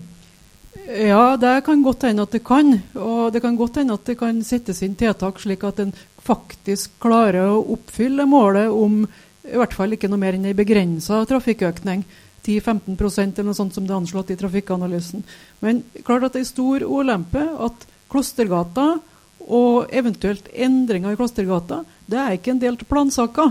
Ja, 0.84 1.38
det 1.38 1.61
kan 1.65 1.84
godt 1.86 2.03
hende 2.07 2.26
at 2.26 2.34
det 2.34 2.43
kan. 2.45 2.74
Og 2.97 3.32
det 3.34 3.41
kan 3.43 3.57
godt 3.57 3.80
hende 3.82 3.95
at 3.95 4.05
det 4.09 4.17
kan 4.19 4.41
settes 4.45 4.82
inn 4.86 4.97
tiltak 4.99 5.39
slik 5.41 5.63
at 5.67 5.80
en 5.84 5.93
faktisk 6.24 6.97
klarer 7.03 7.51
å 7.51 7.63
oppfylle 7.76 8.26
målet 8.30 8.71
om 8.71 9.03
i 9.43 9.57
hvert 9.59 9.76
fall 9.76 9.95
ikke 9.95 10.07
noe 10.07 10.21
mer 10.21 10.38
enn 10.38 10.47
en 10.47 10.57
begrensa 10.57 11.24
trafikkøkning. 11.28 12.03
10-15 12.43 13.39
eller 13.39 13.47
noe 13.47 13.55
sånt 13.55 13.76
som 13.76 13.86
det 13.88 13.93
er 13.93 14.01
anslått 14.01 14.34
i 14.34 14.39
trafikkanalysen. 14.39 15.24
Men 15.63 15.84
klart 16.03 16.28
at 16.28 16.36
det 16.36 16.43
er 16.43 16.49
stor 16.49 16.84
ulempe 16.84 17.39
at 17.39 17.86
Klostergata 18.11 18.97
og 19.43 19.93
eventuelt 19.95 20.49
endringer 20.51 21.15
i 21.15 21.19
Klostergata 21.19 21.82
det 22.07 22.19
er 22.19 22.36
ikke 22.36 22.53
en 22.53 22.59
del 22.61 22.76
av 22.76 22.89
plansaka. 22.89 23.47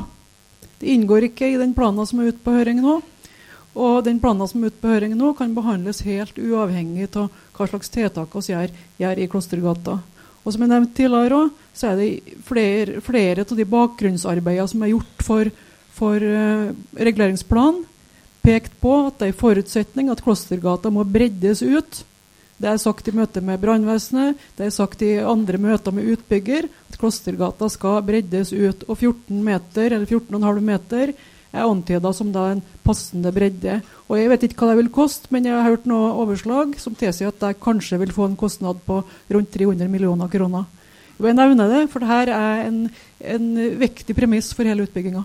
Det 0.81 0.93
inngår 0.93 1.31
ikke 1.31 1.49
i 1.49 1.59
den 1.61 1.73
planen 1.77 2.09
som 2.09 2.21
er 2.21 2.33
ute 2.33 2.45
på 2.45 2.55
høring 2.55 2.83
nå. 2.85 3.01
Og 3.73 4.03
den 4.05 4.19
planen 4.21 4.49
som 4.49 4.63
er 4.63 4.73
ute 4.73 4.83
på 4.83 4.91
høring 4.93 5.15
nå, 5.17 5.33
kan 5.37 5.55
behandles 5.57 6.03
helt 6.05 6.37
uavhengig 6.37 7.09
av 7.17 7.31
hva 7.57 7.69
slags 7.71 7.93
tiltak 7.93 8.35
vi 8.37 8.53
gjør, 8.53 8.75
gjør, 9.01 9.21
i 9.23 9.29
Klostergata. 9.33 9.99
Og 10.43 10.53
som 10.53 10.65
jeg 10.65 10.73
nevnte 10.73 10.99
tidligere 10.99 11.39
òg, 11.39 11.59
så 11.73 11.93
er 11.93 12.01
det 12.01 12.37
flere, 12.45 13.01
flere 13.05 13.47
av 13.47 13.57
de 13.57 13.69
bakgrunnsarbeidene 13.73 14.69
som 14.69 14.85
er 14.85 14.93
gjort 14.93 15.25
for, 15.25 15.51
for 15.97 16.21
uh, 16.21 16.73
reguleringsplanen, 16.99 17.85
pekt 18.43 18.75
på 18.83 18.95
at 19.07 19.21
det 19.21 19.29
er 19.29 19.33
en 19.33 19.39
forutsetning 19.39 20.09
at 20.11 20.21
Klostergata 20.25 20.91
må 20.91 21.05
breddes 21.07 21.63
ut. 21.63 22.03
Det 22.59 22.69
er 22.69 22.81
sagt 22.83 23.09
i 23.09 23.15
møte 23.15 23.41
med 23.43 23.61
brannvesenet, 23.63 24.39
det 24.59 24.67
er 24.67 24.75
sagt 24.75 25.01
i 25.07 25.15
andre 25.19 25.59
møter 25.63 25.95
med 25.95 26.11
utbygger 26.13 26.67
at 26.91 26.99
Klostergata 26.99 27.71
skal 27.73 28.03
breddes 28.07 28.53
ut. 28.53 28.85
Og 28.89 28.99
14 28.99 29.39
meter, 29.47 29.95
eller 29.95 30.07
14,5 30.11 30.61
meter 30.67 31.15
er 31.53 31.69
antyda 31.69 32.13
som 32.17 32.33
da 32.33 32.49
en 32.53 32.63
passende 32.85 33.33
bredde. 33.35 33.81
Og 34.09 34.19
Jeg 34.19 34.31
vet 34.33 34.47
ikke 34.49 34.65
hva 34.65 34.73
det 34.73 34.83
vil 34.83 34.93
koste, 34.93 35.29
men 35.31 35.47
jeg 35.49 35.57
har 35.57 35.69
hørt 35.69 35.89
noe 35.89 36.13
overslag 36.25 36.77
som 36.81 36.97
tilsier 36.99 37.33
at 37.33 37.41
det 37.41 37.61
kanskje 37.63 38.01
vil 38.03 38.13
få 38.13 38.31
en 38.31 38.39
kostnad 38.41 38.81
på 38.87 39.03
rundt 39.33 39.53
300 39.53 39.89
millioner 39.89 40.29
kroner. 40.33 40.65
Jeg 41.23 41.39
nevner 41.39 41.69
det, 41.71 41.85
for 41.93 42.03
dette 42.03 42.35
er 42.35 42.67
en, 42.67 42.83
en 43.21 43.49
viktig 43.79 44.17
premiss 44.17 44.51
for 44.57 44.67
hele 44.67 44.89
utbygginga. 44.89 45.23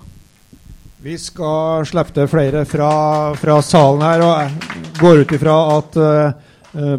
Vi 1.02 1.16
skal 1.22 1.86
slippe 1.86 2.26
flere 2.30 2.64
fra, 2.66 2.92
fra, 3.38 3.60
salen 3.62 4.04
her, 4.06 4.24
og 4.26 4.34
jeg 4.42 4.98
går 5.00 5.22
ut 5.22 5.34
ifra 5.38 5.56
at 5.76 6.00
uh, 6.02 6.96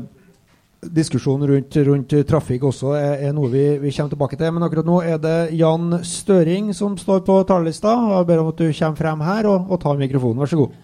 diskusjonen 0.78 1.48
rundt, 1.50 1.76
rundt, 1.88 2.14
trafikk 2.28 2.68
også 2.68 2.92
er, 2.94 3.14
er 3.28 3.32
noe 3.34 3.50
vi, 3.50 3.64
vi, 3.82 3.92
kommer 3.94 4.12
tilbake 4.12 4.38
til. 4.38 4.52
Men 4.54 4.66
akkurat 4.66 4.86
nå 4.86 5.00
er 5.02 5.18
det 5.22 5.38
Jan 5.58 5.98
Støring 6.06 6.70
som 6.76 6.94
står 7.00 7.24
på 7.26 7.40
talerlista. 7.48 7.96
Jeg 8.14 8.28
ber 8.28 8.44
om 8.44 8.52
at 8.52 8.62
du 8.62 8.68
kommer 8.68 9.00
frem 9.02 9.26
her 9.26 9.50
og, 9.50 9.66
og 9.66 9.82
tar 9.82 9.98
mikrofonen. 10.00 10.44
Vær 10.44 10.52
så 10.52 10.60
god. 10.62 10.78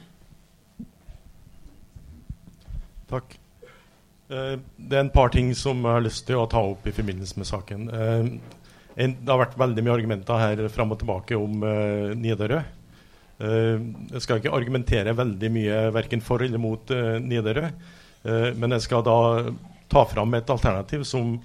Takk. 3.15 3.39
Eh, 4.35 4.55
det 4.59 4.97
er 4.97 5.05
en 5.05 5.15
par 5.15 5.31
ting 5.35 5.53
som 5.57 5.83
jeg 5.83 5.99
har 5.99 6.05
lyst 6.05 6.27
til 6.29 6.41
å 6.41 6.49
ta 6.51 6.63
opp 6.65 6.87
i 6.89 6.95
forbindelse 6.95 7.41
med 7.41 7.49
saken. 7.49 7.91
Eh, 7.93 8.31
det 8.95 9.29
har 9.31 9.43
vært 9.43 9.59
veldig 9.59 9.83
mye 9.85 9.99
argumenter 9.99 10.41
her 10.41 10.65
fram 10.73 10.95
og 10.95 11.01
tilbake 11.03 11.39
om 11.39 11.63
eh, 11.67 12.15
Nidarø. 12.19 12.63
jeg 13.45 14.21
skal 14.23 14.39
ikke 14.39 14.53
argumentere 14.55 15.13
veldig 15.19 15.49
mye 15.51 15.79
verken 15.93 16.21
for 16.23 16.41
eller 16.41 16.61
mot 16.63 16.91
Nidarø. 17.21 17.65
men 18.55 18.71
jeg 18.77 18.85
skal 18.85 19.03
da 19.03 19.17
ta 19.91 20.05
fram 20.09 20.35
et 20.37 20.51
alternativ 20.51 21.05
som 21.09 21.37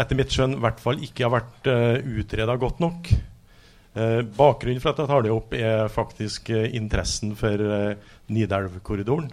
etter 0.00 0.16
mitt 0.16 0.32
skjønn 0.32 0.56
i 0.56 0.62
hvert 0.62 0.80
fall 0.80 1.02
ikke 1.04 1.26
har 1.26 1.34
vært 1.34 1.68
uh, 1.68 1.76
eh, 1.98 2.10
utreda 2.22 2.56
godt 2.60 2.80
nok. 2.82 3.12
Uh, 3.92 4.20
bakgrunnen 4.24 4.80
for 4.80 4.92
at 4.92 5.02
jeg 5.02 5.10
tar 5.10 5.24
det 5.24 5.32
opp, 5.34 5.52
er 5.52 5.92
faktisk 5.92 6.48
uh, 6.54 6.64
interessen 6.72 7.34
for 7.36 7.60
uh, 7.60 8.12
Nidelvkorridoren 8.32 9.30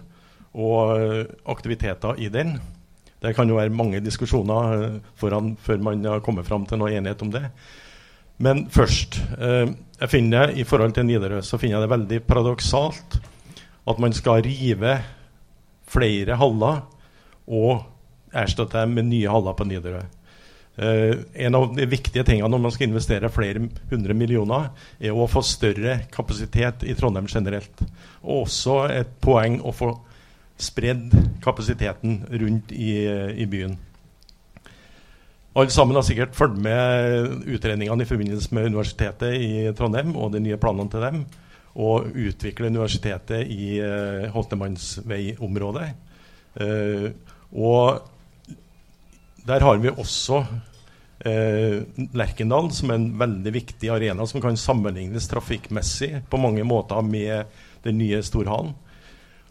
og 0.50 1.28
aktiviteter 1.46 2.18
i 2.18 2.26
den. 2.34 2.56
Det 3.22 3.30
kan 3.36 3.46
jo 3.46 3.54
være 3.54 3.70
mange 3.70 4.00
diskusjoner 4.02 4.96
foran, 5.14 5.52
før 5.62 5.78
man 5.86 6.02
har 6.02 6.24
kommet 6.26 6.48
fram 6.48 6.64
til 6.66 6.80
noe 6.80 6.90
enighet 6.90 7.22
om 7.22 7.30
det. 7.30 7.44
Men 8.42 8.64
først. 8.66 9.20
jeg 9.38 10.10
finner 10.10 10.50
I 10.58 10.64
forhold 10.64 10.96
til 10.96 11.06
Nidarø 11.06 11.38
så 11.44 11.58
finner 11.60 11.76
jeg 11.76 11.84
det 11.84 11.92
veldig 11.92 12.20
paradoksalt 12.26 13.20
at 13.86 14.02
man 14.02 14.16
skal 14.16 14.42
rive 14.42 14.96
flere 15.86 16.34
haller 16.40 16.82
og 17.46 17.84
erstatte 18.32 18.80
dem 18.80 18.96
med 18.98 19.10
nye 19.10 19.30
haller 19.30 19.56
på 19.58 19.66
Nidarøy. 19.68 20.06
Uh, 20.80 21.18
en 21.34 21.56
av 21.58 21.66
de 21.76 21.84
viktige 21.90 22.24
tingene 22.24 22.48
når 22.48 22.62
man 22.62 22.72
skal 22.72 22.88
investere 22.88 23.32
flere 23.32 23.66
hundre 23.90 24.14
millioner, 24.16 24.70
er 25.00 25.12
å 25.12 25.28
få 25.28 25.42
større 25.44 25.98
kapasitet 26.14 26.86
i 26.88 26.94
Trondheim 26.96 27.28
generelt. 27.28 27.84
Og 28.22 28.46
også 28.46 28.84
et 28.94 29.12
poeng 29.20 29.58
å 29.60 29.74
få 29.76 29.92
spredd 30.60 31.12
kapasiteten 31.44 32.20
rundt 32.30 32.72
i, 32.72 32.94
i 33.40 33.46
byen. 33.50 33.78
Alle 35.58 35.72
sammen 35.74 35.98
har 35.98 36.04
sikkert 36.06 36.36
fulgt 36.38 36.60
med 36.62 37.46
utredningene 37.50 38.04
i 38.04 38.08
forbindelse 38.08 38.54
med 38.54 38.68
Universitetet 38.70 39.34
i 39.34 39.64
Trondheim 39.76 40.14
og 40.14 40.30
de 40.34 40.42
nye 40.44 40.58
planene 40.60 40.92
til 40.92 41.02
dem. 41.02 41.24
Og 41.80 42.06
utvikle 42.14 42.70
universitetet 42.70 43.50
i 43.50 43.80
uh, 43.82 44.30
Holtemannsveiområdet. 44.34 45.88
Uh, 46.60 47.10
og 47.50 48.06
der 49.46 49.64
har 49.64 49.80
vi 49.80 49.90
også 49.90 50.42
eh, 51.24 51.80
Lerkendal 52.16 52.70
som 52.74 52.92
en 52.94 53.08
veldig 53.20 53.52
viktig 53.54 53.90
arena 53.92 54.26
som 54.28 54.42
kan 54.42 54.58
sammenlignes 54.58 55.28
trafikkmessig 55.30 56.24
på 56.30 56.40
mange 56.40 56.64
måter 56.64 57.02
med 57.06 57.50
den 57.84 57.98
nye 58.00 58.22
Storhallen. 58.24 58.74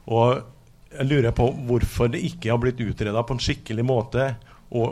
Og 0.09 0.41
jeg 0.89 1.05
lurer 1.09 1.35
på 1.35 1.49
hvorfor 1.69 2.09
det 2.09 2.23
ikke 2.25 2.51
har 2.51 2.61
blitt 2.61 2.81
utreda 2.81 3.23
på 3.23 3.37
en 3.37 3.43
skikkelig 3.43 3.85
måte 3.85 4.31
å 4.73 4.89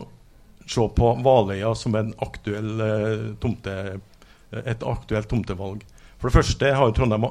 se 0.67 0.83
på 0.93 1.11
Valøya 1.23 1.73
som 1.75 1.95
aktuell, 1.95 2.81
eh, 2.81 3.27
tomte, 3.41 3.99
et 4.51 4.83
aktuelt 4.83 5.29
tomtevalg. 5.29 5.83
For 6.17 6.29
det 6.29 6.37
første 6.37 6.73
har 6.73 6.91
Trondheim 6.91 7.29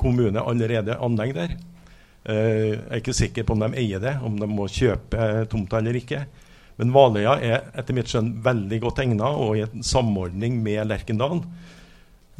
kommune 0.00 0.40
allerede 0.40 0.98
anlegg 1.00 1.34
der. 1.36 1.56
Eh, 2.24 2.34
jeg 2.34 2.90
er 2.90 3.00
ikke 3.00 3.16
sikker 3.16 3.46
på 3.46 3.56
om 3.56 3.64
de 3.64 3.72
eier 3.80 4.02
det, 4.02 4.16
om 4.22 4.38
de 4.38 4.48
må 4.48 4.68
kjøpe 4.70 5.46
tomta 5.50 5.80
eller 5.80 5.98
ikke. 5.98 6.24
Men 6.80 6.92
Valøya 6.94 7.36
er 7.44 7.64
etter 7.78 7.96
mitt 7.96 8.10
skjønn 8.10 8.32
veldig 8.44 8.78
godt 8.82 9.02
egna 9.04 9.28
og 9.36 9.58
i 9.58 9.64
en 9.66 9.84
samordning 9.86 10.58
med 10.64 10.86
Lerkendal. 10.88 11.42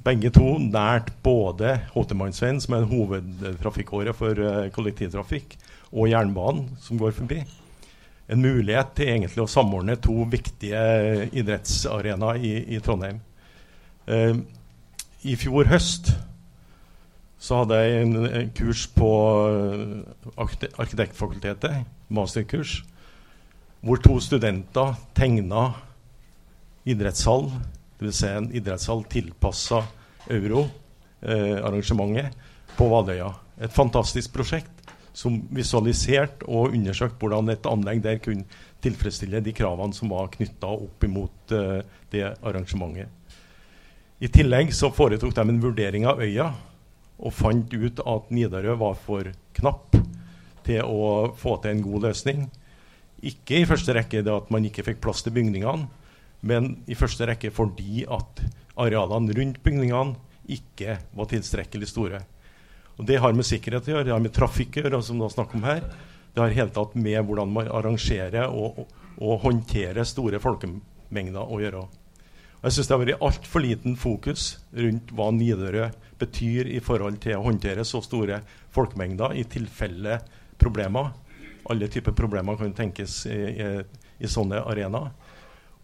Begge 0.03 0.33
to 0.35 0.57
nært 0.59 1.13
både 1.23 1.77
Håtemannsveien, 1.93 2.61
som 2.63 2.75
er 2.75 2.89
hovedtrafikkåret 2.91 4.15
hovedtrafikkåre 4.15 4.15
for 4.17 4.41
uh, 4.41 4.71
kollektivtrafikk, 4.75 5.59
og 5.93 6.09
jernbanen 6.11 6.73
som 6.83 6.99
går 6.99 7.13
forbi. 7.15 7.43
En 8.33 8.43
mulighet 8.43 8.95
til 8.97 9.13
egentlig 9.13 9.45
å 9.45 9.51
samordne 9.51 9.99
to 10.01 10.25
viktige 10.31 10.81
idrettsarenaer 11.37 12.41
i, 12.41 12.53
i, 12.73 12.79
Trondheim. 12.81 13.19
Eh, 14.07 14.39
I 15.29 15.35
fjor 15.37 15.69
høst 15.69 16.15
så 17.43 17.61
hadde 17.61 17.81
jeg 17.83 18.07
en, 18.07 18.15
en 18.25 18.53
kurs 18.57 18.87
på 18.95 19.11
arkitektfakultetet, 20.41 21.83
masterkurs 22.09 22.79
hvor 23.83 23.99
to 24.03 24.21
studenter 24.23 24.95
tegna 25.15 25.73
idrettshall, 26.87 27.51
dvs. 27.99 28.17
Si 28.17 28.27
en 28.31 28.51
idrettshall 28.55 29.05
tilpassa 29.11 29.83
euro-arrangementet 30.31 32.25
eh, 32.25 32.33
på 32.77 32.89
Vadøya. 32.91 33.33
Et 33.63 33.73
fantastisk 33.73 34.33
prosjekt 34.35 34.71
som 35.13 35.43
visualiserte 35.53 36.47
og 36.49 36.73
undersøkte 36.73 37.19
hvordan 37.21 37.53
et 37.53 37.67
anlegg 37.69 38.03
der 38.05 38.21
kunne 38.23 38.47
tilfredsstille 38.83 39.43
de 39.45 39.53
kravene 39.55 39.95
som 39.95 40.11
var 40.11 40.31
knytta 40.33 40.71
opp 40.73 41.05
imot 41.05 41.53
eh, 41.55 41.83
det 42.15 42.25
arrangementet. 42.41 43.09
I 44.23 44.31
tillegg 44.31 44.71
så 44.75 44.93
foretok 44.95 45.35
de 45.35 45.43
en 45.43 45.63
vurdering 45.63 46.07
av 46.07 46.23
øya 46.23 46.53
og 47.23 47.35
fant 47.35 47.75
ut 47.75 48.01
at 48.07 48.31
Nidarø 48.31 48.77
var 48.79 48.95
for 48.99 49.27
knapp 49.59 49.97
til 50.67 50.87
å 50.87 51.35
få 51.39 51.57
til 51.63 51.75
en 51.75 51.83
god 51.83 52.07
løsning. 52.07 52.45
Ikke 53.23 53.61
i 53.61 53.67
første 53.69 53.95
rekke 53.95 54.25
det 54.27 54.33
at 54.35 54.51
man 54.51 54.65
ikke 54.67 54.85
fikk 54.87 55.03
plass 55.05 55.23
til 55.23 55.35
bygningene, 55.37 55.87
men 56.43 56.73
i 56.91 56.99
første 56.99 57.27
rekke 57.29 57.53
fordi 57.55 58.03
at 58.11 58.43
arealene 58.83 59.35
rundt 59.37 59.61
bygningene 59.63 60.17
ikke 60.51 60.97
var 61.15 61.29
tilstrekkelig 61.31 61.89
store. 61.93 62.23
Og 62.99 63.07
Det 63.07 63.21
har 63.23 63.33
med 63.33 63.47
sikkerhet 63.47 63.89
å 63.89 63.95
gjøre, 63.95 64.05
det 64.09 64.15
har 64.15 64.23
med 64.23 64.35
trafikk 64.35 64.77
å 64.77 64.85
gjøre, 64.85 65.03
som 65.03 65.21
det 65.21 65.29
er 65.29 65.37
snakk 65.37 65.55
om 65.57 65.65
her. 65.67 65.87
Det 66.35 66.43
har 66.43 66.57
helt 66.57 66.75
tatt 66.77 66.95
med 66.97 67.19
hvordan 67.29 67.53
man 67.53 67.71
arrangerer 67.71 68.51
og, 68.51 68.85
og, 69.19 69.33
håndterer 69.45 70.05
store 70.09 70.41
folkemengder 70.43 71.47
å 71.47 71.61
gjøre. 71.61 71.83
Jeg 72.63 72.75
syns 72.77 72.89
det 72.89 72.95
har 72.95 73.03
vært 73.03 73.25
altfor 73.27 73.65
liten 73.65 73.97
fokus 73.99 74.45
rundt 74.75 75.11
hva 75.17 75.31
Nidarø 75.35 75.89
betyr 76.21 76.71
i 76.71 76.79
forhold 76.85 77.19
til 77.25 77.39
å 77.39 77.47
håndtere 77.47 77.85
så 77.85 78.01
store 78.05 78.39
folkemengder 78.75 79.35
i 79.35 79.43
tilfelle 79.51 80.21
problemer. 80.63 81.11
Alle 81.71 81.89
typer 81.93 82.15
problemer 82.17 82.59
kan 82.59 82.73
tenkes 82.75 83.23
i, 83.31 83.39
i, 83.53 83.69
i 84.23 84.31
sånne 84.31 84.63
arenaer. 84.67 85.13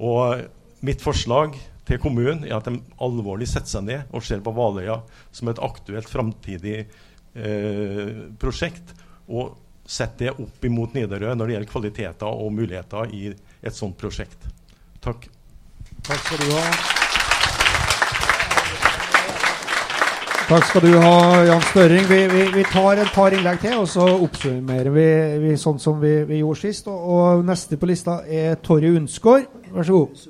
Og 0.02 0.46
mitt 0.86 1.02
forslag 1.02 1.56
til 1.88 2.00
kommunen 2.02 2.44
er 2.46 2.58
at 2.58 2.68
de 2.68 2.80
alvorlig 3.02 3.48
setter 3.48 3.78
seg 3.78 3.86
ned 3.86 4.12
og 4.12 4.24
ser 4.26 4.42
på 4.44 4.54
Valøya 4.54 5.00
som 5.34 5.50
et 5.50 5.62
aktuelt 5.64 6.10
framtidig 6.10 6.76
eh, 6.82 8.12
prosjekt. 8.40 8.94
Og 9.28 9.56
setter 9.88 10.28
det 10.28 10.44
opp 10.44 10.68
imot 10.68 10.94
Nidarø 10.96 11.32
når 11.32 11.46
det 11.46 11.56
gjelder 11.56 11.72
kvaliteter 11.72 12.44
og 12.44 12.52
muligheter 12.52 13.14
i 13.16 13.28
et 13.32 13.76
sånt 13.76 13.96
prosjekt. 14.00 14.50
Takk. 15.04 15.30
Takk 16.04 16.24
skal 16.26 16.44
du 16.44 16.52
ha. 16.52 17.07
Takk 20.48 20.64
skal 20.64 20.80
du 20.80 20.94
ha, 20.96 21.44
Jan 21.44 21.60
Støring. 21.60 22.06
Vi, 22.08 22.18
vi, 22.32 22.42
vi 22.54 22.62
tar 22.64 22.96
et 23.02 23.10
par 23.12 23.34
innlegg 23.36 23.58
til, 23.60 23.74
og 23.82 23.88
så 23.92 24.06
oppsummerer 24.14 24.88
vi, 24.94 25.02
vi 25.42 25.50
sånn 25.60 25.76
som 25.76 25.98
vi, 26.00 26.38
gjorde 26.38 26.62
sist. 26.62 26.86
Og, 26.88 27.02
og, 27.12 27.42
neste 27.44 27.76
på 27.76 27.84
lista 27.90 28.14
er 28.24 28.54
Torje 28.64 28.94
Unsgaard. 28.96 29.44
Vær 29.74 29.84
så 29.84 29.98
god. 29.98 30.22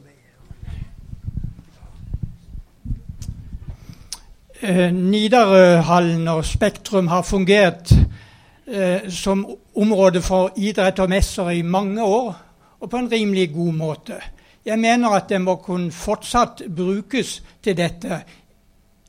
Eh, 4.58 4.90
Nidarøhallen 4.96 6.26
og 6.34 6.42
Spektrum 6.50 7.12
har 7.14 7.22
fungert 7.22 7.94
eh, 7.94 9.06
som 9.14 9.46
område 9.78 10.24
for 10.26 10.50
idrett 10.58 10.98
og 10.98 11.14
messer 11.14 11.52
i 11.54 11.62
mange 11.62 12.02
år, 12.02 12.34
og 12.82 12.90
på 12.90 13.04
en 13.04 13.12
rimelig 13.14 13.52
god 13.54 13.78
måte. 13.84 14.18
Jeg 14.66 14.82
mener 14.82 15.14
at 15.14 15.30
det 15.30 15.38
må 15.46 15.60
kunne 15.62 15.94
fortsatt 15.94 16.66
brukes 16.74 17.36
til 17.62 17.78
dette 17.78 18.18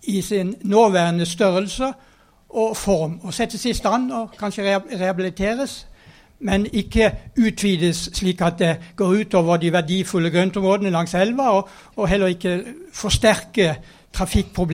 i 0.03 0.21
sin 0.21 0.55
nåværende 0.61 1.25
størrelse 1.25 1.93
og 2.49 2.77
form. 2.77 3.19
Og 3.23 3.33
settes 3.33 3.65
i 3.65 3.73
stand 3.73 4.11
og 4.11 4.31
kanskje 4.39 4.81
rehabiliteres, 4.99 5.87
men 6.39 6.65
ikke 6.73 7.11
utvides 7.37 8.09
slik 8.13 8.41
at 8.41 8.59
det 8.59 8.77
går 8.95 9.05
utover 9.05 9.57
de 9.57 9.71
verdifulle 9.73 10.31
grøntområdene 10.31 10.89
langs 10.89 11.13
elva, 11.13 11.49
og, 11.49 11.69
og 11.95 12.07
heller 12.07 12.27
ikke 12.27 12.63
forsterker 12.93 13.73
trafikkproblemer. 14.13 14.73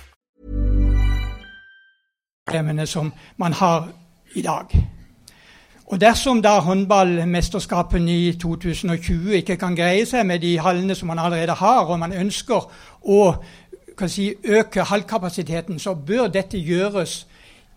Som 2.85 3.13
man 3.37 3.53
har 3.53 3.87
i 4.35 4.41
dag. 4.41 4.65
Og 5.85 6.01
Dersom 6.01 6.41
da 6.41 6.59
håndballmesterskapet 6.59 8.01
i 8.09 8.31
2020 8.41 9.33
ikke 9.35 9.57
kan 9.57 9.75
greie 9.75 10.05
seg 10.05 10.25
med 10.25 10.39
de 10.39 10.53
hallene 10.59 10.95
som 10.95 11.07
man 11.07 11.19
allerede 11.19 11.51
har, 11.51 11.85
og 11.85 11.99
man 11.99 12.13
ønsker 12.13 12.69
å 13.03 13.35
si, 14.07 14.33
øke 14.43 14.83
hallkapasiteten, 14.83 15.79
så 15.79 15.93
bør 15.93 16.27
dette 16.27 16.57
gjøres 16.57 17.27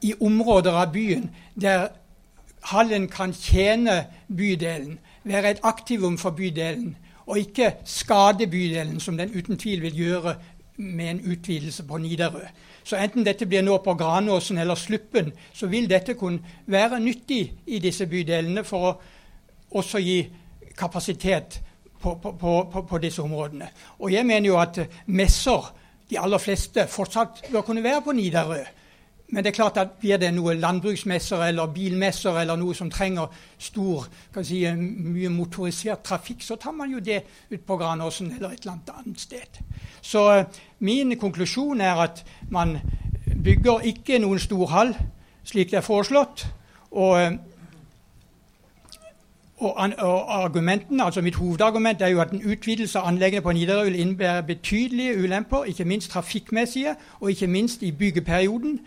i 0.03 0.15
områder 0.21 0.73
av 0.73 0.93
byen 0.93 1.31
der 1.55 1.89
hallen 2.71 3.09
kan 3.09 3.33
tjene 3.33 4.05
bydelen, 4.37 4.99
være 5.25 5.51
et 5.51 5.61
aktivum 5.63 6.19
for 6.19 6.31
bydelen, 6.31 6.97
og 7.27 7.39
ikke 7.39 7.73
skade 7.85 8.47
bydelen, 8.47 9.01
som 9.01 9.17
den 9.17 9.35
uten 9.35 9.59
tvil 9.59 9.83
vil 9.83 9.97
gjøre 9.97 10.35
med 10.77 11.11
en 11.11 11.21
utvidelse 11.33 11.83
på 11.83 11.99
Nidarø. 11.99 12.47
Så 12.85 12.97
enten 13.01 13.25
dette 13.25 13.47
blir 13.49 13.65
nå 13.65 13.79
på 13.85 13.95
Granåsen 13.97 14.59
eller 14.61 14.77
Sluppen, 14.77 15.33
så 15.53 15.67
vil 15.73 15.89
dette 15.91 16.15
kunne 16.21 16.45
være 16.67 17.01
nyttig 17.01 17.43
i 17.67 17.81
disse 17.81 18.07
bydelene 18.07 18.65
for 18.65 18.89
å 18.91 18.95
også 19.81 20.03
gi 20.05 20.19
kapasitet 20.77 21.61
på, 22.01 22.15
på, 22.21 22.33
på, 22.73 22.83
på 22.83 22.99
disse 22.99 23.23
områdene. 23.23 23.71
Og 23.99 24.13
jeg 24.13 24.27
mener 24.27 24.51
jo 24.51 24.61
at 24.61 24.81
messer, 25.07 25.73
de 26.11 26.21
aller 26.21 26.39
fleste, 26.39 26.85
fortsatt 26.91 27.47
bør 27.53 27.65
kunne 27.65 27.85
være 27.85 28.03
på 28.05 28.13
Nidarø. 28.13 28.63
Men 29.33 29.45
det 29.45 29.51
er 29.51 29.57
klart 29.57 29.79
at 29.81 29.95
blir 29.99 30.19
det 30.21 30.29
noe 30.37 30.53
landbruksmesser 30.55 31.47
eller 31.47 31.73
bilmesser 31.73 32.37
eller 32.43 32.59
noe 32.61 32.75
som 32.77 32.91
trenger 32.93 33.33
stor, 33.59 34.05
kan 34.35 34.45
si, 34.45 34.61
mye 34.77 35.31
motorisert 35.33 36.05
trafikk, 36.05 36.45
så 36.45 36.59
tar 36.61 36.77
man 36.77 36.93
jo 36.93 37.01
det 37.03 37.23
ut 37.51 37.65
på 37.67 37.79
Granåsen 37.81 38.35
eller 38.37 38.53
et 38.53 38.67
eller 38.67 38.99
annet 38.99 39.21
sted. 39.21 39.59
Så 40.05 40.27
min 40.85 41.17
konklusjon 41.19 41.81
er 41.81 42.01
at 42.05 42.25
man 42.53 42.79
bygger 43.45 43.81
ikke 43.81 44.19
noen 44.21 44.39
stor 44.39 44.67
hall, 44.67 44.95
slik 45.45 45.71
det 45.73 45.81
er 45.81 45.87
foreslått. 45.87 46.47
Og, 46.91 47.39
og, 49.59 49.73
og 49.99 50.35
argumentene, 50.45 51.05
altså 51.05 51.23
Mitt 51.23 51.35
hovedargument 51.35 52.03
er 52.03 52.13
jo 52.13 52.21
at 52.21 52.31
en 52.31 52.45
utvidelse 52.51 52.99
av 52.99 53.09
anleggene 53.09 53.43
på 53.43 53.53
Nidarøy 53.53 53.89
vil 53.89 54.01
innebære 54.01 54.43
betydelige 54.43 55.17
ulemper, 55.25 55.65
ikke 55.65 55.85
minst 55.85 56.11
trafikkmessige, 56.11 56.95
og 57.21 57.31
ikke 57.31 57.47
minst 57.47 57.83
i 57.83 57.93
byggeperioden. 57.93 58.81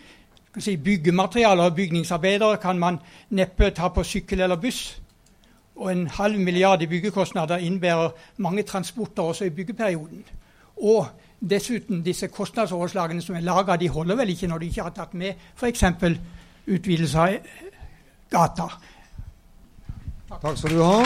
Si, 0.60 0.78
byggematerialer 0.78 1.64
og 1.64 1.76
bygningsarbeidere 1.76 2.58
kan 2.58 2.80
man 2.80 2.98
neppe 3.30 3.70
ta 3.70 3.88
på 3.94 4.04
sykkel 4.04 4.42
eller 4.42 4.56
buss. 4.56 5.02
Og 5.76 5.92
en 5.92 6.08
halv 6.08 6.40
milliard 6.40 6.82
i 6.82 6.88
byggekostnader 6.88 7.58
innebærer 7.58 8.10
mange 8.38 8.64
transporter 8.64 9.24
også 9.24 9.46
i 9.46 9.50
byggeperioden. 9.50 10.24
Og 10.78 11.08
dessuten, 11.40 12.02
disse 12.04 12.30
kostnadsoverslagene 12.34 13.22
som 13.22 13.38
er 13.38 13.46
laga, 13.46 13.78
de 13.78 13.90
holder 13.90 14.18
vel 14.18 14.34
ikke 14.34 14.50
når 14.50 14.64
de 14.64 14.70
ikke 14.72 14.86
har 14.88 14.96
tatt 14.96 15.14
med 15.18 15.36
f.eks. 15.56 15.84
utvidelse 16.68 17.18
av 17.18 17.52
gata. 18.32 18.70
Takk 20.28 20.58
skal 20.58 20.74
du 20.76 20.82
ha. 20.84 21.04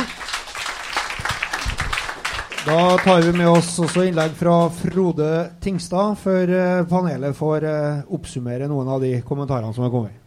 Da 2.62 2.98
tar 3.02 3.24
vi 3.26 3.34
med 3.34 3.50
oss 3.50 3.74
også 3.82 4.04
innlegg 4.06 4.36
fra 4.38 4.56
Frode 4.70 5.30
Tingstad, 5.62 6.14
før 6.22 6.52
eh, 6.54 6.84
panelet 6.86 7.34
får 7.34 7.66
eh, 7.66 8.04
oppsummere 8.14 8.68
noen 8.70 8.90
av 8.94 9.02
de 9.02 9.16
kommentarene 9.26 9.74
som 9.74 9.88
er 9.88 9.94
kommet. 9.94 10.18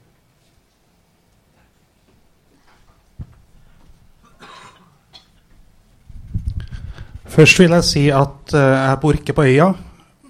Først 7.35 7.59
vil 7.59 7.74
jeg 7.74 7.86
si 7.86 8.05
at 8.14 8.55
jeg 8.55 8.98
bor 9.02 9.16
ikke 9.18 9.35
på 9.35 9.47
øya, 9.51 9.72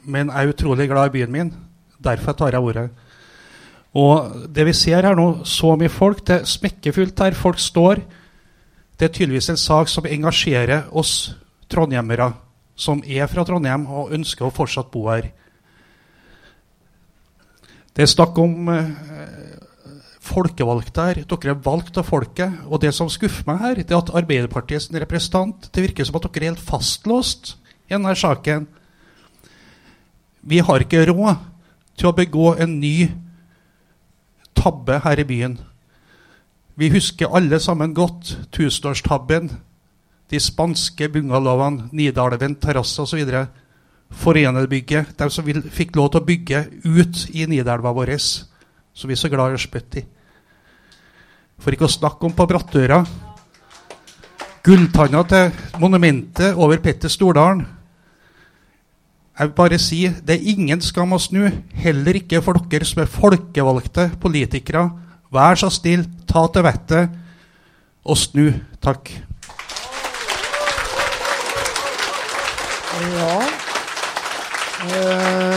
men 0.05 0.31
jeg 0.31 0.45
er 0.45 0.53
utrolig 0.53 0.89
glad 0.91 1.11
i 1.11 1.15
byen 1.19 1.33
min. 1.33 1.53
Derfor 2.05 2.33
tar 2.33 2.55
jeg 2.55 2.61
ordet. 2.61 2.89
Og 3.95 4.49
det 4.55 4.67
vi 4.67 4.75
ser 4.75 5.07
her 5.07 5.15
nå, 5.15 5.45
så 5.47 5.77
mye 5.79 5.93
folk, 5.93 6.25
det 6.27 6.41
er 6.41 6.49
smekkefullt 6.49 7.21
her. 7.23 7.37
Folk 7.39 7.59
står. 7.63 8.03
Det 8.99 9.09
er 9.09 9.15
tydeligvis 9.15 9.53
en 9.53 9.61
sak 9.61 9.89
som 9.89 10.07
engasjerer 10.07 10.91
oss 10.93 11.35
trondhjemmere 11.71 12.33
som 12.75 13.03
er 13.07 13.27
fra 13.31 13.45
Trondheim 13.47 13.87
og 13.87 14.13
ønsker 14.15 14.47
å 14.47 14.55
fortsatt 14.55 14.91
bo 14.93 15.07
her. 15.09 15.31
Det 17.95 18.03
er 18.03 18.11
snakk 18.11 18.39
om 18.43 18.71
eh, 18.73 18.89
folkevalgte 20.25 21.05
her. 21.07 21.21
Dere 21.31 21.55
er 21.55 21.61
valgt 21.63 22.01
av 22.01 22.09
folket. 22.09 22.65
Og 22.67 22.83
det 22.83 22.91
som 22.97 23.11
skuffer 23.13 23.47
meg 23.47 23.61
her, 23.63 23.83
det 23.83 23.95
er 23.95 24.01
at 24.01 24.15
Arbeiderpartiets 24.19 24.91
representant 24.91 25.69
Det 25.71 25.85
virker 25.85 26.07
som 26.07 26.19
at 26.19 26.27
dere 26.27 26.43
er 26.43 26.55
helt 26.55 26.67
fastlåst 26.67 27.55
i 27.87 27.95
denne 27.95 28.17
saken. 28.19 28.67
Vi 30.45 30.61
har 30.61 30.85
ikke 30.85 31.07
råd 31.09 31.41
til 31.97 32.11
å 32.11 32.17
begå 32.17 32.55
en 32.61 32.79
ny 32.81 33.09
tabbe 34.57 34.99
her 35.05 35.21
i 35.21 35.27
byen. 35.29 35.59
Vi 36.75 36.91
husker 36.93 37.33
alle 37.33 37.61
sammen 37.63 37.95
godt 37.95 38.35
tusenårstabben, 38.53 39.51
de 40.31 40.41
spanske 40.41 41.09
bungalowene, 41.13 41.89
Nidelven 41.93 42.57
terrasse 42.61 43.03
osv. 43.03 43.23
Forenerbygget, 44.15 45.15
de 45.19 45.29
som 45.31 45.47
fikk 45.47 45.95
lov 45.97 46.11
til 46.13 46.21
å 46.21 46.27
bygge 46.27 46.65
ut 46.85 47.25
i 47.33 47.47
Nidelva 47.51 47.93
vår, 47.95 48.17
som 48.19 49.11
vi 49.11 49.17
så 49.17 49.31
glad 49.33 49.55
i 49.55 49.59
å 49.59 49.81
i. 50.01 50.05
For 51.59 51.73
ikke 51.73 51.87
å 51.87 51.97
snakke 51.97 52.27
om 52.27 52.35
på 52.35 52.47
Brattøra. 52.51 53.01
Gulltanna 54.65 55.23
til 55.29 55.81
monumentet 55.81 56.57
over 56.57 56.81
Petter 56.83 57.13
Stordalen. 57.13 57.65
Jeg 59.35 59.49
vil 59.49 59.55
bare 59.59 59.79
si 59.83 60.05
det 60.23 60.37
er 60.37 60.51
ingen 60.55 60.83
skam 60.85 61.17
å 61.17 61.19
snu, 61.19 61.49
heller 61.83 62.21
ikke 62.21 62.39
for 62.45 62.61
dere 62.71 62.87
som 62.87 63.03
er 63.03 63.11
folkevalgte 63.11 64.13
politikere. 64.23 64.87
Vær 65.35 65.59
så 65.59 65.73
snill, 65.75 66.05
ta 66.31 66.45
til 66.55 66.63
vettet 66.63 67.17
og 68.07 68.21
snu. 68.21 68.47
Takk. 68.85 69.11
Ja 72.95 73.65
eh, 74.87 75.54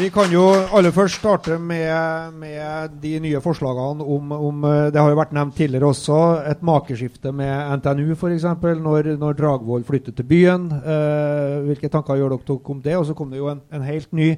Vi 0.00 0.08
kan 0.08 0.30
jo 0.32 0.46
aller 0.72 0.94
først 0.96 1.18
starte 1.20 1.58
med, 1.60 2.32
med 2.40 2.94
de 3.02 3.10
nye 3.20 3.40
forslagene 3.44 4.00
om, 4.00 4.30
om, 4.32 4.62
eh, 4.64 4.86
Det 4.94 4.96
har 4.96 5.10
jo 5.12 5.18
vært 5.18 5.34
nevnt 5.36 5.58
tidligere 5.58 5.90
også, 5.92 6.20
et 6.48 6.62
makeskifte 6.64 7.32
med 7.36 7.82
NTNU 7.82 8.14
f.eks. 8.14 8.46
Når, 8.80 9.10
når 9.20 9.36
Dragvoll 9.36 9.84
flyttet 9.84 10.16
til 10.16 10.24
byen. 10.24 10.70
Eh, 10.72 11.58
hvilke 11.66 11.90
tanker 11.92 12.16
gjør 12.16 12.32
dere 12.38 12.56
om 12.64 12.80
det? 12.80 12.96
Og 12.96 13.04
så 13.10 13.14
kom 13.18 13.28
det 13.28 13.42
jo 13.42 13.50
en, 13.52 13.60
en 13.68 13.84
helt 13.84 14.08
ny 14.16 14.30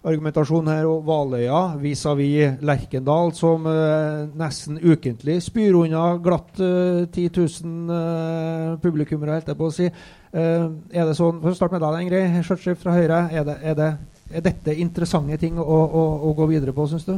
argumentasjon 0.00 0.70
her. 0.72 0.86
Og 0.88 1.04
Valøya 1.04 1.76
vis-à-vis 1.82 2.62
Lerkendal, 2.64 3.34
som 3.36 3.68
eh, 3.68 4.24
nesten 4.40 4.80
ukentlig 4.80 5.36
spyr 5.44 5.76
unna 5.82 6.14
glatt 6.24 6.60
eh, 6.64 7.04
10 7.10 7.28
000 7.36 7.92
eh, 7.98 8.78
publikummere, 8.80 9.36
holdt 9.36 9.52
jeg 9.52 9.60
på 9.60 9.68
å 9.68 9.76
si. 9.82 9.90
Eh, 9.90 10.64
er 10.96 11.04
det 11.04 11.18
sånn, 11.18 11.42
For 11.44 11.52
å 11.52 11.58
starte 11.58 11.76
med 11.76 11.84
deg, 11.84 12.06
Ingrid 12.06 12.40
Skjørtskift 12.48 12.86
fra 12.86 12.96
Høyre. 12.96 13.26
Er, 13.34 13.44
det, 13.44 13.58
er, 13.60 13.76
det, 13.76 13.90
er, 14.30 14.44
dette 14.44 14.74
interessante 14.78 15.38
ting 15.40 15.58
å, 15.58 15.64
å, 15.64 16.04
å 16.30 16.32
gå 16.38 16.48
videre 16.50 16.74
på, 16.76 16.86
syns 16.90 17.06
du? 17.08 17.16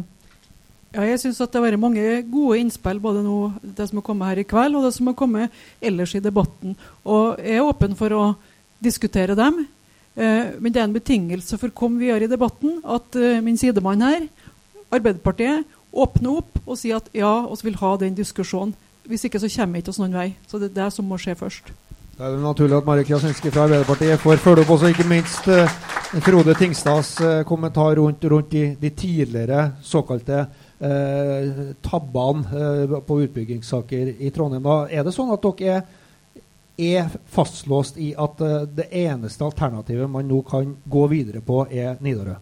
Ja, 0.92 1.06
jeg 1.08 1.22
syns 1.22 1.38
det 1.40 1.56
har 1.56 1.64
vært 1.64 1.80
mange 1.80 2.04
gode 2.28 2.58
innspill, 2.60 2.98
både 3.00 3.22
nå, 3.24 3.36
det 3.62 3.86
som 3.88 4.00
har 4.00 4.04
kommet 4.04 4.28
her 4.28 4.42
i 4.42 4.48
kveld, 4.48 4.76
og 4.76 4.84
det 4.84 4.92
som 4.92 5.08
har 5.08 5.16
kommet 5.16 5.62
ellers 5.80 6.12
i 6.18 6.20
debatten. 6.20 6.74
Og 7.08 7.40
jeg 7.40 7.60
er 7.60 7.68
åpen 7.68 7.96
for 7.96 8.12
å 8.12 8.24
diskutere 8.84 9.36
dem. 9.38 9.62
Eh, 10.14 10.52
men 10.60 10.72
det 10.72 10.82
er 10.82 10.88
en 10.90 10.96
betingelse 10.96 11.56
for 11.56 11.72
hva 11.72 11.88
vi 11.96 12.10
gjør 12.10 12.26
i 12.26 12.28
debatten 12.28 12.82
at 12.84 13.16
eh, 13.16 13.40
min 13.44 13.56
sidemann 13.56 14.04
her, 14.04 14.26
Arbeiderpartiet, 14.92 15.64
åpner 15.92 16.42
opp 16.42 16.58
og 16.66 16.76
sier 16.76 16.98
at 16.98 17.08
ja, 17.16 17.30
vi 17.48 17.70
vil 17.70 17.78
ha 17.80 17.94
den 18.00 18.16
diskusjonen. 18.16 18.74
Hvis 19.08 19.24
ikke 19.24 19.40
så 19.40 19.48
kommer 19.48 19.78
vi 19.78 19.82
ikke 19.82 19.94
oss 19.94 20.00
noen 20.02 20.14
vei. 20.14 20.26
Så 20.46 20.60
det 20.60 20.70
er 20.70 20.76
det 20.82 20.90
som 20.92 21.08
må 21.08 21.16
skje 21.20 21.34
først. 21.40 21.72
Da 22.12 22.26
er 22.28 22.34
det 22.34 22.42
naturlig 22.44 22.76
at 22.76 22.84
Marit 22.84 23.08
Jasinski 23.08 23.48
fra 23.48 23.62
Arbeiderpartiet 23.64 24.20
får 24.20 24.40
følge 24.44 24.66
opp 24.66 24.74
også 24.74 24.90
ikke 24.92 25.06
minst 25.08 25.46
uh, 25.48 25.70
Frode 26.20 26.52
Tingstads 26.58 27.14
uh, 27.24 27.38
kommentar 27.48 27.96
rundt, 27.96 28.26
rundt 28.28 28.50
de, 28.52 28.66
de, 28.76 28.90
tidligere 28.92 29.70
såkalte 29.80 30.42
uh, 30.44 31.62
tabbene 31.80 32.60
eh, 32.66 32.94
på 33.06 33.18
utbyggingssaker 33.24 34.12
i 34.20 34.30
Trondheim. 34.34 34.68
Da 34.68 34.76
er 34.92 35.08
det 35.08 35.16
sånn 35.16 35.32
at 35.32 35.48
dere 35.48 35.80
er 35.80 35.90
er 36.82 37.08
fastlåst 37.28 37.98
i 38.00 38.14
at 38.18 38.40
det 38.74 38.86
eneste 38.96 39.44
alternativet 39.44 40.08
man 40.10 40.24
nå 40.26 40.40
kan 40.48 40.72
gå 40.88 41.02
videre 41.12 41.42
på, 41.44 41.66
er 41.68 42.00
Nidarø? 42.00 42.38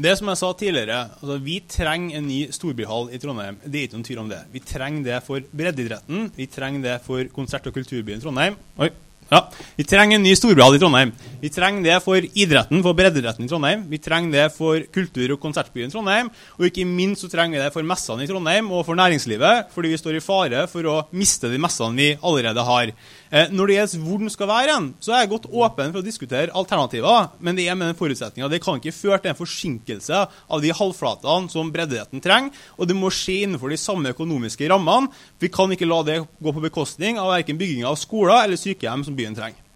Det 0.00 0.14
som 0.16 0.30
jeg 0.32 0.40
sa 0.40 0.48
tidligere, 0.56 0.98
altså 1.20 1.36
Vi 1.44 1.58
trenger 1.68 2.16
en 2.16 2.24
ny 2.24 2.38
storbyhall 2.56 3.10
i 3.12 3.18
Trondheim. 3.20 3.58
Det 3.60 3.76
er 3.76 3.84
ikke 3.84 3.98
noen 3.98 4.06
tvil 4.06 4.22
om 4.22 4.30
det. 4.30 4.38
Vi 4.54 4.62
trenger 4.64 5.04
det 5.04 5.18
for 5.26 5.44
breddeidretten. 5.60 6.30
Vi 6.38 6.46
trenger 6.48 6.86
det 6.86 6.96
for 7.04 7.28
konsert- 7.34 7.68
og 7.68 7.74
kulturbyen 7.76 8.22
Trondheim. 8.22 8.56
Oi, 8.80 8.88
ja. 9.30 9.42
Vi 9.76 9.84
trenger 9.84 10.16
en 10.16 10.24
ny 10.24 10.32
storbyhall 10.38 10.78
i 10.78 10.80
Trondheim. 10.80 11.12
Vi 11.42 11.50
trenger 11.52 11.84
det 11.84 11.98
for 12.02 12.16
idretten, 12.16 12.80
for 12.82 12.96
breddeidretten 12.96 13.44
i 13.44 13.52
Trondheim. 13.52 13.84
Vi 13.92 14.00
trenger 14.00 14.32
det 14.38 14.46
for 14.56 14.80
kultur- 14.90 15.36
og 15.36 15.40
konsertbyen 15.44 15.92
Trondheim. 15.92 16.32
Og 16.56 16.70
ikke 16.70 16.88
minst 16.88 17.26
så 17.26 17.28
trenger 17.30 17.58
vi 17.58 17.64
det 17.66 17.72
for 17.76 17.84
messene 17.84 18.24
i 18.24 18.30
Trondheim 18.30 18.72
og 18.72 18.86
for 18.88 18.96
næringslivet, 18.96 19.68
fordi 19.74 19.92
vi 19.92 20.00
står 20.00 20.16
i 20.16 20.24
fare 20.24 20.64
for 20.72 20.88
å 20.88 20.96
miste 21.12 21.52
de 21.52 21.60
messene 21.60 21.94
vi 21.94 22.14
allerede 22.16 22.64
har. 22.72 22.94
Eh, 23.30 23.52
når 23.54 23.70
det 23.70 23.76
gjelder 23.76 24.02
hvor 24.02 24.18
den 24.18 24.32
skal 24.32 24.50
være, 24.50 24.76
så 24.98 25.14
er 25.14 25.22
jeg 25.22 25.30
godt 25.30 25.46
åpen 25.54 25.92
for 25.92 26.00
å 26.00 26.06
diskutere 26.06 26.54
alternativer. 26.56 27.30
Men 27.38 27.58
det 27.58 27.68
er 27.70 27.78
med 27.78 27.92
den 27.92 27.98
forutsetninga 27.98 28.50
det 28.50 28.62
kan 28.64 28.80
ikke 28.80 28.96
føre 28.96 29.20
til 29.22 29.32
en 29.32 29.38
forsinkelse 29.38 30.24
av 30.26 30.64
de 30.64 30.74
halvflatene 30.74 31.52
som 31.52 31.70
breddeidretten 31.70 32.22
trenger. 32.24 32.50
Og 32.76 32.90
det 32.90 32.98
må 32.98 33.12
skje 33.14 33.44
innenfor 33.44 33.70
de 33.70 33.78
samme 33.78 34.10
økonomiske 34.16 34.66
rammene. 34.72 35.12
Vi 35.38 35.52
kan 35.52 35.70
ikke 35.70 35.88
la 35.88 36.02
det 36.06 36.20
gå 36.42 36.54
på 36.56 36.66
bekostning 36.66 37.22
av 37.22 37.30
verken 37.36 37.60
bygging 37.60 37.86
av 37.86 38.00
skoler 38.00 38.42
eller 38.42 38.58
sykehjem 38.58 39.06
som 39.06 39.18
byen 39.18 39.38
trenger. 39.38 39.66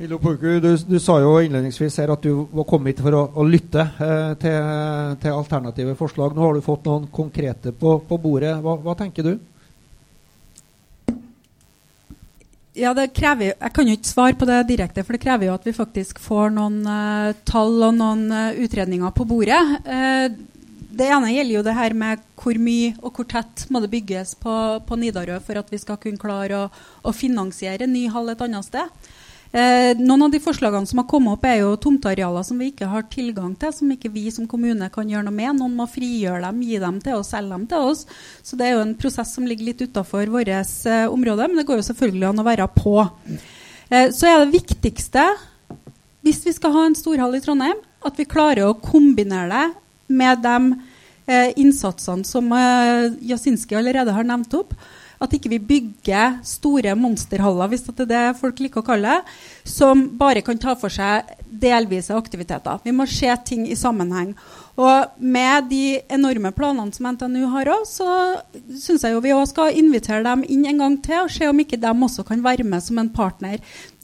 Hildo 0.00 0.16
Purku, 0.16 0.54
du, 0.64 0.70
du, 0.88 0.96
sa 0.96 1.18
jo 1.20 1.34
innledningsvis 1.44 1.98
her 2.00 2.14
at 2.14 2.24
du 2.24 2.46
var 2.56 2.64
kommet 2.64 2.94
hit 2.94 3.02
for 3.04 3.12
å, 3.18 3.26
å 3.36 3.44
lytte 3.44 3.82
eh, 3.84 4.30
til, 4.40 4.70
til, 5.20 5.34
alternative 5.36 5.92
forslag. 5.98 6.32
Nå 6.32 6.46
har 6.46 6.56
du 6.56 6.64
fått 6.64 6.88
noen 6.88 7.10
konkrete 7.12 7.74
på, 7.76 7.98
på 8.08 8.18
bordet. 8.22 8.54
Hva, 8.64 8.78
hva 8.80 8.94
tenker 8.96 9.28
du? 9.28 9.34
Ja, 12.78 12.92
krever, 12.94 13.54
Jeg 13.58 13.72
kan 13.74 13.88
jo 13.88 13.96
ikke 13.96 14.06
svare 14.06 14.36
på 14.38 14.46
det 14.46 14.60
direkte, 14.68 15.02
for 15.02 15.16
det 15.16 15.24
krever 15.24 15.48
jo 15.48 15.56
at 15.56 15.64
vi 15.66 15.74
faktisk 15.74 16.20
får 16.22 16.52
noen 16.54 16.84
uh, 16.86 17.34
tall 17.44 17.82
og 17.82 17.96
noen 17.96 18.28
uh, 18.30 18.54
utredninger 18.62 19.10
på 19.10 19.26
bordet. 19.26 19.58
Uh, 19.88 20.30
det 20.90 21.08
ene 21.10 21.32
gjelder 21.32 21.56
jo 21.56 21.64
det 21.66 21.74
her 21.74 21.94
med 21.98 22.22
hvor 22.38 22.58
mye 22.62 22.92
og 23.02 23.16
hvor 23.16 23.26
tett 23.30 23.66
må 23.70 23.82
det 23.82 23.90
bygges 23.90 24.36
på, 24.38 24.54
på 24.86 24.98
Nidarø 24.98 25.40
for 25.42 25.58
at 25.58 25.70
vi 25.70 25.80
skal 25.82 25.98
kunne 26.02 26.20
klare 26.20 26.62
å, 26.62 26.70
å 27.02 27.14
finansiere 27.14 27.90
ny 27.90 28.06
hall 28.10 28.30
et 28.30 28.42
annet 28.46 28.66
sted. 28.66 29.10
Eh, 29.50 29.98
noen 29.98 30.22
av 30.22 30.30
de 30.30 30.38
forslagene 30.38 30.86
som 30.86 31.00
har 31.02 31.08
kommet 31.10 31.34
opp, 31.34 31.46
er 31.48 31.64
jo 31.64 31.72
tomtearealer 31.82 32.44
som 32.46 32.58
vi 32.60 32.68
ikke 32.70 32.86
har 32.86 33.08
tilgang 33.10 33.56
til, 33.58 33.72
som 33.74 33.90
ikke 33.90 34.12
vi 34.14 34.28
som 34.30 34.46
kommune 34.50 34.86
kan 34.94 35.10
gjøre 35.10 35.26
noe 35.26 35.34
med. 35.34 35.56
Noen 35.58 35.74
må 35.78 35.88
frigjøre 35.90 36.44
dem, 36.44 36.60
gi 36.62 36.78
dem 36.82 37.00
til 37.02 37.18
oss, 37.18 37.32
selge 37.34 37.56
dem 37.56 37.64
til 37.70 37.88
oss. 37.90 38.04
Så 38.46 38.58
det 38.58 38.68
er 38.68 38.76
jo 38.76 38.84
en 38.84 38.94
prosess 39.00 39.34
som 39.34 39.48
ligger 39.50 39.72
litt 39.72 39.82
utafor 39.82 40.30
vårt 40.30 40.52
eh, 40.52 41.06
område, 41.10 41.48
men 41.48 41.58
det 41.58 41.66
går 41.66 41.82
jo 41.82 41.88
selvfølgelig 41.90 42.28
an 42.30 42.44
å 42.44 42.46
være 42.46 42.68
på. 42.76 42.94
Eh, 43.90 44.12
så 44.14 44.30
er 44.30 44.44
det 44.44 44.54
viktigste, 44.54 45.26
hvis 46.22 46.44
vi 46.46 46.54
skal 46.54 46.76
ha 46.76 46.86
en 46.86 46.98
storhall 46.98 47.34
i 47.34 47.42
Trondheim, 47.42 47.82
at 48.06 48.16
vi 48.16 48.28
klarer 48.30 48.68
å 48.68 48.78
kombinere 48.78 49.50
det 49.50 49.66
med 50.14 50.46
de 50.46 50.56
eh, 51.26 51.50
innsatsene 51.58 52.26
som 52.28 52.46
eh, 52.54 53.10
Jasinski 53.32 53.74
allerede 53.78 54.14
har 54.14 54.30
nevnt 54.30 54.54
opp. 54.62 54.78
At 55.20 55.34
ikke 55.36 55.52
vi 55.52 55.60
bygger 55.60 56.38
store 56.46 56.94
monsterhaller 56.96 57.68
hvis 57.68 57.84
det 57.88 58.06
er 58.06 58.10
det 58.10 58.38
folk 58.40 58.62
liker 58.62 58.80
å 58.80 58.86
kalle 58.86 59.18
det, 59.18 59.34
som 59.68 60.06
bare 60.20 60.40
kan 60.44 60.58
ta 60.60 60.72
for 60.80 60.92
seg 60.92 61.28
delvise 61.50 62.16
aktiviteter. 62.16 62.80
Vi 62.84 62.94
må 62.96 63.04
se 63.10 63.28
ting 63.44 63.66
i 63.68 63.76
sammenheng. 63.76 64.32
Og 64.80 65.20
med 65.20 65.68
de 65.68 66.00
enorme 66.08 66.52
planene 66.56 66.94
som 66.94 67.10
NTNU 67.12 67.44
har 67.52 67.68
òg, 67.74 67.84
så 67.88 68.08
syns 68.70 69.04
jeg 69.04 69.12
jo 69.12 69.22
vi 69.24 69.34
også 69.36 69.52
skal 69.52 69.76
invitere 69.76 70.24
dem 70.24 70.44
inn 70.48 70.64
en 70.70 70.80
gang 70.84 70.98
til 71.04 71.26
og 71.26 71.32
se 71.34 71.48
om 71.50 71.60
ikke 71.60 71.80
de 71.80 71.92
også 71.92 72.24
kan 72.28 72.44
være 72.44 72.64
med 72.64 72.84
som 72.84 73.00
en 73.02 73.12
partner 73.12 73.58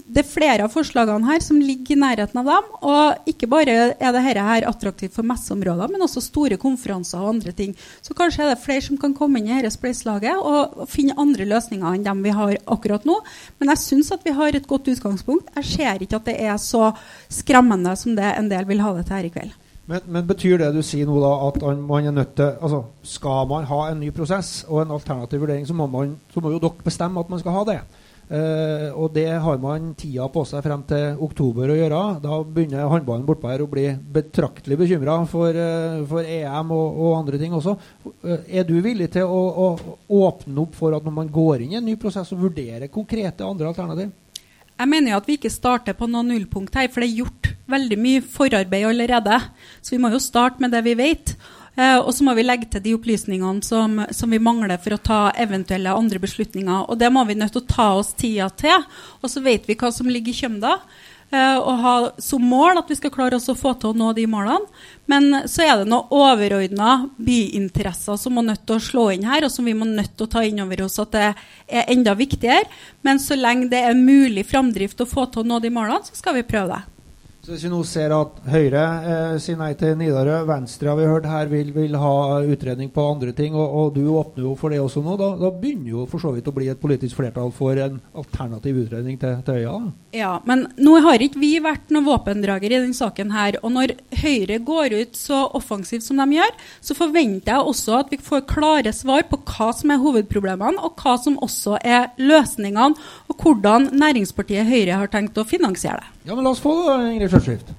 det 0.07 0.23
er 0.23 0.29
flere 0.29 0.67
av 0.67 0.71
forslagene 0.71 1.27
her 1.27 1.43
som 1.43 1.59
ligger 1.59 1.97
i 1.97 1.99
nærheten 1.99 2.39
av 2.39 2.47
dem. 2.49 2.69
Og 2.87 3.31
ikke 3.33 3.49
bare 3.51 3.75
er 3.75 4.15
dette 4.15 4.23
her 4.23 4.67
attraktivt 4.69 5.17
for 5.17 5.27
messeområder, 5.27 5.91
men 5.91 6.05
også 6.07 6.23
store 6.23 6.59
konferanser 6.63 7.23
og 7.23 7.35
andre 7.35 7.55
ting. 7.57 7.75
Så 8.05 8.15
kanskje 8.15 8.45
er 8.45 8.53
det 8.53 8.63
flere 8.63 8.85
som 8.87 9.01
kan 9.03 9.17
komme 9.17 9.43
inn 9.43 9.51
i 9.51 9.59
dette 9.59 9.75
spleiselaget 9.75 10.39
og 10.39 10.87
finne 10.93 11.19
andre 11.19 11.49
løsninger 11.51 11.99
enn 11.99 12.07
dem 12.07 12.23
vi 12.23 12.35
har 12.39 12.55
akkurat 12.65 13.07
nå. 13.09 13.19
Men 13.59 13.75
jeg 13.75 13.83
syns 13.83 14.13
at 14.15 14.23
vi 14.27 14.35
har 14.37 14.55
et 14.55 14.71
godt 14.71 14.93
utgangspunkt. 14.95 15.51
Jeg 15.59 15.71
ser 15.75 16.07
ikke 16.07 16.21
at 16.23 16.31
det 16.31 16.39
er 16.39 16.57
så 16.63 16.93
skremmende 17.33 17.97
som 17.99 18.15
det 18.17 18.31
en 18.37 18.51
del 18.53 18.69
vil 18.71 18.85
ha 18.87 18.95
det 18.95 19.09
til 19.09 19.19
her 19.19 19.31
i 19.31 19.35
kveld. 19.35 19.63
Men, 19.87 20.03
men, 20.11 20.25
betyr 20.27 20.59
det 20.59 20.73
du 20.75 20.81
sier 20.83 21.07
nå 21.07 21.19
da 21.23 21.35
at 21.47 21.61
man 21.79 22.09
er 22.09 22.15
nødt 22.15 22.33
til 22.35 22.57
altså 22.59 22.81
Skal 23.07 23.47
man 23.47 23.69
ha 23.71 23.85
en 23.93 24.01
ny 24.03 24.09
prosess 24.11 24.65
og 24.67 24.81
en 24.83 24.97
alternativ 24.97 25.45
vurdering, 25.45 25.67
så 25.67 25.75
må, 25.79 25.87
man, 25.87 26.17
så 26.35 26.43
må 26.43 26.51
jo 26.51 26.59
dere 26.63 26.87
bestemme 26.87 27.23
at 27.23 27.31
man 27.31 27.43
skal 27.43 27.55
ha 27.55 27.63
det. 27.69 27.81
Uh, 28.27 28.91
og 28.99 29.13
det 29.15 29.29
har 29.39 29.59
man 29.63 29.93
tida 29.95 30.25
på 30.35 30.43
seg 30.51 30.65
frem 30.65 30.81
til 30.91 31.21
oktober 31.23 31.71
å 31.71 31.77
gjøre. 31.79 32.01
Da 32.25 32.39
begynner 32.43 32.89
håndballen 32.91 33.27
bortpå 33.29 33.53
her 33.53 33.63
å 33.63 33.69
bli 33.71 33.85
betraktelig 34.17 34.81
bekymra 34.81 35.21
for, 35.31 35.55
uh, 35.55 36.03
for, 36.11 36.27
EM 36.27 36.73
og, 36.75 36.99
og, 37.05 37.13
andre 37.21 37.39
ting 37.39 37.55
også. 37.55 37.77
Uh, 38.27 38.41
er 38.51 38.67
du 38.67 38.75
villig 38.83 39.13
til 39.15 39.31
å, 39.31 39.43
å, 39.63 39.97
åpne 40.27 40.65
opp 40.65 40.75
for 40.75 40.97
at 40.99 41.07
når 41.07 41.15
man 41.21 41.31
går 41.31 41.63
inn 41.63 41.77
i 41.77 41.79
en 41.79 41.87
ny 41.87 41.95
prosess, 42.03 42.35
og 42.35 42.49
vurderer 42.49 42.91
konkrete 42.91 43.47
andre 43.47 43.71
alternativ? 43.71 44.11
Jeg 44.77 44.91
mener 44.91 45.15
jo 45.15 45.21
at 45.23 45.31
vi 45.31 45.39
ikke 45.39 45.55
starter 45.55 45.95
på 45.97 46.11
noe 46.11 46.27
nullpunkt 46.27 46.75
her, 46.77 46.91
for 46.91 47.01
det 47.01 47.13
er 47.13 47.23
gjort 47.23 47.53
veldig 47.71 47.99
mye 48.01 48.25
forarbeid 48.27 48.91
allerede. 48.91 49.39
Så 49.81 49.95
vi 49.95 50.01
må 50.03 50.11
jo 50.13 50.21
starte 50.21 50.61
med 50.63 50.75
det 50.75 50.83
vi 50.85 50.99
vet. 50.99 51.37
Eh, 51.77 51.99
og 51.99 52.15
så 52.15 52.25
må 52.25 52.33
vi 52.37 52.45
legge 52.47 52.69
til 52.73 52.85
de 52.85 52.95
opplysningene 52.97 53.65
som, 53.65 53.99
som, 54.11 54.33
vi 54.33 54.41
mangler 54.41 54.81
for 54.81 54.97
å 54.97 55.03
ta 55.03 55.21
eventuelle 55.37 55.93
andre 55.93 56.21
beslutninger. 56.23 56.89
Og 56.89 56.97
det 57.01 57.13
må 57.13 57.25
vi 57.29 57.37
nødt 57.37 57.53
til 57.57 57.65
å 57.65 57.75
ta 57.75 57.91
oss 57.99 58.15
tida 58.17 58.49
til. 58.57 58.87
Og 59.21 59.33
så 59.33 59.45
vet 59.45 59.69
vi 59.69 59.77
hva 59.79 59.93
som 59.93 60.09
ligger 60.09 60.33
i 60.33 60.41
kjømda. 60.41 60.79
Eh, 61.35 61.59
og 61.59 61.83
ha 61.83 61.95
som 62.23 62.45
mål 62.47 62.79
at 62.79 62.91
vi 62.91 62.97
skal 62.97 63.11
klare 63.11 63.37
oss 63.37 63.51
å 63.51 63.57
få 63.59 63.75
til 63.77 63.93
å 63.93 63.99
nå 63.99 64.13
de 64.17 64.25
målene. 64.31 64.71
Men 65.11 65.43
så 65.51 65.67
er 65.67 65.83
det 65.83 65.91
noen 65.91 66.09
overordna 66.15 66.97
byinteresser 67.19 68.17
som 68.21 68.39
må 68.39 68.47
nødt 68.47 68.65
til 68.65 68.79
å 68.79 68.87
slå 68.89 69.09
inn 69.13 69.29
her, 69.29 69.45
og 69.45 69.53
som 69.53 69.69
vi 69.69 69.77
må 69.77 69.89
nødt 69.91 70.17
til 70.17 70.31
å 70.31 70.33
ta 70.33 70.47
inn 70.47 70.65
over 70.65 70.87
oss 70.87 71.01
at 71.03 71.13
det 71.13 71.29
er 71.29 71.93
enda 71.93 72.17
viktigere. 72.17 72.65
Men 73.05 73.21
så 73.23 73.37
lenge 73.37 73.69
det 73.75 73.85
er 73.85 73.99
mulig 73.99 74.49
framdrift 74.49 75.03
å 75.03 75.11
få 75.11 75.29
til 75.29 75.45
å 75.45 75.51
nå 75.53 75.61
de 75.61 75.75
målene, 75.75 76.07
så 76.09 76.17
skal 76.17 76.39
vi 76.39 76.47
prøve 76.47 76.79
det. 76.79 76.96
Så 77.47 77.53
Hvis 77.53 77.63
vi 77.63 77.69
nå 77.71 77.79
ser 77.87 78.11
at 78.11 78.39
Høyre 78.51 78.81
eh, 79.07 79.35
sier 79.39 79.55
nei 79.61 79.69
til 79.79 79.93
Nidarø, 79.95 80.41
Venstre 80.49 80.91
har 80.91 80.97
vi 80.99 81.05
hørt 81.07 81.29
her 81.31 81.47
vil, 81.47 81.69
vil 81.71 81.93
ha 81.95 82.41
utredning 82.43 82.89
på 82.91 83.05
andre 83.07 83.31
ting, 83.39 83.55
og, 83.55 83.69
og, 83.71 83.93
du 83.95 84.09
åpner 84.19 84.49
jo 84.49 84.55
for 84.59 84.75
det 84.75 84.81
også 84.83 84.99
nå, 85.05 85.15
da, 85.21 85.29
da, 85.39 85.53
begynner 85.55 85.93
jo 85.93 86.07
for 86.11 86.19
så 86.19 86.33
vidt 86.35 86.51
å 86.51 86.55
bli 86.57 86.67
et 86.73 86.81
politisk 86.83 87.21
flertall 87.21 87.53
for 87.55 87.79
en 87.79 88.01
alternativ 88.19 88.81
utredning 88.83 89.21
til, 89.23 89.37
til 89.47 89.61
Øya? 89.61 89.75
Ja, 90.19 90.33
men 90.49 90.65
nå 90.75 90.97
har 91.05 91.23
ikke 91.23 91.39
vi 91.39 91.53
vært 91.63 91.95
noen 91.95 92.09
våpendrager 92.09 92.67
i 92.67 92.81
denne 92.81 92.99
saken 92.99 93.31
her. 93.37 93.61
Og 93.63 93.77
når 93.77 93.95
Høyre 94.25 94.59
går 94.67 94.97
ut 95.05 95.15
så 95.15 95.45
offensivt 95.55 96.09
som 96.09 96.19
de 96.19 96.41
gjør, 96.41 96.59
så 96.83 96.99
forventer 96.99 97.53
jeg 97.53 97.71
også 97.77 98.01
at 98.01 98.11
vi 98.11 98.19
får 98.27 98.43
klare 98.51 98.91
svar 98.97 99.23
på 99.31 99.39
hva 99.53 99.71
som 99.71 99.95
er 99.95 100.03
hovedproblemene, 100.03 100.83
og 100.83 100.99
hva 100.99 101.15
som 101.23 101.39
også 101.47 101.79
er 101.79 102.11
løsningene, 102.19 102.99
og 103.31 103.39
hvordan 103.39 103.93
næringspartiet 103.95 104.67
Høyre 104.67 104.99
har 105.05 105.15
tenkt 105.15 105.39
å 105.39 105.47
finansiere 105.47 106.03
det. 106.03 106.13
Ja, 106.27 106.35
men 106.35 106.43
la 106.43 106.51
oss 106.51 106.59
få 106.59 106.75
det, 106.75 106.95
Ingrid 107.13 107.36
Skjøtskift. 107.37 107.73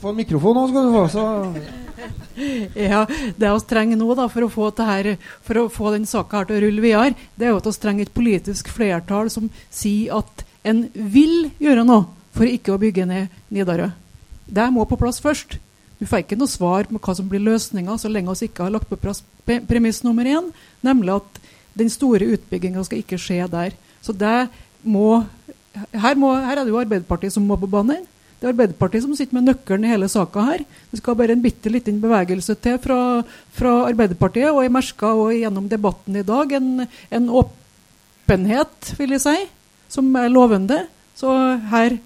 Få 0.00 0.12
en 0.12 0.16
mikrofon 0.16 0.56
nå, 0.56 0.66
skal 0.70 0.86
du 0.86 0.94
få. 0.94 1.02
Så. 1.12 1.24
ja, 2.90 3.04
Det 3.36 3.50
vi 3.52 3.64
trenger 3.68 3.98
nå 4.00 4.14
da, 4.16 4.28
for 4.32 4.46
å 4.46 4.52
få, 4.52 4.70
her, 4.88 5.10
for 5.44 5.60
å 5.60 5.68
få 5.72 5.92
den 5.92 6.06
saka 6.08 6.46
til 6.48 6.56
å 6.56 6.62
rulle 6.64 6.84
videre, 6.84 7.16
det 7.36 7.48
er 7.48 7.52
jo 7.52 7.60
at 7.60 7.68
vi 7.68 7.74
trenger 7.82 8.08
et 8.08 8.14
politisk 8.14 8.70
flertall 8.72 9.28
som 9.32 9.50
sier 9.68 10.16
at 10.22 10.46
en 10.64 10.86
vil 10.94 11.50
gjøre 11.60 11.84
noe 11.84 12.06
for 12.36 12.48
ikke 12.48 12.72
å 12.72 12.80
bygge 12.80 13.04
ned 13.10 13.42
Nidarø. 13.52 13.90
Det 14.50 14.66
må 14.72 14.86
på 14.88 14.98
plass 15.00 15.20
først. 15.20 15.58
Du 16.00 16.06
får 16.08 16.24
ikke 16.24 16.38
noe 16.40 16.48
svar 16.48 16.88
på 16.88 16.96
hva 16.96 17.14
som 17.16 17.28
blir 17.28 17.42
løsninga, 17.44 17.98
så 18.00 18.08
lenge 18.08 18.32
vi 18.38 18.48
ikke 18.48 18.64
har 18.64 18.72
lagt 18.72 18.88
på 18.88 18.98
plass 19.00 19.20
premiss 19.44 20.00
nummer 20.06 20.24
én, 20.24 20.48
nemlig 20.86 21.18
at 21.18 21.40
den 21.76 21.92
store 21.92 22.32
utbygginga 22.36 22.84
skal 22.86 23.02
ikke 23.02 23.20
skje 23.20 23.44
der. 23.52 23.76
Så 24.00 24.16
det 24.16 24.48
må 24.80 25.20
her, 25.92 26.16
må, 26.18 26.32
her, 26.34 26.56
er 26.56 26.64
det 26.64 26.72
jo 26.72 26.80
Arbeiderpartiet 26.80 27.34
som 27.34 27.44
må 27.46 27.58
på 27.60 27.68
banen. 27.70 28.06
Det 28.40 28.48
er 28.48 28.54
Arbeiderpartiet 28.54 29.04
som 29.04 29.12
sitter 29.12 29.36
med 29.36 29.50
nøkkelen 29.50 29.82
i 29.84 29.90
hele 29.90 30.06
saka 30.08 30.42
her. 30.46 30.62
Det 30.88 31.02
skal 31.02 31.16
bare 31.18 31.34
en 31.36 31.42
bitte 31.44 31.68
liten 31.68 31.98
bevegelse 32.00 32.54
til 32.64 32.78
fra, 32.80 33.20
fra 33.52 33.72
Arbeiderpartiet. 33.90 34.48
Og 34.48 34.62
jeg 34.64 34.72
merka 34.72 35.10
gjennom 35.36 35.66
debatten 35.68 36.16
i 36.16 36.24
dag 36.24 36.54
en, 36.56 36.86
en, 36.88 37.26
åpenhet, 37.42 38.94
vil 38.96 39.12
jeg 39.12 39.24
si, 39.26 39.34
som 39.92 40.08
er 40.16 40.32
lovende. 40.32 40.86
Så 41.20 41.34
her, 41.68 41.98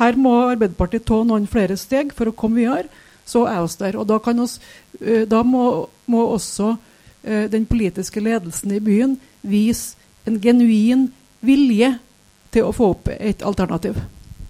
her 0.00 0.16
må 0.16 0.32
Arbeiderpartiet 0.54 1.04
ta 1.04 1.20
noen 1.20 1.44
flere 1.52 1.76
steg 1.76 2.16
for 2.16 2.32
å 2.32 2.36
komme 2.38 2.62
videre. 2.62 2.88
Så 3.28 3.44
er 3.44 3.60
vi 3.60 3.76
der. 3.84 4.00
Og 4.00 4.08
da, 4.08 4.22
oss, 4.40 4.56
eh, 5.02 5.28
da 5.28 5.44
må, 5.44 5.66
må, 6.08 6.24
også 6.32 6.72
uh, 6.78 7.44
den 7.52 7.68
politiske 7.68 8.24
ledelsen 8.24 8.72
i 8.72 8.80
byen 8.84 9.18
vise 9.44 10.00
en 10.24 10.40
genuin 10.40 11.10
vilje 11.44 11.92
til 12.56 12.64
å 12.64 12.72
få 12.72 12.94
opp 12.96 13.12
et 13.20 13.44
alternativ. 13.44 14.00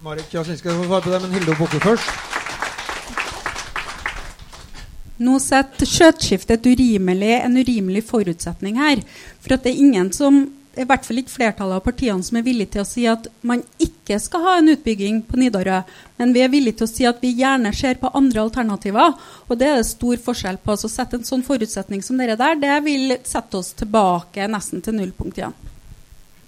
Marit 0.05 0.35
Jasinski 0.35 0.68
får 0.68 0.85
svare 0.85 1.01
på 1.01 1.10
det, 1.10 1.18
men 1.22 1.31
Hilde 1.32 1.55
Bokke 1.56 1.78
først. 1.81 2.09
Nå 5.24 5.39
setter 5.40 5.89
skjøteskiftet 5.89 6.66
en 6.68 7.56
urimelig 7.56 8.02
forutsetning 8.10 8.76
her. 8.82 9.01
For 9.40 9.56
at 9.56 9.64
det 9.64 9.72
er 9.72 9.81
ingen 9.81 10.12
som 10.12 10.43
i 10.76 10.85
hvert 10.85 11.09
fall 11.09 11.22
ikke 11.22 11.32
flertallet 11.39 11.78
av 11.78 11.86
partiene 11.86 12.26
som 12.26 12.36
er 12.36 12.44
villige 12.44 12.74
til 12.74 12.82
å 12.82 12.89
si 12.90 13.06
at 13.09 13.31
man 13.48 13.62
ikke 13.81 14.18
skal 14.20 14.44
ha 14.44 14.56
en 14.59 14.68
utbygging 14.74 15.22
på 15.24 15.40
Nidarø. 15.40 15.81
Men 16.20 16.36
vi 16.36 16.44
er 16.44 16.52
villige 16.52 16.82
til 16.82 16.90
å 16.90 16.93
si 16.93 17.09
at 17.09 17.24
vi 17.24 17.32
gjerne 17.40 17.72
ser 17.72 17.97
på 18.02 18.12
andre 18.12 18.44
alternativer. 18.44 19.16
Og 19.48 19.56
det 19.56 19.70
er 19.70 19.81
det 19.81 19.89
stor 19.89 20.20
forskjell 20.26 20.60
på. 20.60 20.76
Så 20.76 20.93
sette 20.93 21.16
en 21.16 21.24
sånn 21.24 21.47
forutsetning 21.47 22.05
som 22.05 22.20
dere 22.20 22.36
der, 22.36 22.60
det 22.60 22.76
vil 22.85 23.16
sette 23.24 23.56
oss 23.56 23.72
tilbake 23.78 24.52
nesten 24.52 24.85
til 24.85 25.01
nullpunkt 25.01 25.40
igjen. 25.40 25.56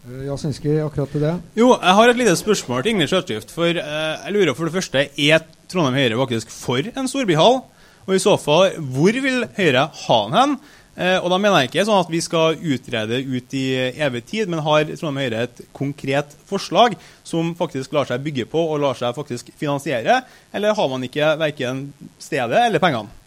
Eh, 0.06 0.22
Jasinski, 0.28 0.76
akkurat 0.78 1.10
til 1.10 1.24
det? 1.24 1.34
Jo, 1.58 1.72
jeg 1.74 1.94
har 1.98 2.08
et 2.08 2.18
lite 2.20 2.36
spørsmål 2.38 2.84
til 2.84 2.92
Ingrid 2.94 3.10
Skjøtskift. 3.10 3.50
For 3.50 3.66
eh, 3.66 3.80
jeg 3.82 4.34
lurer 4.36 4.54
for 4.54 4.68
det 4.68 4.76
første, 4.76 5.02
er 5.18 5.42
Trondheim 5.66 5.98
Høyre 5.98 6.20
faktisk 6.20 6.52
for 6.54 6.78
en 6.78 7.10
storbyhall? 7.10 7.64
Og 8.06 8.12
i 8.14 8.22
så 8.22 8.36
fall, 8.38 8.76
hvor 8.94 9.18
vil 9.24 9.48
Høyre 9.56 9.88
ha 10.04 10.18
den 10.28 10.38
hen? 10.38 10.54
Eh, 10.96 11.18
og 11.18 11.26
da 11.32 11.40
mener 11.42 11.64
jeg 11.64 11.72
ikke 11.72 11.88
sånn 11.88 12.04
at 12.04 12.14
vi 12.14 12.22
skal 12.22 12.54
utrede 12.54 13.18
ut 13.18 13.58
i 13.58 13.66
evig 14.06 14.22
tid, 14.30 14.46
men 14.52 14.62
har 14.62 14.86
Trondheim 14.92 15.24
Høyre 15.24 15.44
et 15.48 15.66
konkret 15.74 16.38
forslag 16.46 16.94
som 17.26 17.50
faktisk 17.58 17.98
lar 17.98 18.06
seg 18.06 18.22
bygge 18.22 18.46
på 18.52 18.62
og 18.62 18.84
lar 18.86 18.94
seg 18.94 19.16
faktisk 19.18 19.50
finansiere? 19.58 20.22
Eller 20.54 20.78
har 20.78 20.92
man 20.94 21.10
ikke 21.10 21.34
verken 21.42 21.88
stedet 22.22 22.62
eller 22.62 22.78
pengene? 22.78 23.26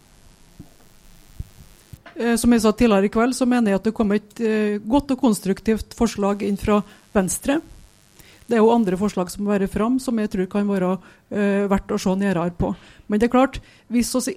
Eh, 2.20 2.36
som 2.36 2.52
jeg 2.52 2.60
sa 2.60 2.72
tidligere 2.76 3.08
i 3.08 3.12
kveld, 3.12 3.32
så 3.36 3.48
mener 3.48 3.72
jeg 3.72 3.80
at 3.80 3.86
det 3.88 3.96
kom 3.96 4.12
et 4.12 4.40
eh, 4.44 4.76
godt 4.84 5.14
og 5.14 5.22
konstruktivt 5.22 5.96
forslag 5.96 6.44
inn 6.44 6.58
fra 6.60 6.82
Venstre. 7.16 7.60
Det 8.50 8.58
er 8.58 8.64
jo 8.64 8.74
andre 8.74 8.98
forslag 9.00 9.30
som 9.32 9.46
må 9.46 9.54
være 9.54 9.70
fram, 9.70 9.96
som 10.02 10.18
jeg 10.18 10.32
tror 10.32 10.48
kan 10.50 10.66
være 10.66 10.96
uh, 10.98 11.68
verdt 11.70 11.92
å 11.94 11.98
se 12.02 12.10
nærmere 12.18 12.50
på. 12.58 12.72
Men 13.06 13.20
det 13.22 13.28
er 13.28 13.30
klart, 13.36 13.60
hvis 13.86 14.10
vi 14.26 14.34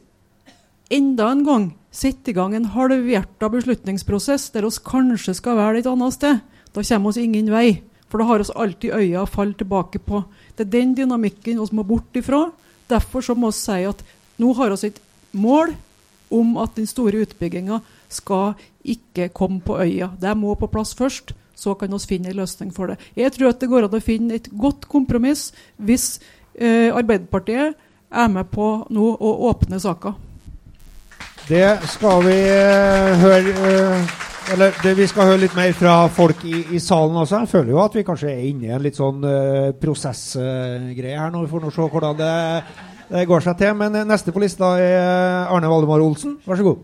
enda 0.94 1.32
en 1.34 1.42
gang 1.48 1.66
setter 1.90 2.30
i 2.30 2.36
gang 2.38 2.54
en 2.54 2.70
halvhjerta 2.76 3.50
beslutningsprosess 3.50 4.52
der 4.54 4.68
vi 4.68 4.84
kanskje 4.86 5.34
skal 5.40 5.58
være 5.58 5.82
et 5.82 5.90
annet 5.90 6.14
sted, 6.14 6.44
da 6.78 6.84
kommer 6.86 7.18
vi 7.18 7.26
ingen 7.26 7.50
vei. 7.50 7.82
For 8.06 8.22
da 8.22 8.30
har 8.30 8.44
vi 8.44 8.54
alltid 8.54 8.94
øya 8.94 9.24
å 9.24 9.32
falle 9.34 9.58
tilbake 9.58 10.04
på. 10.06 10.22
Det 10.54 10.68
er 10.68 10.76
den 10.78 10.94
dynamikken 10.94 11.58
vi 11.58 11.80
må 11.80 11.82
bort 11.82 12.14
ifra. 12.14 12.44
Derfor 12.94 13.26
så 13.26 13.34
må 13.34 13.50
vi 13.50 13.64
si 13.64 13.80
at 13.90 14.06
nå 14.38 14.54
har 14.62 14.78
vi 14.78 14.94
et 14.94 15.02
mål 15.34 15.74
om 16.34 16.58
at 16.62 16.76
den 16.80 16.90
store 16.90 17.24
utbygginga 17.28 17.80
skal 18.12 18.58
ikke 18.84 19.30
komme 19.34 19.62
på 19.64 19.78
øya. 19.80 20.12
Det 20.20 20.36
må 20.38 20.56
på 20.56 20.72
plass 20.72 20.94
først. 20.98 21.34
så 21.56 21.74
kan 21.80 21.92
vi 21.94 22.00
finne 22.08 22.30
en 22.30 22.36
løsning 22.36 22.74
for 22.74 22.88
det. 22.88 22.98
Jeg 23.16 23.32
tror 23.32 23.50
at 23.50 23.60
det 23.62 23.70
går 23.70 23.86
an 23.86 23.96
å 23.96 24.04
finne 24.04 24.36
et 24.36 24.50
godt 24.52 24.88
kompromiss 24.90 25.54
hvis 25.78 26.20
eh, 26.60 26.90
Arbeiderpartiet 26.92 27.78
er 28.12 28.28
med 28.28 28.50
på 28.52 28.88
nå 28.90 29.10
å 29.16 29.34
åpne 29.50 29.80
saka. 29.80 30.16
Det 31.48 31.80
skal 31.92 32.24
vi 32.24 32.36
eh, 32.40 33.20
høre 33.20 33.54
eh, 33.68 34.12
Eller 34.54 34.76
det, 34.84 34.94
vi 34.96 35.08
skal 35.08 35.28
høre 35.28 35.42
litt 35.42 35.56
mer 35.56 35.74
fra 35.76 35.96
folk 36.12 36.44
i, 36.48 36.66
i 36.76 36.80
salen 36.80 37.18
også. 37.20 37.44
Jeg 37.44 37.52
føler 37.52 37.72
jo 37.74 37.82
at 37.84 37.96
vi 37.96 38.06
kanskje 38.08 38.32
er 38.32 38.46
inne 38.48 38.68
i 38.68 38.74
en 38.76 38.84
litt 38.84 39.00
sånn 39.00 39.24
eh, 39.28 39.70
prosessgreie 39.80 41.20
her 41.20 41.32
nå. 41.32 41.46
Vi 41.46 41.52
får 41.52 41.64
nå 41.64 41.72
se 41.72 41.88
hvordan 41.96 42.18
det, 42.20 42.34
det 43.14 43.28
går 43.30 43.44
seg 43.46 43.60
til. 43.60 43.76
Men 43.78 43.94
neste 44.10 44.34
på 44.34 44.42
lista 44.42 44.74
er 44.82 45.46
Arne 45.54 45.70
Valdemar 45.70 46.02
Olsen. 46.02 46.40
Vær 46.48 46.58
så 46.58 46.66
god. 46.66 46.82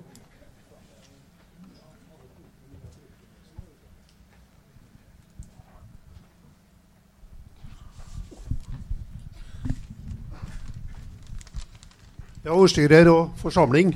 Ja, 12.45 12.53
ordstyrer 12.55 13.09
og 13.11 13.33
forsamling. 13.41 13.91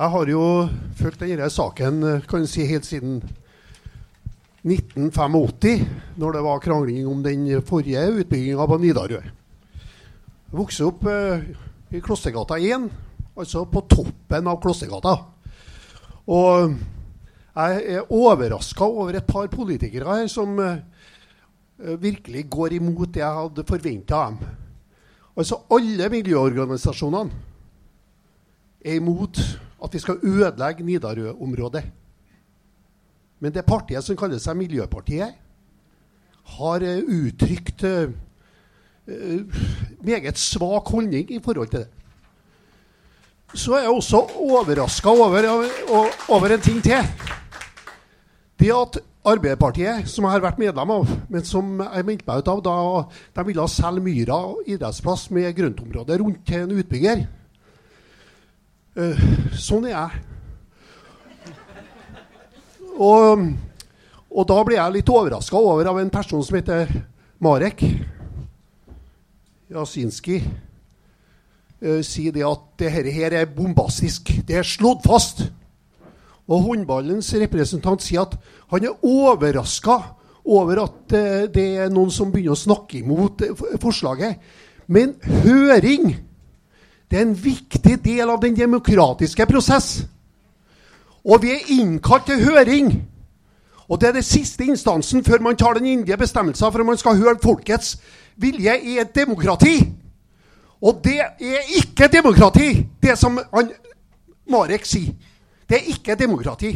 Jeg 0.00 0.12
har 0.12 0.30
jo 0.32 0.44
fulgt 0.96 1.20
denne 1.20 1.50
saken 1.52 1.98
kan 2.28 2.46
si, 2.48 2.64
helt 2.68 2.86
siden 2.88 3.18
1985, 4.64 5.82
når 6.20 6.36
det 6.36 6.46
var 6.46 6.62
krangling 6.64 7.08
om 7.08 7.20
den 7.24 7.44
forrige 7.64 8.06
utbygginga 8.22 8.66
på 8.68 8.78
Nidarø. 8.80 9.20
Vokste 10.50 10.82
opp 10.82 11.04
eh, 11.06 11.44
i 11.94 12.00
Klostergata 12.02 12.56
1, 12.58 12.88
altså 13.38 13.60
på 13.70 13.84
toppen 13.86 14.48
av 14.50 14.56
Klostergata. 14.62 15.12
Og 16.26 16.72
jeg 17.54 17.84
er 17.94 18.08
overraska 18.10 18.88
over 18.88 19.14
et 19.14 19.28
par 19.28 19.46
politikere 19.52 20.16
her 20.18 20.26
som 20.30 20.58
eh, 20.58 20.80
virkelig 22.02 22.48
går 22.50 22.74
imot 22.80 23.12
det 23.14 23.22
jeg 23.22 23.36
hadde 23.36 23.66
forventa 23.68 24.24
dem. 24.26 24.40
Altså 25.38 25.60
Alle 25.70 26.08
miljøorganisasjonene 26.10 27.30
er 28.82 28.98
imot 28.98 29.38
at 29.80 29.94
vi 29.94 30.00
skal 30.02 30.18
ødelegge 30.18 30.84
Nidarø-området. 30.84 31.84
Men 33.38 33.54
det 33.54 33.64
partiet 33.68 34.02
som 34.04 34.18
kaller 34.18 34.42
seg 34.42 34.58
Miljøpartiet, 34.58 35.38
har 36.58 36.82
uttrykt 36.82 37.84
meget 40.04 40.38
svak 40.38 40.88
holdning 40.88 41.30
i 41.32 41.40
forhold 41.42 41.68
til 41.72 41.84
det. 41.84 41.88
Så 43.54 43.74
er 43.74 43.82
jeg 43.82 43.90
også 43.90 44.16
overraska 44.38 45.08
over, 45.08 45.46
over, 46.28 46.52
en 46.54 46.60
ting 46.60 46.82
til. 46.82 47.06
Det 48.60 48.70
at 48.70 49.00
Arbeiderpartiet, 49.24 50.08
som 50.08 50.24
jeg 50.24 50.32
har 50.32 50.40
vært 50.40 50.60
medlem 50.60 50.90
av, 50.94 51.10
men 51.28 51.44
som 51.44 51.80
jeg 51.82 52.06
meldte 52.08 52.24
meg 52.24 52.40
ut 52.40 52.48
av 52.48 52.62
da 52.64 52.76
de 53.36 53.44
ville 53.50 53.66
selge 53.68 54.04
Myra 54.04 54.38
idrettsplass 54.64 55.26
med 55.34 55.52
grøntområde 55.58 56.16
rundt 56.22 56.40
til 56.48 56.64
en 56.64 56.78
utbygger. 56.80 57.26
Uh, 58.96 59.20
sånn 59.52 59.90
er 59.90 59.92
jeg. 59.92 60.22
Og, 62.96 63.44
og 64.30 64.48
da 64.48 64.62
ble 64.64 64.78
jeg 64.78 64.96
litt 64.96 65.12
overraska 65.12 65.60
over 65.60 65.92
av 65.92 66.00
en 66.00 66.12
person 66.12 66.44
som 66.44 66.56
heter 66.56 66.88
Marek 67.44 67.84
Jasinski. 69.70 70.40
Uh, 71.80 72.00
sier 72.04 72.34
det 72.34 72.44
at 72.44 72.64
det 72.82 72.90
her 72.92 73.32
er 73.32 73.50
bombastisk. 73.54 74.32
Det 74.46 74.58
er 74.58 74.66
slått 74.66 75.06
fast. 75.06 75.44
Og 76.50 76.64
håndballens 76.66 77.30
representant 77.38 78.02
sier 78.02 78.26
at 78.26 78.34
han 78.72 78.88
er 78.88 79.04
overraska 79.06 80.00
over 80.44 80.82
at 80.82 81.14
uh, 81.14 81.46
det 81.52 81.68
er 81.84 81.92
noen 81.92 82.10
som 82.12 82.32
begynner 82.32 82.58
å 82.58 82.64
snakke 82.64 83.00
imot 83.00 83.46
uh, 83.46 83.62
forslaget. 83.80 84.42
Men 84.90 85.14
høring 85.22 86.16
det 87.10 87.18
er 87.18 87.26
en 87.26 87.34
viktig 87.34 87.96
del 88.04 88.30
av 88.30 88.38
den 88.42 88.54
demokratiske 88.54 89.46
prosess. 89.50 90.04
Og 91.26 91.42
vi 91.42 91.50
er 91.50 91.72
innkalt 91.74 92.28
til 92.30 92.44
høring. 92.44 92.92
Og 93.90 93.98
det 94.00 94.08
er 94.08 94.12
det 94.20 94.24
siste 94.24 94.64
instansen 94.64 95.24
før 95.26 95.42
man 95.42 95.56
tar 95.58 95.74
den 95.74 95.86
indige 95.86 96.16
bestemmelsen 96.16 96.72
for 96.72 96.80
om 96.80 96.92
man 96.92 96.98
skal 96.98 97.18
høre 97.18 97.40
folkets 97.42 97.96
vilje 98.38 98.76
i 98.86 98.98
et 99.02 99.14
demokrati. 99.14 99.80
Og 100.80 101.02
det 101.04 101.18
er 101.20 101.74
ikke 101.76 102.08
demokrati, 102.08 102.86
det 103.02 103.18
som 103.18 103.40
han, 103.54 103.72
Marek 104.50 104.86
sier. 104.86 105.12
Det 105.68 105.78
er 105.78 105.90
ikke 105.92 106.14
demokrati. 106.14 106.72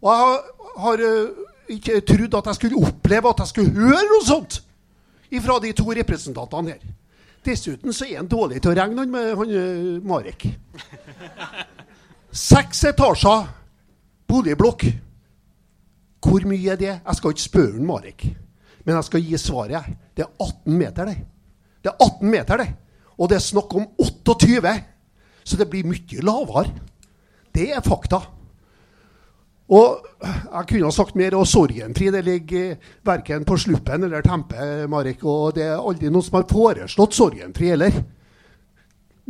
Og 0.00 0.12
jeg 0.12 0.38
har, 0.76 1.02
uh, 1.04 1.28
ikke 1.68 2.00
trodd 2.00 2.34
at 2.34 2.46
jeg 2.46 2.54
skulle 2.54 2.86
oppleve 2.86 3.28
at 3.28 3.42
jeg 3.42 3.46
skulle 3.46 3.70
høre 3.70 4.06
noe 4.12 4.24
sånt 4.26 4.62
fra 5.44 5.58
de 5.62 5.72
to 5.72 5.92
representantene 5.94 6.72
her. 6.72 6.80
Dessuten 7.44 7.92
så 7.92 8.04
er 8.04 8.16
han 8.18 8.28
dårlig 8.28 8.60
til 8.60 8.72
å 8.72 8.76
regne, 8.76 9.04
han, 9.04 9.10
med, 9.10 9.34
han 9.36 9.52
uh, 9.52 10.00
Marek. 10.04 10.48
Seks 12.30 12.84
etasjer 12.92 13.46
boligblokk. 14.30 14.86
Hvor 16.20 16.44
mye 16.48 16.72
er 16.72 16.80
det? 16.80 16.94
Jeg 17.06 17.16
skal 17.16 17.34
ikke 17.34 17.48
spørre 17.48 17.84
Marek. 17.84 18.26
Men 18.84 18.94
jeg 18.96 19.04
skal 19.04 19.24
gi 19.24 19.38
svaret. 19.40 19.92
Det 20.16 20.24
er 20.24 20.32
18 20.40 20.78
meter, 20.78 21.04
det. 21.04 21.18
Det 21.80 21.92
er 21.92 22.04
18 22.04 22.30
meter, 22.30 22.56
det. 22.56 22.68
Og 23.18 23.28
det 23.28 23.36
er 23.36 23.44
snakk 23.44 23.74
om 23.76 23.86
28. 23.98 24.74
Så 25.44 25.56
det 25.56 25.68
blir 25.70 25.88
mye 25.88 26.24
lavere. 26.24 26.68
Det 27.54 27.70
er 27.72 27.84
fakta. 27.84 28.20
Og 29.70 30.06
jeg 30.20 30.66
kunne 30.66 30.88
ha 30.88 30.90
sagt 30.90 31.18
mer, 31.18 31.36
og 31.38 31.46
sorgenfri 31.46 32.08
det 32.10 32.24
ligger 32.26 32.72
verken 33.06 33.44
på 33.46 33.56
Sluppen 33.60 34.04
eller 34.04 34.24
Tempe, 34.26 34.86
Marek. 34.90 35.22
Og 35.22 35.54
det 35.54 35.68
er 35.68 35.78
aldri 35.78 36.10
noen 36.10 36.26
som 36.26 36.40
har 36.40 36.48
foreslått 36.50 37.14
sorgenfri 37.14 37.70
heller. 37.70 38.00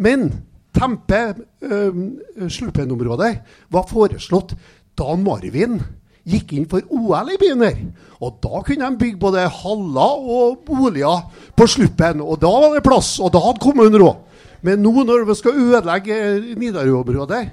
Men 0.00 0.30
Tempe, 0.72 1.20
øh, 1.60 2.00
Sluppen-området, 2.48 3.34
var 3.68 3.88
foreslått 3.90 4.54
da 4.96 5.16
Marvin 5.16 5.80
gikk 6.28 6.52
inn 6.56 6.66
for 6.70 6.84
OL 6.92 7.32
i 7.34 7.38
byen 7.40 7.64
her. 7.64 7.78
Og 8.20 8.40
da 8.42 8.62
kunne 8.66 8.90
de 8.90 9.00
bygge 9.00 9.20
både 9.20 9.46
haller 9.60 10.26
og 10.36 10.64
boliger 10.66 11.28
på 11.56 11.68
Sluppen. 11.70 12.20
Og 12.20 12.40
da 12.42 12.50
var 12.50 12.76
det 12.76 12.84
plass, 12.86 13.18
og 13.20 13.32
da 13.34 13.42
hadde 13.44 13.62
kommunen 13.62 14.00
råd. 14.00 14.26
Men 14.66 14.82
nå 14.84 14.92
når 15.08 15.24
vi 15.28 15.38
skal 15.38 15.56
ødelegge 15.56 16.16
Nidarø-området, 16.60 17.44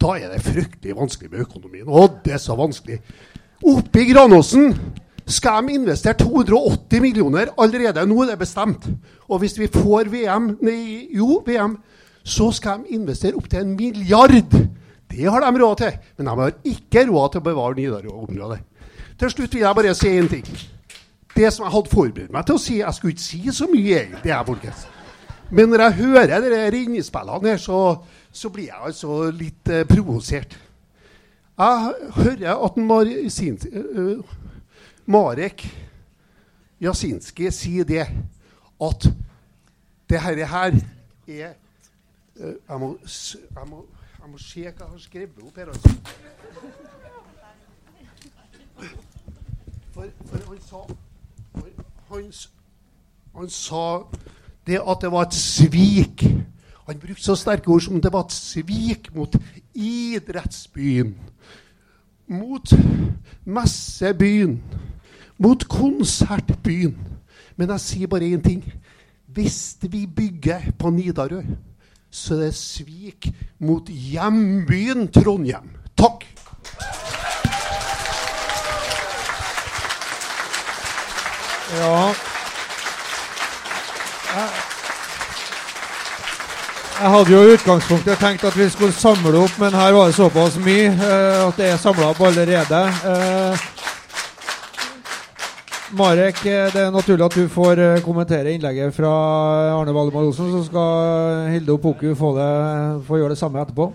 da 0.00 0.16
er 0.16 0.32
det 0.32 0.42
fryktelig 0.42 0.96
vanskelig 0.96 1.30
med 1.30 1.44
økonomien. 1.44 1.86
Og 1.86 2.22
det 2.24 2.34
er 2.34 2.42
så 2.42 2.56
vanskelig. 2.58 2.98
Oppe 3.60 4.00
i 4.00 4.08
Granåsen 4.08 4.72
skal 5.30 5.66
de 5.66 5.76
investere 5.76 6.16
280 6.18 7.02
millioner 7.04 7.52
allerede. 7.60 8.06
Nå 8.08 8.22
er 8.24 8.32
det 8.32 8.40
bestemt. 8.40 8.88
Og 9.28 9.38
hvis 9.42 9.58
vi 9.60 9.68
får 9.70 10.08
VM, 10.10 10.54
nei, 10.64 11.06
jo, 11.14 11.42
VM, 11.46 11.76
så 12.24 12.50
skal 12.52 12.82
de 12.82 12.96
investere 12.96 13.36
opptil 13.36 13.62
en 13.62 13.76
milliard. 13.76 14.56
Det 15.10 15.26
har 15.26 15.42
de 15.42 15.62
råd 15.62 15.76
til. 15.82 15.96
Men 16.16 16.26
de 16.26 16.36
har 16.38 16.52
ikke 16.64 17.06
råd 17.08 17.32
til 17.32 17.42
å 17.42 17.46
bevare 17.48 17.78
Nidarø-området. 17.78 18.60
Til 19.20 19.32
slutt 19.32 19.54
vil 19.54 19.64
jeg 19.66 19.76
bare 19.76 19.94
si 19.94 20.12
én 20.16 20.30
ting. 20.30 20.46
Det 21.34 21.52
som 21.52 21.66
jeg 21.66 21.74
hadde 21.74 21.92
forberedt 21.92 22.32
meg 22.32 22.46
til 22.46 22.56
å 22.56 22.60
si 22.60 22.78
Jeg 22.80 22.94
skulle 22.94 23.14
ikke 23.14 23.22
si 23.22 23.42
så 23.54 23.68
mye, 23.70 23.98
egentlig, 24.00 24.30
jeg, 24.32 24.46
folkens. 24.46 24.86
Men 25.50 25.68
når 25.68 25.82
jeg 25.82 25.98
hører 26.00 26.42
disse 26.70 26.96
innspillene 26.96 27.50
her, 27.50 27.56
så, 27.58 27.78
så 28.32 28.50
blir 28.50 28.70
jeg 28.70 28.82
altså 28.86 29.30
litt 29.34 29.70
eh, 29.70 29.86
provosert. 29.88 30.58
Jeg 31.60 31.94
hører 32.16 32.64
at 32.64 32.76
Mar 32.76 33.04
uh, 33.04 34.20
Marek 35.06 35.66
Jasinski 36.80 37.50
sier 37.52 37.84
det 37.84 38.06
at 38.80 39.08
det 40.08 40.20
her, 40.20 40.44
her 40.46 40.78
er 41.28 41.50
uh, 42.40 42.54
jeg, 42.68 42.78
må, 42.80 42.96
jeg, 43.04 43.66
må, 43.66 43.84
jeg, 44.30 44.32
må, 44.32 44.38
se 44.38 44.60
hva 44.60 44.70
jeg 44.70 44.90
har 44.90 44.98
skrevet 45.02 45.38
opp 45.42 45.56
her. 45.58 45.66
Altså. 45.66 45.90
For, 49.90 50.06
for 50.26 50.44
han 50.46 50.60
sa 50.62 50.82
for 52.06 52.14
han, 52.14 52.32
han 53.34 53.50
sa 53.50 53.86
det 54.66 54.78
at 54.78 55.02
det 55.02 55.10
var 55.10 55.26
et 55.26 55.34
svik. 55.34 56.24
Han 56.86 57.00
brukte 57.02 57.24
så 57.24 57.34
sterke 57.38 57.70
ord 57.70 57.82
som 57.82 58.00
det 58.02 58.12
var 58.12 58.28
et 58.28 58.36
svik 58.36 59.10
mot 59.14 59.34
idrettsbyen. 59.74 61.14
Mot 62.30 62.74
messebyen. 63.44 64.60
Mot 65.38 65.66
konsertbyen. 65.68 66.94
Men 67.56 67.74
jeg 67.74 67.80
sier 67.80 68.10
bare 68.10 68.30
én 68.30 68.42
ting. 68.42 68.62
Hvis 69.26 69.78
vi 69.82 70.06
bygger 70.06 70.70
på 70.78 70.90
Nidarø, 70.90 71.42
så 72.10 72.34
er 72.34 72.48
det 72.48 72.54
svik 72.58 73.30
mot 73.62 73.88
hjembyen 73.88 75.08
Trondheim. 75.14 75.70
Takk! 75.98 76.26
Ja 81.70 82.12
Jeg 87.00 87.10
hadde 87.10 87.32
jo 87.32 87.38
i 87.40 87.52
utgangspunktet 87.54 88.18
tenkt 88.20 88.42
at 88.44 88.56
vi 88.58 88.66
skulle 88.68 88.92
samle 88.92 89.38
opp, 89.40 89.54
men 89.58 89.72
her 89.72 89.94
var 89.96 90.10
det 90.10 90.18
såpass 90.18 90.58
mye 90.60 90.90
eh, 90.90 91.38
at 91.46 91.56
det 91.56 91.70
er 91.70 91.78
samla 91.80 92.10
opp 92.12 92.20
allerede. 92.28 92.80
Eh, 93.08 93.62
Marek, 95.90 96.44
eh, 96.46 96.68
det 96.70 96.84
er 96.84 96.92
naturlig 96.94 97.24
at 97.26 97.34
du 97.34 97.48
får 97.50 97.80
eh, 97.82 98.02
kommentere 98.04 98.52
innlegget 98.54 98.94
fra 98.94 99.10
Arne 99.74 99.94
Valdemar 99.94 100.28
Olsen. 100.28 100.52
Så 100.52 100.62
skal 100.68 101.48
Hilde 101.50 101.74
Opoku 101.74 102.12
få, 102.14 102.30
det, 102.36 102.52
få 103.08 103.18
gjøre 103.18 103.34
det 103.34 103.40
samme 103.40 103.58
etterpå. 103.64 103.88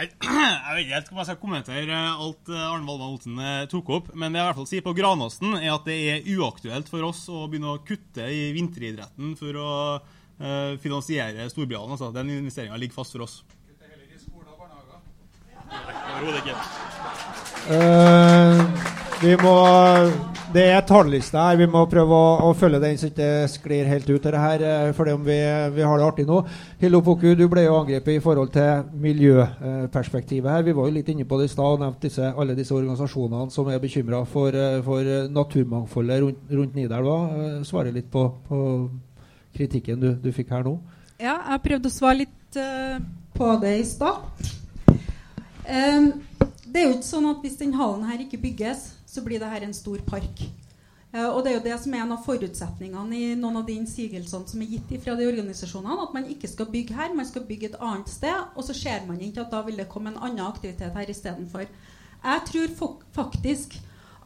Jeg, 0.00 0.86
vet 0.86 1.02
ikke 1.02 1.12
om 1.12 1.18
jeg 1.20 1.28
skal 1.28 1.40
kommentere 1.42 1.96
alt 1.98 2.48
eh, 2.48 2.62
Arne 2.62 2.86
Valdemar 2.86 3.10
Olsen 3.10 3.42
eh, 3.42 3.66
tok 3.68 3.90
opp. 3.98 4.12
Men 4.14 4.30
det 4.32 4.40
jeg 4.40 4.46
i 4.46 4.48
hvert 4.48 4.60
fall 4.60 4.70
sier 4.70 4.86
på 4.86 4.94
Granåsen, 4.96 5.58
er 5.58 5.74
at 5.74 5.88
det 5.88 5.98
er 6.14 6.30
uaktuelt 6.38 6.88
for 6.88 7.10
oss 7.10 7.26
å 7.28 7.42
begynne 7.50 7.74
å 7.74 7.82
kutte 7.84 8.30
i 8.30 8.46
vinteridretten 8.56 9.34
for 9.40 9.58
å 9.60 9.72
eh, 9.98 10.78
finansiere 10.80 11.50
storbyene. 11.52 11.98
Altså. 11.98 12.12
Den 12.14 12.30
investeringa 12.38 12.78
ligger 12.80 13.02
fast 13.02 13.18
for 13.18 13.26
oss. 13.26 13.40
Overhodet 15.70 16.42
ikke. 16.42 16.56
Eh, 17.70 18.60
vi 19.20 19.36
må 19.36 19.54
Det 20.50 20.64
er 20.66 20.80
talliste 20.82 21.38
her. 21.38 21.58
Vi 21.60 21.66
må 21.70 21.84
prøve 21.86 22.16
å, 22.16 22.30
å 22.48 22.54
følge 22.58 22.80
den 22.82 22.96
så 22.98 23.06
det 23.14 23.26
ikke 23.28 23.50
sklir 23.52 23.86
helt 23.86 24.08
ut. 24.08 24.24
Det 24.24 24.40
her, 24.40 24.64
For 24.90 24.98
fordi 24.98 25.12
om 25.14 25.22
vi, 25.22 25.36
vi 25.76 25.84
har 25.86 26.00
det 26.00 26.06
artig 26.08 26.24
nå. 26.26 26.40
Hillo 26.80 27.00
Poku, 27.06 27.28
du 27.38 27.44
ble 27.52 27.68
jo 27.68 27.76
angrepet 27.78 28.16
i 28.16 28.22
forhold 28.24 28.50
til 28.56 28.88
miljøperspektivet 29.04 30.50
her. 30.50 30.64
Vi 30.66 30.74
var 30.74 30.88
jo 30.88 30.96
litt 30.96 31.12
inne 31.12 31.28
på 31.28 31.38
det 31.38 31.46
i 31.46 31.52
stad 31.52 31.76
og 31.76 31.84
nevnte 31.84 32.08
disse, 32.08 32.32
alle 32.34 32.56
disse 32.58 32.74
organisasjonene 32.74 33.54
som 33.54 33.70
er 33.70 33.78
bekymra 33.78 34.24
for, 34.26 34.50
eh, 34.50 34.80
for 34.82 35.12
naturmangfoldet 35.30 36.24
rundt, 36.24 36.42
rundt 36.50 36.74
Nidelva. 36.74 37.18
Eh, 37.30 37.62
Svare 37.70 37.94
litt 37.94 38.10
på, 38.10 38.26
på 38.48 38.58
kritikken 39.54 40.02
du, 40.02 40.14
du 40.18 40.32
fikk 40.34 40.50
her 40.50 40.66
nå. 40.66 40.80
Ja, 41.20 41.36
jeg 41.52 41.62
prøvde 41.68 41.90
å 41.90 41.94
svare 41.94 42.22
litt 42.24 42.58
uh, 42.58 42.96
på 43.36 43.52
det 43.62 43.76
i 43.82 43.86
stad. 43.86 44.58
Em, 45.70 46.12
det 46.66 46.80
er 46.80 46.88
jo 46.88 46.96
ikke 46.96 47.06
sånn 47.06 47.28
at 47.30 47.44
hvis 47.44 47.60
den 47.60 47.76
hallen 47.78 48.08
her 48.08 48.22
ikke 48.24 48.40
bygges, 48.42 48.88
så 49.06 49.22
blir 49.22 49.38
det 49.42 49.50
her 49.50 49.62
en 49.66 49.76
stor 49.76 50.02
park. 50.06 50.42
Eh, 51.12 51.26
og 51.26 51.42
det 51.42 51.52
er 51.52 51.56
jo 51.58 51.64
det 51.66 51.76
som 51.82 51.94
er 51.94 52.04
en 52.04 52.14
av 52.14 52.24
forutsetningene 52.26 53.18
i 53.18 53.28
noen 53.38 53.60
av 53.60 53.66
de 53.66 53.74
innsigelsene 53.78 54.50
som 54.50 54.62
er 54.62 54.72
gitt 54.76 54.92
fra 55.04 55.16
de 55.18 55.28
organisasjonene, 55.30 56.06
at 56.06 56.16
man 56.16 56.26
ikke 56.30 56.50
skal 56.50 56.70
bygge 56.70 56.96
her, 56.98 57.14
man 57.14 57.28
skal 57.28 57.46
bygge 57.46 57.70
et 57.70 57.78
annet 57.82 58.10
sted, 58.10 58.48
og 58.54 58.66
så 58.66 58.76
ser 58.76 59.06
man 59.08 59.22
ikke 59.22 59.44
at 59.44 59.54
da 59.54 59.62
vil 59.66 59.78
det 59.78 59.88
komme 59.90 60.12
en 60.12 60.20
annen 60.20 60.44
aktivitet 60.46 60.94
her 60.94 61.14
istedenfor. 61.14 61.66
Jeg 62.20 62.44
tror 62.50 62.98
faktisk 63.16 63.78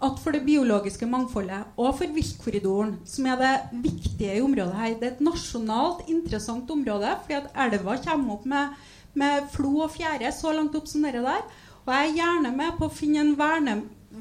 at 0.04 0.18
for 0.20 0.34
det 0.34 0.42
biologiske 0.44 1.06
mangfoldet 1.08 1.76
og 1.80 1.94
for 1.96 2.10
viltkorridoren, 2.12 2.96
som 3.08 3.28
er 3.30 3.38
det 3.40 3.52
viktige 3.84 4.34
i 4.36 4.42
området 4.42 4.74
her 4.76 4.96
Det 4.98 5.06
er 5.06 5.14
et 5.14 5.22
nasjonalt 5.24 6.08
interessant 6.10 6.70
område, 6.70 7.14
fordi 7.22 7.38
at 7.38 7.52
elva 7.66 7.96
kommer 8.04 8.34
opp 8.34 8.44
med, 8.44 8.74
med 9.19 9.51
flo 9.53 9.85
og 9.85 9.93
fjære 9.95 10.32
så 10.35 10.53
langt 10.55 10.77
opp 10.78 10.89
som 10.91 11.05
dere 11.07 11.23
der. 11.24 11.45
Og 11.85 11.93
jeg 11.93 12.09
er 12.09 12.16
gjerne 12.19 12.55
med 12.57 12.78
på 12.78 12.89
å 12.89 12.95
finne 12.95 13.20
en 13.23 13.35
verne, 13.39 13.74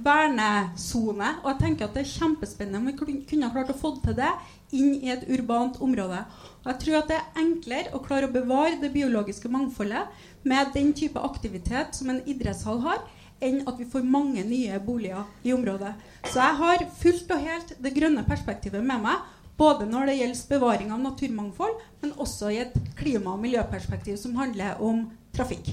vernesone. 0.04 1.30
Og 1.44 1.50
jeg 1.52 1.60
tenker 1.62 1.88
at 1.88 1.96
det 1.96 2.04
er 2.04 2.12
kjempespennende 2.12 2.82
om 2.82 2.90
vi 2.90 3.22
kunne 3.30 3.52
klart 3.54 3.72
å 3.72 3.78
få 3.78 3.96
til 4.04 4.18
det 4.18 4.32
inn 4.74 4.96
i 5.00 5.12
et 5.14 5.26
urbant 5.30 5.80
område. 5.86 6.24
Og 6.64 6.72
jeg 6.72 6.80
tror 6.84 7.00
at 7.00 7.12
det 7.12 7.20
er 7.20 7.42
enklere 7.44 7.94
å 7.94 8.02
klare 8.04 8.30
å 8.30 8.34
bevare 8.34 8.80
det 8.82 8.94
biologiske 8.94 9.52
mangfoldet 9.54 10.10
med 10.48 10.74
den 10.76 10.92
type 10.98 11.22
aktivitet 11.22 11.96
som 11.96 12.10
en 12.12 12.24
idrettshall 12.30 12.82
har, 12.84 13.04
enn 13.44 13.62
at 13.68 13.80
vi 13.80 13.88
får 13.90 14.06
mange 14.08 14.44
nye 14.48 14.80
boliger 14.84 15.28
i 15.44 15.54
området. 15.56 15.94
Så 16.32 16.40
jeg 16.40 16.60
har 16.62 16.86
fullt 17.00 17.32
og 17.36 17.48
helt 17.48 17.74
det 17.84 17.94
grønne 17.96 18.24
perspektivet 18.28 18.84
med 18.84 19.04
meg. 19.04 19.24
Både 19.58 19.86
når 19.86 20.10
det 20.10 20.18
gjelder 20.18 20.46
bevaring 20.50 20.94
av 20.94 21.02
naturmangfold, 21.04 21.76
men 22.02 22.14
også 22.18 22.50
i 22.50 22.62
et 22.64 22.78
klima- 22.98 23.36
og 23.36 23.42
miljøperspektiv 23.44 24.18
som 24.18 24.36
handler 24.40 24.80
om 24.82 25.06
trafikk. 25.36 25.70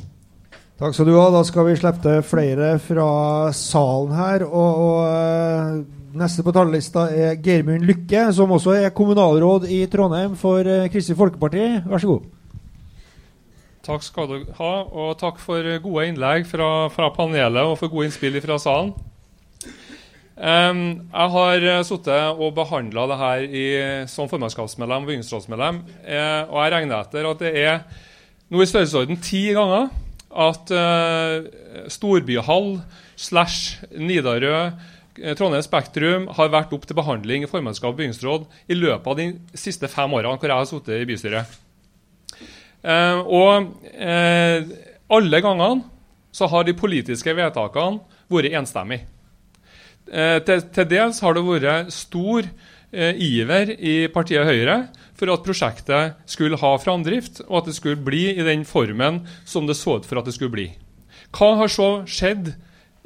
Takk 0.80 0.94
skal 0.96 1.08
du 1.10 1.14
ha. 1.18 1.28
Da 1.32 1.40
skal 1.44 1.66
vi 1.68 1.76
slippe 1.76 2.00
til 2.04 2.22
flere 2.24 2.74
fra 2.80 3.08
salen 3.56 4.12
her. 4.16 4.44
Og, 4.48 4.78
og 4.84 5.00
eh, 5.04 5.80
neste 6.20 6.44
på 6.44 6.54
talerlista 6.56 7.06
er 7.12 7.36
Geirmund 7.44 7.84
Lykke, 7.88 8.26
som 8.36 8.52
også 8.56 8.78
er 8.78 8.94
kommunalråd 8.96 9.68
i 9.68 9.82
Trondheim 9.92 10.38
for 10.40 10.64
eh, 10.64 10.88
Kristelig 10.92 11.18
Folkeparti. 11.20 11.66
Vær 11.84 12.00
så 12.00 12.14
god. 12.14 12.28
Takk 13.84 14.04
skal 14.04 14.28
du 14.28 14.48
ha, 14.56 14.72
og 14.84 15.14
takk 15.20 15.40
for 15.40 15.64
gode 15.84 16.08
innlegg 16.08 16.48
fra, 16.48 16.88
fra 16.92 17.08
panelet 17.16 17.64
og 17.64 17.78
for 17.80 17.92
gode 17.92 18.08
innspill 18.08 18.36
fra 18.44 18.58
salen. 18.60 18.92
Jeg 20.40 21.32
har 21.34 21.64
uh, 21.68 21.80
sittet 21.84 22.40
og 22.40 22.54
behandla 22.56 23.02
det 23.10 23.18
her 23.20 23.42
i, 23.44 23.64
som 24.08 24.28
formannskapsmedlem 24.30 25.04
og 25.04 25.10
bygningsrådsmedlem, 25.10 25.82
eh, 26.00 26.48
og 26.48 26.62
jeg 26.64 26.72
regner 26.72 27.02
etter 27.02 27.28
at 27.28 27.42
det 27.44 27.50
er 27.60 27.82
noe 28.48 28.64
i 28.64 28.70
størrelsesorden 28.70 29.20
ti 29.20 29.42
ganger 29.52 29.90
at 30.30 30.70
eh, 30.70 31.50
Storbyhall 31.90 32.78
slash 33.18 33.82
Nidarø 33.98 34.54
eh, 35.18 35.34
Trondheim 35.38 35.64
Spektrum 35.66 36.28
har 36.36 36.52
vært 36.52 36.72
opp 36.74 36.86
til 36.86 36.98
behandling 36.98 37.44
i 37.44 37.50
formannskap 37.50 37.92
og 37.92 37.98
bygningsråd 37.98 38.46
i 38.70 38.78
løpet 38.78 39.10
av 39.10 39.18
de 39.18 39.28
siste 39.58 39.90
fem 39.90 40.14
årene 40.14 40.38
hvor 40.38 40.50
jeg 40.50 40.62
har 40.62 40.70
sittet 40.70 41.02
i 41.02 41.08
bystyret. 41.08 41.58
Eh, 42.80 43.18
og 43.20 43.74
eh, 43.92 44.70
alle 45.10 45.42
gangene 45.42 45.82
så 46.32 46.46
har 46.50 46.64
de 46.64 46.78
politiske 46.78 47.34
vedtakene 47.34 48.00
vært 48.30 48.54
enstemmige. 48.54 49.08
Eh, 50.10 50.40
til, 50.42 50.64
til 50.74 50.88
dels 50.90 51.20
har 51.22 51.36
det 51.36 51.44
vært 51.46 51.92
stor 51.94 52.42
eh, 52.42 53.14
iver 53.14 53.70
i 53.78 53.94
partiet 54.10 54.48
Høyre 54.48 54.88
for 55.14 55.30
at 55.30 55.44
prosjektet 55.46 56.16
skulle 56.30 56.58
ha 56.58 56.72
framdrift, 56.82 57.44
og 57.46 57.60
at 57.60 57.70
det 57.70 57.76
skulle 57.76 58.00
bli 58.02 58.24
i 58.32 58.46
den 58.46 58.64
formen 58.66 59.22
som 59.46 59.68
det 59.68 59.78
så 59.78 60.00
ut 60.00 60.08
for 60.08 60.18
at 60.18 60.26
det 60.26 60.34
skulle 60.34 60.56
bli. 60.56 60.68
Hva 61.36 61.54
har 61.60 61.70
så 61.70 62.02
skjedd 62.10 62.54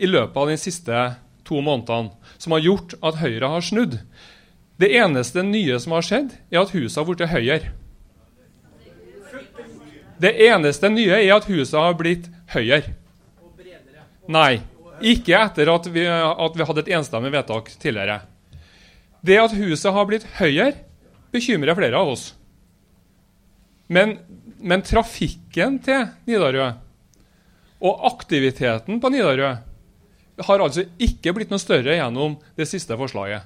i 0.00 0.08
løpet 0.08 0.40
av 0.40 0.48
de 0.48 0.56
siste 0.60 1.04
to 1.44 1.60
månedene 1.60 2.14
som 2.40 2.56
har 2.56 2.64
gjort 2.64 2.96
at 3.04 3.20
Høyre 3.20 3.52
har 3.52 3.66
snudd? 3.66 3.98
Det 4.80 4.90
eneste 4.96 5.44
nye 5.46 5.76
som 5.78 5.92
har 5.94 6.06
skjedd, 6.06 6.32
er 6.50 6.64
at 6.64 6.72
huset 6.74 6.98
har 6.98 7.06
blitt 7.06 7.28
høyere. 7.30 7.72
Det 10.18 10.32
eneste 10.48 10.88
nye 10.90 11.18
er 11.20 11.34
at 11.36 11.46
huset 11.50 11.76
har 11.78 11.94
blitt 11.98 12.30
høyere. 12.54 12.94
Nei, 14.24 14.62
ikke 15.02 15.36
etter 15.38 15.70
at 15.72 15.88
vi, 15.90 16.04
at 16.06 16.56
vi 16.56 16.66
hadde 16.68 16.84
et 16.84 16.92
enstemmig 16.98 17.32
vedtak 17.34 17.72
tidligere. 17.82 18.20
Det 19.24 19.40
at 19.40 19.56
huset 19.56 19.94
har 19.96 20.08
blitt 20.08 20.26
høyere, 20.38 20.76
bekymrer 21.34 21.76
flere 21.76 21.98
av 21.98 22.12
oss. 22.12 22.28
Men, 23.90 24.18
men 24.60 24.84
trafikken 24.84 25.78
til 25.84 26.06
Nidarø 26.28 26.70
og 27.84 28.04
aktiviteten 28.08 29.00
på 29.00 29.10
Nidarø 29.12 29.50
har 30.44 30.62
altså 30.62 30.86
ikke 31.02 31.34
blitt 31.36 31.52
noe 31.52 31.62
større 31.62 31.96
gjennom 31.98 32.38
det 32.58 32.66
siste 32.70 32.96
forslaget. 32.98 33.44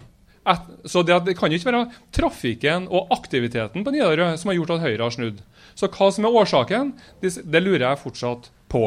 Et, 0.48 0.68
så 0.88 1.02
det, 1.04 1.18
det 1.26 1.34
kan 1.36 1.52
ikke 1.52 1.68
være 1.68 1.88
trafikken 2.14 2.86
og 2.88 3.10
aktiviteten 3.12 3.84
på 3.84 3.92
Nidarø 3.92 4.30
som 4.40 4.52
har 4.52 4.58
gjort 4.60 4.76
at 4.76 4.84
Høyre 4.86 5.04
har 5.04 5.14
snudd. 5.14 5.42
Så 5.78 5.90
hva 5.92 6.08
som 6.14 6.26
er 6.26 6.38
årsaken, 6.40 6.94
det, 7.22 7.34
det 7.44 7.62
lurer 7.62 7.84
jeg 7.90 8.02
fortsatt 8.02 8.48
på. 8.72 8.86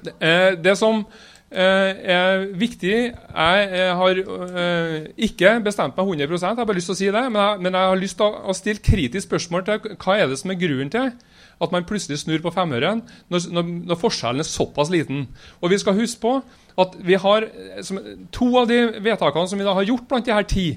Det, 0.00 0.14
eh, 0.24 0.52
det 0.60 0.76
som 0.78 1.02
er 1.50 2.44
viktig 2.54 2.92
Jeg, 2.94 3.70
jeg 3.74 3.94
har 3.98 4.20
eh, 4.20 5.08
ikke 5.26 5.56
bestemt 5.64 5.96
meg 5.96 6.06
100 6.06 6.36
jeg 6.38 6.56
har 6.60 6.64
bare 6.64 6.76
lyst 6.78 6.86
til 6.92 6.94
å 6.94 7.00
si 7.00 7.08
det, 7.10 7.24
men 7.26 7.40
jeg, 7.42 7.60
men 7.64 7.74
jeg 7.74 7.90
har 7.90 7.98
lyst 7.98 8.18
til 8.20 8.28
å, 8.28 8.44
å 8.50 8.54
stille 8.54 8.84
kritisk 8.84 9.26
spørsmål 9.26 9.66
til 9.66 9.96
hva 9.96 10.16
er 10.16 10.30
det 10.30 10.38
som 10.38 10.52
er 10.52 10.60
grunnen 10.60 10.92
til 10.94 11.10
at 11.60 11.72
man 11.74 11.84
plutselig 11.84 12.22
snur 12.22 12.40
på 12.44 12.52
femøren 12.54 13.02
når, 13.28 13.48
når, 13.52 13.72
når 13.90 13.98
forskjellen 14.00 14.40
er 14.40 14.48
såpass 14.48 14.92
liten. 14.92 15.26
Og 15.60 15.74
vi 15.74 15.78
skal 15.82 15.98
huske 15.98 16.22
på 16.22 16.36
at 16.80 16.94
vi 17.04 17.18
har 17.20 17.48
eh, 17.50 17.82
som, 17.84 17.98
to 18.32 18.52
av 18.60 18.70
de 18.70 18.80
vedtakene 19.02 19.50
som 19.50 19.60
vi 19.60 19.66
da 19.66 19.74
har 19.76 19.88
gjort 19.88 20.06
blant 20.08 20.28
de 20.28 20.36
her 20.36 20.46
ti, 20.48 20.68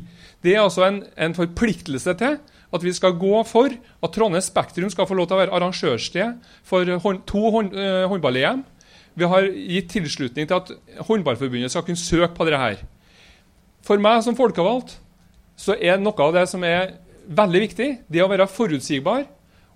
det 0.43 0.57
er 0.57 0.65
altså 0.65 0.87
en, 0.89 1.03
en 1.15 1.37
forpliktelse 1.37 2.17
til 2.19 2.41
at 2.73 2.83
vi 2.83 2.91
skal 2.95 3.15
gå 3.21 3.43
for 3.45 3.69
at 3.69 4.13
Trondheim 4.15 4.41
Spektrum 4.43 4.89
skal 4.91 5.07
få 5.07 5.15
lov 5.17 5.29
til 5.29 5.37
å 5.37 5.43
være 5.43 5.55
arrangørsted 5.55 6.39
for 6.65 6.89
hånd, 7.05 7.21
to 7.29 7.43
hånd, 7.53 7.75
eh, 7.77 8.05
håndball-EM. 8.09 8.63
Vi 9.13 9.29
har 9.29 9.45
gitt 9.45 9.91
tilslutning 9.93 10.47
til 10.49 10.57
at 10.57 10.71
Håndballforbundet 11.05 11.71
skal 11.71 11.85
kunne 11.85 11.99
søke 11.99 12.33
på 12.33 12.45
dette. 12.47 12.57
her. 12.57 12.77
For 13.83 13.99
meg 13.99 14.23
som 14.23 14.35
folkevalgt 14.35 14.97
så 15.59 15.75
er 15.75 15.99
noe 16.01 16.17
av 16.23 16.33
det 16.33 16.47
som 16.49 16.63
er 16.63 16.95
veldig 17.27 17.61
viktig, 17.67 17.89
det 18.09 18.23
å 18.23 18.29
være 18.31 18.49
forutsigbar. 18.49 19.25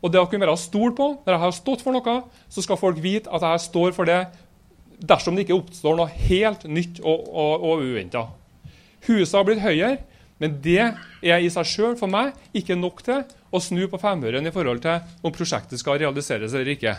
Og 0.01 0.11
det 0.13 0.19
å 0.21 0.27
kunne 0.29 0.45
være 0.45 0.57
stolt 0.61 0.95
på. 0.97 1.07
Når 1.25 1.33
jeg 1.33 1.41
har 1.41 1.55
stått 1.57 1.81
for 1.81 1.91
noe, 1.91 2.17
så 2.49 2.61
skal 2.61 2.77
folk 2.77 2.99
vite 3.01 3.31
at 3.33 3.41
jeg 3.41 3.65
står 3.65 3.95
for 3.97 4.05
det 4.05 4.27
dersom 4.97 5.35
det 5.35 5.45
ikke 5.45 5.57
oppstår 5.57 5.97
noe 5.97 6.09
helt 6.09 6.65
nytt 6.65 7.01
og, 7.03 7.27
og, 7.29 7.65
og 7.65 7.83
uventa. 7.85 8.27
Huset 9.07 9.35
har 9.37 9.45
blitt 9.45 9.61
høyere, 9.61 9.97
men 10.41 10.57
det 10.61 10.79
er 10.81 11.41
i 11.41 11.49
seg 11.53 11.69
sjøl 11.69 11.97
for 11.99 12.09
meg 12.09 12.33
ikke 12.57 12.77
nok 12.77 13.03
til 13.05 13.23
å 13.53 13.61
snu 13.61 13.85
på 13.89 13.99
femøren 14.01 14.45
i 14.45 14.53
forhold 14.53 14.81
til 14.85 15.25
om 15.25 15.33
prosjektet 15.33 15.81
skal 15.81 16.01
realiseres 16.01 16.53
eller 16.53 16.73
ikke. 16.73 16.95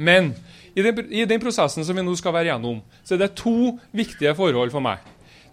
Men 0.00 0.32
i 0.74 0.84
den, 0.84 1.02
i 1.12 1.24
den 1.28 1.42
prosessen 1.42 1.84
som 1.84 1.96
vi 1.96 2.04
nå 2.04 2.14
skal 2.18 2.34
være 2.36 2.52
gjennom, 2.52 2.80
så 3.04 3.16
er 3.16 3.24
det 3.24 3.34
to 3.38 3.74
viktige 3.92 4.34
forhold 4.38 4.72
for 4.74 4.84
meg. 4.84 5.02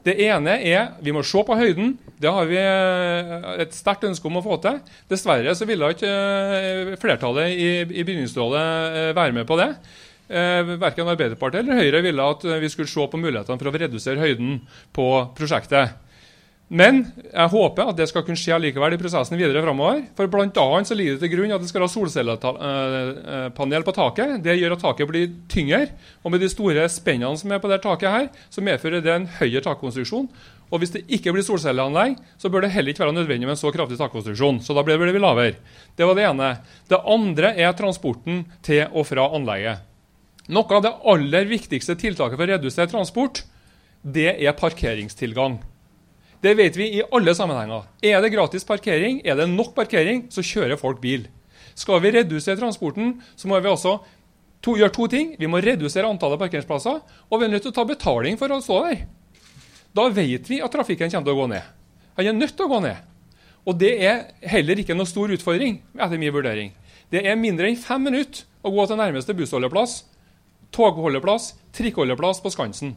Det 0.05 0.15
ene 0.23 0.55
er 0.63 0.93
vi 1.03 1.11
må 1.11 1.21
se 1.27 1.41
på 1.43 1.57
høyden. 1.59 1.97
Det 2.19 2.31
har 2.31 2.47
vi 2.47 2.57
eh, 2.59 3.47
et 3.65 3.75
sterkt 3.75 4.05
ønske 4.07 4.29
om 4.29 4.39
å 4.39 4.43
få 4.45 4.55
til. 4.63 4.79
Dessverre 5.11 5.55
så 5.55 5.67
ville 5.67 5.91
ikke 5.91 6.09
eh, 6.09 6.93
flertallet 7.01 7.51
i, 7.51 7.69
i 7.83 8.05
bygningsrådet 8.07 8.61
eh, 8.63 9.09
være 9.17 9.35
med 9.35 9.47
på 9.49 9.59
det. 9.59 9.73
verken 10.29 11.07
Arbeiderpartiet 11.09 11.63
eller 11.63 11.79
Høyre 11.81 12.03
ville 12.05 12.25
at 12.35 12.43
vi 12.61 12.69
skulle 12.69 12.91
se 12.91 13.01
på 13.09 13.17
mulighetene 13.17 13.57
for 13.57 13.71
å 13.71 13.79
redusere 13.81 14.21
høyden 14.21 14.59
på 14.93 15.07
prosjektet. 15.35 15.95
Men 16.69 16.99
jeg 17.31 17.49
håper 17.49 17.89
at 17.89 17.97
det 17.97 18.05
skal 18.11 18.21
kunne 18.25 18.37
skje 18.37 18.59
likevel 18.61 18.93
i 18.93 18.99
prosessen 19.01 19.39
videre 19.39 19.63
framover. 19.65 20.03
For 20.17 20.29
bl.a. 20.29 20.65
så 20.85 20.93
ligger 20.97 21.15
det 21.15 21.23
til 21.23 21.31
grunn 21.33 21.53
at 21.55 21.63
det 21.63 21.69
skal 21.71 21.81
ha 21.81 21.89
solcellepanel 21.89 23.85
på 23.87 23.95
taket. 23.97 24.35
Det 24.45 24.53
gjør 24.59 24.75
at 24.75 24.83
taket 24.83 25.09
blir 25.09 25.31
tyngre. 25.49 25.87
Og 26.21 26.29
med 26.33 26.43
de 26.45 26.49
store 26.53 26.85
spennene 26.93 27.41
som 27.41 27.49
er 27.49 27.61
på 27.63 27.71
det 27.71 27.81
taket 27.81 28.13
her, 28.13 28.29
så 28.53 28.61
medfører 28.61 29.01
det 29.01 29.15
en 29.15 29.25
høyere 29.39 29.65
takkonstruksjon. 29.65 30.29
Og 30.69 30.83
hvis 30.83 30.93
det 30.93 31.07
ikke 31.09 31.33
blir 31.33 31.45
solcelleanlegg, 31.47 32.19
så 32.37 32.53
bør 32.53 32.67
det 32.67 32.75
heller 32.75 32.93
ikke 32.93 33.01
være 33.01 33.17
nødvendig 33.17 33.49
med 33.49 33.55
en 33.55 33.61
så 33.63 33.73
kraftig 33.73 33.97
takkonstruksjon. 33.97 34.61
Så 34.61 34.77
da 34.77 34.85
blir 34.85 35.01
det 35.01 35.17
lavere. 35.17 35.57
Det 35.97 36.05
var 36.05 36.19
det 36.19 36.27
ene. 36.29 36.51
Det 36.85 37.01
andre 37.01 37.55
er 37.57 37.73
transporten 37.73 38.43
til 38.61 38.85
og 38.93 39.09
fra 39.09 39.25
anlegget. 39.33 39.81
Noe 40.53 40.77
av 40.77 40.85
det 40.85 40.93
aller 41.09 41.49
viktigste 41.49 41.97
tiltaket 41.97 42.37
for 42.37 42.45
å 42.45 42.53
redusere 42.53 42.89
transport, 42.93 43.41
det 44.05 44.37
er 44.37 44.57
parkeringstilgang. 44.57 45.57
Det 46.39 46.53
vet 46.55 46.77
vi 46.79 46.87
i 46.95 47.03
alle 47.03 47.33
sammenhenger. 47.35 47.83
Er 48.05 48.21
det 48.23 48.31
gratis 48.31 48.63
parkering, 48.67 49.19
er 49.27 49.35
det 49.35 49.49
nok 49.51 49.73
parkering, 49.75 50.27
så 50.31 50.43
kjører 50.45 50.79
folk 50.79 51.01
bil. 51.03 51.27
Skal 51.75 51.99
vi 52.03 52.13
redusere 52.15 52.59
transporten, 52.59 53.17
så 53.35 53.47
må 53.47 53.59
vi 53.59 53.67
også 53.71 53.97
to, 54.63 54.77
gjøre 54.79 54.93
to 54.95 55.07
ting. 55.11 55.33
Vi 55.39 55.49
må 55.51 55.59
redusere 55.63 56.07
antallet 56.07 56.39
parkeringsplasser, 56.39 57.01
og 57.27 57.39
vi 57.39 57.47
er 57.47 57.51
nødt 57.51 57.67
til 57.67 57.73
å 57.73 57.75
ta 57.75 57.85
betaling 57.87 58.39
for 58.39 58.51
å 58.55 58.61
stå 58.63 58.79
der. 58.87 59.03
Da 59.95 60.07
vet 60.15 60.47
vi 60.47 60.61
at 60.63 60.71
trafikken 60.71 61.11
kommer 61.11 61.27
til 61.27 61.35
å 61.35 61.41
gå 61.41 61.47
ned. 61.51 61.69
Han 62.19 62.31
er 62.31 62.37
nødt 62.37 62.55
til 62.55 62.67
å 62.67 62.71
gå 62.71 62.81
ned. 62.87 63.05
Og 63.67 63.75
det 63.79 63.91
er 64.07 64.21
heller 64.47 64.79
ikke 64.79 64.95
noe 64.95 65.09
stor 65.09 65.31
utfordring, 65.35 65.81
etter 65.99 66.21
min 66.21 66.33
vurdering. 66.33 66.71
Det 67.11 67.25
er 67.25 67.39
mindre 67.39 67.67
enn 67.67 67.79
fem 67.79 68.03
minutter 68.05 68.45
å 68.63 68.71
gå 68.71 68.85
til 68.87 68.99
nærmeste 68.99 69.35
bussholdeplass, 69.35 70.03
togholdeplass, 70.75 71.53
trikkeholdeplass 71.75 72.39
på 72.43 72.51
Skansen. 72.53 72.93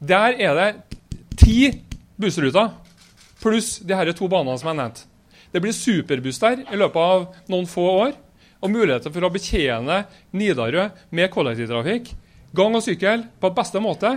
Der 0.00 0.36
er 0.40 0.56
det 0.56 0.68
ti 1.36 1.85
bussruter, 2.20 2.72
pluss 3.42 3.78
de 3.84 3.96
her 3.96 4.12
to 4.16 4.28
banene 4.30 4.58
som 4.60 4.72
jeg 4.72 4.80
nevnte. 4.80 5.06
Det 5.52 5.62
blir 5.62 5.74
superbuss 5.76 6.40
der 6.42 6.64
i 6.64 6.78
løpet 6.78 7.00
av 7.00 7.26
noen 7.52 7.68
få 7.70 7.86
år. 8.02 8.14
Og 8.64 8.72
muligheter 8.72 9.12
for 9.12 9.26
å 9.26 9.30
betjene 9.30 10.00
Nidarø 10.34 10.88
med 11.14 11.28
kollektivtrafikk, 11.30 12.08
gang 12.56 12.74
og 12.74 12.82
sykkel 12.84 13.26
på 13.40 13.50
beste 13.54 13.82
måte. 13.84 14.16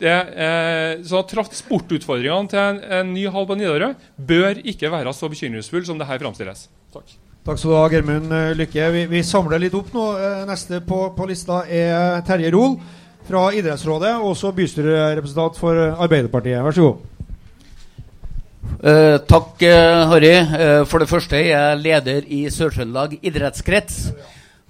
Det, 0.00 0.12
eh, 0.14 1.02
så 1.04 1.20
Transportutfordringene 1.28 2.48
til 2.48 2.60
en, 2.62 2.78
en 2.80 3.10
ny 3.12 3.26
hall 3.28 3.48
på 3.50 3.58
Nidarø 3.58 3.90
bør 4.16 4.62
ikke 4.62 4.92
være 4.94 5.12
så 5.12 5.28
bekymringsfulle 5.28 5.90
som 5.90 5.98
det 6.00 6.08
her 6.08 6.22
framstilles. 6.22 6.68
Takk. 6.94 7.12
Takk 7.44 7.60
skal 7.60 7.72
du 7.72 7.76
ha, 7.76 7.84
Germund 7.92 8.32
Lykke. 8.56 8.88
Vi, 8.94 9.04
vi, 9.10 9.22
samler 9.26 9.60
litt 9.60 9.76
opp 9.76 9.92
nå. 9.96 10.06
Eh, 10.16 10.42
neste 10.48 10.80
på, 10.86 11.02
på 11.16 11.28
lista 11.28 11.64
er 11.66 12.22
Terje 12.28 12.54
Rol 12.54 12.78
fra 13.28 13.50
Idrettsrådet, 13.54 14.16
også 14.24 14.54
bystyrerepresentant 14.56 15.58
for 15.60 15.76
Arbeiderpartiet. 15.92 16.62
Vær 16.64 16.78
så 16.78 16.88
god. 16.88 17.19
Uh, 18.80 19.18
takk, 19.28 19.60
uh, 19.60 20.08
Harry. 20.08 20.38
Uh, 20.40 20.86
for 20.88 21.02
det 21.02 21.08
første 21.10 21.36
jeg 21.36 21.50
er 21.52 21.74
jeg 21.74 21.80
leder 21.84 22.28
i 22.32 22.38
Sør-Trøndelag 22.48 23.18
idrettskrets. 23.20 24.06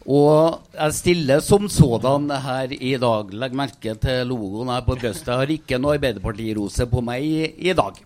Og 0.03 0.65
jeg 0.75 0.95
stiller 0.97 1.43
som 1.47 1.69
sådan 1.71 2.25
her 2.43 2.73
i 2.75 2.97
dag. 2.99 3.31
Legg 3.31 3.55
merke 3.55 3.95
til 4.03 4.27
logoen 4.27 4.73
her 4.75 4.83
på 4.83 4.97
brystet. 4.99 5.29
Jeg 5.31 5.39
har 5.39 5.53
ikke 5.55 5.79
noe 5.79 5.95
Arbeiderparti-rose 5.95 6.89
på 6.91 7.03
meg 7.07 7.23
i, 7.23 7.45
i, 7.71 7.75
dag. 7.79 8.01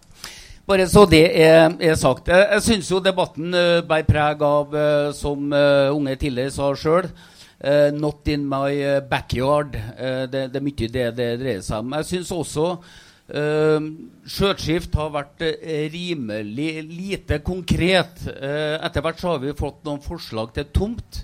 Bare 0.68 0.84
så 0.92 1.06
det 1.08 1.22
er, 1.40 1.72
er 1.80 1.96
sagt. 1.96 2.28
Jeg, 2.28 2.50
jeg 2.52 2.66
syns 2.66 2.90
jo 2.92 3.00
debatten 3.00 3.56
bærer 3.88 4.04
preg 4.04 4.44
av, 4.44 4.76
som 5.16 5.56
unge 5.56 6.18
tidligere 6.20 6.52
sa 6.52 6.68
sjøl, 6.76 7.08
not 7.96 8.28
in 8.28 8.44
my 8.44 9.00
backyard. 9.08 9.72
Det, 9.72 10.50
det, 10.52 10.60
er 10.60 10.68
mye 10.68 10.92
det 10.98 11.08
det 11.16 11.32
dreier 11.40 11.64
seg 11.64 11.80
om. 11.80 11.96
Jeg 11.96 12.10
syns 12.12 12.36
også 12.42 12.68
Skjøtskift 13.24 14.92
har 15.00 15.12
vært 15.14 15.40
uh, 15.40 15.84
rimelig 15.94 16.72
lite 16.90 17.38
konkret. 17.44 18.20
Uh, 18.28 18.76
etter 18.84 19.04
hvert 19.04 19.22
har 19.24 19.38
vi 19.40 19.54
fått 19.56 19.84
noen 19.86 20.02
forslag 20.04 20.52
til 20.52 20.68
tomt 20.76 21.22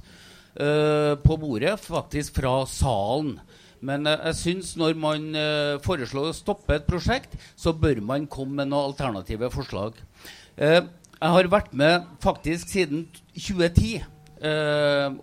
uh, 0.57 1.21
på 1.21 1.37
bordet, 1.41 1.77
faktisk 1.85 2.41
fra 2.41 2.63
salen. 2.71 3.37
Men 3.85 4.05
jeg 4.09 4.37
syns 4.37 4.75
når 4.77 4.97
man 5.01 5.23
foreslår 5.81 6.27
å 6.29 6.37
stoppe 6.37 6.75
et 6.77 6.85
prosjekt, 6.85 7.33
så 7.57 7.73
bør 7.73 8.03
man 8.05 8.27
komme 8.29 8.59
med 8.59 8.69
noen 8.69 8.91
alternative 8.91 9.49
forslag. 9.55 9.95
jeg 10.61 11.31
har 11.33 11.49
vært 11.49 11.73
med 11.73 12.05
faktisk 12.21 12.69
siden 12.69 13.07
2010 13.33 14.05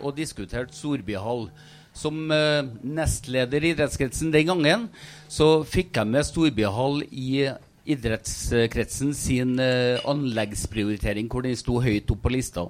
og 0.02 0.18
diskutert 0.18 0.74
Storbyhall. 0.74 1.52
Som 1.98 2.30
uh, 2.30 2.62
nestleder 2.86 3.64
i 3.64 3.74
idrettskretsen 3.74 4.32
den 4.34 4.52
gangen 4.52 4.88
så 5.32 5.64
fikk 5.66 5.98
jeg 5.98 6.10
med 6.12 6.28
Storbyhall 6.28 7.02
i 7.10 7.48
idrettskretsen 7.88 9.16
sin 9.18 9.56
uh, 9.58 9.98
anleggsprioritering, 10.06 11.30
hvor 11.32 11.48
den 11.48 11.58
sto 11.58 11.80
høyt 11.82 12.12
opp 12.14 12.22
på 12.26 12.34
lista. 12.36 12.68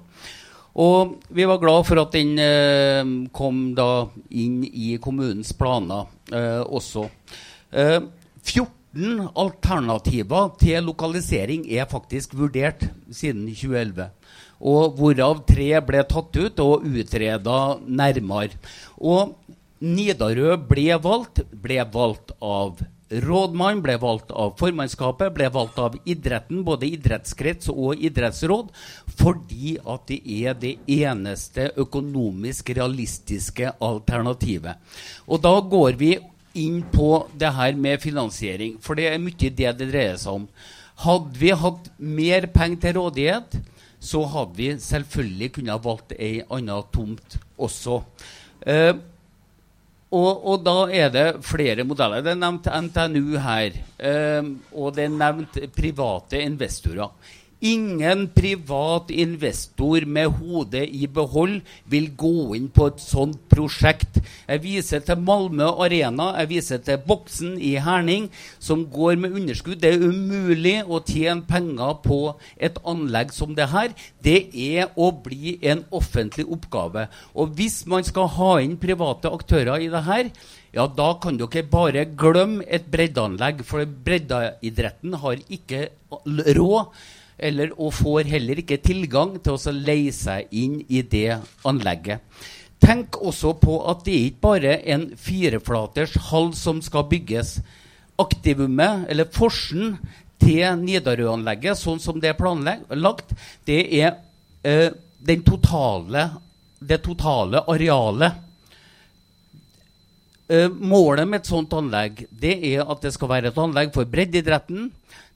Og 0.78 1.16
vi 1.34 1.44
var 1.48 1.60
glad 1.60 1.84
for 1.88 2.00
at 2.00 2.14
den 2.14 2.38
uh, 2.40 3.28
kom 3.36 3.74
da 3.76 4.08
inn 4.30 4.62
i 4.68 4.96
kommunens 5.02 5.52
planer 5.56 6.08
også. 6.68 7.08
14 7.68 9.28
alternativer 9.36 10.52
til 10.60 10.86
lokalisering 10.88 11.66
er 11.68 11.88
faktisk 11.90 12.36
vurdert 12.38 12.86
siden 13.12 13.48
2011 13.52 14.08
og 14.58 14.98
hvorav 14.98 15.42
tre 15.48 15.70
ble 15.86 16.04
tatt 16.08 16.38
ut 16.38 16.62
og 16.64 16.86
utreda 16.86 17.58
nærmere. 17.86 18.58
Og 18.98 19.34
Nidarø 19.78 20.56
ble 20.66 20.96
valgt, 20.98 21.44
ble 21.54 21.84
valgt 21.94 22.32
av 22.42 22.80
rådmann, 23.08 23.80
ble 23.80 23.94
valgt 24.00 24.32
av 24.36 24.56
formannskapet, 24.58 25.32
ble 25.34 25.48
valgt 25.54 25.78
av 25.80 25.94
idretten, 26.02 26.64
både 26.66 26.90
idrettskrets 26.90 27.70
og 27.72 28.02
idrettsråd, 28.04 28.72
fordi 29.20 29.76
at 29.78 30.10
det 30.10 30.18
er 30.40 30.58
det 30.58 30.74
eneste 30.98 31.70
økonomisk 31.80 32.74
realistiske 32.76 33.72
alternativet. 33.78 34.82
Og 35.28 35.40
da 35.46 35.54
går 35.60 35.96
vi 36.00 36.16
inn 36.58 36.82
på 36.92 37.28
det 37.38 37.54
her 37.54 37.78
med 37.78 38.02
finansiering, 38.02 38.76
for 38.82 38.98
det 38.98 39.08
er 39.12 39.22
mye 39.22 39.38
det 39.38 39.72
det 39.78 39.88
dreier 39.88 40.18
seg 40.20 40.42
om. 40.42 40.46
Hadde 40.98 41.38
vi 41.38 41.54
hatt 41.54 41.90
mer 42.02 42.48
penger 42.50 42.82
til 42.82 42.98
rådighet, 42.98 43.60
så 44.00 44.22
hadde 44.30 44.58
vi 44.58 44.72
selvfølgelig 44.82 45.52
kunnet 45.58 45.84
valgt 45.84 46.14
ei 46.18 46.42
anna 46.54 46.80
tomt 46.94 47.38
også. 47.58 48.00
Eh, 48.62 48.94
og, 50.08 50.44
og, 50.48 50.62
da 50.64 50.76
er 50.88 51.10
det 51.12 51.26
flere 51.44 51.84
modeller. 51.84 52.22
Det 52.24 52.32
er 52.32 52.40
nevnt 52.40 52.68
NTNU 52.86 53.34
her. 53.44 53.74
Eh, 53.98 54.52
og 54.72 54.94
det 54.96 55.04
er 55.04 55.18
nevnt 55.18 55.58
private 55.76 56.40
investorer. 56.40 57.34
Ingen 57.60 58.28
privat 58.30 59.08
investor 59.10 60.04
med 60.06 60.28
hodet 60.38 60.84
i 60.94 61.08
behold 61.10 61.56
vil 61.90 62.04
gå 62.14 62.54
inn 62.54 62.68
på 62.70 62.86
et 62.86 63.00
sånt 63.02 63.40
prosjekt. 63.50 64.20
Jeg 64.46 64.62
viser 64.62 65.02
til 65.02 65.18
Malmö 65.26 65.72
Arena, 65.82 66.28
jeg 66.38 66.50
viser 66.52 66.84
til 66.86 67.00
Boksen 67.02 67.56
i 67.58 67.72
Herning, 67.82 68.28
som 68.62 68.86
går 68.86 69.18
med 69.18 69.34
underskudd. 69.40 69.80
Det 69.82 69.90
er 69.90 70.06
umulig 70.06 70.76
å 70.86 71.02
tjene 71.02 71.42
penger 71.50 71.98
på 72.06 72.20
et 72.62 72.78
anlegg 72.86 73.34
som 73.34 73.58
det 73.58 73.66
her. 73.74 73.90
Det 74.22 74.38
er 74.54 74.94
å 74.94 75.10
bli 75.10 75.58
en 75.66 75.82
offentlig 75.90 76.46
oppgave. 76.46 77.08
Og 77.34 77.58
hvis 77.58 77.82
man 77.90 78.06
skal 78.06 78.30
ha 78.38 78.54
inn 78.62 78.78
private 78.78 79.34
aktører 79.34 79.82
i 79.82 79.90
det 79.90 80.06
her, 80.06 80.30
ja, 80.70 80.86
da 80.86 81.10
kan 81.18 81.38
dere 81.40 81.66
bare 81.66 82.06
glemme 82.14 82.62
et 82.70 82.86
breddeanlegg, 82.92 83.66
for 83.66 83.82
breddeidretten 83.82 85.18
har 85.24 85.40
ikke 85.50 85.88
råd 86.54 86.92
eller, 87.38 87.72
og 87.78 87.94
får 87.94 88.28
heller 88.32 88.60
ikke 88.62 88.80
tilgang 88.82 89.36
til 89.42 89.56
å 89.56 89.74
leie 89.74 90.12
seg 90.14 90.50
inn 90.50 90.80
i 90.88 91.02
det 91.02 91.38
anlegget. 91.68 92.22
Tenk 92.82 93.18
også 93.18 93.56
på 93.58 93.80
at 93.90 94.04
det 94.06 94.14
er 94.14 94.26
ikke 94.28 94.44
bare 94.46 94.78
en 94.94 95.08
fireflaters 95.18 96.14
hall 96.30 96.52
som 96.58 96.82
skal 96.84 97.08
bygges. 97.10 97.58
Aktivumet, 98.18 99.06
eller 99.10 99.30
forsen, 99.34 99.98
til 100.38 100.78
Nidarøanlegget, 100.84 101.78
sånn 101.78 101.98
som 101.98 102.20
det 102.22 102.32
er 102.32 102.38
planlagt, 102.38 103.32
det 103.66 103.80
er 103.98 104.12
eh, 104.62 104.92
totale, 105.46 106.28
det 106.78 107.00
totale 107.02 107.64
arealet. 107.66 108.44
Eh, 110.48 110.70
målet 110.70 111.28
med 111.28 111.42
et 111.42 111.50
sånt 111.50 111.74
anlegg 111.76 112.22
det 112.30 112.54
er 112.70 112.86
at 112.86 113.02
det 113.04 113.12
skal 113.12 113.28
være 113.28 113.50
et 113.50 113.58
anlegg 113.60 113.90
for 113.92 114.08
breddeidretten, 114.08 114.86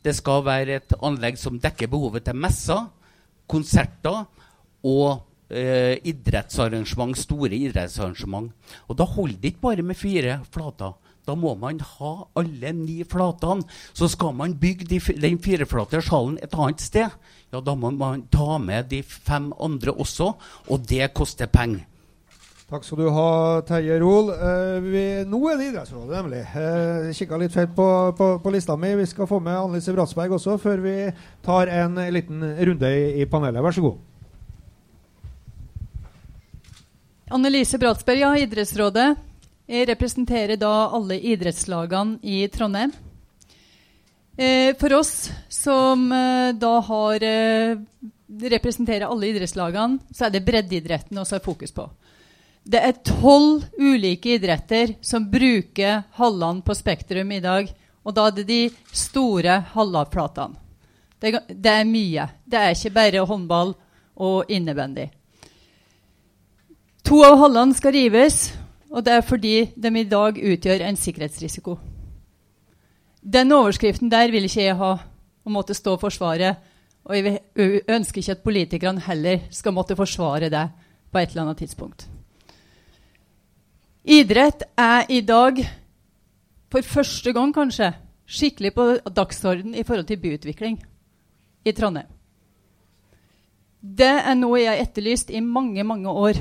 det 0.03 0.15
skal 0.19 0.45
være 0.47 0.79
et 0.81 0.97
anlegg 1.03 1.39
som 1.39 1.61
dekker 1.63 1.91
behovet 1.93 2.27
til 2.27 2.39
messer, 2.39 2.89
konserter 3.51 4.25
og 4.83 5.23
eh, 5.53 5.99
idrettsarrangement, 6.11 7.15
store 7.19 7.55
idrettsarrangement. 7.69 8.51
Og 8.89 8.99
da 8.99 9.07
holder 9.07 9.39
det 9.39 9.53
ikke 9.53 9.67
bare 9.69 9.87
med 9.87 9.99
fire 9.99 10.41
flater. 10.51 10.97
Da 11.23 11.37
må 11.39 11.53
man 11.55 11.79
ha 11.79 12.13
alle 12.35 12.73
ni 12.75 13.03
flatene. 13.07 13.63
Så 13.95 14.09
skal 14.11 14.35
man 14.35 14.57
bygge 14.59 14.89
de, 14.91 14.99
den 15.23 15.39
fireflate 15.43 16.03
salen 16.03 16.39
et 16.43 16.57
annet 16.59 16.83
sted, 16.83 17.15
ja, 17.53 17.61
da 17.61 17.77
må 17.79 17.93
man 17.95 18.27
ta 18.33 18.59
med 18.59 18.91
de 18.91 19.03
fem 19.07 19.53
andre 19.61 19.95
også, 19.95 20.33
og 20.69 20.89
det 20.89 21.13
koster 21.15 21.47
penger. 21.47 21.87
Takk 22.73 22.87
skal 22.89 23.03
du 23.03 23.09
ha, 23.13 23.61
Terje 23.69 23.99
Rol. 24.01 24.31
Eh, 24.33 25.27
nå 25.29 25.41
er 25.51 25.59
det 25.61 25.67
Idrettsrådet, 25.69 26.15
nemlig. 26.17 26.39
Eh, 26.57 27.11
Kikka 27.13 27.37
litt 27.37 27.53
feil 27.53 27.67
på, 27.77 27.85
på, 28.17 28.29
på, 28.41 28.53
lista 28.55 28.79
mi. 28.81 28.95
Vi 28.97 29.05
skal 29.11 29.29
få 29.29 29.43
med 29.45 29.59
Annelise 29.59 29.93
Bratsberg 29.93 30.33
også, 30.39 30.55
før 30.63 30.81
vi 30.81 30.95
tar 31.45 31.69
en 31.69 32.01
liten 32.17 32.41
runde 32.41 32.89
i, 32.97 33.03
i 33.21 33.29
panelet. 33.29 33.61
Vær 33.61 33.77
så 33.77 33.85
god. 33.85 34.01
Annelise 37.37 37.77
Bratsberg, 37.83 38.25
ja, 38.25 38.33
Idrettsrådet. 38.41 39.11
Jeg 39.69 39.89
representerer 39.93 40.57
da 40.57 40.73
alle 40.97 41.21
idrettslagene 41.21 42.25
i 42.25 42.47
Trondheim. 42.57 42.97
Eh, 44.41 44.73
for 44.81 44.97
oss 44.97 45.29
som 45.53 46.09
eh, 46.09 46.55
da 46.57 46.73
har 46.89 47.25
eh, 47.29 47.77
representerer 48.49 49.11
alle 49.13 49.29
idrettslagene, 49.29 50.01
så 50.09 50.27
er 50.27 50.33
det 50.33 50.47
breddeidretten 50.49 51.21
vi 51.21 51.35
har 51.37 51.45
fokus 51.45 51.77
på. 51.77 51.91
Det 52.63 52.79
er 52.79 52.99
tolv 53.03 53.65
ulike 53.79 54.37
idretter 54.37 54.95
som 55.03 55.27
bruker 55.31 56.05
hallene 56.19 56.63
på 56.63 56.77
Spektrum 56.79 57.33
i 57.35 57.41
dag. 57.43 57.71
Og 58.03 58.15
da 58.15 58.29
er 58.29 58.37
det 58.37 58.47
de 58.49 58.61
store 58.95 59.61
hallavflatene. 59.75 60.59
Det, 61.23 61.37
det, 61.47 61.71
er 61.71 61.87
mye. 61.87 62.27
Det 62.45 62.59
er 62.59 62.75
ikke 62.75 62.95
bare 62.97 63.27
håndball 63.27 63.77
og 64.19 64.51
innebandy. 64.51 65.07
To 67.07 67.21
av 67.27 67.37
hallene 67.39 67.77
skal 67.79 67.95
rives, 67.95 68.49
og 68.91 69.05
det 69.07 69.15
er 69.15 69.27
fordi 69.27 69.55
de 69.75 69.93
i 70.01 70.09
dag 70.09 70.39
utgjør 70.39 70.83
en 70.87 70.99
sikkerhetsrisiko. 70.99 71.77
Den 73.23 73.55
overskriften 73.55 74.11
der 74.11 74.35
vil 74.35 74.49
ikke 74.49 74.67
jeg 74.67 74.79
ha 74.79 74.93
å 74.99 75.55
måtte 75.55 75.79
stå 75.79 75.95
og 75.95 76.03
forsvare. 76.03 76.57
Og 77.07 77.19
jeg 77.19 77.39
ønsker 77.91 78.23
ikke 78.23 78.37
at 78.39 78.47
politikerne 78.47 79.07
heller 79.07 79.47
skal 79.55 79.75
måtte 79.75 79.99
forsvare 79.99 80.51
det 80.51 80.67
på 81.11 81.23
et 81.23 81.31
eller 81.31 81.47
annet 81.47 81.63
tidspunkt. 81.63 82.12
Idrett 84.03 84.65
er 84.75 85.07
i 85.15 85.21
dag, 85.23 85.61
for 86.73 86.83
første 86.83 87.33
gang 87.33 87.53
kanskje, 87.55 87.93
skikkelig 88.27 88.73
på 88.75 88.87
dagsorden 89.15 89.77
i 89.79 89.85
forhold 89.87 90.09
til 90.09 90.19
byutvikling 90.19 90.81
i 91.65 91.73
Trondheim. 91.73 92.09
Det 93.83 94.11
er 94.11 94.35
noe 94.39 94.59
jeg 94.59 94.71
har 94.73 94.83
etterlyst 94.83 95.31
i 95.31 95.43
mange, 95.43 95.85
mange 95.85 96.11
år. 96.11 96.41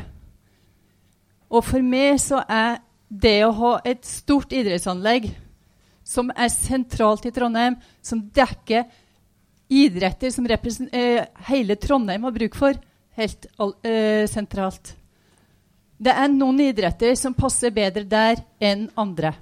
Og 1.51 1.65
for 1.65 1.85
meg 1.85 2.17
så 2.21 2.41
er 2.49 2.79
det 3.09 3.41
å 3.45 3.53
ha 3.57 3.71
et 3.85 4.05
stort 4.07 4.53
idrettsanlegg 4.55 5.27
som 6.07 6.31
er 6.33 6.49
sentralt 6.53 7.27
i 7.29 7.33
Trondheim, 7.33 7.75
som 8.01 8.23
dekker 8.33 8.87
idretter 9.71 10.33
som 10.33 10.47
eh, 10.49 11.25
hele 11.49 11.77
Trondheim 11.77 12.25
har 12.25 12.33
bruk 12.35 12.57
for, 12.57 12.77
helt 13.17 13.45
eh, 13.85 14.25
sentralt. 14.29 14.95
Det 16.01 16.13
er 16.17 16.31
noen 16.33 16.63
idretter 16.65 17.13
som 17.19 17.35
passer 17.37 17.73
bedre 17.73 18.01
der 18.09 18.41
enn 18.57 18.87
andre. 18.97 19.35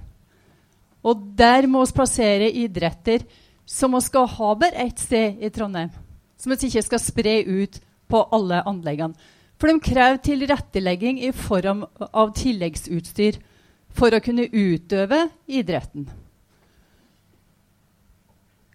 Og 1.00 1.22
der 1.36 1.64
må 1.70 1.80
vi 1.86 1.96
plassere 1.96 2.50
idretter 2.52 3.24
som 3.64 3.94
vi 3.96 4.02
skal 4.04 4.28
ha 4.28 4.50
bare 4.60 4.84
ett 4.84 5.00
sted 5.00 5.40
i 5.40 5.48
Trondheim. 5.54 5.88
Som 6.36 6.52
vi 6.52 6.68
ikke 6.68 6.84
skal 6.84 7.00
spre 7.00 7.38
ut 7.48 7.80
på 8.10 8.22
alle 8.34 8.60
anleggene. 8.68 9.16
For 9.60 9.68
de 9.68 9.80
krever 9.84 10.20
tilrettelegging 10.24 11.20
i 11.20 11.32
form 11.36 11.84
av 12.00 12.32
tilleggsutstyr 12.36 13.40
for 13.96 14.12
å 14.12 14.22
kunne 14.24 14.48
utøve 14.48 15.26
idretten. 15.48 16.08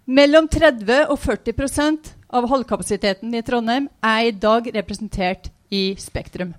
Mellom 0.05 0.45
30 0.49 1.09
og 1.09 1.17
40% 1.21 2.11
av 2.37 2.45
halvkapasiteten 2.51 3.33
i 3.33 3.41
Trondheim 3.45 3.89
er 4.05 4.27
i 4.27 4.35
dag 4.37 4.69
representert 4.73 5.49
i 5.73 5.95
Spektrum. 5.97 6.53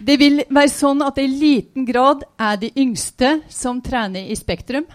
Det 0.00 0.16
vil 0.16 0.40
være 0.48 0.72
sånn 0.72 1.02
at 1.04 1.18
det 1.18 1.26
i 1.26 1.32
liten 1.42 1.84
grad 1.84 2.22
er 2.40 2.56
de 2.60 2.70
yngste 2.80 3.42
som 3.52 3.82
trener 3.84 4.30
i 4.32 4.36
Spektrum. 4.38 4.86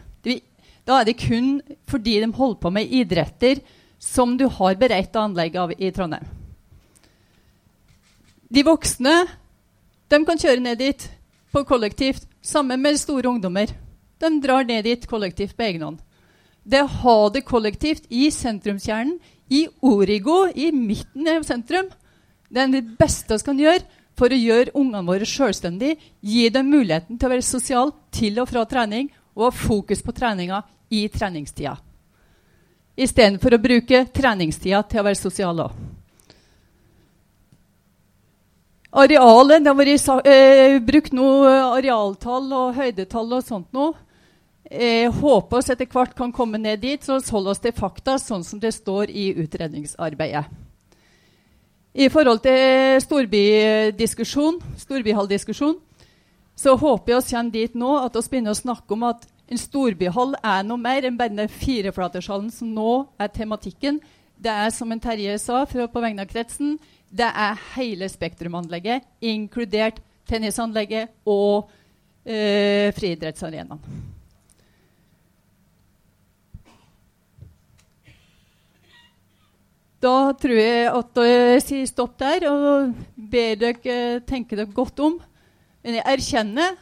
Da 0.85 0.99
er 0.99 1.05
det 1.07 1.17
kun 1.17 1.59
fordi 1.89 2.19
de 2.21 2.29
holder 2.33 2.61
på 2.61 2.71
med 2.73 2.91
idretter 2.93 3.61
som 4.01 4.35
du 4.37 4.47
har 4.49 4.77
beredt 4.77 5.15
anlegg 5.17 5.57
av 5.57 5.73
i 5.77 5.91
Trondheim. 5.93 6.25
De 8.49 8.61
voksne 8.65 9.13
de 10.09 10.19
kan 10.25 10.41
kjøre 10.41 10.61
ned 10.61 10.81
dit 10.81 11.07
på 11.53 11.63
kollektivt 11.65 12.25
sammen 12.45 12.81
med 12.81 12.99
store 13.01 13.29
ungdommer. 13.29 13.69
De 14.21 14.29
drar 14.41 14.65
ned 14.65 14.85
dit 14.85 15.07
kollektivt 15.09 15.55
på 15.57 15.65
egen 15.65 15.85
hånd. 15.85 15.99
Det 16.65 16.81
å 16.81 16.93
ha 17.01 17.17
det 17.29 17.45
kollektivt 17.45 18.05
i 18.09 18.29
sentrumskjernen, 18.33 19.19
i 19.53 19.67
Origo, 19.85 20.47
i 20.49 20.71
midten 20.73 21.27
av 21.29 21.43
sentrum, 21.45 21.91
det 22.49 22.63
er 22.63 22.71
det 22.73 22.95
beste 22.97 23.37
vi 23.37 23.45
kan 23.45 23.59
gjøre 23.61 23.83
for 24.15 24.31
å 24.31 24.39
gjøre 24.39 24.73
ungene 24.75 25.05
våre 25.07 25.27
selvstendige, 25.27 25.99
gi 26.21 26.47
dem 26.49 26.69
muligheten 26.71 27.19
til 27.19 27.27
å 27.27 27.33
være 27.33 27.45
sosial 27.45 27.91
til 28.15 28.39
og 28.41 28.49
fra 28.49 28.63
trening 28.69 29.09
og 29.35 29.49
ha 29.49 29.51
fokus 29.51 30.03
på 30.03 30.15
treninga 30.15 30.61
i 30.89 31.05
treningstida. 31.11 31.75
Istedenfor 32.95 33.57
å 33.57 33.61
bruke 33.61 34.05
treningstida 34.15 34.79
til 34.87 35.01
å 35.01 35.05
være 35.09 35.19
sosial 35.19 35.59
òg. 35.65 35.83
Arealet 38.95 39.63
Det 39.63 39.67
har 39.67 39.75
vært 39.75 40.27
eh, 40.31 40.77
brukt 40.79 41.11
noe 41.11 41.51
arealtall 41.75 42.45
og 42.55 42.77
høydetall 42.77 43.33
og 43.35 43.43
sånt 43.43 43.73
noe. 43.75 43.91
Jeg 44.71 45.11
håper 45.19 45.61
vi 45.61 45.73
etter 45.73 45.89
hvert 45.91 46.15
kan 46.17 46.31
komme 46.33 46.57
ned 46.57 46.79
dit, 46.81 47.03
så 47.03 47.19
holder 47.19 47.51
oss 47.51 47.61
til 47.61 47.75
fakta, 47.75 48.15
sånn 48.17 48.43
som 48.47 48.59
det 48.59 48.71
står 48.73 49.11
i 49.11 49.33
utredningsarbeidet. 49.43 50.47
I 51.95 52.09
forhold 52.11 52.41
til 52.43 52.97
storbydiskusjon, 52.99 54.57
storbyhalldiskusjon, 54.81 55.77
så 56.59 56.73
håper 56.75 57.13
jeg 57.13 57.21
vi 57.23 57.29
kommer 57.29 57.53
dit 57.53 57.77
nå 57.79 57.91
at 58.01 58.17
vi 58.17 58.23
begynner 58.33 58.51
å 58.51 58.59
snakke 58.59 58.95
om 58.97 59.05
at 59.07 59.23
en 59.47 59.61
storbyhall 59.61 60.33
er 60.41 60.65
noe 60.67 60.81
mer 60.81 61.07
enn 61.07 61.15
bare 61.15 61.31
den 61.31 61.47
fireflatershallen 61.47 62.49
som 62.51 62.73
nå 62.75 63.05
er 63.15 63.31
tematikken. 63.31 64.01
Det 64.35 64.51
er, 64.51 64.73
som 64.75 64.91
en 64.91 64.99
Terje 64.99 65.37
sa 65.39 65.61
på 65.63 66.03
vegne 66.03 66.25
av 66.25 66.27
kretsen, 66.27 66.75
det 67.07 67.29
er 67.31 67.63
hele 67.77 68.09
spektrumanlegget, 68.11 69.07
inkludert 69.23 70.03
tennisanlegget 70.27 71.13
og 71.23 71.69
eh, 72.27 72.91
friidrettsarenaen. 72.97 73.79
Da 80.05 80.35
tror 80.37 80.59
jeg 80.59 80.89
at 80.91 81.19
jeg 81.25 81.61
sier 81.65 81.89
stopp 81.89 82.17
der 82.21 82.45
og 82.51 82.93
ber 83.15 83.55
dere 83.57 84.19
tenke 84.27 84.57
dere 84.57 84.69
godt 84.69 85.01
om. 85.01 85.17
Men 85.81 85.97
jeg 85.97 86.05
erkjenner 86.11 86.75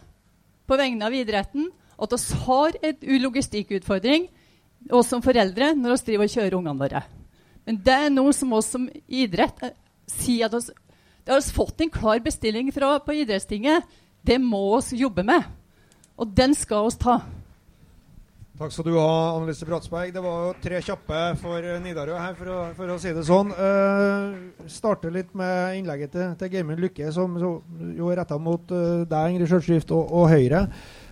på 0.68 0.80
vegne 0.80 1.08
av 1.08 1.16
idretten 1.16 1.70
at 2.04 2.16
vi 2.16 2.40
har 2.44 2.78
en 2.90 3.22
logistikkutfordring, 3.24 4.26
oss 4.92 5.12
som 5.14 5.22
foreldre, 5.24 5.72
når 5.78 5.94
vi 5.94 6.08
driver 6.10 6.28
og 6.28 6.34
kjører 6.34 6.56
ungene 6.58 6.82
våre. 6.82 7.04
Men 7.64 7.78
det 7.86 7.96
er 7.96 8.12
noe 8.12 8.34
som 8.36 8.52
oss 8.58 8.74
som 8.74 8.90
idrett 9.08 9.62
eh, 9.64 9.76
sier 10.12 10.50
at 10.50 10.58
oss, 10.58 10.68
det 11.24 11.32
har 11.32 11.40
vi 11.40 11.56
fått 11.56 11.86
en 11.86 11.94
klar 11.94 12.20
bestilling 12.26 12.74
fra 12.76 12.98
på 13.00 13.16
idrettstinget. 13.22 13.88
Det 14.20 14.36
må 14.44 14.82
vi 14.90 15.00
jobbe 15.00 15.24
med. 15.24 15.48
Og 16.20 16.28
den 16.36 16.52
skal 16.60 16.90
vi 16.90 17.00
ta. 17.00 17.22
Takk 18.54 18.70
skal 18.70 18.86
du 18.86 18.92
ha, 19.00 19.34
Annelise 19.34 19.66
Bratsberg. 19.66 20.12
Det 20.14 20.22
var 20.22 20.42
jo 20.46 20.50
tre 20.62 20.78
kjappe 20.86 21.22
for 21.42 21.66
Nidarø 21.82 22.20
her, 22.22 22.36
for 22.38 22.52
å, 22.54 22.58
for 22.78 22.92
å 22.94 22.98
si 23.02 23.10
det 23.10 23.24
sånn. 23.26 23.50
Uh, 23.50 24.68
starte 24.70 25.10
litt 25.10 25.32
med 25.34 25.80
innlegget 25.80 26.14
til, 26.14 26.36
til 26.38 26.52
Geirmund 26.54 26.84
Lykke, 26.84 27.10
som 27.16 27.34
så, 27.42 27.50
jo 27.98 28.12
er 28.14 28.22
retta 28.22 28.38
mot 28.38 28.70
uh, 28.70 29.02
deg, 29.10 29.34
Ingrid 29.34 29.50
Skjølsskift, 29.50 29.96
og, 29.98 30.06
og, 30.06 30.30
Høyre. 30.30 30.68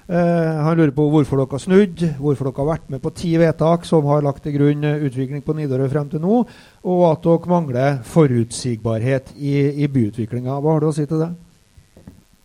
Uh, 0.05 0.61
han 0.67 0.77
lurer 0.77 0.93
på 0.93 1.09
hvorfor 1.15 1.41
dere 1.41 1.57
har 1.57 1.65
snudd, 1.65 2.07
hvorfor 2.21 2.51
dere 2.51 2.61
har 2.61 2.73
vært 2.75 2.93
med 2.93 3.01
på 3.01 3.15
ti 3.23 3.33
vedtak 3.41 3.89
som 3.89 4.05
har 4.13 4.21
lagt 4.21 4.45
til 4.45 4.59
grunn 4.59 4.85
utvikling 4.91 5.41
på 5.41 5.57
Nidarø 5.57 5.89
frem 5.89 6.13
til 6.13 6.21
nå, 6.21 6.43
og 6.45 7.05
at 7.09 7.25
dere 7.25 7.55
mangler 7.57 8.03
forutsigbarhet 8.05 9.33
i, 9.39 9.55
i 9.81 9.89
byutviklinga. 9.89 10.61
Hva 10.61 10.77
har 10.77 10.85
du 10.85 10.93
å 10.93 10.93
si 10.93 11.09
til 11.09 11.25
det? 11.25 11.33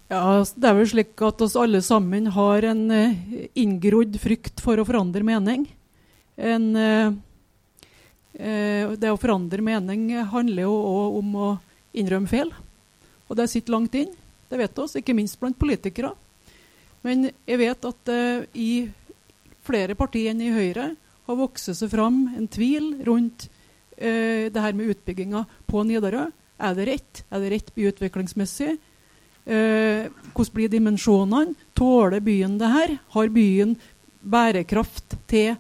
Ja, 0.07 0.45
Det 0.47 0.69
er 0.69 0.77
vel 0.79 0.87
slik 0.87 1.23
at 1.27 1.41
oss 1.43 1.57
alle 1.59 1.81
sammen 1.83 2.29
har 2.31 2.63
en 2.69 2.85
uh, 2.95 3.41
inngrodd 3.59 4.15
frykt 4.23 4.63
for 4.63 4.79
å 4.79 4.85
forandre 4.87 5.25
mening. 5.27 5.65
En, 6.39 6.69
uh, 6.79 7.11
uh, 8.39 8.95
det 8.95 9.11
å 9.11 9.19
forandre 9.19 9.65
mening 9.67 10.13
handler 10.31 10.69
jo 10.69 10.77
òg 10.77 11.19
om 11.25 11.35
å 11.35 11.51
innrømme 11.99 12.31
feil. 12.31 12.55
Og 13.27 13.35
det 13.41 13.49
sitter 13.51 13.75
langt 13.75 13.99
inn. 13.99 14.15
Det 14.47 14.63
vet 14.63 14.79
oss, 14.79 14.95
ikke 14.95 15.17
minst 15.17 15.41
blant 15.43 15.59
politikere. 15.59 16.15
Men 17.03 17.33
jeg 17.47 17.59
vet 17.59 17.87
at 17.87 18.11
i 18.55 18.87
flere 19.67 19.95
partier 19.99 20.31
enn 20.31 20.43
i 20.43 20.55
Høyre 20.55 20.93
har 21.27 21.39
vokst 21.39 21.73
seg 21.75 21.91
fram 21.91 22.29
en 22.35 22.47
tvil 22.51 22.93
rundt 23.07 23.49
det 23.99 24.63
her 24.63 24.75
med 24.75 24.91
utbygginga 24.95 25.43
på 25.71 25.83
Nidarø. 25.87 26.29
Er 26.63 26.75
det 26.79 26.87
rett? 26.91 27.23
Er 27.31 27.43
det 27.43 27.53
rett 27.55 27.73
byutviklingsmessig? 27.75 28.77
Eh, 29.47 30.09
hvordan 30.35 30.55
blir 30.55 30.69
dimensjonene? 30.69 31.55
Tåler 31.75 32.21
byen 32.21 32.59
det 32.59 32.71
her? 32.73 32.97
Har 33.15 33.31
byen 33.31 33.77
bærekraft 34.27 35.15
til 35.31 35.55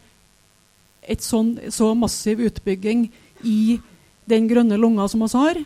et 1.06 1.22
sånn, 1.22 1.54
så 1.70 1.92
massiv 1.94 2.42
utbygging 2.42 3.06
i 3.46 3.78
den 4.26 4.48
grønne 4.50 4.78
lunga 4.80 5.06
som 5.08 5.22
vi 5.22 5.30
har? 5.38 5.60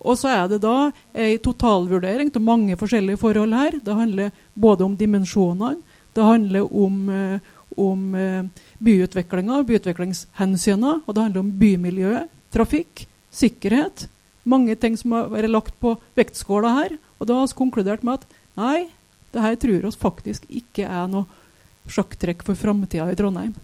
Og 0.00 0.16
så 0.16 0.30
er 0.32 0.46
det 0.48 0.62
da 0.64 0.90
ei 1.12 1.36
totalvurdering 1.44 2.32
av 2.32 2.44
mange 2.44 2.78
forskjellige 2.80 3.20
forhold 3.20 3.52
her. 3.52 3.76
Det 3.84 3.96
handler 3.96 4.30
både 4.56 4.86
om 4.86 4.96
dimensjonene, 4.96 5.76
det 6.16 6.24
handler 6.24 6.64
om, 6.72 6.96
eh, 7.12 7.40
om 7.76 8.14
eh, 8.14 8.48
byutviklinga, 8.80 9.60
byutviklingshensynene, 9.68 11.02
og 11.04 11.14
det 11.14 11.26
handler 11.26 11.44
om 11.44 11.52
bymiljøet, 11.60 12.32
trafikk, 12.50 13.04
sikkerhet. 13.30 14.08
Mange 14.48 14.76
ting 14.80 14.96
som 14.96 15.12
har 15.16 15.28
vært 15.32 15.52
lagt 15.52 15.76
på 15.82 15.96
vektskåla 16.18 16.72
her. 16.78 16.96
Og 17.20 17.28
da 17.28 17.36
har 17.36 17.50
vi 17.50 17.58
konkludert 17.58 18.04
med 18.06 18.20
at 18.20 18.38
nei, 18.60 18.88
det 19.30 19.44
her 19.44 19.58
tror 19.60 19.88
oss 19.88 20.00
faktisk 20.00 20.46
ikke 20.48 20.86
er 20.88 21.10
noe 21.10 21.28
sjakktrekk 21.90 22.44
for 22.46 22.58
framtida 22.58 23.08
i 23.10 23.18
Trondheim. 23.18 23.54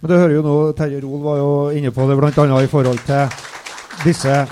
Men 0.00 0.10
det 0.10 0.20
hører 0.20 0.34
jo 0.36 0.44
nå, 0.44 0.56
Terje 0.76 1.00
Roel 1.02 1.24
var 1.24 1.40
jo 1.40 1.50
inne 1.76 1.92
på 1.94 2.04
det 2.08 2.16
bl.a. 2.18 2.46
i 2.62 2.70
forhold 2.70 3.02
til 3.08 3.36
disse 4.04 4.44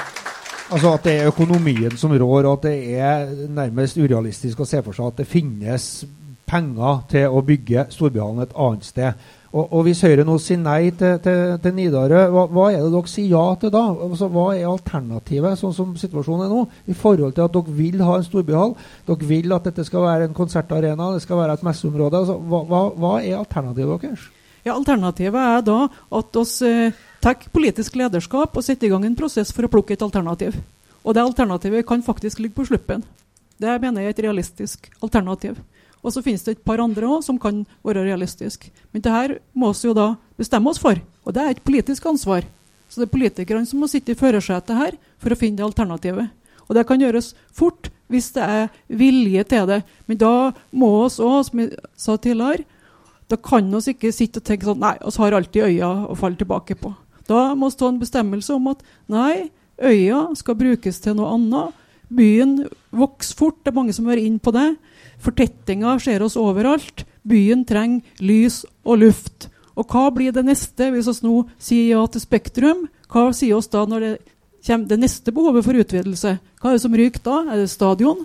Altså 0.73 0.95
at 0.97 1.05
det 1.05 1.13
er 1.21 1.29
økonomien 1.29 1.93
som 2.01 2.15
rår, 2.17 2.47
og 2.49 2.55
at 2.55 2.63
det 2.71 2.97
er 2.97 3.33
nærmest 3.53 3.99
urealistisk 4.01 4.63
å 4.65 4.67
se 4.67 4.81
for 4.83 4.97
seg 4.97 5.11
at 5.11 5.19
det 5.21 5.27
finnes 5.29 5.85
penger 6.49 7.03
til 7.13 7.37
å 7.37 7.43
bygge 7.45 7.85
Storbyhallen 7.93 8.47
et 8.47 8.55
annet 8.57 8.89
sted. 8.89 9.27
Og, 9.55 9.69
og 9.71 9.85
Hvis 9.87 10.01
Høyre 10.03 10.25
nå 10.27 10.35
sier 10.43 10.59
nei 10.59 10.91
til, 10.99 11.19
til, 11.23 11.53
til 11.63 11.75
Nidarø, 11.77 12.25
hva, 12.35 12.43
hva, 12.51 12.65
er 12.73 12.81
det 12.83 12.91
dere 12.91 13.11
sier 13.11 13.37
ja 13.37 13.43
til 13.63 13.71
da? 13.71 13.85
Altså, 14.07 14.27
hva 14.35 14.49
er 14.57 14.67
alternativet, 14.67 15.61
sånn 15.61 15.77
som 15.77 15.93
situasjonen 15.99 16.49
er 16.49 16.51
nå? 16.51 16.65
I 16.91 16.97
forhold 16.99 17.37
til 17.37 17.45
at 17.47 17.55
dere 17.55 17.77
vil 17.77 18.03
ha 18.03 18.17
en 18.19 18.27
storbyhall, 18.27 18.75
dere 19.07 19.29
vil 19.31 19.55
at 19.55 19.69
dette 19.69 19.87
skal 19.87 20.03
være 20.09 20.27
en 20.27 20.35
konsertarena, 20.35 21.13
det 21.15 21.23
skal 21.23 21.39
være 21.39 21.55
et 21.55 21.67
messeområde. 21.69 22.25
Altså, 22.25 22.39
hva, 22.51 22.65
hva, 22.67 22.81
hva, 22.99 23.13
er 23.23 23.39
alternativet 23.39 24.09
deres? 24.09 24.27
Ja, 24.65 24.73
Alternativet 24.75 25.39
er 25.39 25.63
da 25.63 25.79
at 26.19 26.39
vi 26.41 26.71
eh, 26.71 27.03
tar 27.23 27.47
politisk 27.53 27.99
lederskap 28.01 28.57
og 28.57 28.65
setter 28.65 28.89
i 28.89 28.91
gang 28.95 29.05
en 29.07 29.19
prosess 29.19 29.53
for 29.55 29.69
å 29.69 29.71
plukke 29.71 29.95
et 29.95 30.03
alternativ. 30.03 30.57
Og 31.05 31.15
det 31.15 31.23
alternativet 31.23 31.87
kan 31.87 32.03
faktisk 32.03 32.41
ligge 32.41 32.57
på 32.59 32.67
sluppen. 32.73 33.05
Det 33.61 33.77
mener 33.79 34.03
jeg 34.03 34.11
er 34.11 34.17
et 34.17 34.25
realistisk 34.25 34.89
alternativ. 35.05 35.61
Og 36.05 36.13
så 36.13 36.23
finnes 36.23 36.45
det 36.45 36.59
et 36.59 36.65
par 36.67 36.83
andre 36.85 37.09
også, 37.09 37.31
som 37.31 37.41
kan 37.41 37.63
være 37.85 38.05
realistiske. 38.05 38.69
Men 38.93 39.03
det 39.05 39.13
her 39.13 39.39
må 39.57 39.73
vi 39.73 39.89
jo 39.89 39.97
da 39.97 40.11
bestemme 40.37 40.71
oss 40.71 40.83
for, 40.83 41.01
og 41.25 41.35
det 41.35 41.43
er 41.43 41.55
et 41.55 41.65
politisk 41.65 42.07
ansvar. 42.07 42.45
Så 42.89 43.01
det 43.01 43.09
er 43.09 43.17
politikerne 43.17 43.67
som 43.67 43.81
må 43.81 43.89
sitte 43.91 44.13
i 44.13 44.19
førersetet 44.19 44.77
her 44.77 44.99
for 45.19 45.33
å 45.33 45.39
finne 45.39 45.59
det 45.59 45.67
alternativet. 45.67 46.29
Og 46.69 46.77
det 46.77 46.85
kan 46.89 47.01
gjøres 47.01 47.33
fort 47.53 47.91
hvis 48.13 48.31
det 48.37 48.45
er 48.45 48.69
vilje 48.89 49.45
til 49.49 49.67
det. 49.69 49.81
Men 50.07 50.21
da 50.21 50.35
må 50.71 50.91
vi 50.93 51.25
òg, 51.25 51.41
som 51.49 51.63
jeg 51.65 51.73
sa 51.99 52.17
tidligere, 52.17 52.69
da 53.33 53.39
kan 53.41 53.71
vi 53.73 53.95
ikke 53.95 54.13
sitte 54.13 54.41
og 54.43 54.47
tenke 54.47 54.69
sånn 54.69 54.83
Nei, 54.83 54.95
vi 55.01 55.23
har 55.23 55.37
alltid 55.39 55.69
øya 55.71 55.91
å 56.13 56.17
falle 56.19 56.39
tilbake 56.41 56.77
på. 56.79 56.93
Da 57.29 57.55
må 57.57 57.71
vi 57.71 57.81
ta 57.81 57.89
en 57.89 58.01
bestemmelse 58.03 58.53
om 58.55 58.69
at 58.75 58.85
nei, 59.11 59.49
øya 59.81 60.27
skal 60.37 60.59
brukes 60.61 61.01
til 61.01 61.17
noe 61.19 61.33
annet. 61.39 61.81
Byen 62.15 62.59
vokser 62.95 63.39
fort, 63.39 63.63
det 63.65 63.73
er 63.73 63.79
mange 63.79 63.95
som 63.97 64.09
er 64.13 64.21
inne 64.21 64.43
på 64.43 64.53
det. 64.55 64.75
Fortettinga 65.23 65.97
skjer 66.03 66.25
oss 66.25 66.39
overalt. 66.41 67.05
Byen 67.25 67.65
trenger 67.69 68.03
lys 68.21 68.63
og 68.85 69.03
luft. 69.05 69.49
Og 69.75 69.89
hva 69.91 70.07
blir 70.15 70.35
det 70.35 70.45
neste 70.47 70.91
hvis 70.95 71.09
vi 71.11 71.27
nå 71.27 71.41
sier 71.59 71.97
ja 71.97 72.05
til 72.07 72.23
Spektrum? 72.23 72.85
Hva 73.11 73.31
sier 73.35 73.59
oss 73.59 73.71
da 73.73 73.85
når 73.89 74.07
det 74.07 74.13
kommer 74.65 74.91
det 74.91 75.01
neste 75.03 75.35
behovet 75.35 75.67
for 75.67 75.79
utvidelse? 75.79 76.37
Hva 76.61 76.71
er 76.71 76.77
det 76.77 76.85
som 76.85 76.97
ryker 76.97 77.25
da? 77.25 77.41
Er 77.51 77.63
det 77.63 77.73
stadion? 77.73 78.25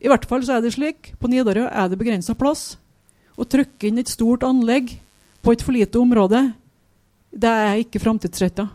I 0.00 0.08
hvert 0.08 0.26
fall 0.28 0.44
så 0.46 0.56
er 0.56 0.64
det 0.64 0.74
slik. 0.76 1.12
På 1.20 1.28
Nidarø 1.28 1.66
er 1.68 1.90
det 1.90 2.00
begrensa 2.00 2.36
plass. 2.38 2.74
Å 3.36 3.46
trykke 3.48 3.88
inn 3.88 4.00
et 4.00 4.12
stort 4.12 4.44
anlegg 4.44 4.96
på 5.40 5.54
et 5.54 5.64
for 5.64 5.72
lite 5.72 5.96
område, 6.00 6.50
det 7.30 7.48
er 7.48 7.80
ikke 7.80 8.02
framtidsretta. 8.02 8.66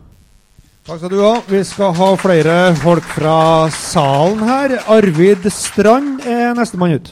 Takk 0.86 1.00
skal 1.00 1.10
du 1.10 1.18
ha. 1.18 1.40
Vi 1.50 1.60
skal 1.66 1.94
ha 1.98 2.08
flere 2.14 2.52
folk 2.78 3.06
fra 3.10 3.66
salen 3.74 4.44
her. 4.46 4.76
Arvid 4.86 5.48
Strand 5.50 6.20
er 6.22 6.52
nestemann 6.54 6.92
ut. 6.94 7.08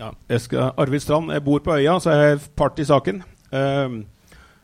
Ja, 0.00 0.08
skal, 0.38 0.72
Arvid 0.80 1.04
Strand. 1.04 1.28
Jeg 1.36 1.44
bor 1.44 1.60
på 1.60 1.76
øya, 1.76 1.98
så 2.00 2.16
jeg 2.16 2.32
er 2.32 2.48
part 2.56 2.80
i 2.80 2.88
saken. 2.88 3.20
Um, 3.52 4.00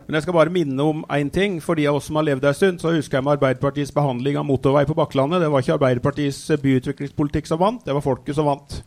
men 0.06 0.16
jeg 0.16 0.22
skal 0.22 0.38
bare 0.38 0.56
minne 0.56 0.82
om 0.82 1.05
én 1.12 1.28
ting. 1.28 1.60
For 1.60 1.76
de 1.76 1.84
av 1.92 2.01
oss 2.01 2.09
som 2.09 2.16
har 2.16 2.24
levd 2.24 2.48
en 2.48 2.56
stund, 2.56 2.80
så 2.80 2.94
husker 2.97 3.18
jeg 3.18 3.26
med 3.28 3.36
Arbeiderpartiets 3.36 3.92
behandling 3.92 4.40
av 4.40 4.48
motorvei 4.48 4.86
på 4.88 4.97
Bakklandet. 4.97 5.44
Det 5.44 5.52
var 5.52 5.60
ikke 5.60 5.76
Arbeiderpartiets 5.76 6.40
byutviklingspolitikk 6.62 7.52
som 7.52 7.60
vant, 7.60 7.84
det 7.84 7.92
var 7.92 8.01
folket 8.01 8.40
som 8.40 8.48
vant. 8.48 8.80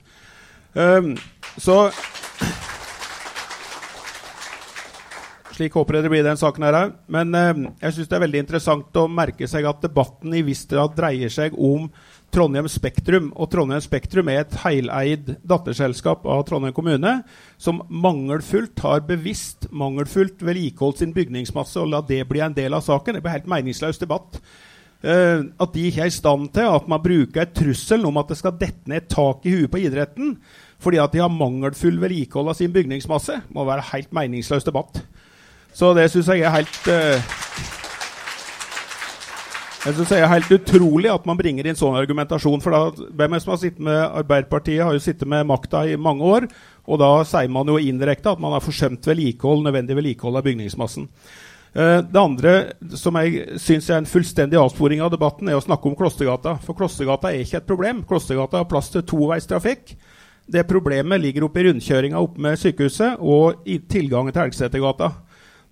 Um, 0.74 1.14
så 1.62 1.84
Slik 5.54 5.76
håper 5.78 6.00
jeg 6.00 6.06
det 6.06 6.10
blir 6.10 6.24
i 6.24 6.26
den 6.26 6.40
saken 6.40 6.66
her 6.66 6.78
òg. 6.78 6.98
Men 7.14 7.38
eh, 7.38 7.62
jeg 7.84 7.96
syns 7.98 8.10
det 8.10 8.18
er 8.18 8.26
veldig 8.26 8.42
interessant 8.42 8.98
å 8.98 9.06
merke 9.12 9.48
seg 9.50 9.68
at 9.70 9.84
debatten 9.86 10.34
i 10.34 10.42
viss 10.46 10.66
grad 10.70 10.96
dreier 10.98 11.30
seg 11.34 11.54
om 11.54 11.86
Trondheim 12.34 12.68
Spektrum. 12.72 13.30
Og 13.38 13.52
Trondheim 13.54 13.84
Spektrum 13.86 14.32
er 14.34 14.42
et 14.42 14.58
heileid 14.64 15.36
datterselskap 15.46 16.26
av 16.26 16.42
Trondheim 16.50 16.74
kommune 16.74 17.20
som 17.62 17.84
mangelfullt 17.86 18.82
har 18.82 19.06
bevisst 19.06 19.70
mangelfullt 19.70 20.42
vedlikeholdt 20.42 21.04
sin 21.04 21.14
bygningsmasse 21.14 21.82
og 21.82 21.92
la 21.94 22.02
det 22.08 22.24
bli 22.30 22.42
en 22.42 22.58
del 22.58 22.74
av 22.74 22.86
saken. 22.88 23.20
Det 23.20 23.26
blir 23.26 23.38
helt 23.38 23.52
meningsløs 23.54 24.02
debatt. 24.02 24.42
Uh, 25.04 25.52
at 25.60 25.74
de 25.76 25.82
ikke 25.90 26.06
er 26.06 26.08
i 26.08 26.16
stand 26.16 26.46
til 26.56 26.64
at 26.64 26.86
man 26.88 27.02
bruker 27.04 27.42
et 27.42 27.52
trussel 27.52 28.06
om 28.08 28.22
at 28.22 28.30
det 28.32 28.38
skal 28.40 28.54
dette 28.56 28.88
ned 28.88 29.02
et 29.02 29.10
tak 29.12 29.44
i 29.44 29.52
huet 29.52 29.68
på 29.74 29.82
idretten 29.84 30.38
fordi 30.80 31.02
at 31.04 31.12
de 31.12 31.20
har 31.20 31.32
mangelfull 31.32 32.00
vedlikehold 32.00 32.52
av 32.52 32.58
sin 32.60 32.72
bygningsmasse, 32.76 33.38
må 33.56 33.64
være 33.68 33.86
helt 33.94 34.16
meningsløs 34.16 34.66
debatt. 34.68 35.00
Så 35.74 35.94
det 35.98 36.10
syns 36.14 36.30
jeg 36.30 36.46
er 36.46 36.54
helt 36.54 36.92
uh, 36.92 37.34
jeg 39.84 39.98
synes 39.98 40.12
det 40.14 40.18
er 40.22 40.30
helt 40.32 40.52
utrolig 40.56 41.10
at 41.12 41.26
man 41.28 41.36
bringer 41.36 41.68
inn 41.68 41.76
sånn 41.76 41.98
argumentasjon. 42.00 42.62
For 42.64 42.72
da, 42.72 43.08
hvem 43.20 43.34
er 43.36 43.42
som 43.44 43.52
har 43.52 43.60
sittet 43.60 43.84
med 43.84 43.98
Arbeiderpartiet 44.00 44.80
har 44.80 44.96
jo 44.96 45.02
sittet 45.04 45.28
med 45.28 45.50
makta 45.50 45.82
i 45.92 45.98
mange 46.00 46.24
år. 46.24 46.48
Og 46.88 47.02
da 47.02 47.10
sier 47.28 47.52
man 47.52 47.68
jo 47.68 47.76
indirekte 47.82 48.32
at 48.32 48.40
man 48.40 48.56
har 48.56 48.64
forsømt 48.64 49.04
vedlikehold, 49.10 49.66
nødvendig 49.66 49.98
vedlikehold 50.00 50.40
av 50.40 50.48
bygningsmassen. 50.48 51.10
Uh, 51.76 52.00
det 52.06 52.22
andre 52.22 52.54
som 52.96 53.20
jeg 53.20 53.60
syns 53.60 53.90
er 53.92 54.00
en 54.00 54.08
fullstendig 54.08 54.62
avsporing 54.62 55.04
av 55.04 55.12
debatten, 55.12 55.52
er 55.52 55.60
å 55.60 55.66
snakke 55.66 55.92
om 55.92 56.00
Klostergata. 56.00 56.56
For 56.64 56.80
Klostergata 56.80 57.34
er 57.34 57.44
ikke 57.44 57.60
et 57.60 57.68
problem. 57.68 58.06
Klostergata 58.08 58.62
har 58.62 58.72
plass 58.72 58.88
til 58.94 59.04
toveistrafikk. 59.10 59.98
Det 60.48 60.64
problemet 60.68 61.20
ligger 61.20 61.50
oppe 61.50 61.60
i 61.60 61.68
rundkjøringa 61.68 62.24
oppe 62.24 62.40
med 62.48 62.60
sykehuset 62.60 63.20
og 63.20 63.68
i 63.68 63.82
tilgangen 63.84 64.32
til 64.32 64.46
Elgsetergata. 64.48 65.12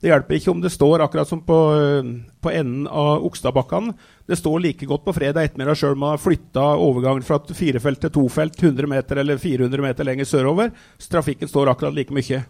Det 0.02 0.10
hjelper 0.10 0.40
ikke 0.40 0.50
om 0.50 0.62
det 0.64 0.72
står 0.74 1.04
akkurat 1.06 1.30
som 1.30 1.44
på, 1.46 1.56
eh, 1.78 2.08
på 2.42 2.50
enden 2.50 2.88
av 2.88 3.22
Okstadbakkene. 3.28 3.94
Det 4.26 4.38
står 4.38 4.62
like 4.62 4.86
godt 4.86 5.06
på 5.06 5.14
fredag 5.14 5.44
ettermiddag 5.46 5.78
sjøl 5.78 5.94
om 5.94 6.00
man 6.00 6.16
har 6.16 6.24
flytta 6.24 6.64
overgangen 6.82 7.22
fra 7.24 7.38
firefelt 7.38 8.02
til 8.02 8.10
tofelt 8.10 8.58
100 8.58 8.88
meter 8.90 9.22
eller 9.22 9.38
400 9.38 9.82
meter 9.82 10.04
lenger 10.04 10.26
sørover. 10.26 10.72
Trafikken 10.98 11.48
står 11.48 11.70
akkurat 11.70 11.94
like 11.94 12.10
mye. 12.10 12.42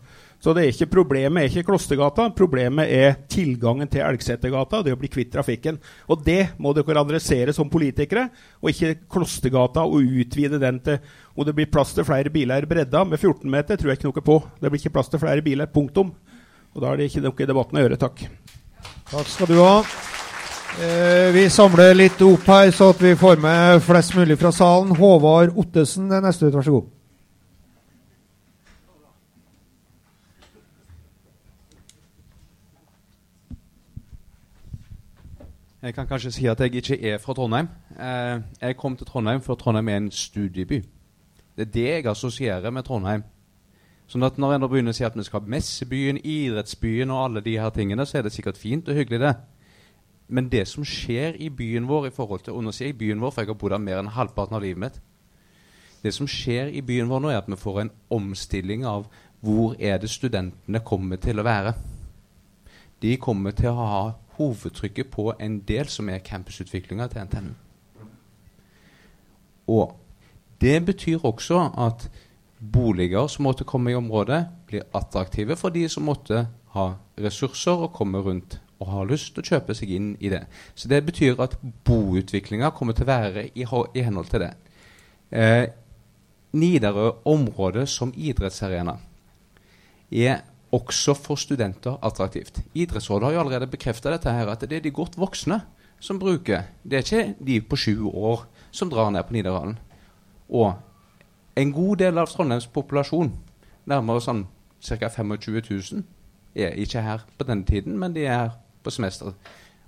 Så 0.42 0.56
det 0.56 0.64
er 0.64 0.72
ikke 0.72 0.90
problemet 0.96 1.44
er 1.44 1.50
ikke 1.52 1.68
Klostergata, 1.68 2.30
problemet 2.34 2.90
er 2.90 3.20
tilgangen 3.30 3.88
til 3.92 4.02
Elgsetergata. 4.02 4.82
Det 4.82 4.96
å 4.96 4.98
bli 4.98 5.12
kvitt 5.12 5.34
trafikken. 5.36 5.78
Og 6.08 6.24
det 6.24 6.56
må 6.58 6.72
dere 6.74 7.04
adressere 7.04 7.54
som 7.54 7.70
politikere, 7.70 8.30
og 8.62 8.72
ikke 8.72 8.96
Klostergata 9.12 9.84
og 9.84 10.02
utvide 10.02 10.58
den 10.58 10.80
til 10.80 11.00
Om 11.36 11.46
det 11.46 11.54
blir 11.56 11.70
plass 11.72 11.94
til 11.94 12.04
flere 12.04 12.30
biler 12.30 12.64
i 12.64 12.68
bredda 12.68 13.06
med 13.08 13.18
14 13.18 13.50
meter, 13.50 13.78
tror 13.78 13.90
jeg 13.90 14.00
ikke 14.00 14.10
noe 14.10 14.24
på. 14.26 14.44
Det 14.60 14.70
blir 14.70 14.82
ikke 14.82 14.94
plass 14.98 15.08
til 15.10 15.20
flere 15.20 15.42
biler. 15.42 15.66
Punktum. 15.72 16.12
Og 16.76 16.82
da 16.84 16.92
er 16.92 17.02
det 17.02 17.10
ikke 17.10 17.26
noe 17.26 17.44
i 17.44 17.50
debatten 17.50 17.78
å 17.78 17.84
gjøre. 17.84 18.00
Takk. 18.00 18.24
Takk 19.12 19.28
skal 19.28 19.52
du 19.52 19.60
ha. 19.60 19.76
Eh, 20.80 21.34
vi 21.36 21.50
samler 21.52 21.98
litt 21.98 22.22
opp 22.24 22.48
her, 22.48 22.72
så 22.72 22.94
at 22.94 23.02
vi 23.04 23.12
får 23.20 23.42
med 23.44 23.82
flest 23.84 24.16
mulig 24.16 24.38
fra 24.40 24.54
salen. 24.56 24.96
Håvard 24.96 25.52
Ottesen 25.60 26.12
er 26.16 26.24
neste 26.24 26.48
ut. 26.48 26.56
Vær 26.56 26.64
så 26.64 26.78
god. 26.78 26.90
Jeg 35.82 35.96
kan 35.98 36.08
kanskje 36.08 36.32
si 36.32 36.46
at 36.46 36.60
jeg 36.62 36.76
ikke 36.78 37.00
er 37.10 37.18
fra 37.18 37.34
Trondheim. 37.34 37.68
Eh, 38.00 38.40
jeg 38.62 38.78
kom 38.78 38.96
til 38.96 39.08
Trondheim 39.10 39.42
for 39.42 39.56
Trondheim 39.56 39.90
er 39.90 39.98
en 39.98 40.12
studieby. 40.12 40.84
Det 41.58 41.68
er 41.68 41.72
det 41.72 41.88
jeg 41.90 42.06
assosierer 42.06 42.70
med 42.70 42.84
Trondheim. 42.84 43.24
Sånn 44.12 44.28
at 44.28 44.38
Når 44.38 44.58
en 44.58 44.68
begynner 44.68 44.92
å 44.92 44.98
si 44.98 45.06
at 45.08 45.16
vi 45.16 45.24
skal 45.24 45.40
ha 45.40 45.54
messebyen, 45.54 46.18
idrettsbyen 46.20 47.14
og 47.16 47.24
alle 47.26 47.42
de 47.46 47.56
her 47.56 47.72
tingene, 47.72 48.04
så 48.06 48.20
er 48.20 48.26
det 48.26 48.34
sikkert 48.36 48.60
fint 48.60 48.90
og 48.92 48.98
hyggelig, 48.98 49.22
det. 49.24 49.36
Men 50.28 50.50
det 50.52 50.66
som 50.68 50.84
skjer 50.84 51.38
i 51.40 51.48
byen 51.50 51.88
vår 51.88 52.10
i 52.10 52.12
forhold 52.16 52.44
til, 52.44 52.58
og 52.58 52.66
nå 52.66 52.74
sier 52.76 52.92
jeg 52.92 52.98
byen 53.00 53.22
vår, 53.24 53.32
for 53.32 53.44
jeg 53.44 53.52
har 53.54 53.60
bodd 53.62 53.76
her 53.76 53.84
mer 53.84 54.02
enn 54.02 54.12
halvparten 54.12 54.56
av 54.56 54.64
livet 54.64 54.80
mitt 54.84 55.00
Det 56.04 56.14
som 56.16 56.28
skjer 56.28 56.72
i 56.76 56.82
byen 56.82 57.08
vår 57.08 57.22
nå, 57.24 57.30
er 57.32 57.40
at 57.40 57.50
vi 57.52 57.60
får 57.60 57.82
en 57.82 57.92
omstilling 58.10 58.86
av 58.86 59.08
hvor 59.40 59.76
er 59.80 60.00
det 60.02 60.10
studentene 60.10 60.82
kommer 60.84 61.20
til 61.22 61.40
å 61.40 61.46
være. 61.46 61.74
De 63.02 63.16
kommer 63.18 63.52
til 63.52 63.70
å 63.72 63.86
ha 63.86 64.02
hovedtrykket 64.38 65.12
på 65.14 65.32
en 65.40 65.60
del 65.68 65.88
som 65.88 66.10
er 66.10 66.24
campusutviklinga 66.26 67.08
til 67.08 67.28
NTNU. 67.28 67.54
Og 69.68 69.96
det 70.62 70.86
betyr 70.86 71.26
også 71.26 71.64
at 71.78 72.10
boliger 72.62 73.28
som 73.28 73.48
måtte 73.48 73.66
komme 73.66 73.92
i 73.92 73.98
området, 73.98 74.46
blir 74.70 74.86
attraktive 74.94 75.58
for 75.58 75.74
de 75.74 75.88
som 75.90 76.06
måtte 76.06 76.46
ha 76.76 76.88
ressurser 77.20 77.88
og 77.88 77.96
komme 77.98 78.22
rundt 78.22 78.60
og 78.82 78.90
har 78.90 79.10
lyst 79.10 79.36
til 79.36 79.44
å 79.44 79.50
kjøpe 79.54 79.76
seg 79.78 79.92
inn 79.94 80.12
i 80.22 80.32
det. 80.34 80.42
Så 80.74 80.90
det 80.90 81.04
betyr 81.06 81.42
at 81.44 81.58
boutviklinga 81.86 82.72
kommer 82.74 82.98
til 82.98 83.06
å 83.06 83.12
være 83.12 83.48
i, 83.54 83.66
i 83.66 84.06
henhold 84.06 84.32
til 84.32 84.46
det. 84.46 84.54
Eh, 85.30 85.66
Nidarø 86.52 87.12
område 87.32 87.86
som 87.88 88.10
idrettsarena 88.12 88.98
er 90.12 90.42
også 90.76 91.14
for 91.16 91.40
studenter 91.40 92.00
attraktivt. 92.04 92.60
Idrettsrådet 92.74 93.30
har 93.30 93.36
jo 93.36 93.44
allerede 93.44 93.70
bekrefta 93.72 94.12
dette 94.12 94.34
her, 94.34 94.50
at 94.52 94.66
det 94.66 94.80
er 94.80 94.84
de 94.84 94.94
godt 94.96 95.16
voksne 95.20 95.62
som 96.02 96.20
bruker. 96.20 96.66
Det 96.84 96.98
er 96.98 97.06
ikke 97.06 97.46
de 97.48 97.60
på 97.64 97.80
sju 97.80 98.10
år 98.10 98.48
som 98.74 98.92
drar 98.92 99.14
ned 99.14 99.24
på 99.28 99.38
Nidarøhallen. 99.38 99.78
Og 100.52 100.74
en 101.56 101.72
god 101.76 101.98
del 101.98 102.18
av 102.18 102.32
Trondheims 102.32 102.68
populasjon, 102.72 103.32
nærmere 103.90 104.24
sånn 104.24 104.46
ca. 104.82 105.10
25 105.10 105.62
000, 105.70 106.04
er 106.56 106.76
ikke 106.80 107.04
her 107.04 107.26
på 107.38 107.48
denne 107.48 107.66
tiden, 107.68 107.98
men 108.00 108.16
de 108.16 108.26
er 108.26 108.38
her 108.38 108.54
på 108.84 108.94
semesteret. 108.94 109.36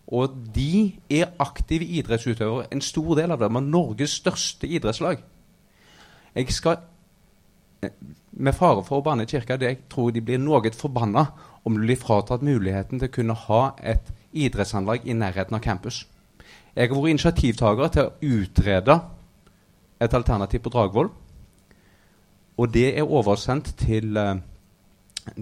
Og 0.08 0.34
de 0.56 1.00
er 1.10 1.32
aktive 1.40 1.86
idrettsutøvere. 1.86 2.68
En 2.72 2.82
stor 2.84 3.16
del 3.16 3.32
av 3.32 3.40
dem 3.40 3.56
er 3.56 3.64
Norges 3.64 4.18
største 4.20 4.68
idrettslag. 4.68 5.24
Jeg 6.36 6.52
skal 6.52 6.82
med 8.32 8.56
fare 8.56 8.84
for 8.88 9.00
å 9.00 9.06
banne 9.06 9.26
kirka, 9.30 9.58
det 9.60 9.70
jeg 9.70 9.80
tror 9.92 10.12
de 10.16 10.22
blir 10.24 10.40
noe 10.40 10.72
forbanna 10.76 11.26
om 11.64 11.76
du 11.76 11.84
blir 11.86 12.00
fratatt 12.00 12.44
muligheten 12.44 13.00
til 13.00 13.10
å 13.10 13.16
kunne 13.18 13.40
ha 13.48 13.62
et 13.80 14.12
idrettsanlegg 14.34 15.08
i 15.08 15.16
nærheten 15.18 15.58
av 15.58 15.64
campus. 15.64 16.04
Jeg 16.74 16.90
har 16.90 16.98
vært 16.98 17.14
initiativtaker 17.14 17.92
til 17.94 18.08
å 18.08 18.40
utrede 18.40 18.96
et 20.02 20.16
alternativ 20.18 20.64
på 20.66 20.74
Dragvoll. 20.74 21.12
Og 22.58 22.74
det 22.74 22.98
er 22.98 23.04
oversendt 23.04 23.74
til, 23.78 24.18
uh, 24.18 24.36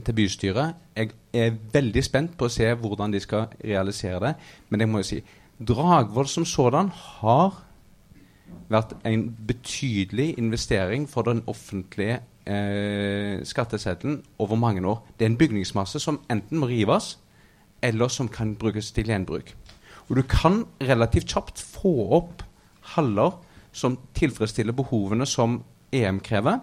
til 0.05 0.13
bystyret. 0.13 0.75
Jeg 0.95 1.11
er 1.33 1.57
veldig 1.73 2.03
spent 2.03 2.37
på 2.37 2.47
å 2.47 2.53
se 2.53 2.69
hvordan 2.73 3.13
de 3.13 3.19
skal 3.19 3.51
realisere 3.63 4.19
det. 4.23 4.33
Men 4.69 4.79
jeg 4.79 4.89
må 4.89 5.01
jo 5.01 5.09
si 5.11 5.21
Dragvoll 5.61 6.27
som 6.27 6.45
sådan 6.45 6.89
har 6.89 7.59
vært 8.71 8.95
en 9.05 9.27
betydelig 9.47 10.33
investering 10.39 11.09
for 11.09 11.27
den 11.27 11.43
offentlige 11.47 12.21
eh, 12.47 13.43
skatteseddelen 13.45 14.23
over 14.39 14.55
mange 14.55 14.87
år. 14.87 15.03
Det 15.19 15.25
er 15.25 15.29
en 15.29 15.37
bygningsmasse 15.37 15.99
som 15.99 16.21
enten 16.31 16.57
må 16.57 16.69
rives, 16.71 17.19
eller 17.81 18.07
som 18.07 18.27
kan 18.27 18.55
brukes 18.55 18.91
til 18.91 19.11
gjenbruk. 19.11 19.53
Og 20.09 20.15
du 20.15 20.21
kan 20.21 20.65
relativt 20.81 21.29
kjapt 21.29 21.61
få 21.61 21.93
opp 22.17 22.43
haller 22.95 23.37
som 23.71 23.99
tilfredsstiller 24.17 24.73
behovene 24.73 25.25
som 25.25 25.61
EM 25.93 26.19
krever. 26.19 26.59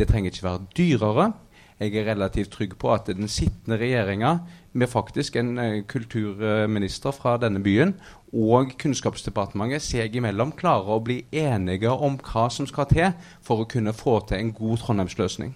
Det 0.00 0.08
trenger 0.08 0.32
ikke 0.32 0.46
være 0.46 0.66
dyrere. 0.76 1.32
Jeg 1.80 1.94
er 1.96 2.06
relativt 2.08 2.50
trygg 2.52 2.76
på 2.80 2.88
at 2.92 3.06
den 3.06 3.28
sittende 3.28 3.76
regjeringa, 3.76 4.38
med 4.72 4.86
faktisk 4.86 5.36
en 5.36 5.58
uh, 5.58 5.82
kulturminister 5.88 7.10
fra 7.10 7.36
denne 7.36 7.60
byen, 7.62 7.94
og 8.32 8.72
Kunnskapsdepartementet 8.78 9.82
seg 9.84 10.16
imellom 10.16 10.54
klarer 10.56 10.94
å 10.96 11.02
bli 11.04 11.18
enige 11.32 11.90
om 11.92 12.16
hva 12.16 12.46
som 12.48 12.68
skal 12.68 12.88
til 12.88 13.10
for 13.44 13.60
å 13.60 13.68
kunne 13.68 13.92
få 13.92 14.20
til 14.28 14.38
en 14.38 14.52
god 14.56 14.80
Trondheimsløsning. 14.84 15.52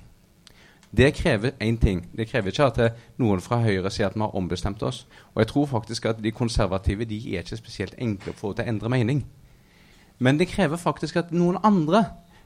Det 0.96 1.14
krever 1.14 1.56
én 1.62 1.80
ting. 1.80 2.04
Det 2.16 2.28
krever 2.28 2.52
ikke 2.52 2.66
at 2.68 2.98
noen 3.16 3.40
fra 3.40 3.62
Høyre 3.64 3.90
sier 3.90 4.10
at 4.10 4.18
vi 4.18 4.26
har 4.26 4.36
ombestemt 4.36 4.82
oss. 4.82 5.06
Og 5.32 5.40
jeg 5.40 5.52
tror 5.54 5.70
faktisk 5.72 6.10
at 6.10 6.20
de 6.22 6.32
konservative 6.32 7.08
de 7.08 7.22
er 7.32 7.46
ikke 7.46 7.62
spesielt 7.62 7.96
enkle 7.98 8.34
å 8.34 8.38
få 8.38 8.52
til 8.52 8.66
å 8.66 8.74
endre 8.74 8.92
mening. 8.92 9.24
Men 10.18 10.38
det 10.38 10.52
krever 10.52 10.78
faktisk 10.78 11.16
at 11.16 11.32
noen 11.32 11.58
andre, 11.64 12.04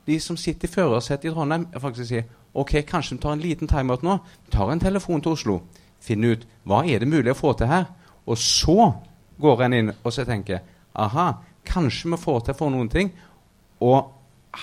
de 0.08 0.16
som 0.20 0.36
sitter 0.40 0.68
i 0.68 0.72
førersetet 0.72 1.28
i 1.28 1.32
Trondheim, 1.34 1.66
faktisk 1.76 2.08
sier 2.08 2.24
ok, 2.58 2.80
kanskje 2.88 3.16
vi 3.16 3.22
tar 3.22 3.36
en 3.36 3.42
liten 3.42 3.68
timeout 3.68 4.04
nå. 4.06 4.18
Tar 4.50 4.72
en 4.72 4.80
telefon 4.80 5.22
til 5.22 5.36
Oslo. 5.36 5.58
Finner 6.00 6.36
ut 6.36 6.46
hva 6.68 6.82
er 6.88 7.02
det 7.02 7.10
mulig 7.10 7.34
å 7.34 7.38
få 7.38 7.52
til 7.58 7.70
her. 7.70 7.90
Og 8.26 8.38
så 8.40 8.92
går 9.40 9.64
en 9.66 9.76
inn 9.76 9.92
og 9.92 10.12
så 10.14 10.24
tenker 10.28 10.64
aha, 10.98 11.30
kanskje 11.68 12.12
vi 12.14 12.20
får 12.20 12.46
til 12.46 12.58
for 12.58 12.72
noen 12.72 12.88
ting. 12.92 13.12
Og 13.84 14.14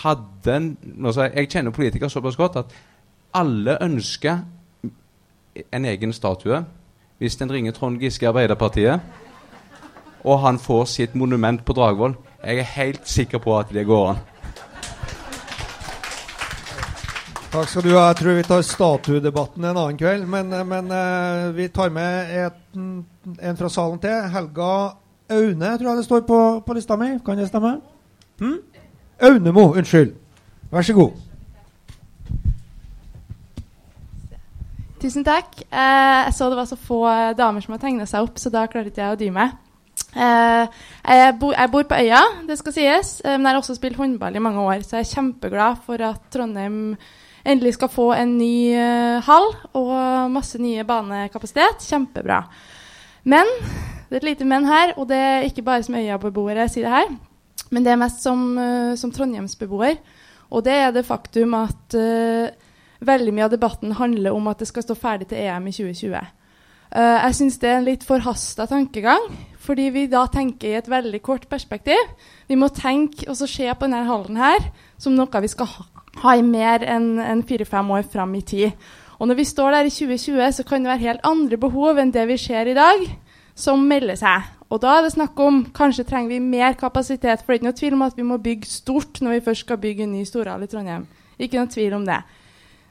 hadde 0.01 0.55
en 0.55 0.69
altså 1.05 1.30
Jeg 1.30 1.49
kjenner 1.49 1.72
politikere 1.72 2.09
såpass 2.09 2.35
godt 2.35 2.57
at 2.63 2.73
alle 3.35 3.77
ønsker 3.81 4.41
en 5.72 5.85
egen 5.85 6.13
statue. 6.13 6.63
Hvis 7.17 7.38
en 7.41 7.51
ringer 7.51 7.72
Trond 7.72 7.99
Giske 8.01 8.27
Arbeiderpartiet, 8.27 8.99
og 10.26 10.39
han 10.41 10.57
får 10.59 10.85
sitt 10.85 11.15
monument 11.15 11.61
på 11.65 11.73
Dragvoll 11.73 12.15
Jeg 12.43 12.59
er 12.59 12.63
helt 12.76 13.07
sikker 13.07 13.38
på 13.38 13.59
at 13.59 13.69
det 13.73 13.85
går 13.85 14.09
an. 14.09 14.17
Takk 17.56 17.69
skal 17.72 17.86
du 17.86 17.94
ha. 17.95 18.10
Jeg 18.10 18.15
tror 18.19 18.34
vi 18.36 18.41
tar 18.44 18.64
statuedebatten 18.68 19.64
en 19.64 19.77
annen 19.77 19.95
kveld. 19.95 20.26
Men, 20.27 20.49
men 20.68 20.90
uh, 20.91 21.53
vi 21.56 21.69
tar 21.72 21.94
med 21.95 22.34
et, 22.36 22.57
en 22.76 23.56
fra 23.56 23.69
salen 23.72 24.02
til. 24.03 24.26
Helga 24.34 24.72
Aune, 25.32 25.69
tror 25.80 25.88
jeg 25.88 26.02
det 26.02 26.03
står 26.03 26.26
på, 26.27 26.40
på 26.68 26.76
lista 26.76 26.99
mi. 26.99 27.14
Kan 27.23 27.40
det 27.40 27.48
stemme? 27.48 27.77
Hm? 28.44 28.60
Aunemo, 29.30 29.69
unnskyld. 29.72 30.11
Vær 30.73 30.84
så 30.84 30.98
god. 30.99 31.15
Tusen 34.99 35.23
takk. 35.23 35.56
Eh, 35.72 36.22
jeg 36.26 36.36
så 36.36 36.52
det 36.52 36.60
var 36.60 36.68
så 36.68 36.76
få 36.76 37.02
damer 37.40 37.64
som 37.64 37.80
har 37.80 37.86
tegna 37.88 38.03
seg 38.10 38.27
opp, 38.27 38.36
så 38.36 38.52
da 38.52 38.68
klarte 38.68 38.91
ikke 38.91 39.06
jeg 39.06 39.15
å 39.15 39.22
dy 39.23 39.32
meg. 39.32 39.56
Eh, 40.11 40.80
jeg, 41.07 41.36
bor, 41.40 41.56
jeg, 41.56 41.72
bor, 41.72 41.88
på 41.88 42.03
øya, 42.03 42.26
det 42.49 42.60
skal 42.60 42.82
sies, 42.84 43.19
eh, 43.23 43.38
men 43.38 43.48
jeg 43.48 43.53
har 43.53 43.64
også 43.64 43.80
spilt 43.80 44.02
håndball 44.02 44.36
i 44.36 44.44
mange 44.44 44.60
år, 44.60 44.84
så 44.84 44.99
jeg 44.99 45.06
er 45.07 45.14
kjempeglad 45.14 45.86
for 45.88 46.03
at 46.03 46.34
Trondheim 46.36 46.98
endelig 47.45 47.76
skal 47.77 47.91
få 47.93 48.09
en 48.17 48.38
ny 48.39 48.73
uh, 48.73 49.22
hall 49.26 49.51
og 49.77 50.31
masse 50.34 50.59
nye 50.61 50.85
banekapasitet. 50.88 51.85
Kjempebra. 51.85 52.41
Men 53.26 53.49
det 54.09 54.17
er 54.17 54.22
et 54.22 54.30
lite 54.30 54.47
men 54.49 54.67
her, 54.69 54.93
og 54.97 55.09
det 55.09 55.17
er 55.17 55.47
ikke 55.47 55.65
bare 55.65 55.84
som 55.85 55.97
Øya-beboere 55.97 56.67
sier 56.69 56.85
det 56.85 56.93
her, 56.93 57.15
men 57.73 57.85
det 57.85 57.91
er 57.93 57.99
mest 58.01 58.22
som, 58.26 58.43
uh, 58.57 58.93
som 58.97 59.11
Trondheimsbeboer. 59.13 59.97
Og 60.53 60.63
det 60.65 60.76
er 60.77 60.93
det 60.93 61.07
faktum 61.07 61.55
at 61.57 61.97
uh, 61.97 62.53
veldig 63.05 63.34
mye 63.34 63.47
av 63.47 63.53
debatten 63.55 63.95
handler 63.97 64.35
om 64.35 64.47
at 64.51 64.61
det 64.61 64.69
skal 64.69 64.85
stå 64.85 64.97
ferdig 64.97 65.30
til 65.31 65.41
EM 65.41 65.67
i 65.67 65.73
2020. 65.73 66.22
Uh, 66.95 67.17
jeg 67.26 67.35
syns 67.39 67.57
det 67.59 67.72
er 67.72 67.80
en 67.80 67.89
litt 67.89 68.05
forhasta 68.07 68.69
tankegang, 68.69 69.26
fordi 69.65 69.89
vi 69.89 70.05
da 70.11 70.27
tenker 70.31 70.69
i 70.69 70.77
et 70.80 70.89
veldig 70.89 71.22
kort 71.26 71.49
perspektiv. 71.49 72.13
Vi 72.47 72.57
må 72.59 72.69
tenke 72.69 73.26
og 73.31 73.38
se 73.41 73.65
på 73.65 73.88
denne 73.88 74.05
hallen 74.05 74.38
her 74.38 74.69
som 75.01 75.17
noe 75.17 75.41
vi 75.41 75.51
skal 75.51 75.72
ha, 75.73 75.88
ha 76.23 76.35
i 76.35 76.43
mer 76.45 76.83
enn 76.87 77.15
en 77.19 77.43
fire-fem 77.43 77.91
år 77.91 78.07
fram 78.11 78.35
i 78.37 78.43
tid. 78.45 78.71
Og 79.19 79.29
når 79.29 79.39
vi 79.39 79.47
står 79.47 79.71
der 79.71 79.87
i 79.87 79.93
2020, 79.93 80.51
så 80.51 80.63
kan 80.67 80.83
det 80.83 80.91
være 80.91 81.05
helt 81.05 81.27
andre 81.27 81.57
behov 81.57 81.99
enn 81.99 82.11
det 82.11 82.27
vi 82.27 82.37
ser 82.37 82.67
i 82.67 82.75
dag, 82.75 83.05
som 83.55 83.83
melder 83.87 84.19
seg. 84.19 84.51
Og 84.69 84.81
da 84.81 84.97
er 84.97 85.05
det 85.05 85.13
snakk 85.13 85.39
om 85.39 85.61
kanskje 85.75 86.07
trenger 86.07 86.33
vi 86.33 86.39
mer 86.43 86.73
kapasitet. 86.75 87.43
For 87.43 87.53
det 87.53 87.55
er 87.55 87.61
ikke 87.61 87.69
noe 87.69 87.79
tvil 87.79 87.93
om 87.95 88.07
at 88.07 88.17
vi 88.17 88.25
må 88.27 88.39
bygge 88.41 88.67
stort 88.67 89.21
når 89.21 89.37
vi 89.37 89.45
først 89.45 89.67
skal 89.67 89.79
bygge 89.79 90.03
en 90.03 90.15
ny 90.17 90.25
storhall 90.27 90.65
i 90.65 90.67
Trondheim. 90.71 91.05
Ikke 91.39 91.59
noe 91.59 91.71
tvil 91.71 91.93
om 91.95 92.05
det. 92.07 92.19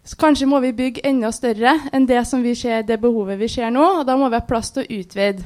Så 0.04 0.16
kanskje 0.20 0.48
må 0.48 0.60
vi 0.60 0.72
bygge 0.76 1.04
enda 1.08 1.32
større 1.32 1.78
enn 1.92 2.06
det, 2.06 2.20
ser, 2.28 2.82
det 2.84 3.00
behovet 3.00 3.40
vi 3.40 3.48
ser 3.48 3.70
nå. 3.74 3.84
Og 4.00 4.06
da 4.06 4.16
må 4.16 4.30
vi 4.30 4.38
ha 4.38 4.46
plass 4.46 4.70
til 4.72 4.84
å 4.84 5.00
utvide. 5.00 5.44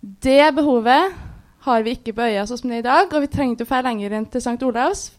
Det 0.00 0.54
behovet 0.56 1.12
har 1.62 1.82
vi 1.82 1.94
ikke 1.94 2.16
på 2.16 2.26
øya 2.26 2.46
sånn 2.46 2.58
som 2.58 2.72
det 2.72 2.80
er 2.80 2.84
i 2.84 2.88
dag. 2.90 3.12
Og 3.14 3.22
vi 3.22 3.32
trenger 3.32 3.54
ikke 3.54 3.68
å 3.68 3.72
dra 3.72 3.82
lenger 3.88 4.18
enn 4.18 4.28
til 4.32 4.42
St. 4.42 4.58
Olavs 4.66 5.10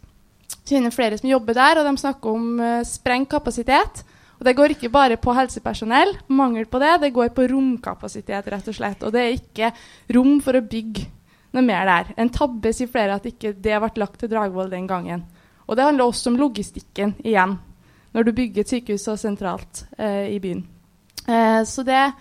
kjenner 0.68 0.94
flere 0.96 1.18
som 1.20 1.30
jobber 1.30 1.58
der, 1.58 1.80
og 1.80 1.88
de 1.88 2.02
snakker 2.02 2.34
om 2.34 2.50
uh, 2.62 2.82
sprengt 2.88 3.32
kapasitet. 3.32 4.04
Og 4.40 4.48
det 4.48 4.56
går 4.58 4.74
ikke 4.74 4.92
bare 4.92 5.18
på 5.22 5.36
helsepersonell, 5.38 6.18
mangel 6.36 6.66
på 6.68 6.80
det, 6.82 6.98
det 7.04 7.14
går 7.16 7.30
på 7.36 7.46
romkapasitet, 7.52 8.50
rett 8.52 8.66
og 8.68 8.76
slett. 8.76 9.04
Og 9.06 9.14
det 9.16 9.22
er 9.22 9.38
ikke 9.38 9.70
rom 10.16 10.40
for 10.44 10.60
å 10.60 10.66
bygge 10.66 11.06
noe 11.54 11.64
mer 11.64 11.88
der. 11.88 12.12
En 12.20 12.32
tabbe 12.34 12.74
sier 12.76 12.90
flere 12.92 13.20
at 13.20 13.28
ikke 13.30 13.54
det 13.54 13.78
ble 13.80 14.02
lagt 14.02 14.20
til 14.20 14.32
Dragvoll 14.32 14.72
den 14.74 14.90
gangen. 14.90 15.24
Og 15.64 15.78
det 15.78 15.86
handler 15.86 16.10
også 16.10 16.34
om 16.34 16.40
logistikken 16.42 17.16
igjen, 17.24 17.56
når 18.14 18.28
du 18.28 18.36
bygger 18.36 18.66
et 18.66 18.74
sykehus 18.74 19.06
så 19.08 19.16
sentralt 19.18 19.86
uh, 19.96 20.26
i 20.28 20.40
byen. 20.44 20.66
Uh, 21.24 21.62
så 21.64 21.86
det 21.88 21.96
er 21.96 22.12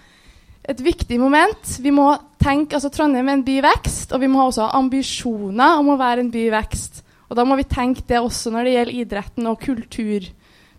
et 0.71 0.83
viktig 0.85 1.19
moment. 1.19 1.75
Vi 1.83 1.91
må 1.91 2.13
tenke, 2.39 2.77
altså 2.77 2.93
Trondheim 2.93 3.29
er 3.29 3.41
en 3.41 3.47
by 3.47 3.59
vekst, 3.65 4.13
og 4.15 4.23
vi 4.23 4.31
må 4.31 4.45
også 4.47 4.69
ha 4.69 4.79
ambisjoner 4.79 5.81
om 5.81 5.91
å 5.91 5.99
være 6.01 6.23
en 6.23 6.31
by 6.33 6.47
vekst. 6.55 7.03
Og 7.33 7.37
da 7.39 7.47
må 7.49 7.57
vi 7.57 7.65
tenke 7.65 8.03
det 8.05 8.19
også 8.21 8.51
når 8.53 8.67
det 8.67 8.73
gjelder 8.75 8.97
idretten 9.01 9.47
og 9.49 9.61
kultur. 9.63 10.27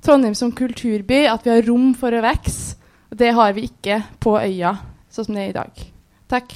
Trondheim 0.05 0.35
som 0.37 0.51
kulturby, 0.53 1.23
at 1.25 1.41
vi 1.41 1.49
har 1.49 1.65
rom 1.65 1.95
for 1.97 2.13
å 2.13 2.19
vokse. 2.21 2.75
Det 3.09 3.31
har 3.33 3.55
vi 3.57 3.65
ikke 3.71 3.97
på 4.21 4.35
øya, 4.37 4.75
sånn 5.09 5.25
som 5.25 5.37
det 5.37 5.47
er 5.47 5.49
i 5.49 5.55
dag. 5.57 5.81
Takk. 6.29 6.53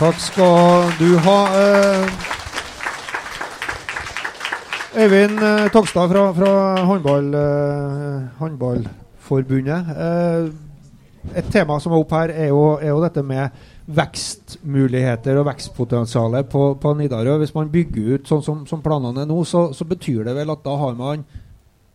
Takk 0.00 0.18
skal 0.22 0.90
du 0.98 1.12
ha. 1.22 1.38
Eh, 1.60 2.34
Øyvind 4.98 5.38
eh, 5.46 5.70
Togstad 5.70 6.10
fra, 6.10 6.26
fra 6.34 6.52
håndball, 6.90 7.30
eh, 7.38 8.26
Håndballforbundet. 8.42 9.94
Eh, 9.94 11.38
et 11.38 11.54
tema 11.54 11.78
som 11.78 11.94
er 11.94 12.02
opp 12.02 12.18
her, 12.18 12.34
er 12.34 12.50
jo, 12.50 12.62
er 12.82 12.90
jo 12.90 13.02
dette 13.04 13.22
med 13.22 13.62
vekstmuligheter 13.88 15.38
og 15.40 15.46
vekstpotensial 15.48 16.36
på, 16.50 16.64
på 16.80 16.94
Nidarø. 16.98 17.38
Hvis 17.40 17.54
man 17.56 17.70
bygger 17.72 18.16
ut 18.16 18.28
sånn 18.28 18.42
som, 18.44 18.64
som 18.68 18.82
planene 18.84 19.24
er 19.24 19.30
nå, 19.30 19.38
så, 19.48 19.68
så, 19.76 19.86
betyr 19.88 20.26
det 20.28 20.34
vel 20.36 20.52
at 20.52 20.64
da 20.64 20.74
har 20.76 20.98
man 20.98 21.24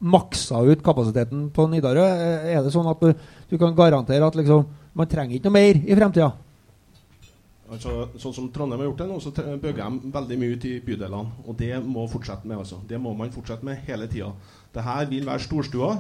maksa 0.04 0.64
ut 0.66 0.82
kapasiteten 0.84 1.48
på 1.54 1.68
Nidarø? 1.70 2.08
Er 2.50 2.64
det 2.66 2.74
sånn 2.74 2.90
at 2.90 3.04
du, 3.04 3.14
du 3.52 3.60
kan 3.62 3.78
garantere 3.78 4.26
at 4.26 4.40
liksom, 4.40 4.66
man 4.98 5.12
trenger 5.12 5.38
ikke 5.38 5.52
noe 5.52 5.60
mer 5.60 5.84
i 5.84 6.00
fremtida? 6.00 6.32
Altså, 7.74 7.94
sånn 8.22 8.36
som 8.36 8.50
Trondheim 8.54 8.84
har 8.84 8.90
gjort 8.90 9.00
det 9.02 9.08
nå, 9.10 9.20
så 9.24 9.32
bygger 9.34 9.80
de 9.80 10.12
veldig 10.14 10.40
mye 10.42 10.58
ut 10.58 10.68
i 10.70 10.74
bydelene. 10.84 11.46
Og 11.48 11.56
det 11.58 11.78
må 11.86 12.04
fortsette 12.12 12.50
med. 12.50 12.60
altså. 12.60 12.82
Det 12.90 13.00
må 13.02 13.14
man 13.18 13.32
fortsette 13.34 13.66
med 13.66 13.86
hele 13.88 14.10
tida. 14.12 14.34
Det 14.74 14.84
her 14.86 15.08
vil 15.10 15.30
være 15.30 15.46
storstua. 15.46 15.96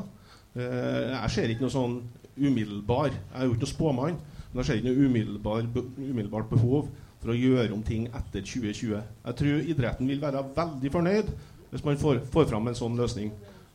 Eh, 0.53 1.13
jeg 1.13 1.33
ser 1.33 1.53
ikke 1.53 1.65
noe 1.65 1.73
sånn 1.73 1.95
umiddelbar 2.33 3.07
Jeg 3.09 3.37
er 3.37 3.45
jo 3.45 3.53
ikke 3.53 3.61
noen 3.63 3.71
spåmann, 3.71 4.15
men 4.53 4.61
jeg 4.61 4.67
ser 4.67 4.79
ikke 4.79 4.91
noe 4.91 5.07
umiddelbar, 5.09 5.65
umiddelbart 5.97 6.51
behov 6.51 6.91
for 7.23 7.33
å 7.33 7.37
gjøre 7.37 7.73
om 7.73 7.81
ting 7.85 8.05
etter 8.11 8.43
2020. 8.45 8.93
Jeg 9.01 9.37
tror 9.39 9.67
idretten 9.73 10.09
vil 10.09 10.21
være 10.21 10.43
veldig 10.55 10.91
fornøyd 10.93 11.33
hvis 11.73 11.85
man 11.87 11.97
får, 11.97 12.19
får 12.29 12.49
fram 12.51 12.69
en 12.69 12.77
sånn 12.77 12.97
løsning 12.99 13.31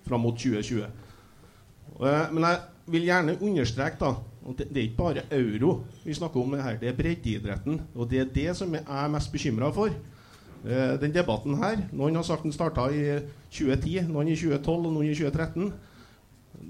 fram 0.07 0.23
mot 0.23 0.39
2020. 0.39 0.85
Eh, 1.99 2.27
men 2.31 2.47
jeg 2.47 2.61
vil 2.95 3.09
gjerne 3.09 3.39
understreke 3.41 3.99
da, 4.01 4.13
at 4.49 4.63
det, 4.63 4.69
er 4.77 4.87
ikke 4.87 5.01
bare 5.01 5.25
euro 5.35 5.81
vi 6.05 6.15
snakker 6.15 6.41
om. 6.41 6.55
her, 6.55 6.79
Det 6.79 6.89
er 6.89 6.97
breddeidretten. 6.97 7.81
Og 7.95 8.11
det 8.11 8.21
er 8.21 8.31
det 8.35 8.57
som 8.57 8.75
jeg 8.75 8.85
er 8.87 9.09
mest 9.09 9.33
bekymra 9.33 9.73
for. 9.75 9.91
Eh, 10.65 10.95
den 11.01 11.15
debatten 11.15 11.55
her 11.55 11.77
Noen 11.93 12.17
har 12.17 12.23
sagt 12.23 12.43
den 12.43 12.53
starta 12.53 12.89
i 12.91 13.21
2010, 13.51 14.09
noen 14.09 14.29
i 14.29 14.37
2012 14.37 14.87
og 14.87 14.93
noen 14.93 15.11
i 15.11 15.15
2013. 15.15 15.73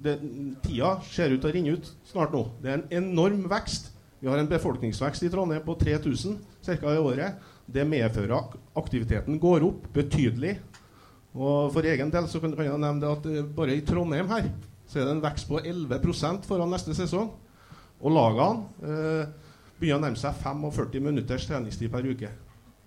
Det, 0.05 0.19
tida 0.65 0.99
ser 1.09 1.33
ut 1.33 1.41
til 1.41 1.51
å 1.51 1.55
renne 1.55 1.77
ut 1.77 1.93
snart 2.09 2.33
nå. 2.33 2.43
Det 2.63 2.71
er 2.71 2.81
en 2.81 3.05
enorm 3.05 3.47
vekst. 3.51 3.93
Vi 4.21 4.29
har 4.29 4.39
en 4.39 4.51
befolkningsvekst 4.51 5.23
i 5.23 5.31
Trondheim 5.31 5.63
på 5.63 5.75
3000 5.79 6.39
ca. 6.67 6.95
i 6.95 6.99
året. 6.99 7.35
Det 7.67 7.85
medfører 7.87 8.35
at 8.39 8.57
aktiviteten 8.81 9.39
går 9.39 9.67
opp 9.69 9.87
betydelig. 9.95 10.57
Og 11.37 11.71
For 11.73 11.87
egen 11.87 12.11
del 12.11 12.27
så 12.27 12.41
kan, 12.43 12.57
jeg 12.57 12.81
nevne 12.81 13.03
det 13.03 13.13
at 13.13 13.29
eh, 13.31 13.45
bare 13.45 13.77
i 13.77 13.85
Trondheim 13.87 14.31
her 14.33 14.49
så 14.89 14.99
er 14.99 15.05
det 15.05 15.13
en 15.19 15.23
vekst 15.23 15.47
på 15.51 15.61
11% 15.61 16.49
foran 16.49 16.73
neste 16.73 16.97
sesong. 16.97 17.29
Og 18.01 18.15
lagene 18.15 18.65
eh, 18.83 19.55
begynner 19.79 20.01
å 20.01 20.05
nærme 20.07 20.19
seg 20.19 20.39
45 20.43 21.05
minutters 21.05 21.47
treningstid 21.47 21.93
per 21.93 22.09
uke. 22.09 22.33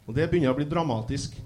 Og 0.08 0.18
Det 0.18 0.28
begynner 0.28 0.52
å 0.52 0.58
bli 0.58 0.68
dramatisk. 0.68 1.38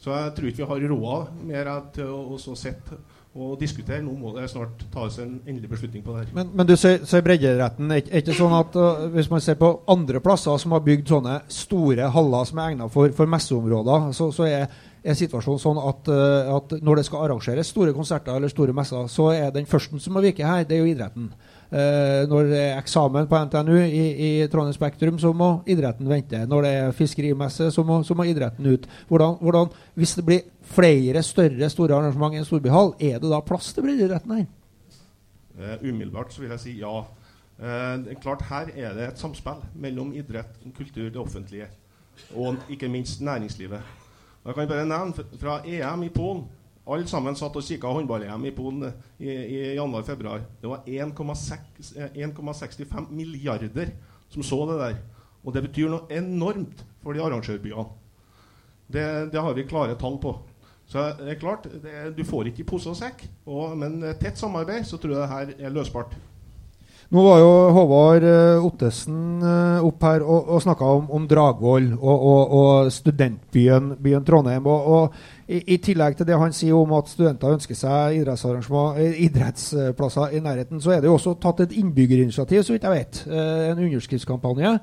Så 0.00 0.14
jeg 0.16 0.32
tror 0.34 0.48
ikke 0.48 0.64
vi 0.64 0.70
har 0.70 0.90
råd 0.90 1.42
mer 1.44 1.68
til 1.94 2.08
å 2.08 2.38
å 2.40 2.56
sitte 2.56 2.96
og 3.34 3.58
diskutere. 3.60 4.02
Nå 4.02 4.12
må 4.18 4.32
det 4.34 4.48
snart 4.50 4.82
tas 4.90 5.18
en 5.22 5.36
endelig 5.46 5.70
beslutning 5.70 6.02
på 6.02 6.14
det 6.16 6.24
her. 6.24 6.32
Men, 6.34 6.48
men 6.58 6.66
du 6.66 6.74
sier, 6.78 7.22
breddeidretten. 7.22 7.92
Er 7.94 8.02
ikke- 8.02 8.34
sånn 8.34 8.56
at 8.58 8.74
uh, 8.74 9.06
hvis 9.14 9.30
man 9.30 9.40
ser 9.44 9.54
på 9.60 9.70
andre 9.88 10.20
plasser 10.20 10.58
som 10.58 10.74
har 10.74 10.82
bygd 10.82 11.12
sånne 11.12 11.36
store 11.48 12.10
haller 12.10 12.48
som 12.48 12.58
er 12.58 12.72
egnet 12.72 12.90
for, 12.90 13.12
for 13.14 13.30
messeområder, 13.30 14.10
så, 14.18 14.32
så 14.34 14.48
er, 14.48 14.66
er 15.04 15.14
situasjonen 15.14 15.62
sånn 15.62 15.78
at, 15.78 16.10
uh, 16.10 16.56
at 16.56 16.74
når 16.82 17.00
det 17.00 17.06
skal 17.06 17.28
arrangeres 17.28 17.70
store 17.70 17.94
konserter 17.94 18.34
eller 18.34 18.50
store 18.50 18.74
messer, 18.74 19.06
så 19.06 19.30
er 19.36 19.54
den 19.54 19.70
første 19.70 20.02
som 20.02 20.18
må 20.18 20.24
vike 20.26 20.46
her, 20.46 20.66
det 20.66 20.78
er 20.78 20.82
jo 20.82 20.90
idretten. 20.90 21.30
Eh, 21.70 22.26
når 22.26 22.48
det 22.50 22.60
er 22.60 22.78
eksamen 22.80 23.28
på 23.30 23.40
NTNU 23.46 23.76
i, 23.78 24.04
i 24.26 24.30
Trondheim 24.50 24.74
Spektrum, 24.74 25.18
så 25.22 25.30
må 25.36 25.50
idretten 25.70 26.08
vente. 26.10 26.42
Når 26.50 26.66
det 26.66 26.72
er 26.78 26.96
fiskerimesse, 26.96 27.70
så 27.70 27.84
må, 27.86 28.00
så 28.06 28.16
må 28.18 28.26
idretten 28.26 28.66
ut. 28.66 28.88
Hvordan, 29.08 29.36
hvordan, 29.40 29.70
hvis 29.94 30.16
det 30.18 30.26
blir 30.26 30.48
flere 30.66 31.22
større 31.26 31.70
store 31.70 31.98
arrangement 31.98 32.34
i 32.34 32.42
en 32.42 32.48
storbyhall, 32.48 32.94
er 32.98 33.22
det 33.22 33.30
da 33.30 33.42
plass 33.46 33.70
til 33.74 33.86
breddeidretten 33.86 34.34
her? 34.38 34.48
Eh, 35.60 35.76
umiddelbart 35.86 36.34
så 36.34 36.42
vil 36.42 36.54
jeg 36.56 36.64
si 36.66 36.78
ja. 36.80 37.00
Er 37.60 38.16
klart 38.22 38.46
Her 38.48 38.70
er 38.72 38.94
det 38.96 39.02
et 39.04 39.18
samspill 39.20 39.58
mellom 39.76 40.14
idrett, 40.16 40.54
kultur, 40.78 41.10
det 41.12 41.20
offentlige 41.20 41.66
og 42.34 42.56
ikke 42.68 42.88
minst 42.88 43.20
næringslivet. 43.20 43.80
Jeg 44.46 44.54
kan 44.54 44.68
bare 44.68 44.86
nevne 44.86 45.12
fra 45.40 45.60
EM 45.66 46.02
i 46.02 46.08
Polen. 46.08 46.44
Alle 46.90 47.06
sammen 47.06 47.36
satt 47.38 47.54
og 47.54 47.64
kikka 47.64 47.92
håndball-EM 47.94 48.44
i 48.48 48.52
Polen 48.54 48.88
eh, 48.88 49.00
i, 49.22 49.30
i 49.30 49.58
januar-februar. 49.78 50.42
Det 50.60 50.70
var 50.70 50.86
1,6 50.86 51.90
eh, 51.96 52.20
1,65 52.26 53.10
milliarder 53.14 53.92
som 54.30 54.42
så 54.46 54.64
det 54.70 54.78
der. 54.80 55.00
Og 55.44 55.54
det 55.54 55.64
betyr 55.68 55.90
noe 55.92 56.10
enormt 56.12 56.82
for 57.02 57.16
de 57.16 57.22
arrangørbyene. 57.24 57.86
Det, 58.90 59.06
det 59.30 59.40
har 59.40 59.54
vi 59.54 59.68
klare 59.70 59.94
tall 59.98 60.18
på. 60.20 60.34
Så 60.90 61.04
det 61.20 61.36
er 61.36 61.38
klart, 61.38 61.68
det, 61.70 62.16
Du 62.16 62.24
får 62.26 62.50
ikke 62.50 62.64
i 62.64 62.66
pose 62.66 62.90
og 62.90 62.98
sekk, 62.98 63.22
men 63.78 64.00
tett 64.18 64.40
samarbeid 64.40 64.82
så 64.88 64.98
tror 64.98 65.14
jeg 65.14 65.20
det 65.22 65.30
her 65.30 65.68
er 65.68 65.74
løsbart. 65.76 66.16
Nå 67.10 67.22
var 67.26 67.40
jo 67.42 67.54
Håvard 67.74 68.22
eh, 68.22 68.62
Ottesen 68.62 69.40
eh, 69.42 69.82
opp 69.82 70.04
her 70.06 70.22
og, 70.22 70.52
og 70.54 70.60
snakka 70.62 70.90
om, 70.94 71.08
om 71.18 71.24
Dragvoll 71.26 71.88
og, 71.96 72.26
og, 72.30 72.52
og 72.54 72.92
studentbyen 72.94 73.96
byen 73.98 74.26
Trondheim. 74.26 74.68
Og, 74.70 75.16
i, 75.50 75.58
I 75.74 75.80
tillegg 75.82 76.14
til 76.20 76.28
det 76.28 76.38
han 76.38 76.54
sier 76.54 76.78
om 76.78 76.94
at 76.94 77.10
studenter 77.10 77.56
ønsker 77.56 77.74
seg 77.74 78.20
eh, 78.22 79.18
idrettsplasser 79.26 80.36
i 80.38 80.44
nærheten, 80.44 80.78
så 80.78 80.94
er 80.94 81.02
det 81.02 81.10
jo 81.10 81.16
også 81.18 81.34
tatt 81.42 81.64
et 81.66 81.74
innbyggerinitiativ, 81.82 82.62
så 82.62 82.76
vidt 82.76 82.86
jeg 82.86 83.00
vet. 83.00 83.22
En 83.26 83.82
underskriftskampanje. 83.88 84.76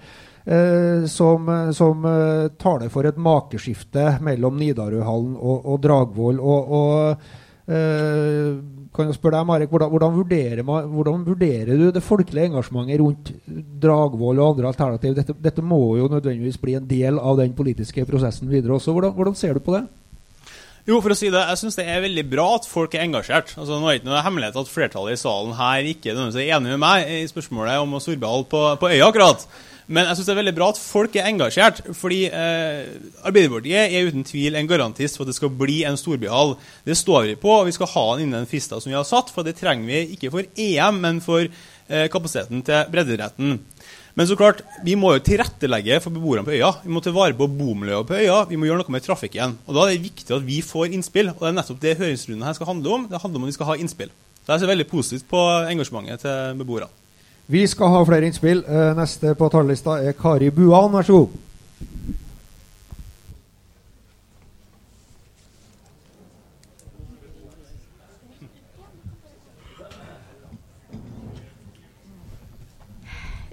Eh, 0.44 1.08
som, 1.08 1.48
som 1.76 2.04
taler 2.60 2.92
for 2.92 3.08
et 3.08 3.24
makeskifte 3.24 4.18
mellom 4.28 4.60
Nidarøhallen 4.60 5.40
og, 5.40 5.64
og 5.64 5.80
Dragvoll. 5.88 6.44
Og, 6.44 6.76
og 6.76 7.72
eh, 7.72 8.52
kan 8.98 9.12
jeg 9.12 9.18
spørre 9.18 9.38
deg, 9.38 9.48
Marek, 9.48 9.70
hvordan, 9.72 9.92
hvordan, 9.94 10.16
vurderer 10.18 10.64
hvordan 10.66 11.22
vurderer 11.28 11.80
du 11.80 11.86
det 11.94 12.04
folkelige 12.04 12.50
engasjementet 12.50 13.00
rundt 13.02 13.32
Dragvoll 13.84 14.42
og 14.42 14.56
andre 14.56 14.72
alternativ? 14.74 15.14
Dette, 15.18 15.38
dette 15.46 15.64
må 15.66 15.80
jo 16.00 16.10
nødvendigvis 16.12 16.60
bli 16.62 16.76
en 16.80 16.90
del 16.90 17.22
av 17.22 17.38
den 17.40 17.54
politiske 17.58 18.06
prosessen 18.10 18.50
videre 18.52 18.76
også. 18.78 18.96
Hvordan, 18.96 19.16
hvordan 19.16 19.38
ser 19.38 19.56
du 19.56 19.64
på 19.64 19.78
det? 19.78 19.86
Jo, 20.88 21.02
for 21.04 21.12
å 21.12 21.18
si 21.20 21.28
det, 21.28 21.40
jeg 21.50 21.60
syns 21.60 21.76
det 21.76 21.84
er 21.92 22.04
veldig 22.06 22.24
bra 22.32 22.46
at 22.56 22.68
folk 22.68 22.94
er 22.96 23.04
engasjert. 23.04 23.50
Altså, 23.60 23.76
nå 23.76 23.90
er 23.90 23.98
det 23.98 24.02
ikke 24.02 24.12
noe 24.14 24.22
hemmelighet 24.24 24.60
at 24.62 24.70
flertallet 24.72 25.18
i 25.18 25.20
salen 25.20 25.58
her 25.58 25.90
ikke 25.92 26.14
er 26.14 26.38
enig 26.46 26.70
med 26.72 26.80
meg 26.80 27.10
i 27.12 27.26
spørsmålet 27.28 27.82
om 27.84 27.98
storbehall 28.00 28.48
på, 28.48 28.62
på 28.80 28.92
øya, 28.94 29.10
akkurat. 29.10 29.44
Men 29.88 30.10
jeg 30.10 30.18
syns 30.18 30.28
det 30.28 30.34
er 30.34 30.40
veldig 30.42 30.56
bra 30.58 30.68
at 30.74 30.80
folk 30.82 31.14
er 31.16 31.30
engasjert. 31.30 31.80
Fordi 31.96 32.26
eh, 32.28 32.90
Arbeiderpartiet 33.28 33.94
er 33.96 34.10
uten 34.10 34.26
tvil 34.28 34.58
en 34.60 34.68
garantist 34.68 35.16
for 35.16 35.24
at 35.24 35.32
det 35.32 35.38
skal 35.38 35.54
bli 35.56 35.80
en 35.88 36.00
storbyhall. 36.00 36.58
Det 36.88 36.98
står 37.00 37.30
vi 37.30 37.38
på, 37.40 37.54
og 37.56 37.70
vi 37.70 37.76
skal 37.78 37.92
ha 37.94 38.08
den 38.12 38.26
innen 38.28 38.42
den 38.42 38.50
frista 38.52 38.82
som 38.84 38.92
vi 38.92 38.98
har 38.98 39.08
satt. 39.08 39.32
For 39.32 39.48
det 39.48 39.56
trenger 39.60 39.88
vi 39.88 40.18
ikke 40.18 40.34
for 40.34 40.50
EM, 40.60 41.00
men 41.06 41.24
for 41.24 41.46
eh, 41.48 42.10
kapasiteten 42.12 42.66
til 42.68 42.92
breddeidretten. 42.92 43.56
Men 44.18 44.28
så 44.28 44.36
klart, 44.36 44.64
vi 44.84 44.96
må 44.98 45.14
jo 45.14 45.24
tilrettelegge 45.24 46.02
for 46.02 46.12
beboerne 46.12 46.44
på 46.44 46.56
øya. 46.58 46.74
Vi 46.84 46.92
må 46.92 47.04
ta 47.06 47.14
vare 47.14 47.38
på 47.38 47.48
bomiljøet 47.54 48.10
på 48.10 48.18
øya. 48.18 48.44
Vi 48.50 48.58
må 48.60 48.68
gjøre 48.68 48.82
noe 48.82 48.96
med 48.98 49.06
trafikken. 49.06 49.56
Og 49.70 49.78
Da 49.78 49.86
er 49.86 49.94
det 49.94 50.08
viktig 50.10 50.34
at 50.34 50.48
vi 50.48 50.64
får 50.66 50.92
innspill. 50.98 51.32
Og 51.36 51.44
det 51.46 51.52
er 51.54 51.60
nettopp 51.62 51.84
det 51.84 52.00
høringsrunden 52.02 52.48
her 52.48 52.58
skal 52.58 52.74
handle 52.74 52.96
om. 52.96 53.06
Det 53.12 53.22
handler 53.22 53.40
om 53.40 53.46
at 53.46 53.54
vi 53.54 53.60
skal 53.60 53.70
ha 53.72 53.78
innspill. 53.78 54.12
Så 54.42 54.56
jeg 54.56 54.64
ser 54.64 54.74
veldig 54.74 54.90
positivt 54.90 55.30
på 55.30 55.44
engasjementet 55.70 56.26
til 56.26 56.58
beboerne. 56.60 56.90
Vi 57.50 57.68
skal 57.68 57.88
ha 57.88 58.04
flere 58.04 58.26
innspill. 58.28 58.64
Eh, 58.68 58.96
neste 58.98 59.36
på 59.36 59.48
talerlista 59.50 60.02
er 60.04 60.12
Kari 60.12 60.50
Buan, 60.50 60.92
vær 60.94 61.02
så 61.02 61.14
god. 61.14 61.28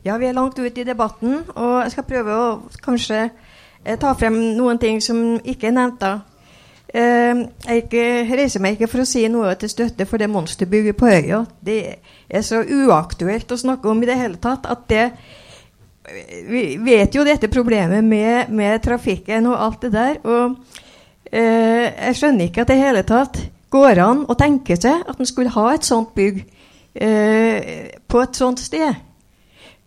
Ja, 0.05 0.16
vi 0.16 0.27
er 0.27 0.33
langt 0.33 0.59
ute 0.59 0.81
i 0.81 0.85
debatten, 0.85 1.39
og 1.55 1.83
jeg 1.83 1.91
skal 1.91 2.05
prøve 2.05 2.35
å 2.37 2.49
kanskje 2.83 3.23
eh, 3.85 3.97
ta 3.97 4.12
frem 4.12 4.35
noen 4.59 4.79
ting 4.79 4.99
som 5.03 5.39
ikke 5.45 5.71
er 5.71 5.79
nevnt. 5.79 6.01
da. 6.01 6.19
Eh, 6.95 7.41
jeg 7.66 8.37
reiser 8.39 8.62
meg 8.62 8.77
ikke 8.77 8.91
for 8.93 9.03
å 9.03 9.09
si 9.09 9.25
noe 9.27 9.57
til 9.59 9.73
støtte 9.73 10.07
for 10.07 10.23
det 10.23 10.31
monsterbygget 10.31 10.99
på 10.99 11.09
øya. 11.11 11.41
Det 11.59 11.79
er 12.31 12.45
så 12.47 12.61
uaktuelt 12.62 13.51
å 13.51 13.59
snakke 13.59 13.91
om 13.91 14.03
i 14.03 14.11
det 14.11 14.19
hele 14.21 14.39
tatt 14.43 14.69
at 14.71 14.87
det 14.91 15.09
Vi 16.05 16.77
vet 16.85 17.15
jo 17.16 17.23
dette 17.25 17.49
problemet 17.49 18.05
med, 18.05 18.51
med 18.53 18.83
trafikken 18.85 19.47
og 19.49 19.57
alt 19.57 19.87
det 19.87 19.93
der. 19.95 20.19
Og 20.23 20.59
eh, 21.33 21.89
jeg 21.89 22.19
skjønner 22.19 22.51
ikke 22.51 22.61
at 22.61 22.69
det 22.69 22.77
i 22.77 22.83
hele 22.83 23.03
tatt 23.09 23.41
går 23.73 24.01
an 24.05 24.27
å 24.29 24.37
tenke 24.39 24.77
seg 24.77 25.01
at 25.09 25.19
en 25.19 25.29
skulle 25.29 25.55
ha 25.55 25.65
et 25.73 25.89
sånt 25.89 26.12
bygg 26.15 26.43
eh, 26.95 27.89
på 28.07 28.21
et 28.23 28.39
sånt 28.39 28.61
sted 28.62 28.93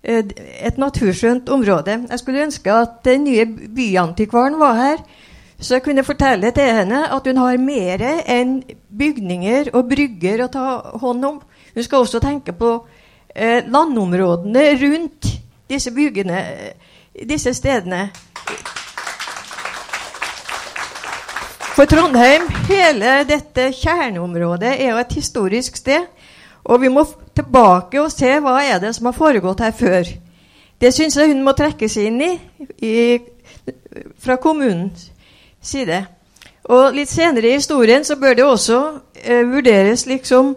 eh, 0.01 0.33
et 0.65 0.81
naturskjønt 0.81 1.53
område. 1.53 2.01
Jeg 2.09 2.23
skulle 2.23 2.43
ønske 2.49 2.73
at 2.73 2.99
den 3.05 3.27
nye 3.29 3.45
byantikvaren 3.47 4.57
var 4.59 4.81
her, 4.81 5.05
så 5.59 5.77
jeg 5.77 5.83
kunne 5.87 6.05
fortelle 6.05 6.51
til 6.53 6.69
henne 6.69 6.99
at 7.09 7.25
hun 7.25 7.39
har 7.41 7.57
mer 7.57 8.03
enn 8.29 8.59
bygninger 8.93 9.71
og 9.73 9.89
brygger 9.89 10.43
å 10.45 10.51
ta 10.53 10.65
hånd 11.01 11.25
om. 11.25 11.39
Hun 11.73 11.85
skal 11.85 12.05
også 12.05 12.21
tenke 12.21 12.53
på 12.53 12.75
eh, 13.33 13.65
landområdene 13.65 14.67
rundt 14.83 15.31
disse 15.67 15.91
byggene, 15.95 16.43
disse 17.25 17.55
stedene. 17.57 18.05
For 21.73 21.89
Trondheim, 21.89 22.45
hele 22.69 23.23
dette 23.29 23.71
kjerneområdet, 23.81 24.77
er 24.77 24.93
jo 24.93 25.01
et 25.01 25.17
historisk 25.17 25.81
sted. 25.81 26.05
Og 26.69 26.81
vi 26.81 26.93
må 26.93 27.05
tilbake 27.37 28.01
og 28.01 28.13
se 28.13 28.29
hva 28.43 28.59
er 28.61 28.81
det 28.83 28.93
som 28.97 29.09
har 29.09 29.17
foregått 29.17 29.65
her 29.65 29.73
før. 29.77 30.09
Det 30.77 30.93
syns 30.93 31.17
jeg 31.17 31.33
hun 31.33 31.45
må 31.45 31.57
trekkes 31.57 31.97
inn 32.01 32.21
i, 32.21 32.33
i 32.85 32.95
fra 34.21 34.37
kommunens 34.41 35.09
side. 35.61 36.05
Og 36.67 36.95
litt 36.95 37.09
senere 37.09 37.51
i 37.51 37.57
historien 37.57 38.03
så 38.03 38.17
bør 38.19 38.35
det 38.35 38.45
også 38.45 38.79
eh, 39.23 39.43
vurderes 39.47 40.05
liksom 40.07 40.55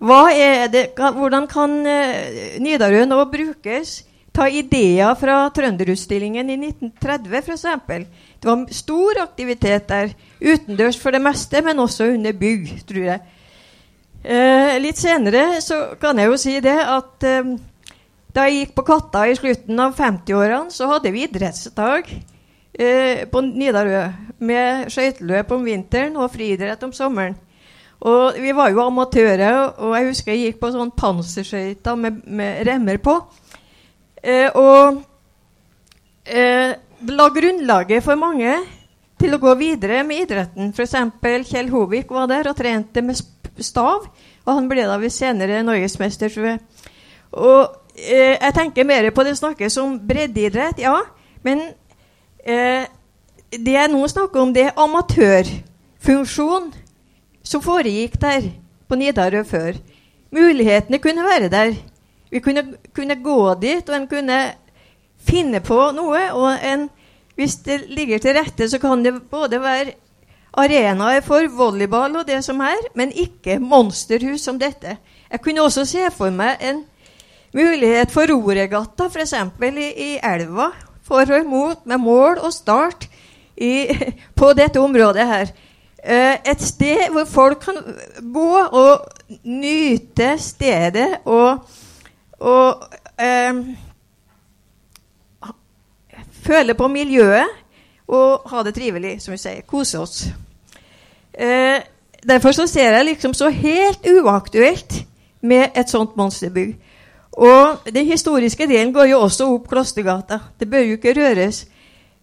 det, 0.00 0.94
Hvordan 0.96 1.46
kan 1.46 1.86
eh, 1.86 2.56
Nidarø 2.60 3.04
nå 3.04 3.24
brukes? 3.28 4.04
Ta 4.32 4.46
ideer 4.48 5.14
fra 5.18 5.50
Trønderutstillingen 5.50 6.50
i 6.50 6.56
1930 6.56 7.42
f.eks. 7.42 7.64
Det 8.40 8.48
var 8.48 8.62
stor 8.72 9.20
aktivitet 9.22 9.88
der. 9.88 10.14
Utendørs 10.40 10.96
for 10.96 11.10
det 11.10 11.20
meste, 11.20 11.60
men 11.62 11.78
også 11.78 12.12
under 12.14 12.32
bygg, 12.32 12.70
tror 12.86 13.04
jeg. 13.04 13.20
Eh, 14.22 14.78
litt 14.80 15.00
senere 15.00 15.60
så 15.64 15.96
kan 16.00 16.18
jeg 16.18 16.28
jo 16.30 16.38
si 16.38 16.58
det 16.60 16.76
at 16.78 17.24
eh, 17.26 17.54
da 18.30 18.46
jeg 18.46 18.58
gikk 18.58 18.74
på 18.76 18.86
Katta 18.86 19.26
i 19.26 19.36
slutten 19.36 19.80
av 19.80 19.96
50-årene, 19.98 20.70
så 20.70 20.86
hadde 20.92 21.10
vi 21.12 21.24
idrettsdag 21.26 22.12
eh, 22.80 23.26
på 23.30 23.42
Nidarø 23.44 24.06
med 24.40 24.90
skøyteløp 24.92 25.52
om 25.52 25.64
vinteren 25.68 26.16
og 26.16 26.32
friidrett 26.32 26.82
om 26.86 26.94
sommeren. 26.96 27.36
Og 28.00 28.38
vi 28.40 28.54
var 28.56 28.70
jo 28.72 28.80
amatører, 28.86 29.74
og 29.76 29.92
jeg 29.98 30.08
husker 30.08 30.32
jeg 30.32 30.44
gikk 30.44 30.60
på 30.62 30.70
sånn 30.72 30.92
panserskøyter 30.96 31.98
med, 32.00 32.22
med 32.24 32.62
remmer 32.68 33.00
på. 33.04 33.18
Eh, 34.24 34.48
og 34.56 35.02
eh, 36.24 36.72
la 37.10 37.26
grunnlaget 37.34 38.04
for 38.04 38.20
mange 38.20 38.54
til 39.20 39.36
å 39.36 39.40
gå 39.42 39.52
videre 39.60 40.00
med 40.08 40.24
idretten. 40.24 40.72
F.eks. 40.72 40.96
Kjell 41.50 41.68
Hovik 41.72 42.12
var 42.12 42.30
der 42.30 42.48
og 42.48 42.56
trente 42.56 43.04
med 43.04 43.20
stav, 43.60 44.08
og 44.46 44.50
han 44.54 44.68
ble 44.70 44.86
da 44.88 44.96
ved 45.00 45.12
senere 45.12 45.60
norgesmester, 45.66 46.32
tror 46.32 46.54
jeg. 46.54 46.62
Og 47.36 47.60
eh, 48.00 48.38
jeg 48.40 48.56
tenker 48.56 48.88
mer 48.88 49.10
på 49.12 49.28
det 49.28 49.36
snakkes 49.36 49.76
om 49.82 49.98
breddeidrett, 50.08 50.80
ja. 50.80 50.96
Men 51.44 51.66
eh, 52.44 52.86
det 53.50 53.74
jeg 53.74 53.90
nå 53.90 54.00
snakker 54.08 54.40
om, 54.40 54.54
det 54.54 54.68
er 54.68 54.78
amatørfunksjon 54.78 56.70
som 57.42 57.62
foregikk 57.64 58.18
der 58.22 58.50
på 58.88 58.98
Nidarø 58.98 59.44
før. 59.44 59.78
Mulighetene 60.30 61.00
kunne 61.02 61.26
være 61.26 61.48
der. 61.50 61.74
Vi 62.30 62.38
kunne, 62.38 62.62
kunne 62.94 63.18
gå 63.22 63.54
dit, 63.62 63.88
og 63.88 63.96
en 63.96 64.06
kunne 64.10 64.38
finne 65.18 65.60
på 65.60 65.78
noe. 65.96 66.20
Og 66.32 66.66
en, 66.66 66.86
hvis 67.34 67.56
det 67.66 67.82
ligger 67.90 68.22
til 68.22 68.38
rette, 68.38 68.68
så 68.70 68.78
kan 68.78 69.02
det 69.04 69.16
både 69.30 69.60
være 69.62 69.96
arenaer 70.58 71.22
for 71.22 71.46
volleyball 71.54 72.16
og 72.20 72.26
det 72.26 72.40
som 72.44 72.60
er, 72.60 72.78
men 72.94 73.12
ikke 73.14 73.58
monsterhus 73.62 74.46
som 74.46 74.58
dette. 74.58 74.96
Jeg 75.30 75.42
kunne 75.42 75.62
også 75.62 75.84
se 75.86 76.06
for 76.14 76.30
meg 76.34 76.62
en 76.62 76.84
mulighet 77.54 78.10
for 78.10 78.30
roregatta, 78.30 79.06
f.eks. 79.10 79.34
I, 79.34 79.90
i 79.90 80.10
elva. 80.22 80.70
For 81.10 81.26
og 81.26 81.42
imot, 81.42 81.86
med 81.90 81.98
mål 81.98 82.38
og 82.38 82.52
start 82.54 83.08
i, 83.58 83.90
på 84.38 84.52
dette 84.54 84.80
området 84.80 85.26
her. 85.26 85.52
Uh, 86.00 86.36
et 86.48 86.62
sted 86.62 87.10
hvor 87.12 87.26
folk 87.28 87.64
kan 87.66 87.80
gå 88.32 88.52
og 88.56 89.08
nyte 89.44 90.30
stedet 90.40 91.18
og, 91.28 91.66
og 92.40 92.86
uh, 93.20 93.58
føle 96.46 96.74
på 96.78 96.88
miljøet 96.88 97.58
og 98.10 98.46
ha 98.50 98.62
det 98.66 98.74
trivelig, 98.78 99.18
som 99.22 99.34
vi 99.34 99.42
sier. 99.42 99.66
Kose 99.66 100.00
oss. 100.00 100.22
Eh, 101.34 101.82
derfor 102.26 102.52
så 102.52 102.66
ser 102.66 102.96
jeg 102.96 103.04
liksom 103.04 103.34
så 103.34 103.50
helt 103.54 104.06
uaktuelt 104.06 105.02
med 105.40 105.76
et 105.78 105.90
sånt 105.90 106.16
monsterbygg. 106.18 106.74
Og 107.32 107.86
den 107.94 108.06
historiske 108.06 108.66
delen 108.66 108.92
går 108.92 109.12
jo 109.12 109.20
også 109.26 109.46
opp 109.54 109.68
Klostergata. 109.70 110.40
Det 110.58 110.68
bør 110.70 110.86
jo 110.86 110.98
ikke 110.98 111.14
røres. 111.14 111.66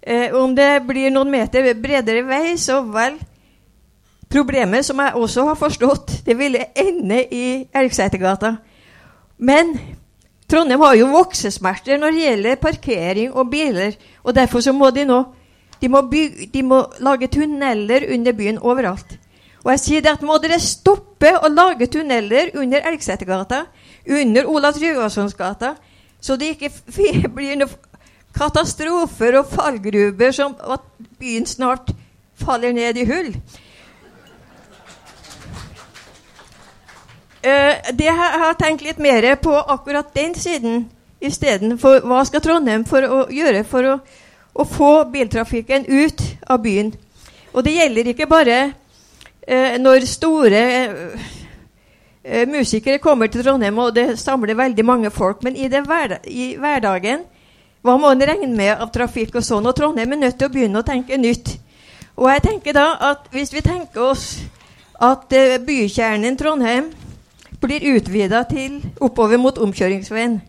Eh, 0.02 0.34
om 0.36 0.56
det 0.56 0.84
blir 0.88 1.12
noen 1.12 1.32
meter 1.32 1.74
bredere 1.80 2.26
vei, 2.28 2.58
så 2.58 2.82
vel 2.82 3.18
Problemet, 4.28 4.84
som 4.84 5.00
jeg 5.00 5.16
også 5.16 5.46
har 5.48 5.56
forstått, 5.56 6.12
det 6.26 6.34
ville 6.36 6.66
ende 6.76 7.22
i 7.32 7.64
Elgsetergata. 7.72 8.58
Men 9.38 9.72
Trondheim 10.52 10.84
har 10.84 10.98
jo 11.00 11.08
voksesmerter 11.14 11.96
når 12.00 12.12
det 12.12 12.26
gjelder 12.26 12.60
parkering 12.60 13.32
og 13.32 13.50
biler. 13.52 13.96
og 14.24 14.36
Derfor 14.36 14.60
så 14.60 14.74
må 14.76 14.90
de 14.92 15.06
nå 15.08 15.22
de 15.82 15.90
må, 15.90 16.02
bygge, 16.10 16.48
de 16.54 16.64
må 16.66 16.82
lage 17.00 17.28
tunneler 17.28 18.08
under 18.14 18.34
byen 18.34 18.60
overalt. 18.60 19.18
Og 19.64 19.72
jeg 19.72 19.80
sier 19.80 20.02
det 20.02 20.16
at 20.16 20.24
må 20.26 20.38
dere 20.42 20.60
stoppe 20.62 21.34
å 21.38 21.52
lage 21.52 21.90
tunneler 21.94 22.54
under 22.58 22.86
Elgsetergata, 22.90 23.66
under 24.10 24.48
Olav 24.48 24.74
Tryggvasons 24.74 25.34
gata, 25.34 25.76
så 26.22 26.36
det 26.36 26.56
ikke 26.56 26.72
blir 27.36 27.60
noen 27.60 27.76
katastrofer 28.38 29.40
og 29.40 29.50
fallgruber 29.50 30.32
som 30.36 30.56
at 30.62 30.84
byen 31.20 31.46
snart 31.46 31.92
faller 32.38 32.72
ned 32.76 32.98
i 32.98 33.06
hull. 33.08 33.32
Uh, 37.48 37.74
det 37.94 38.06
jeg 38.06 38.16
har 38.18 38.56
tenkt 38.60 38.84
litt 38.84 39.00
mer 39.00 39.26
på 39.42 39.54
akkurat 39.56 40.10
den 40.16 40.36
siden 40.36 40.88
istedenfor 41.22 42.04
hva 42.06 42.24
skal 42.28 42.42
Trondheim 42.44 42.84
gjøre 42.84 43.64
for 43.66 43.88
å, 43.88 43.94
å, 44.54 44.66
få 44.66 44.92
biltrafikken 45.14 45.86
ut 45.88 46.22
av 46.50 46.62
byen. 46.66 46.92
Og 47.54 47.64
det 47.66 47.78
gjelder 47.78 48.12
ikke 48.12 48.28
bare 48.30 48.58
uh, 48.68 49.78
når 49.80 50.10
store 50.10 50.64
uh, 50.92 51.30
musikere 52.50 53.00
kommer 53.00 53.30
til 53.32 53.44
Trondheim, 53.46 53.78
og 53.80 53.96
det 53.96 54.20
samler 54.20 54.58
veldig 54.58 54.86
mange 54.86 55.12
folk, 55.12 55.44
men 55.44 55.56
i, 55.56 55.70
hverdag, 55.70 56.26
i 56.28 56.56
hverdagen 56.60 57.24
hva 57.86 57.96
må 57.96 58.10
en 58.12 58.24
regne 58.28 58.52
med 58.52 58.74
av 58.74 58.90
trafikk 58.92 59.38
og 59.40 59.46
sånn? 59.48 59.68
Og 59.70 59.76
Trondheim 59.78 60.12
er 60.12 60.20
nødt 60.26 60.38
til 60.40 60.50
å 60.50 60.52
begynne 60.52 60.82
å 60.82 60.88
tenke 60.88 61.16
nytt. 61.16 61.54
Og 62.18 62.28
jeg 62.34 62.44
tenker 62.44 62.76
da 62.76 62.88
at 63.14 63.30
hvis 63.32 63.54
vi 63.54 63.62
tenker 63.64 64.10
oss 64.10 64.26
at 65.00 65.32
bykjernen 65.64 66.36
Trondheim 66.36 66.90
blir 67.62 67.86
utvida 67.96 68.44
til 68.50 68.82
oppover 69.00 69.40
mot 69.40 69.58
omkjøringsveien. 69.62 70.40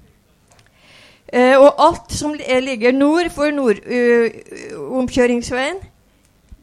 Eh, 1.29 1.55
og 1.61 1.77
alt 1.79 2.13
som 2.17 2.33
ligger 2.35 2.93
nord 2.97 3.29
for 3.35 3.53
nord, 3.53 3.83
uh, 3.85 4.29
omkjøringsveien, 4.99 5.77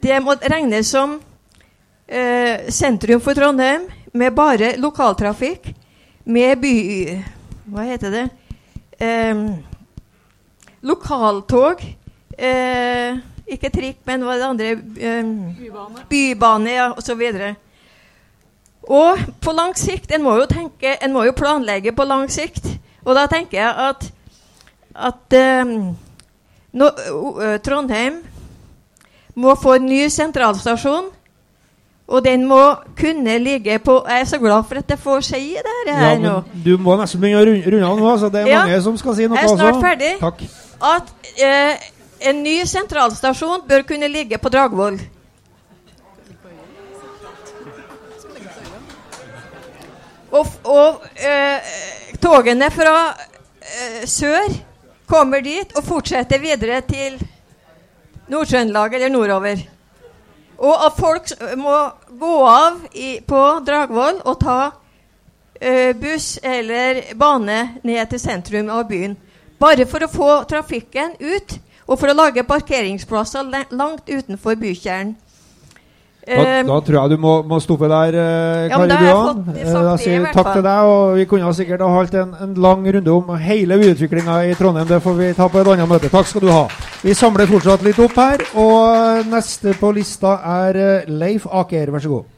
det 0.02 0.16
må 0.22 0.34
regnes 0.42 0.90
som 0.90 1.16
uh, 1.16 2.56
sentrum 2.68 3.22
for 3.22 3.38
Trondheim, 3.38 3.86
med 4.16 4.34
bare 4.36 4.74
lokaltrafikk, 4.80 5.72
med 6.24 6.60
by... 6.62 6.74
Hva 7.66 7.86
heter 7.86 8.12
det? 8.14 8.26
Um, 9.02 9.46
lokaltog. 10.86 11.82
Uh, 12.36 13.18
ikke 13.46 13.70
trikk, 13.70 14.00
men 14.06 14.24
hva 14.26 14.34
er 14.34 14.42
det 14.42 14.48
andre? 14.50 14.72
Um, 15.20 15.32
bybane. 15.58 16.04
Bybane, 16.10 16.74
ja, 16.74 16.88
osv. 16.96 17.22
Og 18.86 19.22
på 19.42 19.52
lang 19.56 19.72
sikt 19.74 20.12
En 20.14 20.22
må 20.22 20.36
jo 20.38 20.44
tenke, 20.46 20.92
en 21.02 21.14
må 21.14 21.24
jo 21.26 21.34
planlegge 21.34 21.94
på 21.96 22.06
lang 22.06 22.30
sikt. 22.30 22.68
Og 23.06 23.14
da 23.18 23.26
tenker 23.30 23.58
jeg 23.60 23.90
at, 23.90 24.08
at 25.10 25.38
um, 25.62 25.76
no, 26.74 26.90
Trondheim 27.62 28.22
må 29.36 29.54
få 29.58 29.76
en 29.76 29.86
ny 29.90 30.06
sentralstasjon. 30.10 31.10
Og 32.06 32.22
den 32.22 32.44
må 32.46 32.60
kunne 32.98 33.38
ligge 33.42 33.78
på 33.82 33.96
Jeg 34.08 34.20
er 34.20 34.28
så 34.30 34.38
glad 34.38 34.62
for 34.68 34.78
at 34.78 34.90
jeg 34.90 34.98
får 35.02 35.24
si 35.26 35.40
det 35.58 35.94
her 35.96 36.12
ja, 36.12 36.18
nå. 36.22 36.36
Du 36.64 36.76
må 36.78 36.94
nesten 37.00 37.20
begynne 37.20 37.42
å 37.42 37.46
runde 37.46 37.88
av 37.88 37.98
nå. 37.98 38.12
Så 38.22 38.30
det 38.30 38.44
er 38.44 38.52
ja, 38.52 38.62
mange 38.62 38.78
som 38.84 38.98
skal 39.00 39.18
si 39.18 39.26
noe. 39.26 39.40
Jeg 39.40 39.50
er 39.50 39.56
snart 39.56 39.74
også. 39.74 39.82
ferdig. 39.82 40.12
Takk. 40.22 40.44
At 40.86 41.10
eh, 41.42 41.90
en 42.30 42.42
ny 42.46 42.56
sentralstasjon 42.68 43.66
bør 43.66 43.82
kunne 43.90 44.10
ligge 44.12 44.38
på 44.38 44.52
Dragvoll. 44.54 45.00
Og, 50.36 50.46
og 50.68 51.04
eh, 51.16 51.76
togene 52.22 52.70
fra 52.74 52.96
eh, 53.10 54.02
sør 54.06 54.52
kommer 55.10 55.42
dit 55.42 55.70
og 55.78 55.86
fortsetter 55.86 56.42
videre 56.42 56.82
til 56.86 57.18
Nord-Trøndelag 58.30 58.94
eller 58.98 59.10
nordover. 59.10 59.62
Og 60.58 60.86
at 60.86 60.96
folk 60.96 61.30
må 61.58 61.76
gå 62.18 62.34
av 62.48 62.80
i, 62.94 63.18
på 63.20 63.42
Dragvoll 63.66 64.22
og 64.24 64.38
ta 64.40 64.60
uh, 64.70 65.92
buss 66.00 66.38
eller 66.42 67.02
bane 67.18 67.58
ned 67.84 68.12
til 68.12 68.22
sentrum 68.22 68.70
av 68.72 68.86
byen. 68.88 69.16
Bare 69.60 69.86
for 69.88 70.04
å 70.04 70.12
få 70.12 70.30
trafikken 70.48 71.16
ut, 71.20 71.58
og 71.86 72.00
for 72.00 72.10
å 72.10 72.16
lage 72.16 72.44
parkeringsplasser 72.44 73.46
langt 73.70 74.08
utenfor 74.08 74.58
bykjernen. 74.58 75.14
Da, 76.26 76.62
da, 76.66 76.76
tror 76.82 76.96
jeg 76.96 77.10
du 77.14 77.20
må, 77.22 77.32
må 77.46 77.60
stoppe 77.62 77.86
der, 77.86 78.16
eh, 78.18 78.64
Kari 78.72 78.88
ja, 78.90 78.96
Duan. 78.98 79.44
Da 79.46 79.92
sier 79.94 80.24
vi 80.24 80.32
takk 80.34 80.48
til 80.56 80.64
deg. 80.66 80.88
og 80.90 81.14
Vi 81.14 81.26
kunne 81.30 81.52
sikkert 81.54 81.84
ha 81.84 81.90
holdt 81.92 82.16
en, 82.18 82.32
en 82.42 82.54
lang 82.58 82.82
runde 82.96 83.12
om 83.14 83.28
hele 83.38 83.78
byutviklinga 83.78 84.40
i 84.48 84.56
Trondheim. 84.58 84.88
Det 84.90 84.98
får 85.04 85.14
vi 85.20 85.28
ta 85.38 85.46
på 85.46 85.60
et 85.62 85.70
annet 85.70 85.86
møte. 85.86 86.10
Takk 86.10 86.26
skal 86.26 86.42
du 86.42 86.50
ha. 86.50 86.64
Vi 87.04 87.14
samler 87.14 87.46
fortsatt 87.46 87.84
litt 87.86 88.00
opp 88.02 88.18
her. 88.18 88.42
Og 88.58 89.28
neste 89.30 89.76
på 89.78 89.92
lista 89.94 90.40
er 90.56 90.80
eh, 90.82 91.12
Leif 91.12 91.46
Aker. 91.46 91.94
Vær 91.94 92.02
så 92.02 92.16
god. 92.16 92.32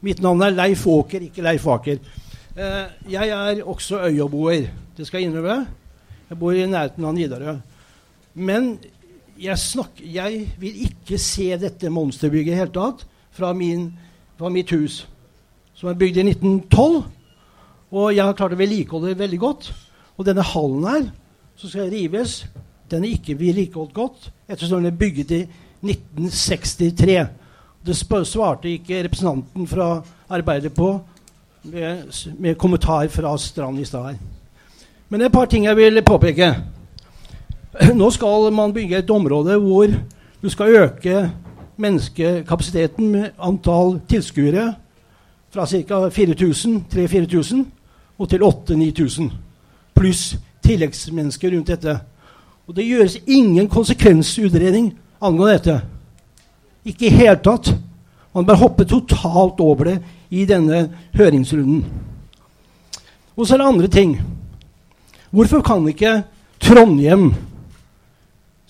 Mitt 0.00 0.22
navn 0.24 0.46
er 0.46 0.54
Leif 0.54 0.86
Åker, 0.88 1.26
ikke 1.26 1.42
Leif 1.44 1.66
Aker. 1.68 1.98
Eh, 2.54 2.86
jeg 3.12 3.34
er 3.34 3.64
også 3.68 3.98
øyaboer, 4.06 4.70
det 4.96 5.06
skal 5.06 5.20
jeg 5.20 5.28
innrømme. 5.28 5.66
Jeg 6.30 6.38
bor 6.40 6.54
i 6.54 6.64
nærheten 6.64 7.04
av 7.04 7.12
Nidarø. 7.18 7.56
Men 8.34 8.74
jeg, 9.40 9.58
snakker, 9.58 10.04
jeg 10.04 10.44
vil 10.60 10.82
ikke 10.86 11.18
se 11.18 11.48
dette 11.60 11.90
monsterbygget 11.90 12.52
i 12.52 12.54
det 12.54 12.60
hele 12.60 12.74
tatt 12.74 13.06
fra, 13.34 13.52
min, 13.56 13.88
fra 14.38 14.50
mitt 14.52 14.70
hus, 14.74 15.02
som 15.74 15.90
er 15.90 15.98
bygd 15.98 16.20
i 16.20 16.26
1912. 16.30 17.00
Og 17.90 18.12
jeg 18.14 18.24
har 18.24 18.36
klart 18.38 18.54
å 18.54 18.60
vedlikeholde 18.60 19.12
det 19.12 19.18
veldig 19.18 19.40
godt. 19.42 19.70
Og 20.18 20.26
denne 20.28 20.44
hallen 20.44 20.86
her, 20.86 21.06
som 21.58 21.72
skal 21.72 21.90
rives, 21.90 22.44
den 22.90 23.04
er 23.04 23.16
ikke 23.16 23.38
vedlikeholdt 23.38 23.94
godt, 23.94 24.30
ettersom 24.50 24.82
den 24.82 24.92
er 24.92 24.98
bygget 24.98 25.34
i 25.34 25.40
1963. 25.80 27.16
Det 27.86 27.96
svarte 27.96 28.74
ikke 28.74 29.04
representanten 29.06 29.66
fra 29.66 29.94
Arbeidet 30.30 30.74
på 30.76 30.92
med, 31.62 32.12
med 32.38 32.58
kommentar 32.58 33.08
fra 33.08 33.32
Strand 33.38 33.80
i 33.80 33.84
stad. 33.84 34.20
Men 35.08 35.20
det 35.20 35.26
er 35.26 35.32
et 35.32 35.38
par 35.38 35.48
ting 35.50 35.64
jeg 35.64 35.76
vil 35.76 36.02
påpeke. 36.06 36.54
Nå 37.94 38.10
skal 38.10 38.52
man 38.52 38.72
bygge 38.74 38.98
et 38.98 39.10
område 39.10 39.58
hvor 39.62 39.86
du 40.42 40.48
skal 40.50 40.74
øke 40.74 41.30
menneskekapasiteten 41.80 43.08
med 43.08 43.28
antall 43.38 44.00
tilskuere 44.08 44.74
fra 45.50 45.66
ca. 45.66 46.08
3000-4000 46.08 47.64
og 48.18 48.28
til 48.28 48.42
8000-9000. 48.42 49.30
Pluss 49.94 50.38
tilleggsmennesker 50.62 51.54
rundt 51.54 51.68
dette. 51.68 51.98
Og 52.66 52.76
det 52.76 52.86
gjøres 52.86 53.18
ingen 53.26 53.68
konsekvensutredning 53.68 54.92
angående 55.22 55.54
dette. 55.54 55.80
Ikke 56.84 57.06
i 57.06 57.14
hele 57.14 57.38
tatt. 57.44 57.74
Man 58.34 58.46
bare 58.46 58.56
hopper 58.56 58.84
totalt 58.84 59.60
over 59.60 59.84
det 59.84 59.96
i 60.30 60.44
denne 60.44 60.88
høringsrunden. 61.14 61.84
Og 63.36 63.46
så 63.46 63.54
er 63.54 63.58
det 63.58 63.66
andre 63.66 63.88
ting. 63.88 64.20
Hvorfor 65.30 65.62
kan 65.62 65.88
ikke 65.88 66.22
Trondheim 66.60 67.34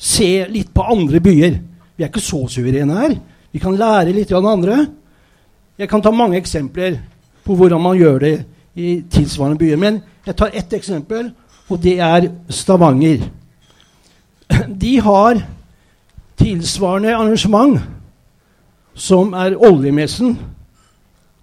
se 0.01 0.31
litt 0.49 0.73
på 0.75 0.87
andre 0.93 1.21
byer? 1.21 1.59
Vi 1.97 2.05
er 2.05 2.09
ikke 2.09 2.25
så 2.25 2.47
suverene 2.49 2.97
her. 2.97 3.15
Vi 3.53 3.61
kan 3.61 3.77
lære 3.77 4.15
litt 4.17 4.33
av 4.33 4.47
andre. 4.49 4.87
Jeg 5.79 5.89
kan 5.89 6.03
ta 6.03 6.13
mange 6.15 6.39
eksempler 6.41 6.97
på 7.45 7.57
hvordan 7.57 7.83
man 7.83 7.99
gjør 7.99 8.19
det 8.23 8.35
i 8.81 9.01
tilsvarende 9.11 9.61
byer. 9.61 9.77
Men 9.77 10.01
jeg 10.27 10.37
tar 10.37 10.55
ett 10.57 10.73
eksempel, 10.73 11.31
og 11.69 11.83
det 11.83 11.99
er 12.01 12.31
Stavanger. 12.49 13.27
De 14.83 15.01
har 15.01 15.43
tilsvarende 16.41 17.15
arrangement 17.15 17.81
som 18.95 19.35
er 19.37 19.57
oljemessen, 19.57 20.39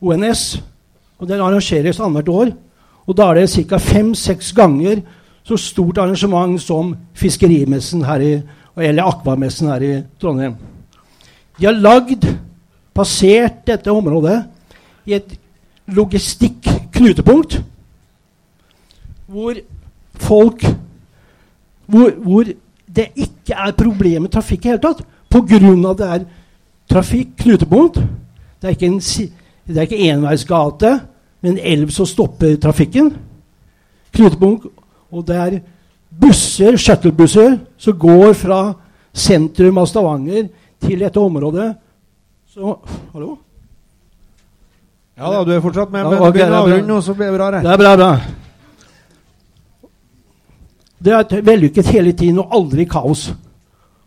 ONS. 0.02 0.62
og 1.18 1.28
Den 1.28 1.42
arrangeres 1.42 2.00
annethvert 2.00 2.30
år. 2.30 2.52
og 3.08 3.18
Da 3.18 3.30
er 3.30 3.34
det 3.34 3.50
ca. 3.50 3.78
fem-seks 3.78 4.54
ganger 4.54 5.02
så 5.48 5.57
stort 5.57 5.98
arrangement 5.98 6.60
som 6.61 6.91
fiskerimessen 7.15 8.03
her 8.06 8.24
i, 8.24 8.34
eller 8.78 9.07
akvamessen 9.07 9.69
her 9.72 9.86
i 9.86 9.94
Trondheim. 10.19 10.57
De 11.57 11.65
har 11.65 11.78
lagd, 11.78 12.28
basert 12.98 13.61
dette 13.68 13.94
området 13.94 14.41
i 15.06 15.14
et 15.18 15.36
logistikk-knutepunkt, 15.94 17.61
hvor 19.28 19.60
folk 20.18 20.65
hvor, 21.88 22.11
hvor 22.11 22.44
det 22.95 23.07
ikke 23.15 23.56
er 23.56 23.72
problem 23.78 24.22
med 24.22 24.32
trafikk 24.32 24.65
i 24.65 24.74
hele 24.74 24.84
tatt. 24.84 25.03
Pga. 25.32 25.60
det 25.99 26.07
er 26.07 26.26
trafikk, 26.90 27.28
knutepunkt. 27.38 28.02
Det 28.61 28.68
er 28.68 28.76
ikke 28.76 28.86
en, 28.86 28.99
det 29.68 29.78
er 29.78 29.82
ikke 29.88 30.11
enveisgate, 30.11 30.99
men 31.41 31.52
en 31.52 31.60
elv 31.64 31.91
som 31.91 32.06
stopper 32.06 32.56
trafikken. 32.56 33.14
Knutepunkt. 34.11 34.68
Og 35.12 35.26
det 35.28 35.36
er 35.36 35.60
busser, 36.10 36.78
shuttlebusser, 36.78 37.58
som 37.78 38.00
går 38.00 38.34
fra 38.38 38.62
sentrum 39.14 39.78
av 39.82 39.90
Stavanger 39.90 40.48
til 40.84 41.04
dette 41.04 41.20
området. 41.20 41.74
Så 42.54 42.78
Hallo? 43.14 43.36
Ja 45.18 45.32
da, 45.34 45.44
du 45.44 45.52
er 45.56 45.62
fortsatt 45.62 45.90
med, 45.92 46.04
Ja, 46.04 46.10
men 46.10 46.20
ok, 46.22 46.34
begynn 46.34 46.52
det 46.52 46.58
å 46.58 46.66
avrunde, 46.66 46.94
og 46.94 47.04
så 47.04 47.14
blir 47.18 47.32
det 47.32 47.38
bra. 47.40 47.50
Det 47.58 47.72
er 47.74 47.80
bra, 47.82 47.94
bra. 47.98 48.12
Det 50.98 51.14
er 51.14 51.24
et 51.24 51.46
vellykket 51.46 51.90
hele 51.94 52.14
tiden 52.14 52.40
og 52.44 52.54
aldri 52.54 52.86
kaos. 52.90 53.32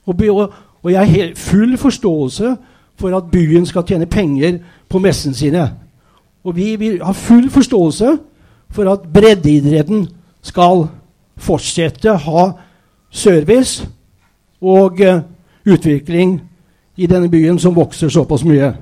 Og, 0.07 0.23
og, 0.83 0.93
jeg 0.93 1.11
har 1.11 1.33
full 1.39 1.77
forståelse 1.79 2.55
for 3.01 3.17
at 3.17 3.31
byen 3.33 3.67
skal 3.67 3.85
tjene 3.87 4.07
penger 4.07 4.61
på 4.89 4.99
messene 5.03 5.35
sine. 5.35 5.67
Og 6.45 6.57
vi 6.57 6.77
vil 6.79 7.03
ha 7.03 7.13
full 7.13 7.51
forståelse 7.51 8.17
for 8.71 8.93
at 8.93 9.07
breddeidretten 9.13 10.07
skal 10.43 10.87
fortsette 11.41 12.15
ha 12.25 12.45
service 13.11 13.89
og 14.61 15.01
uh, 15.01 15.23
utvikling 15.67 16.41
i 16.97 17.07
denne 17.07 17.31
byen 17.33 17.59
som 17.59 17.77
vokser 17.77 18.09
såpass 18.13 18.45
mye. 18.45 18.75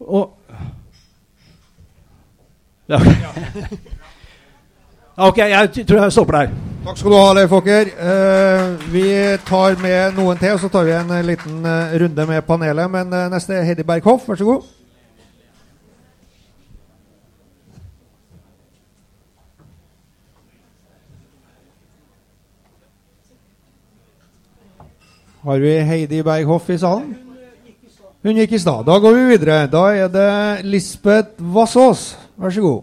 Og 0.00 0.30
ja. 2.92 2.98
Ok, 5.16 5.38
jeg 5.38 5.86
tror 5.88 6.02
jeg 6.02 6.12
stopper 6.12 6.36
der. 6.38 6.54
Takk 6.84 6.98
skal 7.00 7.10
du 7.10 7.16
ha, 7.16 7.32
Leif 7.32 7.52
Åker. 7.52 7.90
Uh, 7.96 8.92
vi 8.92 9.06
tar 9.46 9.78
med 9.80 10.18
noen 10.18 10.40
til, 10.40 10.52
og 10.52 10.60
så 10.60 10.68
tar 10.68 10.84
vi 10.84 10.92
en 10.92 11.12
eh, 11.16 11.22
liten 11.24 11.62
uh, 11.64 11.94
runde 12.02 12.26
med 12.28 12.42
panelet. 12.44 12.90
Men 12.90 13.14
neste 13.32 13.54
er 13.56 13.64
Heidi 13.64 13.86
Berghoff, 13.86 14.28
vær 14.28 14.36
så 14.36 14.44
god. 14.44 14.66
Har 25.44 25.58
vi 25.60 25.72
Heidi 25.84 26.22
Berghoff 26.24 26.70
i 26.72 26.78
salen? 26.80 27.10
Hun 28.24 28.38
gikk 28.40 28.54
i 28.56 28.58
stad. 28.62 28.86
Da 28.88 28.94
går 28.96 29.12
vi 29.12 29.24
videre. 29.34 29.66
Da 29.68 29.82
er 29.92 30.08
det 30.08 30.64
Lisbeth 30.64 31.36
Vassås. 31.36 32.14
Vær 32.40 32.54
så 32.54 32.62
god. 32.64 32.82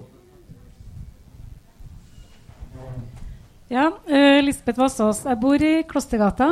Ja, 3.74 3.88
uh, 3.90 4.38
Lisbeth 4.46 4.78
Vassås. 4.78 5.24
Jeg 5.26 5.40
bor 5.42 5.58
i 5.58 5.82
Klostergata. 5.90 6.52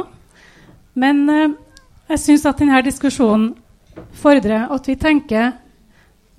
Men 0.98 1.22
uh, 1.30 1.54
jeg 2.10 2.24
syns 2.26 2.48
at 2.50 2.58
denne 2.58 2.82
diskusjonen 2.90 3.52
fordrer 4.18 4.66
at 4.66 4.90
vi 4.90 4.98
tenker 4.98 5.52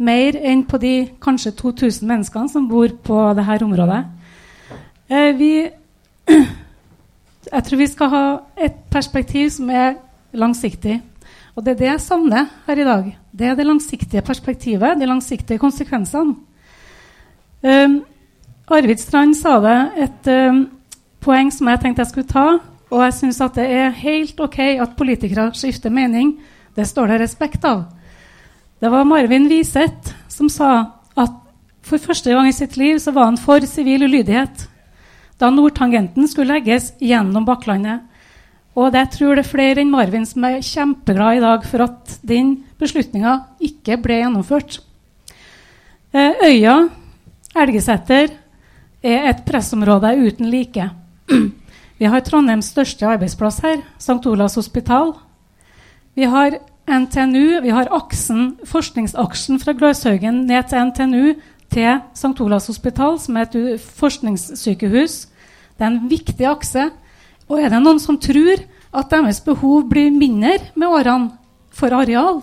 mer 0.03 0.35
enn 0.35 0.65
på 0.67 0.83
de 0.83 0.95
kanskje 1.23 1.55
2000 1.63 2.11
menneskene 2.11 2.51
som 2.51 2.67
bor 2.67 2.91
på 3.07 3.23
dette 3.39 3.65
området. 3.69 4.03
Eh, 5.07 5.31
vi 5.39 5.53
Jeg 7.51 7.65
tror 7.67 7.81
vi 7.81 7.87
skal 7.91 8.11
ha 8.13 8.25
et 8.63 8.77
perspektiv 8.91 9.49
som 9.51 9.71
er 9.75 9.97
langsiktig. 10.33 11.01
Og 11.57 11.65
det 11.65 11.73
er 11.73 11.81
det 11.81 11.89
jeg 11.89 12.03
savner 12.05 12.47
her 12.67 12.79
i 12.79 12.87
dag. 12.87 13.09
Det 13.33 13.47
er 13.47 13.57
det 13.59 13.67
langsiktige 13.67 14.23
perspektivet, 14.23 15.01
de 15.01 15.07
langsiktige 15.07 15.59
konsekvensene. 15.59 16.37
Um, 17.63 17.97
Arvid 18.71 19.03
Strand 19.03 19.35
sa 19.35 19.59
det, 19.61 19.79
et 20.07 20.31
um, 20.31 20.63
poeng 21.21 21.51
som 21.53 21.69
jeg 21.69 21.83
tenkte 21.83 22.05
jeg 22.05 22.13
skulle 22.13 22.31
ta. 22.31 22.47
Og 22.91 23.03
jeg 23.05 23.19
syns 23.19 23.43
at 23.43 23.59
det 23.59 23.67
er 23.67 23.99
helt 23.99 24.41
OK 24.41 24.59
at 24.59 24.97
politikere 24.99 25.51
skifter 25.55 25.91
mening. 25.91 26.37
Det 26.77 26.87
står 26.87 27.11
det 27.11 27.21
respekt 27.25 27.67
av. 27.67 27.85
Det 28.81 28.91
var 28.91 29.05
Marvin 29.05 29.51
Wiseth 29.51 30.15
som 30.29 30.49
sa 30.49 30.71
at 31.19 31.35
for 31.83 31.99
første 31.99 32.31
gang 32.31 32.49
i 32.49 32.55
sitt 32.55 32.77
liv 32.79 32.99
så 33.03 33.13
var 33.13 33.27
han 33.29 33.39
for 33.39 33.67
sivil 33.67 34.07
ulydighet 34.07 34.70
da 35.41 35.51
Nordtangenten 35.51 36.29
skulle 36.29 36.59
legges 36.59 36.93
gjennom 37.01 37.47
Bakklandet. 37.49 38.05
Og 38.79 38.93
det 38.93 39.07
jeg 39.07 39.13
tror 39.17 39.35
det 39.35 39.45
er 39.45 39.51
flere 39.51 39.83
enn 39.83 39.91
Marvin 39.93 40.27
som 40.29 40.45
er 40.47 40.61
kjempeglad 40.65 41.41
i 41.41 41.43
dag 41.43 41.65
for 41.67 41.85
at 41.89 42.19
den 42.27 42.55
beslutninga 42.81 43.35
ikke 43.65 43.99
ble 44.01 44.21
gjennomført. 44.21 44.79
Eh, 46.13 46.45
Øya, 46.47 46.77
Elgeseter, 47.57 48.37
er 49.03 49.31
et 49.31 49.45
pressområde 49.49 50.13
uten 50.21 50.51
like. 50.53 50.91
Vi 52.01 52.09
har 52.09 52.23
Trondheims 52.25 52.71
største 52.73 53.09
arbeidsplass 53.09 53.61
her, 53.65 53.81
St. 53.99 54.21
Olavs 54.29 54.57
hospital. 54.61 55.15
Vi 56.15 56.29
har 56.29 56.59
NTNU, 56.91 57.61
vi 57.63 57.71
har 57.71 57.91
aksen, 57.95 58.57
forskningsaksjen 58.67 59.61
fra 59.63 59.73
Gløshaugen 59.73 60.45
ned 60.49 60.69
til 60.69 60.89
NTNU 60.89 61.35
til 61.71 62.01
St. 62.15 62.41
Olavs 62.41 62.67
hospital, 62.67 63.19
som 63.21 63.37
er 63.37 63.47
et 63.47 63.81
forskningssykehus. 63.81 65.30
Det 65.81 65.87
er 65.87 65.95
en 65.95 66.11
viktig 66.11 66.45
akse. 66.45 66.91
Og 67.49 67.57
er 67.57 67.73
det 67.73 67.79
noen 67.81 67.99
som 68.03 68.19
tror 68.21 68.61
at 68.93 69.09
deres 69.09 69.39
behov 69.41 69.87
blir 69.89 70.11
mindre 70.13 70.59
med 70.77 70.93
årene 70.93 71.31
for 71.73 71.97
areal? 71.97 72.43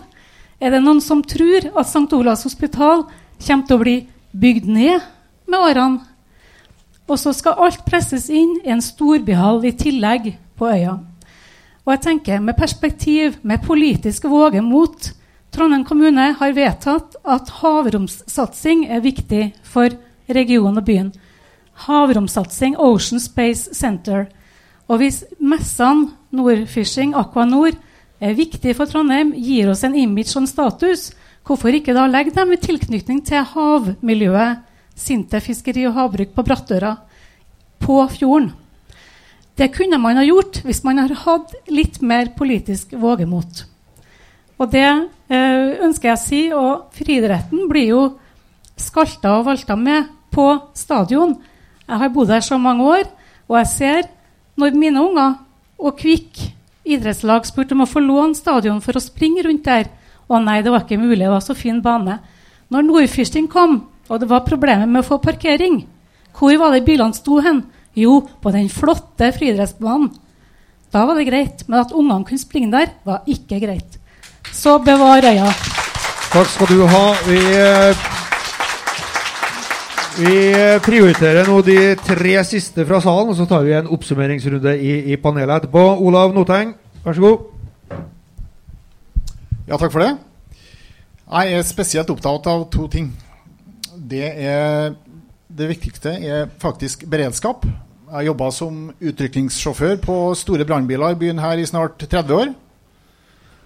Er 0.58 0.74
det 0.74 0.80
noen 0.82 0.98
som 0.98 1.22
tror 1.22 1.68
at 1.70 1.86
St. 1.86 2.08
Olavs 2.18 2.42
hospital 2.48 3.04
kommer 3.38 3.68
til 3.68 3.76
å 3.76 3.82
bli 3.84 3.94
bygd 4.34 4.66
ned 4.66 5.06
med 5.46 5.58
årene? 5.60 6.00
Og 7.06 7.14
så 7.22 7.30
skal 7.32 7.62
alt 7.62 7.86
presses 7.86 8.26
inn 8.26 8.58
i 8.64 8.72
en 8.74 8.82
storbyhall 8.82 9.62
i 9.70 9.72
tillegg 9.78 10.32
på 10.58 10.66
øya. 10.74 10.98
Og 11.86 11.94
jeg 11.94 12.04
tenker 12.08 12.42
med 12.42 12.58
perspektiv, 12.58 13.38
med 13.46 13.62
politisk 13.62 14.26
vågemot 14.28 15.12
Trondheim 15.54 15.86
kommune 15.86 16.34
har 16.36 16.58
vedtatt 16.58 17.14
at 17.24 17.54
havromssatsing 17.62 18.84
er 18.92 19.00
viktig 19.00 19.46
for 19.64 19.94
regionen 20.26 20.82
og 20.82 20.84
byen. 20.84 21.08
Havromsatsing, 21.86 22.76
Ocean 22.78 23.20
Space 23.22 23.74
Center. 23.76 24.26
Og 24.88 25.02
hvis 25.02 25.22
messene 25.38 26.10
Nordfishing, 26.34 27.14
Aqua 27.16 27.44
Nord, 27.48 27.78
er 28.20 28.34
viktige 28.34 28.74
for 28.74 28.90
Trondheim, 28.90 29.32
gir 29.36 29.70
oss 29.70 29.84
en 29.86 29.94
image 29.94 30.34
og 30.34 30.42
en 30.42 30.50
status, 30.50 31.10
hvorfor 31.46 31.72
ikke 31.72 31.94
da 31.96 32.08
legge 32.10 32.34
dem 32.34 32.52
i 32.52 32.60
tilknytning 32.60 33.22
til 33.26 33.46
havmiljøet, 33.54 34.64
Sinte 34.98 35.38
fiskeri 35.38 35.84
og 35.86 35.92
havbruk 35.94 36.32
på 36.34 36.42
Brattøra, 36.42 36.96
på 37.78 38.00
fjorden? 38.10 38.48
Det 39.58 39.68
kunne 39.74 39.98
man 40.02 40.18
ha 40.18 40.24
gjort 40.26 40.60
hvis 40.66 40.84
man 40.86 40.98
har 40.98 41.14
hatt 41.24 41.54
litt 41.70 42.00
mer 42.02 42.32
politisk 42.34 42.96
vågemot. 42.98 43.64
Og 44.58 44.70
det 44.70 44.86
eh, 44.86 45.78
ønsker 45.86 46.10
jeg 46.10 46.16
å 46.16 46.22
si. 46.22 46.42
Og 46.54 46.98
friidretten 46.98 47.66
blir 47.70 47.92
jo 47.92 48.02
skalta 48.78 49.36
og 49.38 49.48
valta 49.48 49.74
med 49.78 50.10
på 50.34 50.46
stadion. 50.78 51.36
Jeg 51.88 52.00
har 52.02 52.12
bodd 52.12 52.30
her 52.32 52.44
så 52.44 52.58
mange 52.60 52.84
år, 52.84 53.06
og 53.48 53.58
jeg 53.62 53.68
ser 53.72 54.08
når 54.60 54.76
mine 54.76 55.00
unger 55.00 55.38
og 55.78 55.96
Kvikk 55.96 56.42
idrettslag 56.88 57.46
spurte 57.48 57.76
om 57.76 57.84
å 57.84 57.88
få 57.88 58.02
låne 58.02 58.36
stadion 58.36 58.82
for 58.84 58.98
å 58.98 59.02
springe 59.02 59.44
rundt 59.46 59.64
der. 59.64 59.88
Å 60.28 60.40
nei, 60.42 60.60
det 60.64 60.72
var 60.72 60.84
ikke 60.84 61.00
mulig. 61.00 61.22
Det 61.22 61.32
var 61.32 61.44
så 61.44 61.56
fin 61.56 61.80
bane. 61.84 62.18
Når 62.68 62.84
Nordfyrsting 62.84 63.48
kom, 63.48 63.80
og 64.08 64.20
det 64.20 64.28
var 64.28 64.44
problemer 64.44 64.88
med 64.88 65.00
å 65.00 65.08
få 65.08 65.20
parkering, 65.22 65.82
hvor 66.36 66.54
var 66.60 66.74
det 66.74 66.84
bilene 66.86 67.16
sto 67.16 67.40
hen? 67.44 67.62
Jo, 67.98 68.20
på 68.42 68.52
den 68.54 68.68
flotte 68.70 69.30
friidrettsbanen. 69.34 70.12
Da 70.92 71.02
var 71.08 71.18
det 71.18 71.26
greit, 71.28 71.64
men 71.68 71.80
at 71.82 71.92
ungene 71.92 72.24
kunne 72.28 72.40
springe 72.40 72.70
der, 72.72 72.92
var 73.04 73.24
ikke 73.28 73.60
greit. 73.64 73.98
Så 74.52 74.78
bevar 74.84 75.24
øya. 75.24 75.50
Takk 76.28 76.48
skal 76.52 76.70
du 76.70 76.84
ha. 76.88 77.02
Vi, 77.26 77.40
eh, 77.56 78.06
vi 80.18 80.38
prioriterer 80.82 81.46
nå 81.46 81.60
de 81.62 81.94
tre 82.02 82.32
siste 82.46 82.82
fra 82.88 82.98
salen, 83.02 83.30
og 83.30 83.36
så 83.38 83.44
tar 83.46 83.62
vi 83.62 83.74
en 83.76 83.90
oppsummeringsrunde 83.94 84.72
i, 84.82 84.94
i 85.12 85.18
panelet 85.20 85.62
etterpå. 85.62 85.82
Olav 86.02 86.34
Noteng, 86.34 86.72
vær 87.04 87.14
så 87.14 87.22
god. 87.22 87.44
Ja, 89.68 89.76
takk 89.76 89.92
for 89.94 90.02
det. 90.02 90.16
Jeg 91.28 91.58
er 91.58 91.68
spesielt 91.68 92.10
opptatt 92.10 92.48
av 92.50 92.64
to 92.72 92.88
ting. 92.90 93.12
Det, 93.94 94.24
er, 94.26 94.96
det 95.46 95.70
viktigste 95.70 96.16
er 96.18 96.50
faktisk 96.58 97.06
beredskap. 97.10 97.68
Jeg 98.08 98.30
jobba 98.30 98.50
som 98.56 98.88
utrykningssjåfør 98.98 99.98
på 100.02 100.18
store 100.40 100.66
brannbiler 100.66 101.14
i 101.14 101.20
byen 101.20 101.44
her 101.44 101.60
i 101.60 101.68
snart 101.68 102.00
30 102.08 102.38
år. 102.40 102.54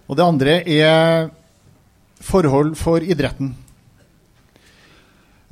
Og 0.04 0.18
det 0.18 0.26
andre 0.26 0.60
er 0.68 1.30
forhold 2.20 2.74
for 2.76 3.00
idretten. 3.00 3.54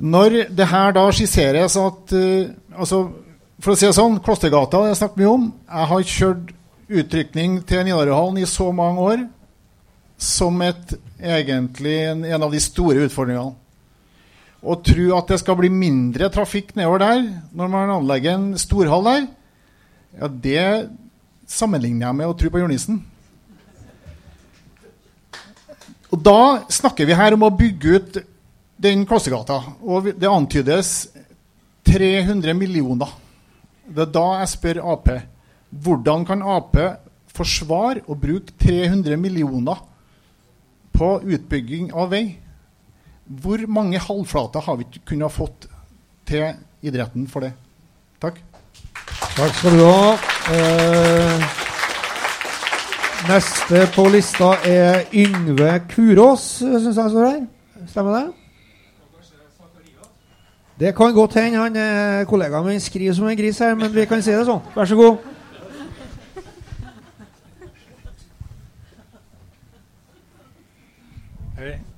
Når 0.01 0.36
det 0.56 0.68
her 0.70 0.94
da 0.97 1.05
skisseres 1.12 1.77
at 1.77 2.14
uh, 2.16 2.52
altså, 2.72 3.02
For 3.60 3.74
å 3.74 3.77
si 3.77 3.85
det 3.85 3.97
sånn, 3.97 4.16
Klostergata 4.24 4.81
har 4.81 4.89
jeg 4.89 5.01
snakket 5.02 5.20
mye 5.20 5.35
om. 5.35 5.43
Jeg 5.68 5.89
har 5.90 6.06
kjørt 6.14 6.52
utrykning 6.90 7.59
til 7.68 7.85
Nidarøhallen 7.85 8.40
i 8.40 8.48
så 8.48 8.70
mange 8.74 9.05
år 9.05 9.27
som 10.20 10.56
et, 10.64 10.94
egentlig 11.20 11.98
en, 12.09 12.24
en 12.24 12.47
av 12.47 12.52
de 12.52 12.60
store 12.60 13.05
utfordringene. 13.06 13.52
Å 14.60 14.77
tro 14.85 15.05
at 15.16 15.31
det 15.32 15.39
skal 15.40 15.56
bli 15.56 15.70
mindre 15.72 16.28
trafikk 16.32 16.74
nedover 16.77 17.01
der 17.01 17.22
når 17.56 17.70
man 17.72 17.93
anlegger 17.94 18.35
en 18.35 18.48
storhall 18.60 19.06
der, 19.06 19.22
ja, 20.18 20.28
det 20.28 20.64
sammenligner 21.48 22.09
jeg 22.09 22.18
med 22.18 22.28
å 22.28 22.36
tro 22.36 22.51
på 22.52 22.60
julenissen. 22.60 23.01
Og 26.10 26.18
Da 26.27 26.66
snakker 26.68 27.06
vi 27.06 27.16
her 27.16 27.36
om 27.36 27.47
å 27.47 27.55
bygge 27.55 27.97
ut 27.97 28.20
den 28.81 29.05
Klostergata. 29.07 29.61
Og 29.82 30.12
det 30.16 30.28
antydes 30.28 31.11
300 31.86 32.55
millioner. 32.57 33.12
Det 33.90 34.07
er 34.07 34.12
da 34.15 34.27
jeg 34.40 34.52
spør 34.55 34.82
Ap. 34.94 35.09
Hvordan 35.70 36.27
kan 36.28 36.43
Ap 36.43 36.77
forsvare 37.31 38.05
å 38.11 38.16
bruke 38.19 38.55
300 38.61 39.19
millioner 39.20 39.82
på 40.97 41.16
utbygging 41.23 41.93
av 41.93 42.12
vei? 42.15 42.24
Hvor 43.31 43.62
mange 43.70 44.01
halvflater 44.02 44.65
har 44.66 44.78
vi 44.78 44.89
ikke 44.89 45.12
kunnet 45.12 45.35
fått 45.35 45.69
til 46.27 46.51
idretten 46.82 47.28
for 47.31 47.47
det? 47.47 47.52
Takk. 48.23 48.40
Takk 49.36 49.55
skal 49.61 49.78
du 49.78 49.85
ha. 49.86 50.16
Eh, 50.51 51.47
neste 53.31 53.86
på 53.94 54.09
lista 54.11 54.57
er 54.66 55.07
Yngve 55.15 55.77
Kurås, 55.93 56.51
syns 56.65 56.90
jeg 56.90 57.15
står 57.15 57.27
her. 57.28 57.43
Stemmer 57.90 58.19
det? 58.19 58.40
Det 60.81 60.97
kan 60.97 61.15
godt 61.15 61.35
hende. 61.35 61.59
Han 61.59 61.77
er 61.77 62.24
kollegaen 62.24 62.66
min 62.66 62.81
skriver 62.81 63.12
som 63.12 63.28
en 63.28 63.36
gris 63.36 63.59
her, 63.59 63.74
men 63.74 63.94
vi 63.94 64.05
kan 64.09 64.23
si 64.23 64.32
det 64.32 64.47
sånn. 64.48 64.62
Vær 64.73 64.89
så 64.89 64.97
god. 64.97 65.16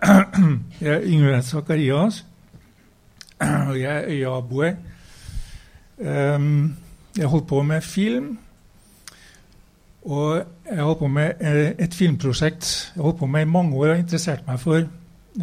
Jeg 0.82 0.90
er 0.90 1.04
Yngve 1.06 1.42
Sakarias, 1.46 2.24
og 3.38 3.76
jeg 3.80 3.96
er 3.96 4.02
øyaboer. 4.08 4.72
Um, 5.98 6.74
jeg 7.16 7.26
holdt 7.26 7.46
på 7.46 7.62
med 7.62 7.80
film, 7.80 8.38
og 10.02 10.42
jeg 10.66 10.82
holdt 10.82 10.98
på 10.98 11.06
med 11.06 11.30
eh, 11.40 11.70
et 11.78 11.94
filmprosjekt 11.94 12.92
jeg 12.96 13.02
holdt 13.02 13.18
på 13.18 13.26
med 13.26 13.40
i 13.40 13.44
mange 13.44 13.76
år 13.76 13.86
og 13.86 13.98
interessert 13.98 14.42
meg 14.46 14.60
for 14.60 14.82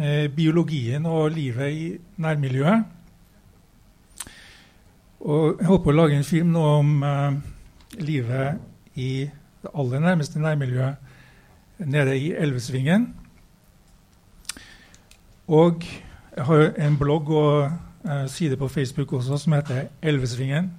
eh, 0.00 0.28
biologien 0.36 1.06
og 1.06 1.30
livet 1.30 1.72
i 1.72 1.92
nærmiljøet. 2.16 2.99
Og 5.20 5.58
jeg 5.60 5.68
på 5.84 5.92
å 5.92 5.92
lage 5.92 6.16
en 6.16 6.24
film 6.24 6.54
nå 6.54 6.60
om 6.78 7.02
eh, 7.04 7.34
livet 8.00 8.96
i 8.96 9.28
det 9.60 9.72
aller 9.76 10.00
nærmeste 10.00 10.40
nærmiljøet 10.40 11.82
nede 11.84 12.14
i 12.16 12.30
Elvesvingen. 12.32 13.04
Og 15.48 15.84
jeg 16.36 16.44
har 16.44 16.70
en 16.86 16.96
blogg 16.96 17.30
og 17.36 17.66
eh, 18.08 18.26
side 18.32 18.56
på 18.56 18.68
Facebook 18.68 19.12
også 19.12 19.36
som 19.36 19.52
heter 19.52 19.90
Elvesvingen. 20.02 20.70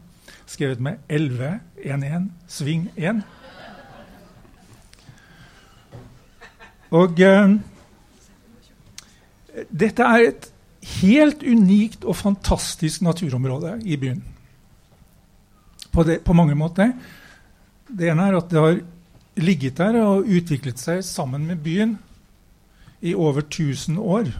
Skrevet 0.49 0.81
med 0.81 0.97
1111 1.09 2.31
sving 2.47 2.89
1. 2.97 3.21
Og 6.89 7.21
eh, 7.21 7.55
dette 9.69 10.03
er 10.03 10.31
et 10.31 10.50
helt 10.81 11.43
unikt 11.43 12.05
og 12.05 12.17
fantastisk 12.17 13.03
naturområde 13.05 13.77
i 13.85 13.97
byen. 14.01 14.21
På, 15.91 16.03
det, 16.07 16.21
på, 16.23 16.33
mange 16.33 16.55
måter. 16.55 16.93
Det 17.87 18.09
ene 18.09 18.29
er 18.29 18.37
at 18.37 18.49
det 18.49 18.61
har 18.61 18.79
ligget 19.41 19.77
der 19.77 19.97
og 20.01 20.29
utviklet 20.29 20.79
seg 20.79 21.03
sammen 21.05 21.45
med 21.47 21.61
byen 21.63 21.97
i 23.01 23.13
over 23.13 23.43
1000 23.43 23.99
år. 23.99 24.31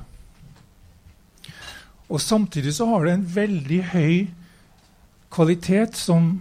Og 2.11 2.21
samtidig 2.21 2.73
så 2.75 2.87
har 2.89 3.05
det 3.05 3.13
en 3.13 3.27
veldig 3.35 3.81
høy 3.91 4.15
kvalitet 5.31 5.95
som 5.95 6.33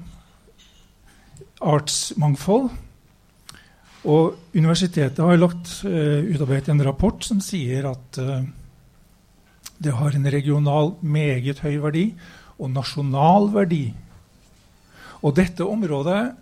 artsmangfold. 1.61 2.71
Og 4.11 4.57
universitetet 4.57 5.21
har 5.21 5.37
lagt, 5.37 5.75
uh, 5.85 6.25
utarbeidet 6.25 6.73
en 6.73 6.87
rapport 6.87 7.21
som 7.25 7.43
sier 7.45 7.85
at 7.91 8.21
uh, 8.23 8.41
det 9.81 9.97
har 9.97 10.15
en 10.15 10.29
regional 10.29 10.93
meget 11.01 11.63
høy 11.65 11.79
verdi 11.81 12.05
og 12.61 12.73
nasjonal 12.75 13.49
verdi. 13.55 13.95
Og 15.25 15.37
dette 15.37 15.65
området 15.65 16.35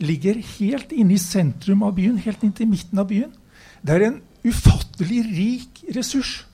ligger 0.00 0.40
helt 0.58 0.92
inne 0.92 1.16
i 1.16 1.20
sentrum 1.20 1.82
av 1.84 1.96
byen, 1.98 2.20
helt 2.22 2.44
inntil 2.46 2.70
midten 2.70 3.00
av 3.00 3.08
byen. 3.10 3.32
Det 3.82 3.94
er 3.94 4.06
en 4.06 4.20
ufattelig 4.46 5.20
rik 5.26 5.82
ressurs. 5.94 6.44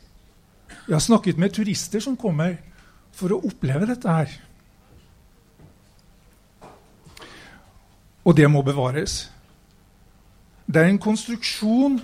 Jeg 0.88 0.96
har 0.96 1.04
snakket 1.04 1.38
med 1.38 1.54
turister 1.54 2.02
som 2.02 2.16
kommer 2.16 2.56
for 3.14 3.32
å 3.32 3.42
oppleve 3.46 3.86
dette 3.88 4.10
her. 4.10 4.32
Og 8.24 8.34
det 8.36 8.48
må 8.50 8.64
bevares. 8.64 9.28
Det 10.66 10.80
er 10.80 10.90
en 10.90 11.00
konstruksjon 11.00 12.00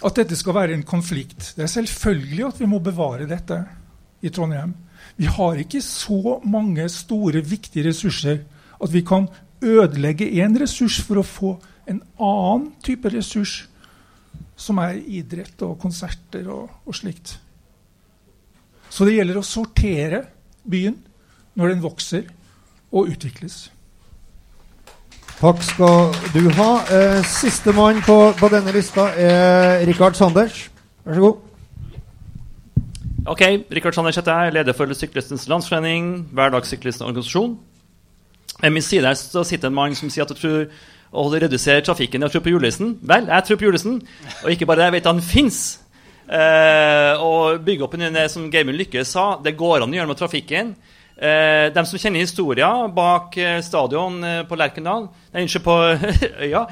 at 0.00 0.16
dette 0.16 0.36
skal 0.38 0.56
være 0.56 0.76
en 0.76 0.86
konflikt. 0.86 1.52
Det 1.56 1.64
er 1.66 1.72
selvfølgelig 1.72 2.46
at 2.46 2.60
vi 2.60 2.68
må 2.70 2.80
bevare 2.82 3.28
dette 3.28 3.58
i 4.24 4.32
Trondheim. 4.32 4.72
Vi 5.16 5.28
har 5.28 5.60
ikke 5.60 5.82
så 5.84 6.38
mange 6.44 6.88
store, 6.92 7.42
viktige 7.44 7.88
ressurser 7.88 8.40
at 8.80 8.92
vi 8.92 9.02
kan 9.04 9.28
ødelegge 9.60 10.28
én 10.40 10.56
ressurs 10.60 11.00
for 11.04 11.20
å 11.20 11.26
få 11.26 11.50
en 11.90 12.00
annen 12.16 12.70
type 12.84 13.10
ressurs, 13.12 13.66
som 14.56 14.78
er 14.80 15.00
idrett 15.00 15.60
og 15.64 15.78
konserter 15.80 16.48
og, 16.52 16.68
og 16.84 16.96
slikt. 16.96 17.38
Så 18.90 19.06
det 19.06 19.16
gjelder 19.16 19.40
å 19.40 19.46
sortere 19.46 20.24
byen 20.68 20.96
når 21.56 21.74
den 21.74 21.84
vokser 21.84 22.26
og 22.90 23.12
utvikles. 23.12 23.68
Takk 25.40 25.62
skal 25.64 26.10
du 26.34 26.50
ha. 26.52 26.72
Eh, 26.92 27.22
Sistemann 27.24 28.02
på, 28.04 28.16
på 28.36 28.48
denne 28.52 28.74
lista 28.76 29.06
er 29.16 29.86
Rikard 29.88 30.18
Sanders. 30.18 30.66
Vær 31.06 31.16
så 31.16 31.22
god. 31.24 31.38
Ok, 33.32 33.40
Rikard 33.72 33.96
Sanders 33.96 34.18
heter 34.20 34.36
jeg. 34.36 34.52
Leder 34.58 34.76
for 34.76 34.92
Syklistens 34.92 35.48
Landsforening, 35.48 36.28
hverdagssyklistens 36.36 37.06
organisasjon. 37.08 37.56
Ved 38.60 38.70
min 38.70 38.84
side 38.84 39.14
så 39.16 39.44
sitter 39.48 39.72
en 39.72 39.78
mann 39.80 39.96
som 39.96 40.12
sier 40.12 40.28
at 40.28 40.36
jeg 40.36 40.42
tror 40.42 40.68
å 41.10 41.26
redusere 41.32 41.86
trafikken 41.88 42.20
jeg 42.20 42.36
tror 42.36 42.44
på 42.44 42.52
julenissen. 42.52 42.98
Vel, 43.00 43.32
jeg 43.32 43.48
tror 43.48 43.56
på 43.56 43.70
julenissen. 43.70 43.96
Og 44.44 44.52
ikke 44.52 44.68
bare 44.68 44.82
det, 44.82 44.90
jeg 44.90 44.98
vet 44.98 45.08
han 45.08 45.24
fins. 45.24 45.62
Eh, 46.28 47.16
og 47.16 47.64
bygge 47.64 47.88
opp 47.88 47.96
en 47.96 48.22
som 48.28 48.50
Geirmund 48.52 48.76
Lykke 48.76 49.08
sa, 49.08 49.30
det 49.40 49.56
går 49.56 49.80
an 49.80 49.96
å 49.96 50.02
gjøre 50.02 50.12
med 50.12 50.20
trafikken. 50.20 50.76
Eh, 51.20 51.66
de 51.74 51.82
som 51.84 52.00
kjenner 52.00 52.22
historien 52.22 52.92
bak 52.96 53.34
eh, 53.36 53.58
stadion 53.60 54.22
eh, 54.24 54.38
på 54.48 54.56
Lerkendal, 54.56 55.10
unnskyld, 55.36 55.64
på 55.66 55.74
Øya, 56.46 56.62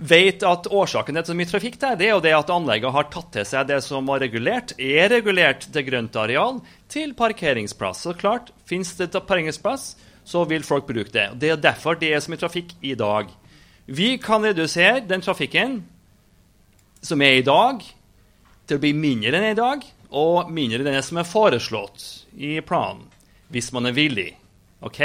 vet 0.00 0.44
at 0.48 0.68
årsaken 0.72 1.18
til 1.18 1.26
så 1.28 1.36
mye 1.36 1.50
trafikk 1.50 1.76
der, 1.82 1.98
det 2.00 2.06
er 2.06 2.14
jo 2.14 2.22
det 2.24 2.32
at 2.32 2.52
anlegget 2.54 2.94
har 2.94 3.10
tatt 3.12 3.28
til 3.34 3.44
seg 3.50 3.66
det 3.68 3.82
som 3.84 4.08
var 4.08 4.22
regulert, 4.24 4.72
er 4.80 5.12
regulert 5.12 5.66
til 5.74 5.84
grøntareal, 5.90 6.62
til 6.88 7.12
parkeringsplass. 7.18 8.06
Så 8.06 8.14
klart, 8.16 8.48
fins 8.64 8.94
det 8.96 9.10
parkeringsplass, 9.12 9.90
så 10.24 10.46
vil 10.48 10.64
folk 10.64 10.88
bruke 10.88 11.12
det. 11.12 11.28
Det 11.44 11.52
er 11.52 11.60
derfor 11.68 12.00
det 12.00 12.14
er 12.14 12.24
så 12.24 12.32
mye 12.32 12.40
trafikk 12.40 12.72
i 12.80 12.96
dag. 12.96 13.28
Vi 13.92 14.14
kan 14.24 14.44
redusere 14.44 15.04
den 15.04 15.24
trafikken 15.24 15.82
som 17.04 17.20
er 17.20 17.42
i 17.42 17.44
dag, 17.44 17.84
til 18.68 18.80
å 18.80 18.86
bli 18.86 18.96
mindre 18.96 19.36
enn 19.36 19.50
i 19.52 19.56
dag, 19.56 19.84
og 20.16 20.48
mindre 20.48 20.80
enn 20.80 20.94
det 20.96 21.04
som 21.04 21.20
er 21.20 21.28
foreslått 21.28 22.08
i 22.40 22.56
planen, 22.64 23.04
hvis 23.52 23.70
man 23.72 23.88
er 23.88 23.96
villig. 23.96 24.32
Ok? 24.84 25.00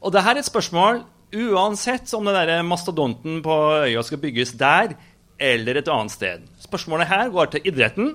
Og 0.00 0.12
dette 0.14 0.32
er 0.32 0.40
et 0.40 0.48
spørsmål 0.48 1.02
uansett 1.30 2.10
om 2.16 2.26
den 2.26 2.66
mastodonten 2.66 3.40
på 3.44 3.56
øya 3.86 4.02
skal 4.02 4.22
bygges 4.22 4.56
der 4.58 4.96
eller 5.40 5.78
et 5.80 5.88
annet 5.88 6.12
sted. 6.12 6.42
Spørsmålet 6.60 7.08
her 7.08 7.30
går 7.32 7.52
til 7.52 7.70
idretten, 7.70 8.14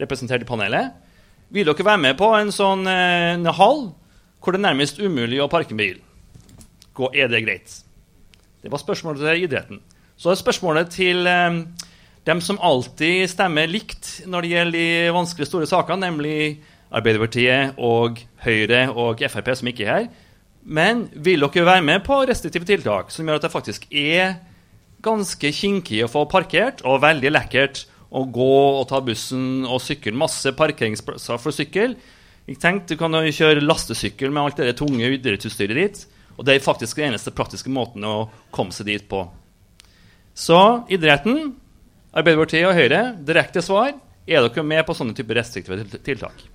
representert 0.00 0.44
i 0.44 0.48
panelet. 0.48 0.92
Vil 1.52 1.66
dere 1.66 1.84
være 1.84 2.00
med 2.00 2.16
på 2.16 2.30
en 2.36 2.52
sånn 2.54 2.86
eh, 2.88 3.34
en 3.34 3.48
hall 3.52 3.90
hvor 4.42 4.54
det 4.54 4.60
er 4.60 4.68
nærmest 4.70 4.98
umulig 4.98 5.40
å 5.42 5.50
parke 5.50 5.74
en 5.74 5.80
bil? 5.80 5.98
Er 7.12 7.30
det 7.30 7.42
greit? 7.44 7.72
Det 8.62 8.70
var 8.70 8.80
spørsmålet 8.82 9.22
til 9.22 9.46
idretten. 9.46 9.80
Så 10.16 10.30
er 10.30 10.38
spørsmålet 10.38 10.92
til 10.94 11.26
eh, 11.26 11.62
dem 12.28 12.42
som 12.44 12.60
alltid 12.62 13.26
stemmer 13.32 13.70
likt 13.70 14.22
når 14.30 14.44
det 14.44 14.52
gjelder 14.52 14.78
de 14.78 15.14
vanskelige, 15.16 15.50
store 15.50 15.68
sakene, 15.70 16.06
nemlig 16.06 16.36
Arbeiderpartiet 16.92 17.78
og 17.80 18.20
Høyre 18.44 18.86
og 18.90 19.22
Frp, 19.32 19.52
som 19.58 19.70
ikke 19.70 19.86
er 19.86 19.92
her. 19.92 20.08
Men 20.62 21.06
vil 21.12 21.42
dere 21.42 21.66
være 21.66 21.84
med 21.84 22.04
på 22.06 22.20
restriktive 22.28 22.68
tiltak 22.68 23.10
som 23.10 23.26
gjør 23.26 23.40
at 23.40 23.46
det 23.46 23.52
faktisk 23.54 23.86
er 23.90 24.36
ganske 25.02 25.50
kinkig 25.56 26.04
å 26.04 26.10
få 26.10 26.26
parkert, 26.30 26.84
og 26.86 27.02
veldig 27.02 27.32
lekkert 27.32 27.84
å 28.12 28.22
gå 28.30 28.54
og 28.78 28.86
ta 28.90 29.00
bussen 29.02 29.64
og 29.66 29.80
sykle? 29.82 30.14
Masse 30.14 30.52
parkeringsplasser 30.54 31.40
for 31.42 31.54
sykkel. 31.54 31.96
Tenk, 32.60 32.86
Du 32.86 32.96
kan 33.00 33.14
jo 33.14 33.34
kjøre 33.34 33.64
lastesykkel 33.64 34.30
med 34.30 34.42
alt 34.42 34.62
det 34.62 34.76
tunge 34.78 35.10
idrettsutstyret 35.16 35.78
ditt. 35.78 36.06
Og 36.38 36.46
det 36.46 36.56
er 36.56 36.64
faktisk 36.64 36.96
den 36.96 37.12
eneste 37.12 37.32
praktiske 37.34 37.70
måten 37.70 38.04
å 38.04 38.30
komme 38.50 38.72
seg 38.72 38.86
dit 38.88 39.08
på. 39.08 39.26
Så 40.34 40.84
idretten 40.88 41.56
Arbeiderpartiet 42.12 42.68
og 42.68 42.76
Høyre, 42.76 43.02
direkte 43.24 43.62
svar. 43.64 43.94
Er 44.28 44.44
dere 44.44 44.64
med 44.64 44.84
på 44.86 44.94
sånne 44.96 45.16
typer 45.16 45.40
restriktive 45.40 46.00
tiltak? 46.04 46.51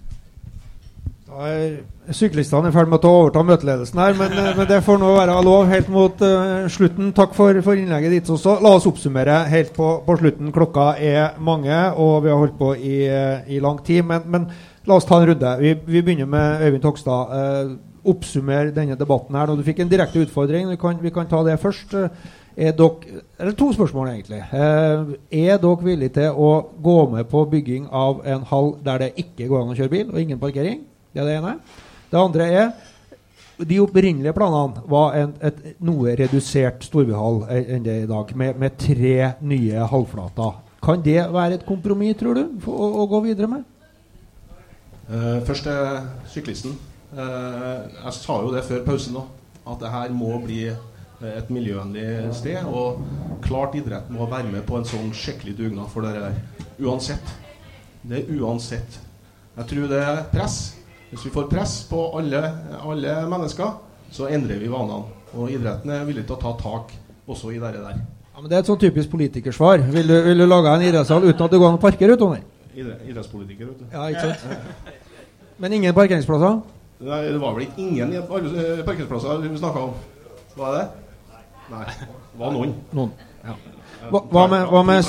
Da 1.28 1.48
er 1.52 2.14
syklistene 2.16 2.70
i 2.70 2.74
ferd 2.76 2.88
med 2.88 3.04
å 3.04 3.10
overta 3.18 3.42
møteledelsen 3.44 4.00
her, 4.00 4.14
men, 4.16 4.32
eh, 4.32 4.54
men, 4.56 4.68
det 4.70 4.78
får 4.86 5.02
nå 5.02 5.10
være 5.12 5.34
lov 5.44 5.66
helt 5.68 5.90
mot 5.92 6.22
uh, 6.24 6.70
slutten. 6.72 7.10
Takk 7.18 7.36
for, 7.36 7.60
for, 7.66 7.76
innlegget 7.76 8.16
ditt 8.16 8.32
også. 8.32 8.54
La 8.64 8.72
oss 8.78 8.88
oppsummere 8.88 9.42
helt 9.52 9.74
på, 9.76 9.90
på, 10.06 10.18
slutten. 10.22 10.54
Klokka 10.56 10.94
er 11.04 11.36
mange, 11.44 11.76
og 12.00 12.24
vi 12.24 12.32
har 12.32 12.40
holdt 12.40 12.56
på 12.56 12.72
i, 12.80 12.96
uh, 13.12 13.44
i 13.52 13.60
lang 13.60 13.84
tid. 13.84 14.08
Men, 14.08 14.24
men, 14.32 14.48
la 14.88 14.96
oss 14.96 15.10
ta 15.10 15.20
en 15.20 15.28
runde. 15.34 15.54
Vi, 15.60 15.76
vi 15.90 16.06
begynner 16.08 16.32
med 16.32 16.64
Øyvind 16.64 16.88
Tokstad. 16.88 17.36
Uh, 17.36 17.78
oppsummer 18.08 18.72
denne 18.72 18.96
debatten 18.96 19.36
her. 19.36 19.52
Når 19.52 19.60
du 19.60 19.68
fikk 19.68 19.84
en 19.84 19.92
direkte 19.92 20.24
utfordring, 20.24 20.70
vi 20.72 20.80
kan, 20.80 20.96
vi 21.04 21.12
kan 21.12 21.28
ta 21.28 21.44
det 21.44 21.60
først. 21.60 21.92
Er 22.58 22.72
dere, 22.74 23.22
eller 23.38 23.52
to 23.54 23.74
spørsmål, 23.76 24.16
egentlig. 24.16 24.40
Eh, 24.48 25.16
er 25.44 25.60
dere 25.62 25.84
villige 25.84 26.16
til 26.16 26.40
å 26.40 26.52
gå 26.82 27.00
med 27.12 27.28
på 27.30 27.44
bygging 27.52 27.86
av 27.92 28.24
en 28.26 28.48
hall 28.50 28.78
der 28.86 29.04
det 29.04 29.16
ikke 29.22 29.50
går 29.52 29.66
an 29.66 29.74
å 29.76 29.78
kjøre 29.78 29.92
bil, 29.92 30.08
og 30.14 30.22
ingen 30.24 30.40
parkering? 30.42 30.80
Det 31.18 31.24
er 31.24 31.30
det 31.32 31.38
ene. 31.40 31.52
Det 32.12 32.18
andre 32.22 32.46
er 32.54 32.68
de 33.58 33.80
opprinnelige 33.82 34.36
planene 34.38 34.84
var 34.86 35.16
en, 35.18 35.32
et 35.42 35.80
noe 35.82 36.12
redusert 36.20 36.84
storbyhall 36.86 37.40
enn 37.50 37.88
det 37.88 37.96
i 38.04 38.10
dag, 38.10 38.34
med, 38.38 38.60
med, 38.62 38.76
tre 38.78 39.32
nye 39.42 39.88
halvflater. 39.90 40.60
Kan 40.86 41.02
det 41.02 41.24
være 41.34 41.58
et 41.58 41.66
kompromiss, 41.66 42.20
tror 42.20 42.38
du, 42.38 42.44
å, 42.70 42.92
å 43.02 43.08
gå 43.10 43.24
videre 43.26 43.50
med? 43.50 43.66
Uh, 45.10 45.42
først 45.48 45.66
til 45.66 45.98
syklisten. 46.30 46.78
Uh, 47.10 47.90
jeg 48.04 48.14
sa 48.20 48.38
jo 48.46 48.54
det 48.54 48.62
før 48.70 48.86
pausen 48.86 49.18
òg, 49.18 49.34
at 49.66 49.82
det 49.82 49.94
her 49.98 50.14
må 50.14 50.38
bli 50.46 50.68
et 50.70 51.50
miljøvennlig 51.50 52.30
sted. 52.38 52.62
Og 52.70 53.02
klart 53.42 53.74
idretten 53.80 54.22
må 54.22 54.30
være 54.30 54.54
med 54.54 54.70
på 54.70 54.78
en 54.78 54.86
sånn 54.86 55.10
skikkelig 55.18 55.58
dugnad 55.58 55.90
for 55.90 56.06
det 56.06 56.14
der. 56.14 56.38
Uansett. 56.78 57.38
Det 58.06 58.22
er 58.22 58.36
uansett. 58.38 59.02
Jeg 59.58 59.74
tror 59.74 59.90
det 59.90 60.06
er 60.06 60.28
press. 60.30 60.77
Hvis 61.18 61.26
vi 61.26 61.34
får 61.34 61.48
press 61.50 61.72
på 61.90 61.98
alle, 62.14 62.40
alle 62.78 63.14
mennesker, 63.26 63.72
så 64.14 64.28
endrer 64.30 64.60
vi 64.62 64.68
vanene. 64.70 65.08
Og 65.34 65.50
idretten 65.50 65.90
er 65.90 66.04
villig 66.06 66.28
til 66.28 66.36
å 66.36 66.42
ta 66.44 66.52
tak 66.60 66.92
også 67.26 67.50
i 67.56 67.58
det 67.58 67.72
der. 67.74 67.96
Ja, 67.98 68.42
men 68.44 68.52
Det 68.52 68.54
er 68.54 68.62
et 68.62 68.70
sånn 68.70 68.78
typisk 68.84 69.10
politikersvar. 69.10 69.82
Vil 69.96 70.06
du, 70.12 70.14
vil 70.28 70.44
du 70.44 70.46
lage 70.46 70.76
en 70.78 70.86
idrettshall 70.86 71.26
uten 71.26 71.42
at 71.42 71.56
det 71.56 71.58
går 71.58 71.72
an 71.72 71.80
å 71.80 71.82
parkere, 71.82 72.20
Idre, 72.78 73.00
Idrettspolitiker, 73.10 73.72
vet 73.72 73.80
du. 73.82 73.86
Ja, 73.90 74.04
ikke 74.14 74.28
sant? 74.30 74.94
Men 75.58 75.74
ingen 75.74 75.96
parkeringsplasser? 75.98 76.60
Nei, 77.02 77.24
Det 77.32 77.42
var 77.42 77.58
vel 77.58 77.66
ikke 77.66 77.82
ingen 77.82 78.14
parkeringsplasser 78.30 79.42
vi 79.42 79.58
snakka 79.58 79.88
om. 79.88 79.98
Var 80.62 80.78
det? 80.78 80.86
Nei. 81.72 81.84
Det 81.98 82.44
var 82.44 82.54
noen. 82.54 82.78
noen. 82.94 83.18
Ja. 83.42 83.58
Hva, 84.08 84.22
hva, 84.32 84.44
med, 84.48 84.66
hva 84.72 84.82
med 84.86 85.08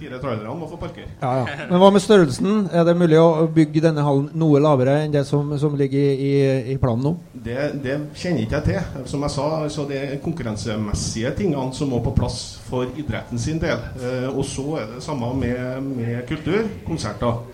Fire 0.00 0.18
trailerne 0.18 0.54
må 0.56 0.66
få 0.70 0.78
parkere. 0.80 1.06
Ja, 1.20 1.30
ja. 1.42 1.66
Men 1.68 1.82
hva 1.82 1.90
med 1.94 2.02
størrelsen? 2.02 2.64
Er 2.72 2.86
det 2.88 2.96
mulig 2.98 3.18
å 3.20 3.46
bygge 3.54 3.82
denne 3.84 4.04
hallen 4.06 4.30
noe 4.40 4.62
lavere 4.62 4.96
enn 5.04 5.14
det 5.14 5.22
som, 5.28 5.52
som 5.60 5.76
ligger 5.78 6.00
i, 6.14 6.32
i, 6.72 6.78
planen 6.80 7.04
nå? 7.06 7.12
Det, 7.34 7.58
det, 7.84 7.98
kjenner 8.18 8.46
ikke 8.46 8.58
jeg 8.58 8.66
til. 8.70 9.04
Som 9.12 9.26
jeg 9.26 9.34
sa, 9.36 9.46
så 9.70 9.86
det 9.90 10.00
er 10.00 10.16
konkurransemessige 10.24 11.34
tingene 11.38 11.76
som 11.76 11.92
må 11.92 12.00
på 12.04 12.14
plass 12.16 12.40
for 12.66 12.88
idretten 12.98 13.40
sin 13.40 13.60
del. 13.62 13.84
Eh, 14.00 14.26
og 14.30 14.42
så 14.48 14.66
er 14.80 14.90
det 14.96 15.04
samme 15.04 15.30
med, 15.38 15.92
med 15.92 16.24
kultur, 16.30 16.66
konserter. 16.88 17.44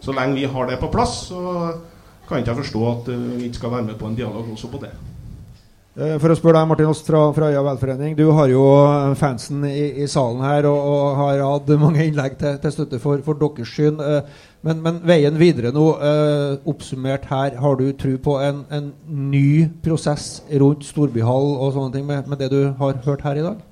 Så 0.00 0.16
lenge 0.16 0.40
vi 0.40 0.48
har 0.48 0.70
det 0.70 0.80
på 0.80 0.90
plass, 0.92 1.26
så 1.28 1.44
kan 2.26 2.40
ikke 2.40 2.54
jeg 2.54 2.62
forstå 2.64 2.84
at 2.94 3.14
eh, 3.14 3.30
vi 3.36 3.50
ikke 3.50 3.62
skal 3.62 3.76
være 3.76 3.88
med 3.92 4.00
på 4.00 4.10
en 4.10 4.18
dialog 4.18 4.52
også 4.56 4.72
på 4.72 4.82
det. 4.82 4.94
Eh, 5.98 6.20
for 6.22 6.30
å 6.30 6.36
spørre 6.38 6.54
deg, 6.54 6.68
Martin 6.70 6.88
Ost 6.92 7.08
fra, 7.08 7.20
fra 7.34 7.48
Øya 7.50 7.64
velforening. 7.66 8.12
Du 8.14 8.28
har 8.36 8.46
jo 8.52 8.62
eh, 8.78 9.16
fansen 9.18 9.64
i, 9.66 10.04
i 10.04 10.06
salen 10.10 10.38
her 10.46 10.68
og, 10.70 10.78
og, 10.78 11.18
har 11.18 11.42
hatt 11.42 11.72
mange 11.82 12.04
innlegg 12.06 12.36
til, 12.38 12.60
til 12.62 12.74
støtte 12.76 13.00
for, 13.02 13.18
for, 13.26 13.40
deres 13.40 13.72
syn. 13.74 13.98
Eh, 13.98 14.46
men, 14.62 14.84
men, 14.84 15.00
veien 15.08 15.38
videre 15.40 15.72
nå, 15.74 15.86
oppsummert 16.68 17.24
her, 17.30 17.56
har 17.58 17.78
du 17.80 17.86
tro 17.96 18.12
på 18.22 18.36
en, 18.44 18.62
en, 18.70 18.90
ny 19.08 19.66
prosess 19.82 20.42
rundt 20.60 20.84
storbyhall 20.84 21.54
og 21.56 21.72
sånne 21.74 21.94
ting 21.96 22.04
med, 22.06 22.28
med, 22.28 22.42
det 22.44 22.50
du 22.52 22.74
har 22.78 23.00
hørt 23.06 23.24
her 23.24 23.40
i 23.40 23.46
dag? 23.46 23.62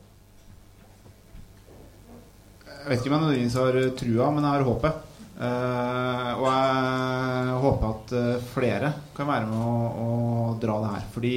Jeg 2.64 2.88
vet 2.88 3.02
ikke 3.02 3.12
om 3.12 3.18
jeg 3.18 3.26
nødvendigvis 3.26 3.58
har 3.60 3.82
trua, 4.00 4.30
men 4.32 4.48
jeg 4.48 4.54
har 4.56 4.70
håpet. 4.72 5.04
Uh, 5.38 6.30
og 6.40 6.46
jeg 6.48 7.58
håper 7.62 7.92
at 7.92 8.14
flere 8.56 8.88
kan 9.14 9.28
være 9.28 9.50
med 9.52 9.60
å, 9.60 9.74
å 10.02 10.56
dra 10.58 10.80
det 10.82 10.94
her. 10.96 11.04
Fordi 11.12 11.36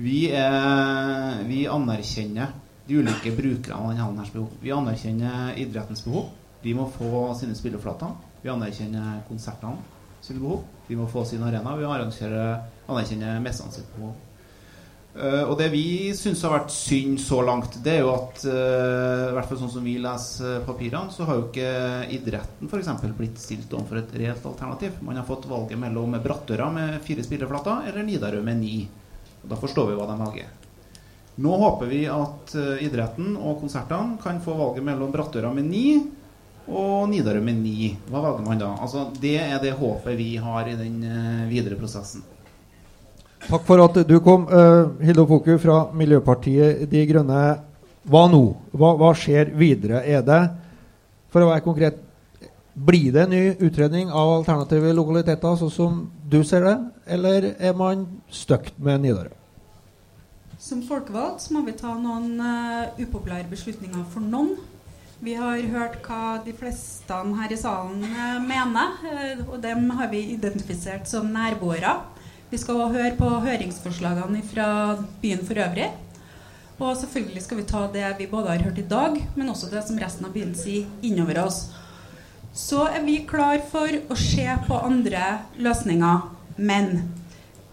vi, 0.00 0.30
er, 0.32 1.42
vi, 1.44 1.66
anerkjenner 1.68 2.54
de 2.86 3.00
ulike 3.02 3.34
brukerne 3.36 3.76
av 3.76 3.90
denne 3.90 4.06
hallens 4.06 4.32
behov. 4.32 4.54
Vi 4.62 4.72
anerkjenner 4.72 5.58
idrettens 5.60 6.04
behov. 6.06 6.30
De 6.62 6.72
må 6.76 6.88
få 6.94 7.28
sine 7.38 7.56
spilleflater. 7.56 8.14
Vi 8.40 8.48
anerkjenner 8.52 9.20
konsertene 9.28 9.76
sine 10.24 10.40
behov. 10.40 10.64
De 10.88 10.96
må 10.96 11.08
få 11.08 11.26
sin 11.28 11.44
arena. 11.44 11.76
Vi 11.76 11.84
anerkjenner 11.84 13.44
messene 13.44 13.76
sitt 13.76 13.92
behov. 13.96 14.16
Uh, 15.10 15.42
og 15.50 15.56
det 15.58 15.66
vi 15.72 16.12
syns 16.14 16.44
har 16.46 16.52
vært 16.54 16.70
synd 16.70 17.18
så 17.18 17.40
langt, 17.42 17.80
det 17.82 17.96
er 17.96 18.04
jo 18.04 18.12
at 18.12 18.44
uh, 18.46 19.24
i 19.26 19.32
hvert 19.34 19.48
fall 19.50 19.58
sånn 19.58 19.72
som 19.72 19.82
vi 19.82 19.96
leser 19.98 20.62
papirene, 20.62 21.10
så 21.10 21.26
har 21.26 21.40
jo 21.40 21.48
ikke 21.48 21.72
idretten 22.14 22.70
f.eks. 22.70 22.92
blitt 23.18 23.42
stilt 23.42 23.74
overfor 23.74 23.98
et 24.04 24.14
reelt 24.22 24.46
alternativ. 24.46 25.00
Man 25.02 25.18
har 25.18 25.26
fått 25.26 25.50
valget 25.50 25.82
mellom 25.82 26.14
Brattøra 26.22 26.70
med 26.72 27.00
fire 27.02 27.26
spilleflater 27.26 27.90
eller 27.90 28.06
Nidarø 28.06 28.44
med 28.46 28.62
ni. 28.62 28.76
Og 29.42 29.52
Da 29.52 29.58
forstår 29.60 29.90
vi 29.90 29.98
hva 29.98 30.08
de 30.10 30.16
velger. 30.20 30.48
Nå 31.40 31.56
håper 31.56 31.88
vi 31.88 32.02
at 32.10 32.54
uh, 32.58 32.80
idretten 32.84 33.36
og 33.38 33.62
konsertene 33.62 34.18
kan 34.20 34.40
få 34.44 34.56
valget 34.58 34.84
mellom 34.84 35.12
Brattøra 35.14 35.52
med 35.54 35.70
ni 35.70 36.00
og 36.68 37.08
Nidarø 37.10 37.40
med 37.42 37.62
ni. 37.62 37.94
Hva 38.10 38.20
velger 38.26 38.44
man 38.44 38.60
da? 38.60 38.74
Altså, 38.82 39.06
det 39.22 39.38
er 39.40 39.56
det 39.62 39.72
håpet 39.78 40.18
vi 40.18 40.34
har 40.42 40.68
i 40.68 40.76
den 40.76 41.00
uh, 41.06 41.48
videre 41.48 41.78
prosessen. 41.80 42.26
Takk 43.46 43.64
for 43.64 43.80
at 43.82 43.96
du 44.06 44.18
kom, 44.20 44.44
uh, 44.52 44.92
Hilde 45.00 45.24
Opoku 45.24 45.56
fra 45.62 45.86
Miljøpartiet 45.96 46.84
De 46.90 47.06
Grønne. 47.08 47.40
Hva 48.10 48.26
nå? 48.32 48.42
Hva, 48.76 48.94
hva, 49.00 49.14
skjer 49.16 49.54
videre? 49.56 50.02
Er 50.04 50.22
det, 50.24 50.40
for 51.32 51.44
å 51.44 51.50
være 51.50 51.64
konkret, 51.64 51.98
blir 52.74 53.12
det 53.12 53.24
en 53.24 53.32
ny 53.32 53.42
utredning 53.66 54.12
av 54.12 54.38
alternative 54.38 54.92
lokaliteter, 54.96 55.56
sånn 55.58 55.72
som 55.72 55.98
du 56.30 56.40
ser 56.46 56.64
det, 56.66 56.76
eller 57.06 57.52
er 57.58 57.76
man 57.76 58.06
støkt 58.30 58.76
med 58.78 59.02
Nidarø? 59.02 59.32
Som 60.60 60.82
folkevalgt 60.84 61.48
må 61.54 61.64
vi 61.66 61.72
ta 61.78 61.94
noen 61.96 62.36
uh, 62.36 63.00
upopulære 63.00 63.48
beslutninger 63.50 64.04
for 64.12 64.22
noen. 64.22 64.52
Vi 65.20 65.34
har 65.36 65.60
hørt 65.72 65.98
hva 66.04 66.38
de 66.44 66.52
fleste 66.56 67.16
her 67.40 67.52
i 67.52 67.58
salen 67.58 68.04
uh, 68.04 68.36
mener, 68.44 69.00
uh, 69.00 69.42
og 69.48 69.56
dem 69.64 69.88
har 69.98 70.12
vi 70.12 70.20
identifisert 70.36 71.08
som 71.08 71.32
nærboere. 71.32 71.96
Vi 72.50 72.60
skal 72.60 72.76
også 72.76 72.98
høre 72.98 73.16
på 73.16 73.32
høringsforslagene 73.46 74.44
fra 74.52 74.68
byen 75.22 75.42
for 75.48 75.64
øvrig. 75.64 75.88
Og 76.80 76.96
selvfølgelig 76.96 77.42
skal 77.44 77.60
vi 77.60 77.68
ta 77.68 77.84
det 77.92 78.06
vi 78.18 78.28
både 78.30 78.52
har 78.52 78.64
hørt 78.64 78.78
i 78.78 78.88
dag, 78.88 79.16
men 79.36 79.50
også 79.52 79.68
det 79.72 79.82
som 79.86 79.98
resten 80.00 80.28
av 80.28 80.32
byen 80.36 80.54
sier, 80.56 80.88
innover 81.04 81.42
oss. 81.44 81.66
Så 82.52 82.82
er 82.88 83.02
vi 83.06 83.20
klar 83.30 83.60
for 83.70 83.94
å 84.10 84.16
se 84.18 84.46
på 84.66 84.78
andre 84.82 85.22
løsninger. 85.62 86.22
Men 86.58 86.90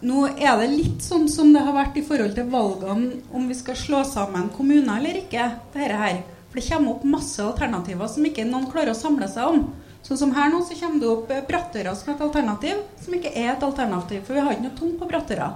nå 0.06 0.28
er 0.38 0.60
det 0.62 0.68
litt 0.70 1.02
sånn 1.02 1.26
som 1.30 1.50
det 1.54 1.64
har 1.66 1.74
vært 1.74 1.98
i 1.98 2.06
forhold 2.06 2.36
til 2.38 2.52
valgene 2.54 3.24
om 3.34 3.48
vi 3.50 3.58
skal 3.58 3.80
slå 3.80 4.04
sammen 4.06 4.52
kommuner 4.54 5.00
eller 5.00 5.18
ikke. 5.24 5.50
Dette 5.74 5.98
her. 6.04 6.22
For 6.48 6.62
det 6.62 6.68
kommer 6.70 6.94
opp 6.94 7.08
masse 7.10 7.42
alternativer 7.42 8.12
som 8.12 8.30
ikke 8.30 8.46
noen 8.46 8.70
klarer 8.72 8.94
å 8.94 9.00
samle 9.00 9.30
seg 9.32 9.50
om. 9.50 9.66
Sånn 10.06 10.22
som 10.22 10.36
her 10.38 10.54
nå 10.54 10.62
så 10.64 10.78
kommer 10.78 11.02
det 11.02 11.10
opp 11.12 11.32
Brattøra 11.50 11.96
som 11.98 12.14
et 12.14 12.22
alternativ, 12.24 12.86
som 13.02 13.18
ikke 13.18 13.34
er 13.34 13.56
et 13.56 13.66
alternativ. 13.66 14.22
For 14.28 14.38
vi 14.38 14.46
har 14.46 14.54
ikke 14.54 14.70
noe 14.70 14.78
tomt 14.78 15.00
på 15.02 15.10
Brattøra. 15.10 15.50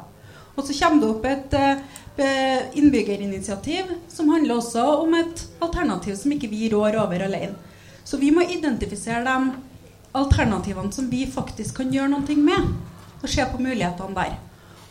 Og 0.58 0.66
så 0.66 0.76
kommer 0.76 1.00
det 1.00 1.12
opp 1.14 1.28
et 1.30 1.54
eh, 2.26 2.64
innbyggerinitiativ 2.82 3.94
som 4.12 4.34
handler 4.34 4.58
også 4.58 4.84
om 5.06 5.14
et 5.16 5.46
alternativ 5.64 6.18
som 6.20 6.34
ikke 6.34 6.50
vi 6.52 6.68
rår 6.74 6.98
over 7.00 7.30
alene. 7.30 7.70
Så 8.12 8.18
vi 8.20 8.28
må 8.36 8.44
identifisere 8.44 9.24
de 9.24 9.52
alternativene 10.20 10.92
som 10.92 11.06
vi 11.08 11.24
faktisk 11.32 11.78
kan 11.80 11.94
gjøre 11.94 12.12
noe 12.12 12.36
med, 12.36 12.74
og 13.22 13.30
se 13.32 13.46
på 13.48 13.62
mulighetene 13.62 14.18
der. 14.18 14.34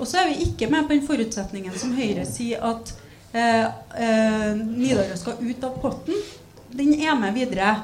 Og 0.00 0.08
så 0.08 0.22
er 0.22 0.30
vi 0.30 0.46
ikke 0.46 0.70
med 0.72 0.86
på 0.88 0.94
den 0.94 1.04
forutsetningen 1.04 1.74
som 1.76 1.92
Høyre 1.92 2.24
sier 2.24 2.64
at 2.64 2.94
eh, 3.36 3.66
eh, 4.00 4.54
Nidaros 4.56 5.20
skal 5.20 5.36
ut 5.42 5.66
av 5.68 5.76
potten. 5.82 6.16
Den 6.72 6.94
er 6.96 7.18
med 7.20 7.36
videre. 7.36 7.74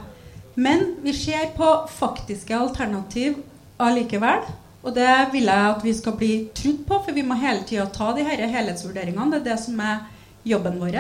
Men 0.56 0.94
vi 1.04 1.12
ser 1.12 1.50
på 1.58 1.68
faktiske 1.92 2.56
alternativ 2.56 3.36
allikevel. 3.76 4.48
Og 4.86 4.94
det 4.96 5.12
vil 5.34 5.50
jeg 5.50 5.68
at 5.74 5.84
vi 5.84 5.92
skal 6.00 6.16
bli 6.16 6.34
trudd 6.56 6.86
på, 6.88 7.02
for 7.04 7.12
vi 7.12 7.26
må 7.26 7.36
hele 7.36 7.66
tida 7.68 7.84
ta 7.92 8.14
de 8.16 8.24
her 8.24 8.40
helhetsvurderingene. 8.40 9.34
Det 9.34 9.42
er 9.42 9.48
det 9.50 9.60
som 9.66 9.84
er 9.84 10.06
jobben 10.48 10.80
vår. 10.80 10.96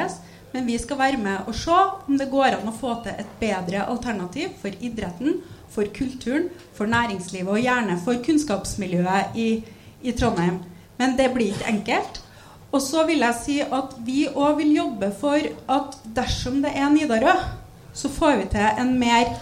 Men 0.56 0.64
vi 0.64 0.78
skal 0.80 0.96
være 0.96 1.18
med 1.20 1.48
og 1.50 1.54
se 1.54 1.76
om 2.08 2.16
det 2.16 2.30
går 2.32 2.54
an 2.56 2.68
å 2.70 2.72
få 2.72 2.94
til 3.04 3.18
et 3.20 3.32
bedre 3.36 3.82
alternativ 3.92 4.54
for 4.62 4.72
idretten, 4.80 5.42
for 5.68 5.84
kulturen, 5.92 6.46
for 6.72 6.88
næringslivet 6.88 7.50
og 7.52 7.60
gjerne 7.60 7.98
for 8.06 8.22
kunnskapsmiljøet 8.24 9.36
i, 9.36 9.50
i 10.00 10.14
Trondheim. 10.16 10.62
Men 10.96 11.12
det 11.18 11.26
blir 11.34 11.52
ikke 11.52 11.74
enkelt. 11.74 12.22
Og 12.72 12.80
så 12.80 13.04
vil 13.04 13.20
jeg 13.26 13.38
si 13.42 13.58
at 13.60 13.92
vi 14.06 14.22
òg 14.30 14.62
vil 14.62 14.72
jobbe 14.78 15.10
for 15.20 15.44
at 15.76 16.00
dersom 16.16 16.62
det 16.64 16.72
er 16.72 16.88
Nidarø, 16.94 17.36
så 17.92 18.08
får 18.16 18.40
vi 18.40 18.48
til 18.56 18.80
en 18.80 18.96
mer 18.96 19.36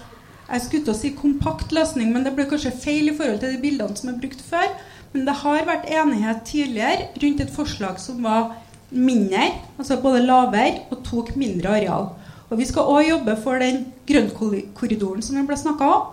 jeg 0.49 0.67
skulle 0.67 0.85
til 0.85 0.97
å 0.97 0.99
si 0.99 1.15
kompakt 1.15 1.71
løsning, 1.73 2.11
men 2.11 2.27
det 2.27 2.35
ble 2.35 2.49
kanskje 2.51 2.75
feil 2.75 3.13
i 3.13 3.15
forhold 3.15 3.39
til 3.41 3.55
de 3.55 3.63
bildene 3.63 3.95
som 3.97 4.11
er 4.11 4.19
brukt 4.19 4.43
før. 4.51 4.67
Men 5.15 5.31
det 5.31 5.39
har 5.47 5.71
vært 5.71 5.87
enighet 5.95 6.43
tidligere 6.51 7.07
rundt 7.23 7.47
et 7.47 7.55
forslag 7.55 8.03
som 8.03 8.19
var 8.27 8.57
mindre, 8.95 9.47
altså 9.79 10.01
både 10.03 10.25
lavere 10.25 10.85
og 10.91 11.03
tok 11.07 11.35
mindre 11.41 11.77
areal. 11.79 12.11
Og 12.51 12.59
Vi 12.59 12.67
skal 12.69 12.91
òg 12.91 13.09
jobbe 13.09 13.37
for 13.43 13.59
den 13.59 13.87
grøntkorridoren 14.07 15.23
som 15.25 15.37
det 15.37 15.47
ble 15.49 15.57
snakka 15.59 15.89
om. 15.91 16.13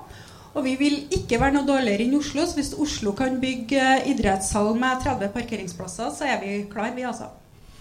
Og 0.51 0.65
vi 0.65 0.73
vil 0.75 0.97
ikke 1.15 1.39
være 1.39 1.55
noe 1.55 1.67
dårligere 1.67 2.03
enn 2.03 2.17
Oslo. 2.17 2.43
Så 2.43 2.57
hvis 2.57 2.73
Oslo 2.75 3.13
kan 3.15 3.37
bygge 3.39 4.01
idrettshall 4.11 4.73
med 4.79 5.03
30 5.05 5.31
parkeringsplasser, 5.35 6.09
så 6.15 6.27
er 6.27 6.41
vi 6.41 6.57
klar, 6.71 6.91
vi 6.95 7.05
altså. 7.07 7.29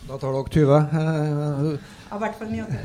Da 0.06 0.18
tar 0.18 0.36
dere 0.36 0.52
20. 0.54 0.76
Eh, 0.76 1.96
Ja, 2.10 2.16
i 2.16 2.22
hvert 2.24 2.38
fall 2.38 2.48
29. 2.50 2.78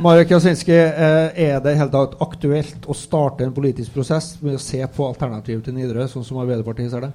Marek 0.00 0.30
Jasinski, 0.30 0.72
eh, 0.72 1.40
er 1.48 1.60
det 1.60 1.76
helt 1.76 1.94
aktuelt 1.94 2.86
å 2.86 2.94
starte 2.96 3.44
en 3.44 3.52
politisk 3.52 3.92
prosess 3.92 4.36
med 4.40 4.54
å 4.56 4.62
se 4.62 4.80
på 4.86 5.08
alternativ 5.08 5.64
til 5.64 5.74
Nidarø, 5.74 6.06
sånn 6.08 6.24
som 6.24 6.38
Arbeiderpartiet 6.40 6.92
ser 6.92 7.08
det? 7.08 7.12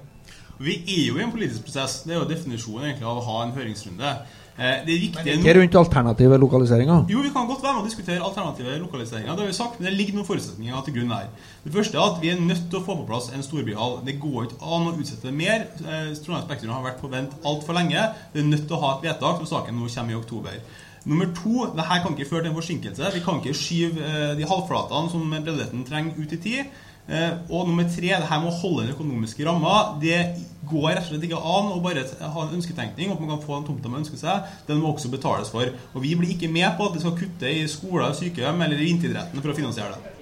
Vi 0.58 0.80
er 0.80 1.04
jo 1.10 1.18
i 1.18 1.22
en 1.24 1.32
politisk 1.34 1.66
prosess. 1.66 2.00
Det 2.06 2.14
er 2.14 2.20
jo 2.22 2.28
definisjonen 2.28 2.88
egentlig 2.88 3.08
av 3.08 3.20
å 3.20 3.24
ha 3.26 3.38
en 3.44 3.54
høringsrunde. 3.56 4.12
Eh, 4.56 4.78
det 4.86 4.92
er 4.94 5.00
viktig 5.02 5.24
Men 5.26 5.42
ikke 5.42 5.54
rundt 5.58 5.74
alternative 5.82 6.38
lokaliseringer? 6.40 7.02
Jo, 7.12 7.20
vi 7.20 7.32
kan 7.34 7.48
godt 7.48 7.60
være 7.64 7.74
med 7.76 7.82
å 7.82 7.88
diskutere 7.90 8.24
alternative 8.24 8.78
lokaliseringer. 8.80 9.34
Det 9.34 9.44
har 9.44 9.50
vi 9.50 9.56
sagt, 9.58 9.76
men 9.76 9.90
det 9.90 9.92
ligger 9.98 10.16
noen 10.16 10.28
forutsetninger 10.30 10.86
til 10.86 10.96
grunn 10.96 11.12
her. 11.12 11.28
Det 11.66 11.74
første 11.74 11.98
er 11.98 12.06
at 12.06 12.22
vi 12.22 12.30
er 12.32 12.40
nødt 12.40 12.64
til 12.72 12.80
å 12.80 12.86
få 12.86 12.96
på 13.02 13.04
plass 13.10 13.28
en 13.36 13.44
storbyhall. 13.44 13.98
Det 14.06 14.16
går 14.22 14.48
ikke 14.48 14.62
an 14.64 14.88
å 14.88 14.94
utsette 14.96 15.28
det 15.28 15.36
mer. 15.36 15.68
Eh, 15.84 16.08
Trondheim 16.24 16.48
Spektrum 16.48 16.72
har 16.72 16.88
vært 16.88 17.04
på 17.04 17.12
vent 17.12 17.36
altfor 17.44 17.76
lenge. 17.76 18.08
Det 18.32 18.40
er 18.40 18.48
nødt 18.48 18.64
til 18.64 18.78
å 18.78 18.82
ha 18.86 18.96
et 18.96 19.06
vedtak 19.10 19.44
når 19.44 19.52
saken 19.52 19.76
nå 19.76 19.92
kommer 19.92 20.16
i 20.16 20.20
oktober. 20.22 20.58
Nummer 21.06 21.28
to, 21.36 21.68
det 21.76 21.84
her 21.86 22.00
kan 22.02 22.16
ikke 22.16 22.30
føre 22.30 22.46
til 22.46 22.50
en 22.50 22.58
forsinkelse. 22.58 23.12
Vi 23.14 23.20
kan 23.28 23.44
ikke 23.44 23.60
skyve 23.60 24.08
eh, 24.08 24.32
de 24.40 24.48
halvflatene 24.48 25.12
som 25.12 25.28
breddeidretten 25.36 25.84
trenger, 25.84 26.16
ut 26.16 26.32
i 26.32 26.40
tid. 26.48 26.72
Eh, 27.06 27.32
og 27.54 27.68
nummer 27.68 27.86
tre, 27.86 28.08
det 28.10 28.26
her 28.26 28.40
med 28.42 28.50
å 28.50 28.58
holde 28.60 28.86
den 28.86 28.94
økonomiske 28.96 29.46
ramma. 29.46 29.74
Det 30.02 30.18
går 30.66 30.88
rett 30.88 31.04
og 31.04 31.12
slett 31.12 31.26
ikke 31.28 31.38
an 31.38 31.68
å 31.70 31.82
bare 31.84 32.02
ha 32.02 32.42
en 32.42 32.56
ønsketenkning 32.56 33.12
om 33.12 33.14
at 33.14 33.22
man 33.22 33.30
kan 33.36 33.44
få 33.44 33.58
den 33.60 33.68
tomta 33.68 33.92
man 33.92 34.02
ønsker 34.02 34.18
seg. 34.18 34.56
Den 34.66 34.82
må 34.82 34.90
også 34.90 35.12
betales 35.12 35.52
for. 35.52 35.70
Og 35.94 36.02
vi 36.02 36.16
blir 36.18 36.34
ikke 36.34 36.50
med 36.50 36.72
på 36.78 36.88
at 36.88 36.96
vi 36.96 37.04
skal 37.04 37.14
kutte 37.18 37.52
i 37.52 37.62
skoler, 37.70 38.10
sykehjem 38.18 38.66
eller 38.66 38.82
i 38.82 38.90
vinteridretten 38.90 39.44
for 39.44 39.54
å 39.54 39.58
finansiere 39.58 39.94
det. 39.94 40.12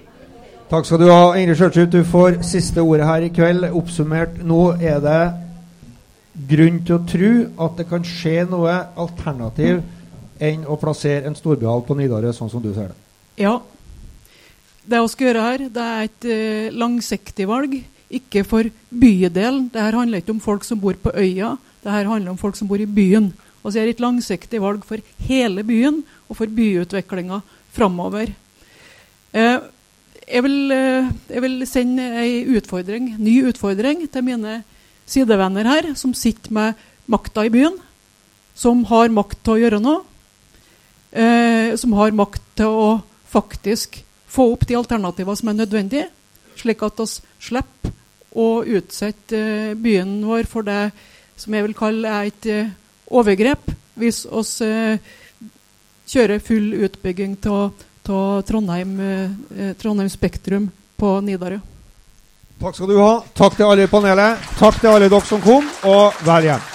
Takk 0.69 0.85
skal 0.85 1.01
du 1.01 1.09
ha, 1.09 1.33
Ingrid 1.37 1.57
Sjølsrud. 1.59 1.91
Du 1.93 2.05
får 2.09 2.39
siste 2.45 2.81
ordet 2.81 3.09
her 3.09 3.25
i 3.25 3.33
kveld. 3.33 3.67
Oppsummert 3.77 4.39
nå 4.45 4.61
er 4.77 5.01
det 5.01 5.19
grunn 6.49 6.81
til 6.85 6.97
å 6.97 7.03
tro 7.09 7.33
at 7.65 7.77
det 7.79 7.89
kan 7.89 8.05
skje 8.05 8.43
noe 8.49 8.73
alternativ 8.99 9.81
enn 10.43 10.65
å 10.67 10.77
plassere 10.77 11.29
en 11.29 11.37
storbyhall 11.37 11.85
på 11.87 11.95
Nidarø, 11.97 12.33
sånn 12.35 12.51
som 12.51 12.61
du 12.61 12.73
ser 12.75 12.91
det. 12.91 12.97
Ja. 13.45 13.59
Det 14.85 15.01
vi 15.01 15.11
skal 15.11 15.27
gjøre 15.27 15.45
her, 15.45 15.63
det 15.73 15.83
er 15.83 16.07
et 16.07 16.27
eh, 16.29 16.73
langsiktig 16.77 17.47
valg. 17.49 17.73
Ikke 18.13 18.43
for 18.45 18.69
bydelen. 18.93 19.67
Her 19.73 19.97
handler 19.97 20.21
ikke 20.21 20.35
om 20.35 20.43
folk 20.43 20.65
som 20.67 20.79
bor 20.81 20.93
på 21.01 21.13
øya. 21.17 21.55
Det 21.81 21.91
her 21.91 22.09
handler 22.09 22.35
om 22.35 22.37
folk 22.37 22.57
som 22.57 22.69
bor 22.69 22.81
i 22.81 22.85
byen. 22.85 23.31
Og 23.63 23.73
så 23.73 23.81
er 23.81 23.89
det 23.89 23.95
et 23.95 24.05
langsiktig 24.05 24.61
valg 24.61 24.85
for 24.85 25.01
hele 25.25 25.65
byen 25.65 26.03
og 26.29 26.37
for 26.37 26.45
byutviklinga 26.45 27.41
framover. 27.73 28.29
Eh, 29.33 29.57
jeg, 30.29 30.45
vil, 30.45 30.57
eh, 30.71 31.11
jeg 31.33 31.45
vil 31.47 31.67
sende 31.69 32.05
ei 32.21 32.43
utfordring, 32.55 33.15
ny 33.17 33.39
utfordring 33.49 34.05
til 34.05 34.25
mine 34.25 34.59
sidevenner 35.09 35.65
her, 35.65 35.93
som 35.97 36.13
sitter 36.13 36.53
med 36.53 36.85
makta 37.09 37.45
i 37.45 37.53
byen, 37.53 37.75
som 38.55 38.85
har 38.89 39.09
makt 39.13 39.41
til 39.41 39.57
å 39.57 39.61
gjøre 39.65 39.81
noe 39.81 40.05
eh, 41.15 41.75
som 41.79 41.93
har 41.97 42.15
makt 42.15 42.43
til 42.59 42.71
å 42.71 42.89
faktisk 43.31 44.01
få 44.35 44.49
opp 44.53 44.65
de 44.67 44.77
alternativene 44.77 45.39
som 45.39 45.51
er 45.51 45.59
nødvendige, 45.61 46.07
slik 46.59 46.83
at 46.85 46.99
vi 46.99 47.07
slipper 47.47 47.93
å 48.35 48.47
utsette 48.67 49.39
eh, 49.39 49.75
byen 49.79 50.17
vår 50.27 50.49
for 50.51 50.67
det 50.67 50.89
som 51.39 51.55
jeg 51.55 51.67
vil 51.67 51.77
kalle 51.77 52.15
et 52.27 52.49
eh, 52.51 52.73
overgrep, 53.15 53.71
hvis 53.95 54.25
vi 54.27 54.67
eh, 54.67 55.13
kjører 56.05 56.43
full 56.43 56.73
utbygging 56.85 57.39
av 57.49 57.85
Trondheim, 58.05 58.91
Trondheim 59.81 60.11
Spektrum 60.13 60.67
på 61.01 61.15
Nidarø. 61.25 61.57
Takk 62.61 62.77
skal 62.77 62.93
du 62.93 62.99
ha. 63.01 63.15
Takk 63.33 63.57
til 63.57 63.65
alle 63.65 63.89
i 63.89 63.91
panelet. 63.91 64.45
Takk 64.61 64.77
til 64.77 64.93
alle 64.93 65.09
dere 65.09 65.25
som 65.25 65.41
kom, 65.41 65.65
og 65.89 66.25
vel 66.29 66.51
hjem. 66.51 66.74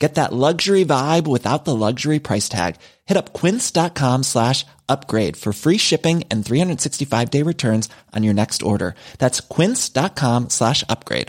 Get 0.00 0.14
that 0.14 0.32
luxury 0.32 0.84
vibe 0.86 1.26
without 1.28 1.66
the 1.66 1.76
luxury 1.76 2.18
price 2.20 2.48
tag. 2.48 2.76
Hit 3.04 3.18
up 3.18 3.34
quince.com 3.34 4.22
slash 4.22 4.64
upgrade 4.88 5.36
for 5.36 5.52
free 5.52 5.76
shipping 5.76 6.24
and 6.30 6.44
365 6.44 7.30
day 7.30 7.42
returns 7.42 7.88
on 8.16 8.24
your 8.24 8.34
next 8.34 8.62
order. 8.62 8.94
That's 9.18 9.40
quince.com 9.40 10.48
slash 10.48 10.82
upgrade. 10.88 11.28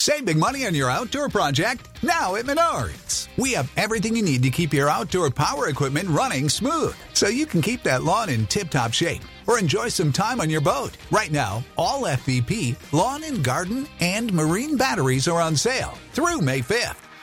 Save 0.00 0.24
big 0.24 0.36
money 0.36 0.66
on 0.66 0.74
your 0.74 0.90
outdoor 0.90 1.28
project 1.28 2.02
now 2.02 2.34
at 2.36 2.46
Menards. 2.46 3.28
We 3.36 3.52
have 3.52 3.70
everything 3.76 4.16
you 4.16 4.22
need 4.22 4.42
to 4.42 4.50
keep 4.50 4.74
your 4.74 4.90
outdoor 4.90 5.30
power 5.30 5.68
equipment 5.68 6.08
running 6.08 6.48
smooth 6.48 6.94
so 7.12 7.28
you 7.28 7.46
can 7.46 7.62
keep 7.62 7.82
that 7.84 8.02
lawn 8.02 8.28
in 8.28 8.46
tip 8.46 8.70
top 8.70 8.92
shape 8.92 9.22
or 9.46 9.58
enjoy 9.58 9.88
some 9.88 10.12
time 10.12 10.40
on 10.40 10.50
your 10.50 10.60
boat. 10.62 10.96
Right 11.10 11.30
now, 11.30 11.64
all 11.76 12.02
FVP, 12.02 12.76
lawn 12.92 13.24
and 13.24 13.44
garden, 13.44 13.86
and 14.00 14.32
marine 14.32 14.76
batteries 14.76 15.28
are 15.28 15.40
on 15.40 15.54
sale 15.54 15.94
through 16.12 16.40
May 16.40 16.60
5th. 16.60 17.03